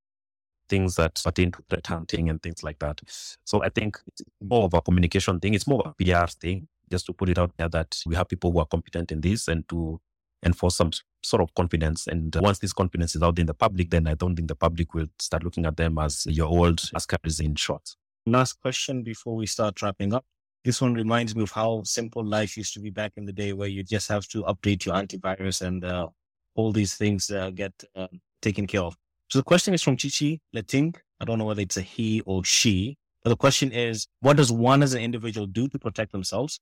things 0.69 0.95
that 0.95 1.21
pertain 1.23 1.51
to 1.51 1.63
threat 1.69 1.87
hunting 1.87 2.29
and 2.29 2.41
things 2.41 2.63
like 2.63 2.79
that. 2.79 3.01
So 3.43 3.63
I 3.63 3.69
think 3.69 3.99
it's 4.07 4.21
more 4.41 4.65
of 4.65 4.73
a 4.73 4.81
communication 4.81 5.39
thing. 5.39 5.53
It's 5.53 5.67
more 5.67 5.81
of 5.81 5.95
a 5.99 6.03
PR 6.03 6.27
thing, 6.27 6.67
just 6.89 7.05
to 7.07 7.13
put 7.13 7.29
it 7.29 7.37
out 7.37 7.51
there 7.57 7.69
that 7.69 7.99
we 8.05 8.15
have 8.15 8.29
people 8.29 8.51
who 8.51 8.59
are 8.59 8.65
competent 8.65 9.11
in 9.11 9.21
this 9.21 9.47
and 9.47 9.67
to 9.69 9.99
enforce 10.43 10.75
some 10.75 10.91
sort 11.23 11.41
of 11.41 11.53
confidence. 11.53 12.07
And 12.07 12.33
once 12.39 12.59
this 12.59 12.73
confidence 12.73 13.15
is 13.15 13.23
out 13.23 13.39
in 13.39 13.45
the 13.45 13.53
public, 13.53 13.89
then 13.89 14.07
I 14.07 14.13
don't 14.13 14.35
think 14.35 14.47
the 14.47 14.55
public 14.55 14.93
will 14.93 15.07
start 15.19 15.43
looking 15.43 15.65
at 15.65 15.77
them 15.77 15.97
as 15.97 16.25
your 16.25 16.47
old 16.47 16.79
askaris 16.95 17.43
in 17.43 17.55
short. 17.55 17.95
Last 18.25 18.61
question 18.61 19.03
before 19.03 19.35
we 19.35 19.45
start 19.45 19.81
wrapping 19.81 20.13
up. 20.13 20.25
This 20.63 20.81
one 20.81 20.93
reminds 20.93 21.35
me 21.35 21.43
of 21.43 21.51
how 21.51 21.83
simple 21.83 22.23
life 22.23 22.57
used 22.57 22.73
to 22.73 22.79
be 22.79 22.89
back 22.89 23.13
in 23.15 23.25
the 23.25 23.31
day 23.31 23.53
where 23.53 23.69
you 23.69 23.81
just 23.81 24.09
have 24.09 24.27
to 24.29 24.43
update 24.43 24.85
your 24.85 24.95
antivirus 24.95 25.61
and 25.61 25.85
uh, 25.85 26.07
all 26.55 26.71
these 26.71 26.95
things 26.95 27.29
uh, 27.31 27.49
get 27.49 27.71
uh, 27.95 28.07
taken 28.41 28.67
care 28.67 28.81
of. 28.81 28.97
So 29.29 29.37
the 29.37 29.43
question 29.43 29.75
is 29.75 29.83
from 29.83 29.95
Chichi 29.95 30.41
Leting. 30.55 30.95
I 31.19 31.25
don't 31.25 31.37
know 31.37 31.45
whether 31.45 31.61
it's 31.61 31.77
a 31.77 31.81
he 31.81 32.21
or 32.21 32.43
she, 32.43 32.97
but 33.23 33.29
the 33.29 33.35
question 33.35 33.71
is, 33.71 34.07
what 34.21 34.37
does 34.37 34.51
one 34.51 34.81
as 34.81 34.95
an 34.95 35.01
individual 35.01 35.45
do 35.45 35.67
to 35.67 35.77
protect 35.77 36.11
themselves 36.11 36.59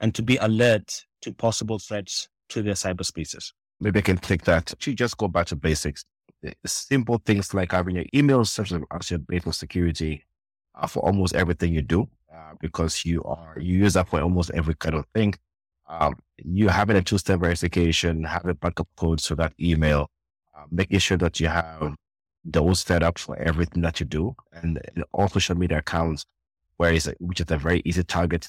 and 0.00 0.12
to 0.16 0.22
be 0.22 0.36
alert 0.38 1.04
to 1.22 1.32
possible 1.32 1.78
threats 1.78 2.28
to 2.48 2.62
their 2.62 2.74
cyberspaces? 2.74 3.52
Maybe 3.78 4.00
I 4.00 4.02
can 4.02 4.18
take 4.18 4.42
that. 4.44 4.74
You 4.84 4.94
just 4.94 5.16
go 5.16 5.28
back 5.28 5.46
to 5.46 5.56
basics. 5.56 6.04
Simple 6.66 7.22
things 7.24 7.54
like 7.54 7.70
having 7.70 7.94
your 7.94 8.04
email 8.12 8.44
serves 8.44 8.72
as 8.72 9.10
your 9.10 9.20
basic 9.20 9.54
security 9.54 10.24
for 10.88 11.04
almost 11.04 11.36
everything 11.36 11.72
you 11.72 11.82
do, 11.82 12.08
uh, 12.34 12.54
because 12.60 13.04
you 13.04 13.22
are 13.24 13.56
you 13.60 13.78
use 13.78 13.94
that 13.94 14.08
for 14.08 14.20
almost 14.20 14.50
every 14.54 14.74
kind 14.74 14.94
of 14.94 15.04
thing. 15.14 15.34
Um, 15.88 16.14
you 16.36 16.68
having 16.68 16.96
a 16.96 17.02
two-step 17.02 17.40
verification, 17.40 18.24
having 18.24 18.54
backup 18.54 18.88
codes 18.96 19.26
for 19.26 19.34
that 19.36 19.52
email, 19.60 20.10
uh, 20.56 20.64
making 20.70 20.98
sure 20.98 21.16
that 21.16 21.40
you 21.40 21.48
have 21.48 21.94
those 22.44 22.80
set 22.80 23.02
up 23.02 23.18
for 23.18 23.36
everything 23.36 23.82
that 23.82 24.00
you 24.00 24.06
do. 24.06 24.34
And 24.52 24.80
all 25.12 25.28
social 25.28 25.56
media 25.56 25.78
accounts, 25.78 26.24
where 26.76 26.92
is 26.92 27.12
which 27.18 27.40
is 27.40 27.50
a 27.50 27.56
very 27.56 27.82
easy 27.84 28.04
target 28.04 28.48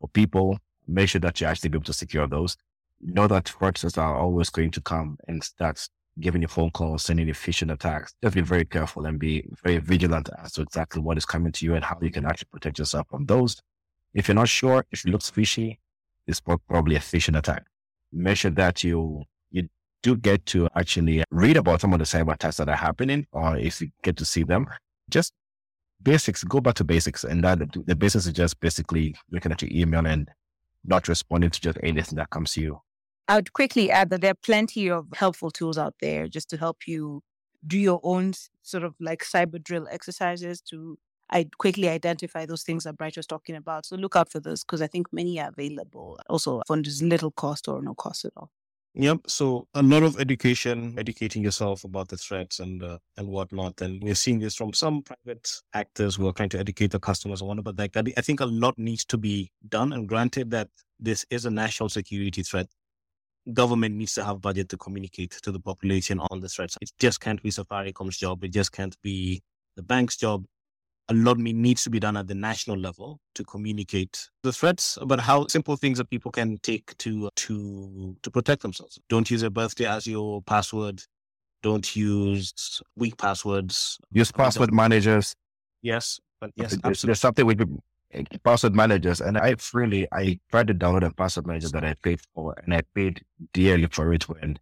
for 0.00 0.08
people. 0.08 0.58
Make 0.86 1.08
sure 1.08 1.20
that 1.20 1.40
you 1.40 1.46
actually 1.46 1.70
be 1.70 1.76
able 1.76 1.84
to 1.84 1.92
secure 1.92 2.26
those. 2.26 2.56
Know 3.00 3.26
that 3.26 3.44
fraudsters 3.44 3.98
are 3.98 4.16
always 4.16 4.50
going 4.50 4.70
to 4.72 4.80
come 4.80 5.18
and 5.28 5.42
start 5.42 5.88
giving 6.20 6.42
you 6.42 6.48
phone 6.48 6.70
calls, 6.70 7.02
sending 7.02 7.26
you 7.26 7.34
phishing 7.34 7.72
attacks. 7.72 8.14
Just 8.22 8.34
be 8.34 8.40
very 8.40 8.64
careful 8.64 9.04
and 9.06 9.18
be 9.18 9.44
very 9.62 9.78
vigilant 9.78 10.28
as 10.42 10.52
to 10.52 10.62
exactly 10.62 11.02
what 11.02 11.18
is 11.18 11.24
coming 11.24 11.52
to 11.52 11.64
you 11.64 11.74
and 11.74 11.84
how 11.84 11.98
you 12.00 12.10
can 12.10 12.24
actually 12.24 12.48
protect 12.52 12.78
yourself 12.78 13.08
from 13.08 13.26
those. 13.26 13.60
If 14.14 14.28
you're 14.28 14.36
not 14.36 14.48
sure, 14.48 14.86
if 14.92 15.04
it 15.04 15.10
looks 15.10 15.28
fishy, 15.28 15.80
it's 16.26 16.40
probably 16.40 16.96
a 16.96 17.00
phishing 17.00 17.36
attack. 17.36 17.64
Make 18.12 18.36
sure 18.36 18.52
that 18.52 18.84
you 18.84 19.24
do 20.04 20.14
get 20.16 20.44
to 20.44 20.68
actually 20.76 21.24
read 21.30 21.56
about 21.56 21.80
some 21.80 21.94
of 21.94 21.98
the 21.98 22.04
cyber 22.04 22.34
attacks 22.34 22.58
that 22.58 22.68
are 22.68 22.76
happening, 22.76 23.26
or 23.32 23.56
if 23.56 23.80
you 23.80 23.88
get 24.02 24.16
to 24.18 24.24
see 24.24 24.44
them, 24.44 24.66
just 25.08 25.32
basics, 26.02 26.44
go 26.44 26.60
back 26.60 26.74
to 26.74 26.84
basics. 26.84 27.24
And 27.24 27.42
that 27.42 27.58
the 27.86 27.96
basics 27.96 28.26
is 28.26 28.34
just 28.34 28.60
basically 28.60 29.16
looking 29.32 29.50
at 29.50 29.62
your 29.62 29.70
email 29.72 30.06
and 30.06 30.28
not 30.84 31.08
responding 31.08 31.50
to 31.50 31.60
just 31.60 31.78
anything 31.82 32.16
that 32.16 32.28
comes 32.28 32.52
to 32.52 32.60
you. 32.60 32.80
I 33.28 33.36
would 33.36 33.54
quickly 33.54 33.90
add 33.90 34.10
that 34.10 34.20
there 34.20 34.32
are 34.32 34.42
plenty 34.42 34.90
of 34.90 35.06
helpful 35.14 35.50
tools 35.50 35.78
out 35.78 35.94
there 36.02 36.28
just 36.28 36.50
to 36.50 36.58
help 36.58 36.86
you 36.86 37.22
do 37.66 37.78
your 37.78 37.98
own 38.02 38.34
sort 38.60 38.84
of 38.84 38.94
like 39.00 39.24
cyber 39.24 39.62
drill 39.62 39.88
exercises 39.90 40.60
to 40.60 40.98
I 41.30 41.48
quickly 41.56 41.88
identify 41.88 42.44
those 42.44 42.62
things 42.62 42.84
that 42.84 42.98
Bright 42.98 43.16
was 43.16 43.26
talking 43.26 43.56
about. 43.56 43.86
So 43.86 43.96
look 43.96 44.14
out 44.14 44.30
for 44.30 44.40
those 44.40 44.62
because 44.62 44.82
I 44.82 44.86
think 44.86 45.06
many 45.10 45.40
are 45.40 45.48
available 45.48 46.20
also 46.28 46.60
for 46.66 46.76
little 46.76 47.30
cost 47.30 47.66
or 47.66 47.80
no 47.80 47.94
cost 47.94 48.26
at 48.26 48.32
all. 48.36 48.50
Yep. 48.96 49.22
So 49.26 49.66
a 49.74 49.82
lot 49.82 50.04
of 50.04 50.20
education, 50.20 50.94
educating 50.96 51.42
yourself 51.42 51.82
about 51.82 52.08
the 52.08 52.16
threats 52.16 52.60
and 52.60 52.80
uh, 52.82 52.98
and 53.16 53.26
whatnot. 53.26 53.80
And 53.80 54.00
we're 54.00 54.14
seeing 54.14 54.38
this 54.38 54.54
from 54.54 54.72
some 54.72 55.02
private 55.02 55.50
actors 55.72 56.14
who 56.14 56.28
are 56.28 56.32
trying 56.32 56.50
to 56.50 56.60
educate 56.60 56.92
the 56.92 57.00
customers 57.00 57.42
on 57.42 57.48
what 57.48 57.76
like 57.76 57.92
that. 57.94 58.06
I 58.16 58.20
think 58.20 58.38
a 58.38 58.46
lot 58.46 58.78
needs 58.78 59.04
to 59.06 59.18
be 59.18 59.50
done. 59.68 59.92
And 59.92 60.08
granted 60.08 60.52
that 60.52 60.68
this 61.00 61.26
is 61.30 61.44
a 61.44 61.50
national 61.50 61.88
security 61.88 62.44
threat, 62.44 62.68
government 63.52 63.96
needs 63.96 64.14
to 64.14 64.24
have 64.24 64.40
budget 64.40 64.68
to 64.68 64.76
communicate 64.76 65.32
to 65.42 65.50
the 65.50 65.60
population 65.60 66.20
on 66.30 66.38
the 66.38 66.48
threats. 66.48 66.78
It 66.80 66.92
just 67.00 67.20
can't 67.20 67.42
be 67.42 67.50
Safaricom's 67.50 68.16
job. 68.16 68.44
It 68.44 68.52
just 68.52 68.70
can't 68.70 68.96
be 69.02 69.42
the 69.74 69.82
bank's 69.82 70.16
job 70.16 70.44
a 71.08 71.14
lot 71.14 71.38
needs 71.38 71.84
to 71.84 71.90
be 71.90 72.00
done 72.00 72.16
at 72.16 72.28
the 72.28 72.34
national 72.34 72.78
level 72.78 73.20
to 73.34 73.44
communicate 73.44 74.28
the 74.42 74.52
threats, 74.52 74.96
but 75.04 75.20
how 75.20 75.46
simple 75.48 75.76
things 75.76 75.98
that 75.98 76.08
people 76.08 76.30
can 76.30 76.56
take 76.58 76.96
to 76.98 77.28
to 77.36 78.16
to 78.22 78.30
protect 78.30 78.62
themselves. 78.62 78.98
Don't 79.08 79.30
use 79.30 79.42
a 79.42 79.50
birthday 79.50 79.86
as 79.86 80.06
your 80.06 80.42
password. 80.42 81.02
Don't 81.62 81.94
use 81.96 82.82
weak 82.96 83.16
passwords. 83.16 83.98
Use 84.12 84.32
password 84.32 84.72
managers. 84.72 85.34
Yes, 85.82 86.20
but 86.40 86.50
yes, 86.56 86.76
there's, 86.82 87.02
there's 87.02 87.20
something 87.20 87.46
with 87.46 87.60
eh, 88.12 88.24
password 88.42 88.74
managers, 88.74 89.20
and 89.20 89.36
I 89.36 89.56
really 89.72 90.08
I 90.12 90.38
tried 90.50 90.68
to 90.68 90.74
download 90.74 91.06
a 91.06 91.12
password 91.12 91.46
manager 91.46 91.68
that 91.68 91.84
I 91.84 91.94
paid 92.02 92.20
for, 92.34 92.54
and 92.62 92.74
I 92.74 92.82
paid 92.94 93.22
dearly 93.52 93.86
for 93.86 94.12
it 94.14 94.28
when 94.28 94.58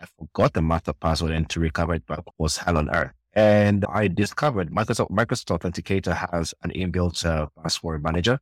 I 0.00 0.06
forgot 0.18 0.54
the 0.54 0.62
master 0.62 0.92
password, 0.92 1.30
and 1.30 1.48
to 1.50 1.60
recover 1.60 1.94
it 1.94 2.06
back 2.06 2.24
was 2.38 2.56
hell 2.56 2.78
on 2.78 2.90
earth. 2.90 3.12
And 3.34 3.84
I 3.88 4.08
discovered 4.08 4.70
Microsoft, 4.70 5.10
Microsoft 5.10 5.58
Authenticator 5.58 6.30
has 6.30 6.54
an 6.62 6.70
inbuilt 6.70 7.24
uh, 7.26 7.46
password 7.60 8.02
manager. 8.02 8.38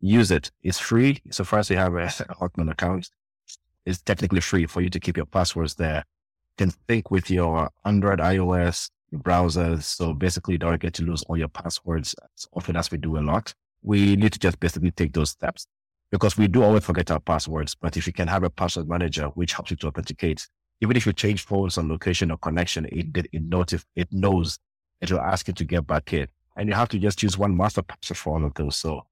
Use 0.00 0.30
it. 0.30 0.50
It's 0.62 0.78
free. 0.78 1.20
So 1.30 1.42
far 1.42 1.60
as 1.60 1.70
you 1.70 1.76
have 1.76 1.94
a 1.96 2.06
Hotmail 2.06 2.70
account, 2.70 3.10
it's 3.84 4.00
technically 4.02 4.40
free 4.40 4.66
for 4.66 4.80
you 4.80 4.90
to 4.90 5.00
keep 5.00 5.16
your 5.16 5.26
passwords 5.26 5.74
there. 5.74 6.04
You 6.58 6.66
can 6.66 6.74
sync 6.88 7.10
with 7.10 7.30
your 7.30 7.70
Android, 7.84 8.20
iOS 8.20 8.90
browsers. 9.14 9.82
So 9.82 10.14
basically 10.14 10.58
don't 10.58 10.80
get 10.80 10.94
to 10.94 11.04
lose 11.04 11.22
all 11.24 11.36
your 11.36 11.48
passwords 11.48 12.14
as 12.22 12.46
often 12.52 12.76
as 12.76 12.90
we 12.90 12.98
do 12.98 13.18
a 13.18 13.20
lot. 13.20 13.52
We 13.82 14.16
need 14.16 14.32
to 14.32 14.38
just 14.38 14.60
basically 14.60 14.90
take 14.90 15.12
those 15.12 15.30
steps 15.30 15.66
because 16.10 16.36
we 16.36 16.48
do 16.48 16.62
always 16.62 16.84
forget 16.84 17.10
our 17.10 17.20
passwords. 17.20 17.74
But 17.74 17.96
if 17.96 18.06
you 18.06 18.12
can 18.12 18.28
have 18.28 18.42
a 18.42 18.50
password 18.50 18.88
manager, 18.88 19.26
which 19.34 19.54
helps 19.54 19.70
you 19.70 19.76
to 19.78 19.88
authenticate, 19.88 20.46
even 20.80 20.96
if 20.96 21.06
you 21.06 21.12
change 21.12 21.44
phones 21.44 21.78
on 21.78 21.88
location 21.88 22.30
or 22.30 22.36
connection, 22.38 22.86
it 22.86 23.06
it, 23.32 23.48
notif- 23.48 23.84
it 23.94 24.12
knows 24.12 24.58
it 25.00 25.10
will 25.10 25.20
ask 25.20 25.48
you 25.48 25.54
to 25.54 25.64
get 25.64 25.86
back 25.86 26.12
in. 26.12 26.28
And 26.56 26.68
you 26.68 26.74
have 26.74 26.88
to 26.90 26.98
just 26.98 27.22
use 27.22 27.36
one 27.36 27.56
master 27.56 27.82
password 27.82 28.16
for 28.16 28.34
all 28.34 28.44
of 28.44 28.54
those. 28.54 28.76
So 28.76 29.06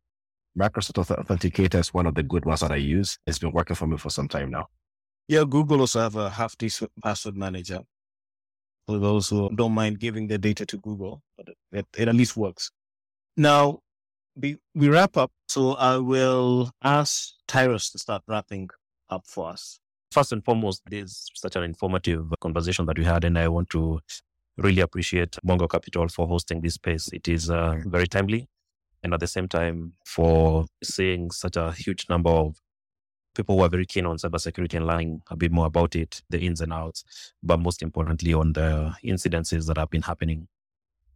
Microsoft 0.58 1.04
Authenticator 1.04 1.80
is 1.80 1.92
one 1.92 2.06
of 2.06 2.14
the 2.14 2.22
good 2.22 2.44
ones 2.44 2.60
that 2.60 2.70
I 2.72 2.76
use. 2.76 3.18
It's 3.26 3.38
been 3.38 3.52
working 3.52 3.76
for 3.76 3.86
me 3.86 3.96
for 3.96 4.10
some 4.10 4.28
time 4.28 4.50
now. 4.50 4.68
Yeah, 5.28 5.44
Google 5.48 5.80
also 5.80 6.00
have 6.00 6.16
a 6.16 6.30
half 6.30 6.56
decent 6.56 6.90
password 7.02 7.36
manager 7.36 7.80
for 8.86 8.98
those 8.98 9.28
who 9.28 9.54
don't 9.54 9.72
mind 9.72 9.98
giving 9.98 10.26
their 10.26 10.38
data 10.38 10.66
to 10.66 10.78
Google, 10.78 11.22
but 11.36 11.48
it, 11.72 11.86
it 11.96 12.08
at 12.08 12.14
least 12.14 12.36
works. 12.36 12.70
Now, 13.36 13.80
we, 14.36 14.58
we 14.74 14.88
wrap 14.88 15.16
up. 15.16 15.32
So 15.48 15.72
I 15.74 15.96
will 15.96 16.70
ask 16.82 17.32
Tyrus 17.48 17.90
to 17.90 17.98
start 17.98 18.22
wrapping 18.26 18.68
up 19.10 19.24
for 19.26 19.48
us 19.50 19.80
first 20.14 20.32
and 20.32 20.44
foremost, 20.44 20.82
this 20.88 21.10
is 21.10 21.30
such 21.34 21.56
an 21.56 21.64
informative 21.64 22.32
conversation 22.40 22.86
that 22.86 22.96
we 22.96 23.04
had, 23.04 23.24
and 23.24 23.36
I 23.36 23.48
want 23.48 23.68
to 23.70 23.98
really 24.56 24.80
appreciate 24.80 25.36
Mwango 25.44 25.68
Capital 25.68 26.08
for 26.08 26.28
hosting 26.28 26.60
this 26.60 26.74
space. 26.74 27.08
It 27.12 27.26
is 27.26 27.50
uh, 27.50 27.80
very 27.84 28.06
timely, 28.06 28.48
and 29.02 29.12
at 29.12 29.18
the 29.18 29.26
same 29.26 29.48
time, 29.48 29.94
for 30.06 30.66
seeing 30.84 31.32
such 31.32 31.56
a 31.56 31.72
huge 31.72 32.06
number 32.08 32.30
of 32.30 32.54
people 33.34 33.56
who 33.56 33.64
are 33.64 33.68
very 33.68 33.86
keen 33.86 34.06
on 34.06 34.16
cybersecurity 34.16 34.74
and 34.74 34.86
learning 34.86 35.20
a 35.30 35.36
bit 35.36 35.50
more 35.50 35.66
about 35.66 35.96
it, 35.96 36.22
the 36.30 36.38
ins 36.38 36.60
and 36.60 36.72
outs, 36.72 37.04
but 37.42 37.58
most 37.58 37.82
importantly, 37.82 38.32
on 38.32 38.52
the 38.52 38.94
incidences 39.04 39.66
that 39.66 39.76
have 39.76 39.90
been 39.90 40.02
happening. 40.02 40.46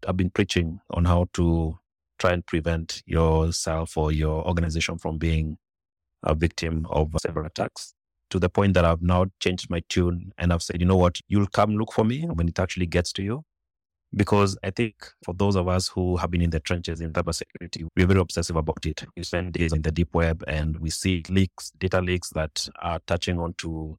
I've 0.07 0.16
been 0.16 0.31
preaching 0.31 0.81
on 0.91 1.05
how 1.05 1.27
to 1.35 1.79
try 2.19 2.33
and 2.33 2.45
prevent 2.45 3.03
yourself 3.07 3.97
or 3.97 4.11
your 4.11 4.45
organization 4.47 4.99
from 4.99 5.19
being 5.19 5.59
a 6.25 6.35
victim 6.35 6.85
of 6.91 7.15
several 7.20 7.47
attacks 7.47 7.95
to 8.30 8.38
the 8.38 8.48
point 8.48 8.74
that 8.74 8.84
I've 8.84 9.02
now 9.02 9.26
changed 9.40 9.70
my 9.70 9.82
tune 9.88 10.32
and 10.38 10.52
I've 10.52 10.62
said, 10.62 10.80
you 10.80 10.86
know 10.86 10.96
what, 10.96 11.20
you'll 11.28 11.46
come 11.46 11.76
look 11.76 11.92
for 11.92 12.05
me 12.05 12.26
when 12.26 12.48
it 12.48 12.59
actually 12.59 12.86
gets 12.86 13.12
to 13.14 13.22
you. 13.22 13.44
Because 14.14 14.56
I 14.64 14.70
think 14.70 14.94
for 15.22 15.34
those 15.34 15.55
of 15.55 15.68
us 15.68 15.88
who 15.88 16.16
have 16.16 16.30
been 16.30 16.40
in 16.40 16.48
the 16.48 16.60
trenches 16.60 17.02
in 17.02 17.12
cybersecurity, 17.12 17.86
we're 17.94 18.06
very 18.06 18.20
obsessive 18.20 18.56
about 18.56 18.86
it. 18.86 19.05
We 19.16 19.22
spend 19.22 19.52
days 19.52 19.74
in 19.74 19.82
the 19.82 19.92
deep 19.92 20.14
web 20.14 20.42
and 20.48 20.78
we 20.78 20.88
see 20.88 21.22
leaks, 21.28 21.72
data 21.78 22.00
leaks 22.00 22.30
that 22.30 22.68
are 22.80 23.00
touching 23.06 23.38
on 23.38 23.52
to 23.59 23.98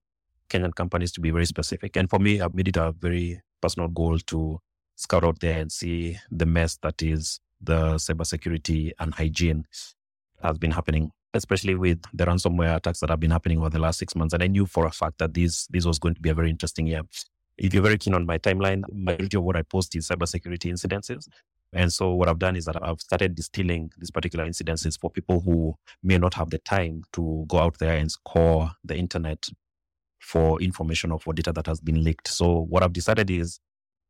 Kenyan 0.50 0.74
companies 0.74 1.12
to 1.12 1.22
be 1.22 1.30
very 1.30 1.46
specific. 1.46 1.96
And 1.96 2.10
for 2.10 2.18
me, 2.18 2.42
I've 2.42 2.56
made 2.56 2.68
it 2.68 2.78
a 2.78 2.92
very 2.92 3.42
personal 3.62 3.88
goal 3.88 4.18
to 4.18 4.60
scout 4.96 5.24
out 5.24 5.40
there 5.42 5.60
and 5.60 5.72
see 5.72 6.18
the 6.32 6.46
mess 6.48 6.78
that 6.82 7.04
is 7.04 7.40
the 7.62 7.96
cybersecurity 7.96 8.92
and 9.00 9.14
hygiene 9.14 9.66
has 10.42 10.58
been 10.58 10.72
happening 10.72 11.12
especially 11.34 11.76
with 11.76 12.02
the 12.14 12.26
ransomware 12.26 12.76
attacks 12.76 13.00
that 13.00 13.10
have 13.10 13.20
been 13.20 13.32
happening 13.32 13.60
over 13.60 13.70
the 13.70 13.80
last 13.80 14.00
six 14.00 14.16
months. 14.16 14.34
And 14.34 14.44
I 14.44 14.48
knew 14.48 14.66
for 14.66 14.86
a 14.86 14.92
fact 14.92 15.20
that 15.20 15.34
this 15.34 15.68
this 15.68 15.86
was 15.86 16.00
going 16.00 16.16
to 16.16 16.22
be 16.22 16.30
a 16.30 16.34
very 16.34 16.50
interesting 16.50 16.88
year. 16.88 17.02
If 17.58 17.74
you're 17.74 17.84
very 17.84 17.98
keen 17.98 18.14
on 18.14 18.26
my 18.26 18.38
timeline, 18.38 18.84
majority 18.92 19.38
of 19.38 19.44
what 19.44 19.58
I 19.58 19.64
post 19.64 19.96
is 19.96 20.08
cybersecurity 20.08 20.72
incidences. 20.72 21.28
And 21.74 21.94
so 21.94 22.14
what 22.14 22.28
I've 22.28 22.40
done 22.40 22.56
is 22.56 22.66
that 22.66 22.82
I've 22.82 23.02
started 23.02 23.36
distilling 23.36 23.92
these 23.98 24.10
particular 24.10 24.46
incidences 24.48 25.00
for 25.00 25.12
people 25.12 25.42
who 25.42 25.76
may 26.02 26.18
not 26.18 26.34
have 26.34 26.50
the 26.50 26.58
time 26.60 27.04
to 27.14 27.46
go 27.48 27.60
out 27.60 27.78
there 27.78 27.96
and 27.96 28.12
score 28.12 28.72
the 28.84 28.96
internet 28.96 29.48
for 30.20 30.60
information 30.62 31.12
or 31.12 31.20
for 31.20 31.34
data 31.34 31.52
that 31.54 31.68
has 31.68 31.80
been 31.80 32.04
leaked. 32.04 32.28
So 32.28 32.66
what 32.70 32.82
I've 32.82 32.94
decided 32.94 33.30
is 33.30 33.60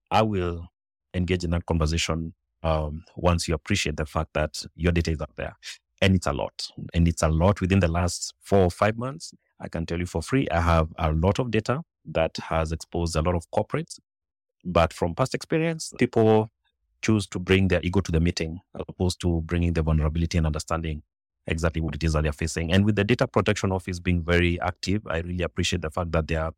I 0.10 0.22
will 0.22 0.68
engage 1.14 1.44
in 1.44 1.50
that 1.52 1.66
conversation 1.66 2.34
um, 2.64 3.04
once 3.16 3.48
you 3.48 3.56
appreciate 3.56 3.98
the 3.98 4.06
fact 4.06 4.30
that 4.36 4.64
your 4.76 4.92
data 4.92 5.12
is 5.12 5.22
out 5.22 5.36
there 5.36 5.56
and 6.02 6.16
it's 6.16 6.28
a 6.28 6.34
lot. 6.34 6.68
And 6.94 7.08
it's 7.08 7.24
a 7.24 7.30
lot 7.30 7.62
within 7.62 7.80
the 7.80 7.88
last 7.88 8.34
four 8.42 8.60
or 8.60 8.72
five 8.72 8.98
months. 8.98 9.34
I 9.60 9.68
can 9.68 9.86
tell 9.86 10.00
you 10.00 10.06
for 10.06 10.22
free, 10.22 10.48
I 10.50 10.62
have 10.62 10.90
a 10.98 11.12
lot 11.12 11.40
of 11.40 11.52
data 11.52 11.82
that 12.06 12.38
has 12.38 12.72
exposed 12.72 13.16
a 13.16 13.22
lot 13.22 13.36
of 13.36 13.50
corporates. 13.52 14.00
But 14.64 14.94
from 14.94 15.16
past 15.16 15.36
experience, 15.36 15.94
people 15.98 16.52
choose 17.02 17.28
to 17.28 17.40
bring 17.40 17.70
their 17.70 17.82
ego 17.84 18.02
to 18.02 18.12
the 18.12 18.20
meeting 18.20 18.60
as 18.76 18.84
opposed 18.88 19.22
to 19.22 19.42
bringing 19.42 19.74
the 19.74 19.82
vulnerability 19.82 20.38
and 20.38 20.46
understanding 20.46 21.02
exactly 21.48 21.82
what 21.82 21.96
it 21.96 22.04
is 22.04 22.14
that 22.14 22.24
they're 22.24 22.32
facing. 22.32 22.72
And 22.72 22.86
with 22.86 22.96
the 22.96 23.04
data 23.04 23.28
protection 23.28 23.72
office 23.72 24.00
being 24.00 24.22
very 24.24 24.60
active, 24.62 25.06
I 25.08 25.20
really 25.20 25.44
appreciate 25.44 25.82
the 25.82 25.90
fact 25.90 26.12
that 26.12 26.28
they 26.28 26.36
are 26.36 26.54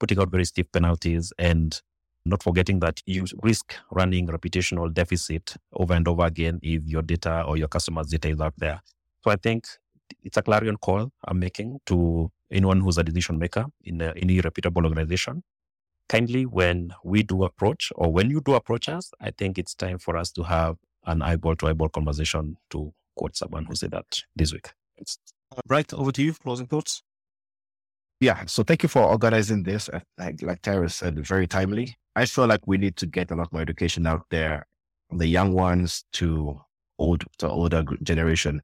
putting 0.00 0.18
out 0.18 0.30
very 0.30 0.44
stiff 0.44 0.66
penalties 0.72 1.32
and 1.38 1.80
not 2.24 2.42
forgetting 2.42 2.80
that 2.80 3.00
you 3.06 3.24
risk 3.42 3.74
running 3.90 4.26
reputational 4.28 4.92
deficit 4.92 5.54
over 5.72 5.94
and 5.94 6.06
over 6.06 6.24
again 6.24 6.58
if 6.62 6.82
your 6.86 7.02
data 7.02 7.44
or 7.46 7.56
your 7.56 7.68
customers' 7.68 8.08
data 8.08 8.28
is 8.28 8.40
out 8.40 8.54
there. 8.58 8.80
So 9.24 9.30
I 9.30 9.36
think 9.36 9.66
it's 10.22 10.36
a 10.36 10.42
clarion 10.42 10.76
call 10.76 11.10
I'm 11.24 11.38
making 11.38 11.80
to 11.86 12.30
anyone 12.50 12.80
who's 12.80 12.98
a 12.98 13.04
decision 13.04 13.38
maker 13.38 13.66
in 13.84 14.00
a, 14.00 14.12
any 14.16 14.40
reputable 14.40 14.84
organization. 14.84 15.42
Kindly, 16.08 16.44
when 16.44 16.92
we 17.04 17.22
do 17.22 17.44
approach 17.44 17.90
or 17.96 18.12
when 18.12 18.30
you 18.30 18.40
do 18.40 18.54
approach 18.54 18.88
us, 18.88 19.10
I 19.20 19.30
think 19.30 19.58
it's 19.58 19.74
time 19.74 19.98
for 19.98 20.16
us 20.16 20.30
to 20.32 20.42
have 20.42 20.76
an 21.06 21.22
eyeball 21.22 21.56
to 21.56 21.68
eyeball 21.68 21.88
conversation 21.88 22.56
to 22.70 22.92
quote 23.16 23.36
someone 23.36 23.64
who 23.64 23.74
said 23.74 23.92
that 23.92 24.22
this 24.36 24.52
week. 24.52 24.70
Bright, 25.66 25.92
over 25.92 26.12
to 26.12 26.22
you. 26.22 26.32
Closing 26.34 26.66
thoughts. 26.66 27.02
Yeah. 28.22 28.44
So 28.46 28.62
thank 28.62 28.84
you 28.84 28.88
for 28.88 29.02
organizing 29.02 29.64
this. 29.64 29.90
Like, 30.16 30.40
like 30.42 30.62
Tyrus 30.62 30.94
said, 30.94 31.18
very 31.26 31.48
timely. 31.48 31.96
I 32.14 32.24
feel 32.26 32.46
like 32.46 32.60
we 32.68 32.78
need 32.78 32.96
to 32.98 33.06
get 33.06 33.32
a 33.32 33.34
lot 33.34 33.52
more 33.52 33.62
education 33.62 34.06
out 34.06 34.26
there 34.30 34.64
from 35.08 35.18
the 35.18 35.26
young 35.26 35.54
ones 35.54 36.04
to 36.12 36.60
old 37.00 37.24
to 37.38 37.48
older 37.48 37.82
generation. 38.04 38.62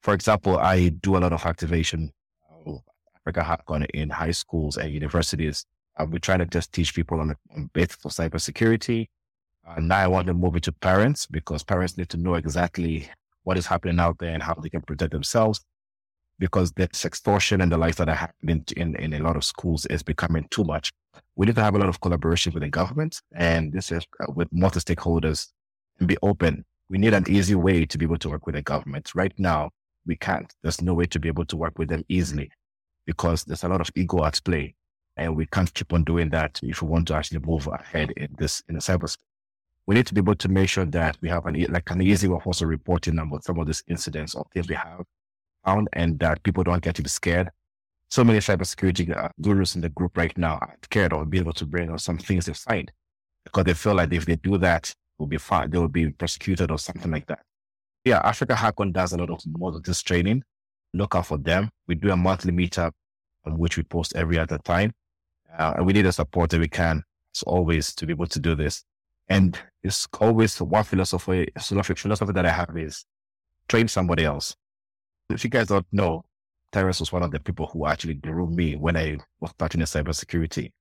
For 0.00 0.14
example, 0.14 0.56
I 0.56 0.88
do 0.88 1.18
a 1.18 1.20
lot 1.20 1.34
of 1.34 1.44
activation, 1.44 2.12
uh, 2.66 2.78
AfricaHackOn 3.26 3.90
in 3.92 4.08
high 4.08 4.30
schools 4.30 4.78
and 4.78 4.90
universities. 4.90 5.66
I've 5.98 6.10
been 6.10 6.22
trying 6.22 6.38
to 6.38 6.46
just 6.46 6.72
teach 6.72 6.94
people 6.94 7.20
on, 7.20 7.36
on 7.54 7.68
basics 7.74 8.06
of 8.06 8.12
cybersecurity. 8.12 9.08
Uh, 9.66 9.80
now 9.80 9.98
I 9.98 10.06
want 10.06 10.28
to 10.28 10.32
move 10.34 10.56
it 10.56 10.62
to 10.62 10.72
parents 10.72 11.26
because 11.26 11.62
parents 11.62 11.98
need 11.98 12.08
to 12.08 12.16
know 12.16 12.36
exactly 12.36 13.10
what 13.42 13.58
is 13.58 13.66
happening 13.66 14.00
out 14.00 14.16
there 14.18 14.32
and 14.32 14.42
how 14.42 14.54
they 14.54 14.70
can 14.70 14.80
protect 14.80 15.12
themselves 15.12 15.60
because 16.38 16.72
this 16.72 17.04
extortion 17.04 17.60
and 17.60 17.72
the 17.72 17.78
likes 17.78 17.96
that 17.96 18.08
are 18.08 18.14
happening 18.14 18.64
in, 18.76 18.94
in 18.96 19.12
a 19.14 19.18
lot 19.18 19.36
of 19.36 19.44
schools 19.44 19.86
is 19.86 20.02
becoming 20.02 20.46
too 20.50 20.64
much. 20.64 20.92
We 21.36 21.46
need 21.46 21.56
to 21.56 21.62
have 21.62 21.74
a 21.74 21.78
lot 21.78 21.88
of 21.88 22.00
collaboration 22.00 22.52
with 22.52 22.62
the 22.62 22.68
government 22.68 23.20
and 23.34 23.72
this 23.72 23.90
is 23.90 24.04
uh, 24.20 24.32
with 24.34 24.48
multi 24.52 24.80
stakeholders 24.80 25.48
and 25.98 26.08
be 26.08 26.16
open. 26.22 26.64
We 26.88 26.98
need 26.98 27.14
an 27.14 27.24
easy 27.28 27.54
way 27.54 27.84
to 27.86 27.98
be 27.98 28.04
able 28.04 28.18
to 28.18 28.30
work 28.30 28.46
with 28.46 28.54
the 28.54 28.62
government. 28.62 29.14
Right 29.14 29.32
now, 29.38 29.70
we 30.06 30.16
can't. 30.16 30.52
There's 30.62 30.80
no 30.80 30.94
way 30.94 31.06
to 31.06 31.18
be 31.18 31.28
able 31.28 31.44
to 31.46 31.56
work 31.56 31.78
with 31.78 31.88
them 31.88 32.04
easily 32.08 32.50
because 33.04 33.44
there's 33.44 33.64
a 33.64 33.68
lot 33.68 33.80
of 33.80 33.90
ego 33.94 34.24
at 34.24 34.40
play. 34.44 34.74
And 35.16 35.36
we 35.36 35.46
can't 35.46 35.72
keep 35.74 35.92
on 35.92 36.04
doing 36.04 36.30
that 36.30 36.60
if 36.62 36.80
we 36.80 36.88
want 36.88 37.08
to 37.08 37.14
actually 37.14 37.40
move 37.40 37.66
ahead 37.66 38.12
in 38.12 38.28
this, 38.38 38.62
in 38.68 38.76
the 38.76 38.80
cyberspace. 38.80 39.16
We 39.86 39.96
need 39.96 40.06
to 40.06 40.14
be 40.14 40.20
able 40.20 40.36
to 40.36 40.48
make 40.48 40.68
sure 40.68 40.84
that 40.84 41.16
we 41.20 41.28
have 41.30 41.46
an, 41.46 41.60
like 41.70 41.90
an 41.90 42.02
easy 42.02 42.28
way 42.28 42.36
of 42.36 42.46
also 42.46 42.66
reporting 42.66 43.18
about 43.18 43.44
some 43.44 43.58
of 43.58 43.66
these 43.66 43.82
incidents 43.88 44.34
or 44.34 44.46
things 44.52 44.68
we 44.68 44.74
have 44.76 45.04
found 45.68 45.88
and 45.92 46.18
that 46.20 46.42
people 46.42 46.64
don't 46.64 46.82
get 46.82 46.94
to 46.96 47.02
be 47.02 47.08
scared. 47.08 47.50
So 48.10 48.24
many 48.24 48.38
cybersecurity 48.38 49.14
uh, 49.14 49.28
gurus 49.40 49.74
in 49.74 49.82
the 49.82 49.90
group 49.90 50.16
right 50.16 50.36
now 50.38 50.54
are 50.54 50.76
scared 50.82 51.12
of 51.12 51.28
being 51.28 51.44
able 51.44 51.52
to 51.54 51.66
bring 51.66 51.90
on 51.90 51.98
some 51.98 52.18
things 52.18 52.46
they 52.46 52.54
find 52.54 52.90
because 53.44 53.64
they 53.64 53.74
feel 53.74 53.94
like 53.94 54.12
if 54.12 54.24
they 54.24 54.36
do 54.36 54.58
that, 54.58 54.94
will 55.18 55.26
be 55.26 55.36
fine. 55.36 55.70
They 55.70 55.78
will 55.78 55.88
be 55.88 56.10
prosecuted 56.10 56.70
or 56.70 56.78
something 56.78 57.10
like 57.10 57.26
that. 57.26 57.40
Yeah, 58.04 58.22
AfricaHackOn 58.22 58.92
does 58.92 59.12
a 59.12 59.18
lot 59.18 59.30
of 59.30 59.40
more 59.46 59.74
of 59.74 59.82
this 59.82 60.00
training. 60.02 60.44
Look 60.94 61.14
out 61.14 61.26
for 61.26 61.38
them. 61.38 61.70
We 61.86 61.96
do 61.96 62.10
a 62.10 62.16
monthly 62.16 62.52
meetup 62.52 62.92
on 63.44 63.58
which 63.58 63.76
we 63.76 63.82
post 63.82 64.14
every 64.14 64.38
other 64.38 64.58
time. 64.58 64.92
Uh, 65.58 65.74
and 65.76 65.86
we 65.86 65.92
need 65.92 66.02
the 66.02 66.12
support 66.12 66.50
that 66.50 66.60
we 66.60 66.68
can, 66.68 67.02
as 67.34 67.42
always, 67.42 67.94
to 67.96 68.06
be 68.06 68.12
able 68.12 68.26
to 68.28 68.38
do 68.38 68.54
this. 68.54 68.84
And 69.28 69.58
it's 69.82 70.06
always 70.20 70.60
one 70.60 70.84
philosophy, 70.84 71.48
philosophy 71.58 72.32
that 72.32 72.46
I 72.46 72.50
have 72.50 72.76
is 72.76 73.04
train 73.68 73.88
somebody 73.88 74.24
else. 74.24 74.56
If 75.30 75.44
you 75.44 75.50
guys 75.50 75.66
don't 75.66 75.86
know, 75.92 76.24
Terence 76.72 77.00
was 77.00 77.12
one 77.12 77.22
of 77.22 77.30
the 77.30 77.38
people 77.38 77.66
who 77.66 77.86
actually 77.86 78.14
grew 78.14 78.46
me 78.46 78.76
when 78.76 78.96
I 78.96 79.18
was 79.40 79.50
starting 79.50 79.80
in 79.82 79.86
cybersecurity. 79.86 80.72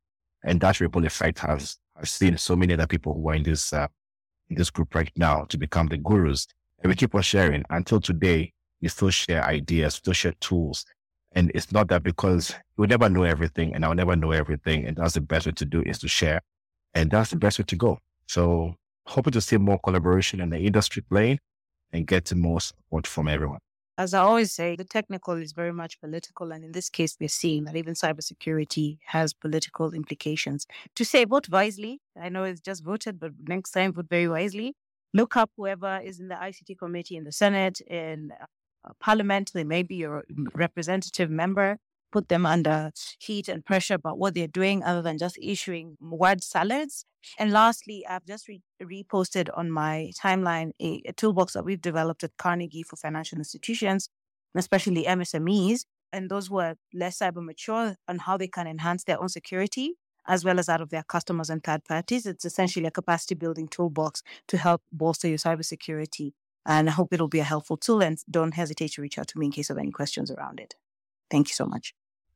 And 0.44 0.62
that 0.62 0.80
ripple 0.80 1.06
effect 1.06 1.40
has, 1.40 1.78
I've 1.98 2.08
seen 2.08 2.38
so 2.38 2.56
many 2.56 2.74
other 2.74 2.88
people 2.88 3.14
who 3.14 3.30
are 3.30 3.36
in 3.36 3.44
this, 3.44 3.74
uh, 3.74 3.88
in 4.50 4.56
this 4.56 4.70
group 4.70 4.96
right 4.96 5.12
now 5.18 5.44
to 5.50 5.58
become 5.58 5.88
the 5.88 5.98
gurus. 5.98 6.48
And 6.80 6.90
we 6.90 6.96
keep 6.96 7.14
on 7.14 7.24
sharing 7.24 7.64
until 7.70 8.00
today. 8.00 8.54
We 8.82 8.88
still 8.88 9.10
share 9.10 9.44
ideas, 9.44 9.96
still 9.96 10.14
share 10.14 10.34
tools. 10.40 10.86
And 11.34 11.52
it's 11.54 11.72
not 11.72 11.90
that 11.90 12.04
because 12.04 12.56
you'll 12.78 12.88
never 12.88 13.10
know 13.10 13.24
everything 13.24 13.76
and 13.76 13.84
I'll 13.84 13.96
never 13.96 14.16
know 14.16 14.32
everything. 14.32 14.86
And 14.86 14.96
that's 14.96 15.16
the 15.16 15.22
best 15.22 15.46
way 15.46 15.52
to 15.54 15.66
do 15.66 15.82
is 15.82 16.00
to 16.00 16.08
share. 16.08 16.42
And 16.94 17.12
that's 17.12 17.32
the 17.32 17.36
best 17.36 17.60
way 17.60 17.66
to 17.66 17.76
go. 17.76 18.00
So 18.28 18.76
hoping 19.08 19.34
to 19.34 19.42
see 19.42 19.58
more 19.58 19.80
collaboration 19.80 20.40
in 20.40 20.52
the 20.52 20.60
industry 20.60 21.02
plane 21.02 21.40
and 21.92 22.08
get 22.08 22.34
more 22.34 22.62
support 22.62 23.08
from 23.08 23.28
everyone. 23.28 23.60
As 24.00 24.14
I 24.14 24.20
always 24.20 24.52
say, 24.52 24.76
the 24.76 24.84
technical 24.84 25.34
is 25.34 25.54
very 25.54 25.74
much 25.74 26.00
political. 26.00 26.52
And 26.52 26.64
in 26.64 26.72
this 26.72 26.88
case, 26.88 27.18
we're 27.20 27.30
seeing 27.30 27.64
that 27.64 27.76
even 27.76 27.96
cybersecurity 27.96 29.00
has 29.06 29.34
political 29.34 29.92
implications. 29.92 30.68
To 30.96 31.04
say 31.04 31.26
vote 31.26 31.50
wisely, 31.50 32.00
I 32.20 32.30
know 32.30 32.44
it's 32.44 32.62
just 32.62 32.84
voted, 32.84 33.20
but 33.20 33.32
next 33.48 33.72
time 33.72 33.94
vote 33.94 34.06
very 34.08 34.28
wisely. 34.28 34.76
Look 35.16 35.36
up 35.36 35.50
whoever 35.58 36.00
is 36.04 36.20
in 36.20 36.28
the 36.28 36.36
ICT 36.36 36.78
committee 36.78 37.16
in 37.16 37.24
the 37.24 37.32
Senate, 37.32 37.82
in 37.82 38.34
uh, 38.40 38.92
Parliament. 39.00 39.52
They 39.54 39.64
may 39.64 39.82
be 39.82 39.96
your 39.96 40.26
representative 40.54 41.32
member 41.32 41.80
put 42.12 42.30
them 42.30 42.46
under 42.46 42.92
heat 43.20 43.48
and 43.48 43.66
pressure 43.66 43.96
about 43.96 44.18
what 44.18 44.34
they're 44.34 44.48
doing 44.48 44.84
other 44.84 45.02
than 45.02 45.18
just 45.18 45.38
issuing 45.42 45.98
word 46.00 46.44
salads. 46.44 47.06
And 47.38 47.52
lastly, 47.52 48.06
I've 48.08 48.26
just 48.26 48.48
re- 48.48 48.62
reposted 48.82 49.50
on 49.54 49.72
my 49.72 50.12
timeline 50.18 50.72
a, 50.82 51.02
a, 51.06 51.14
toolbox 51.14 51.54
that 51.54 51.66
we've 51.66 51.82
developed 51.82 52.24
at 52.24 52.38
Carnegie 52.38 52.84
for 52.84 52.96
financial 52.96 53.38
institutions, 53.38 54.10
especially 54.56 55.04
MSMEs, 55.04 55.86
and 56.14 56.30
those 56.30 56.48
who 56.48 56.60
are 56.60 56.76
less 56.94 57.20
cyber 57.20 57.44
mature 57.44 57.98
on 58.08 58.20
how 58.20 58.38
they 58.38 58.48
can 58.48 58.68
enhance 58.68 59.04
their 59.04 59.22
own 59.22 59.30
security 59.30 59.96
as 60.28 60.44
well 60.44 60.60
as 60.60 60.66
that 60.66 60.82
of 60.82 60.90
their 60.90 61.04
customers 61.04 61.50
and 61.50 61.64
third 61.64 61.84
parties. 61.86 62.26
It's 62.26 62.46
essentially 62.46 62.86
a 62.86 62.92
capacity 62.92 63.36
building 63.36 63.68
toolbox 63.68 64.24
to 64.50 64.58
help 64.58 64.82
bolster 64.92 65.28
your 65.28 65.38
cybersecurity. 65.38 66.34
And 66.66 66.90
I 66.90 66.92
hope 66.92 67.14
it'll 67.14 67.30
be 67.30 67.40
a 67.40 67.46
helpful 67.46 67.78
tool 67.78 68.04
and 68.04 68.22
don't 68.30 68.54
hesitate 68.54 68.92
to 68.94 69.02
reach 69.02 69.18
out 69.18 69.28
to 69.30 69.40
me 69.40 69.46
in 69.46 69.52
case 69.54 69.70
of 69.70 69.78
any 69.78 69.92
questions 69.92 70.30
around 70.30 70.60
it. 70.60 70.76
Thank 71.30 71.50
you 71.50 71.54
so 71.54 71.66
much. 71.66 71.94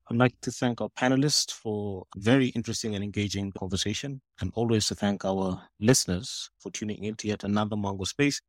I'd 0.10 0.18
like 0.18 0.40
to 0.42 0.52
thank 0.52 0.82
our 0.82 0.90
panelists 0.90 1.52
for 1.52 2.06
a 2.16 2.20
very 2.20 2.48
interesting 2.48 2.96
and 2.96 3.04
engaging 3.04 3.52
conversation, 3.54 4.22
and 4.42 4.52
always 4.56 4.88
to 4.88 4.96
thank 4.96 5.24
our 5.24 5.62
listeners 5.80 6.50
for 6.60 6.72
tuning 6.72 7.04
in 7.04 7.16
to 7.16 7.28
yet 7.30 7.44
another 7.44 7.76
Mwango 7.78 8.06
Space, 8.06 8.42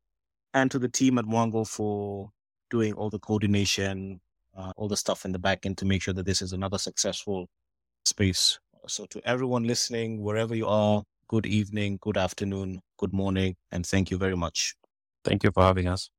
and 0.53 0.69
to 0.71 0.79
the 0.79 0.89
team 0.89 1.17
at 1.17 1.25
Mwango 1.25 1.67
for 1.67 2.31
doing 2.69 2.93
all 2.93 3.09
the 3.09 3.19
coordination, 3.19 4.19
uh, 4.57 4.73
all 4.75 4.87
the 4.89 4.97
stuff 4.97 5.25
in 5.25 5.31
the 5.31 5.39
back 5.39 5.65
end 5.65 5.77
to 5.77 5.85
make 5.85 6.01
sure 6.01 6.13
that 6.13 6.25
this 6.25 6.41
is 6.41 6.53
another 6.53 6.77
successful 6.77 7.47
space. 8.05 8.59
So, 8.87 9.05
to 9.07 9.21
everyone 9.27 9.63
listening, 9.63 10.21
wherever 10.21 10.55
you 10.55 10.67
are, 10.67 11.03
good 11.29 11.45
evening, 11.45 11.99
good 12.01 12.17
afternoon, 12.17 12.81
good 12.97 13.13
morning, 13.13 13.55
and 13.71 13.85
thank 13.85 14.11
you 14.11 14.17
very 14.17 14.35
much. 14.35 14.75
Thank 15.23 15.43
you 15.43 15.51
for 15.51 15.63
having 15.63 15.87
us. 15.87 16.09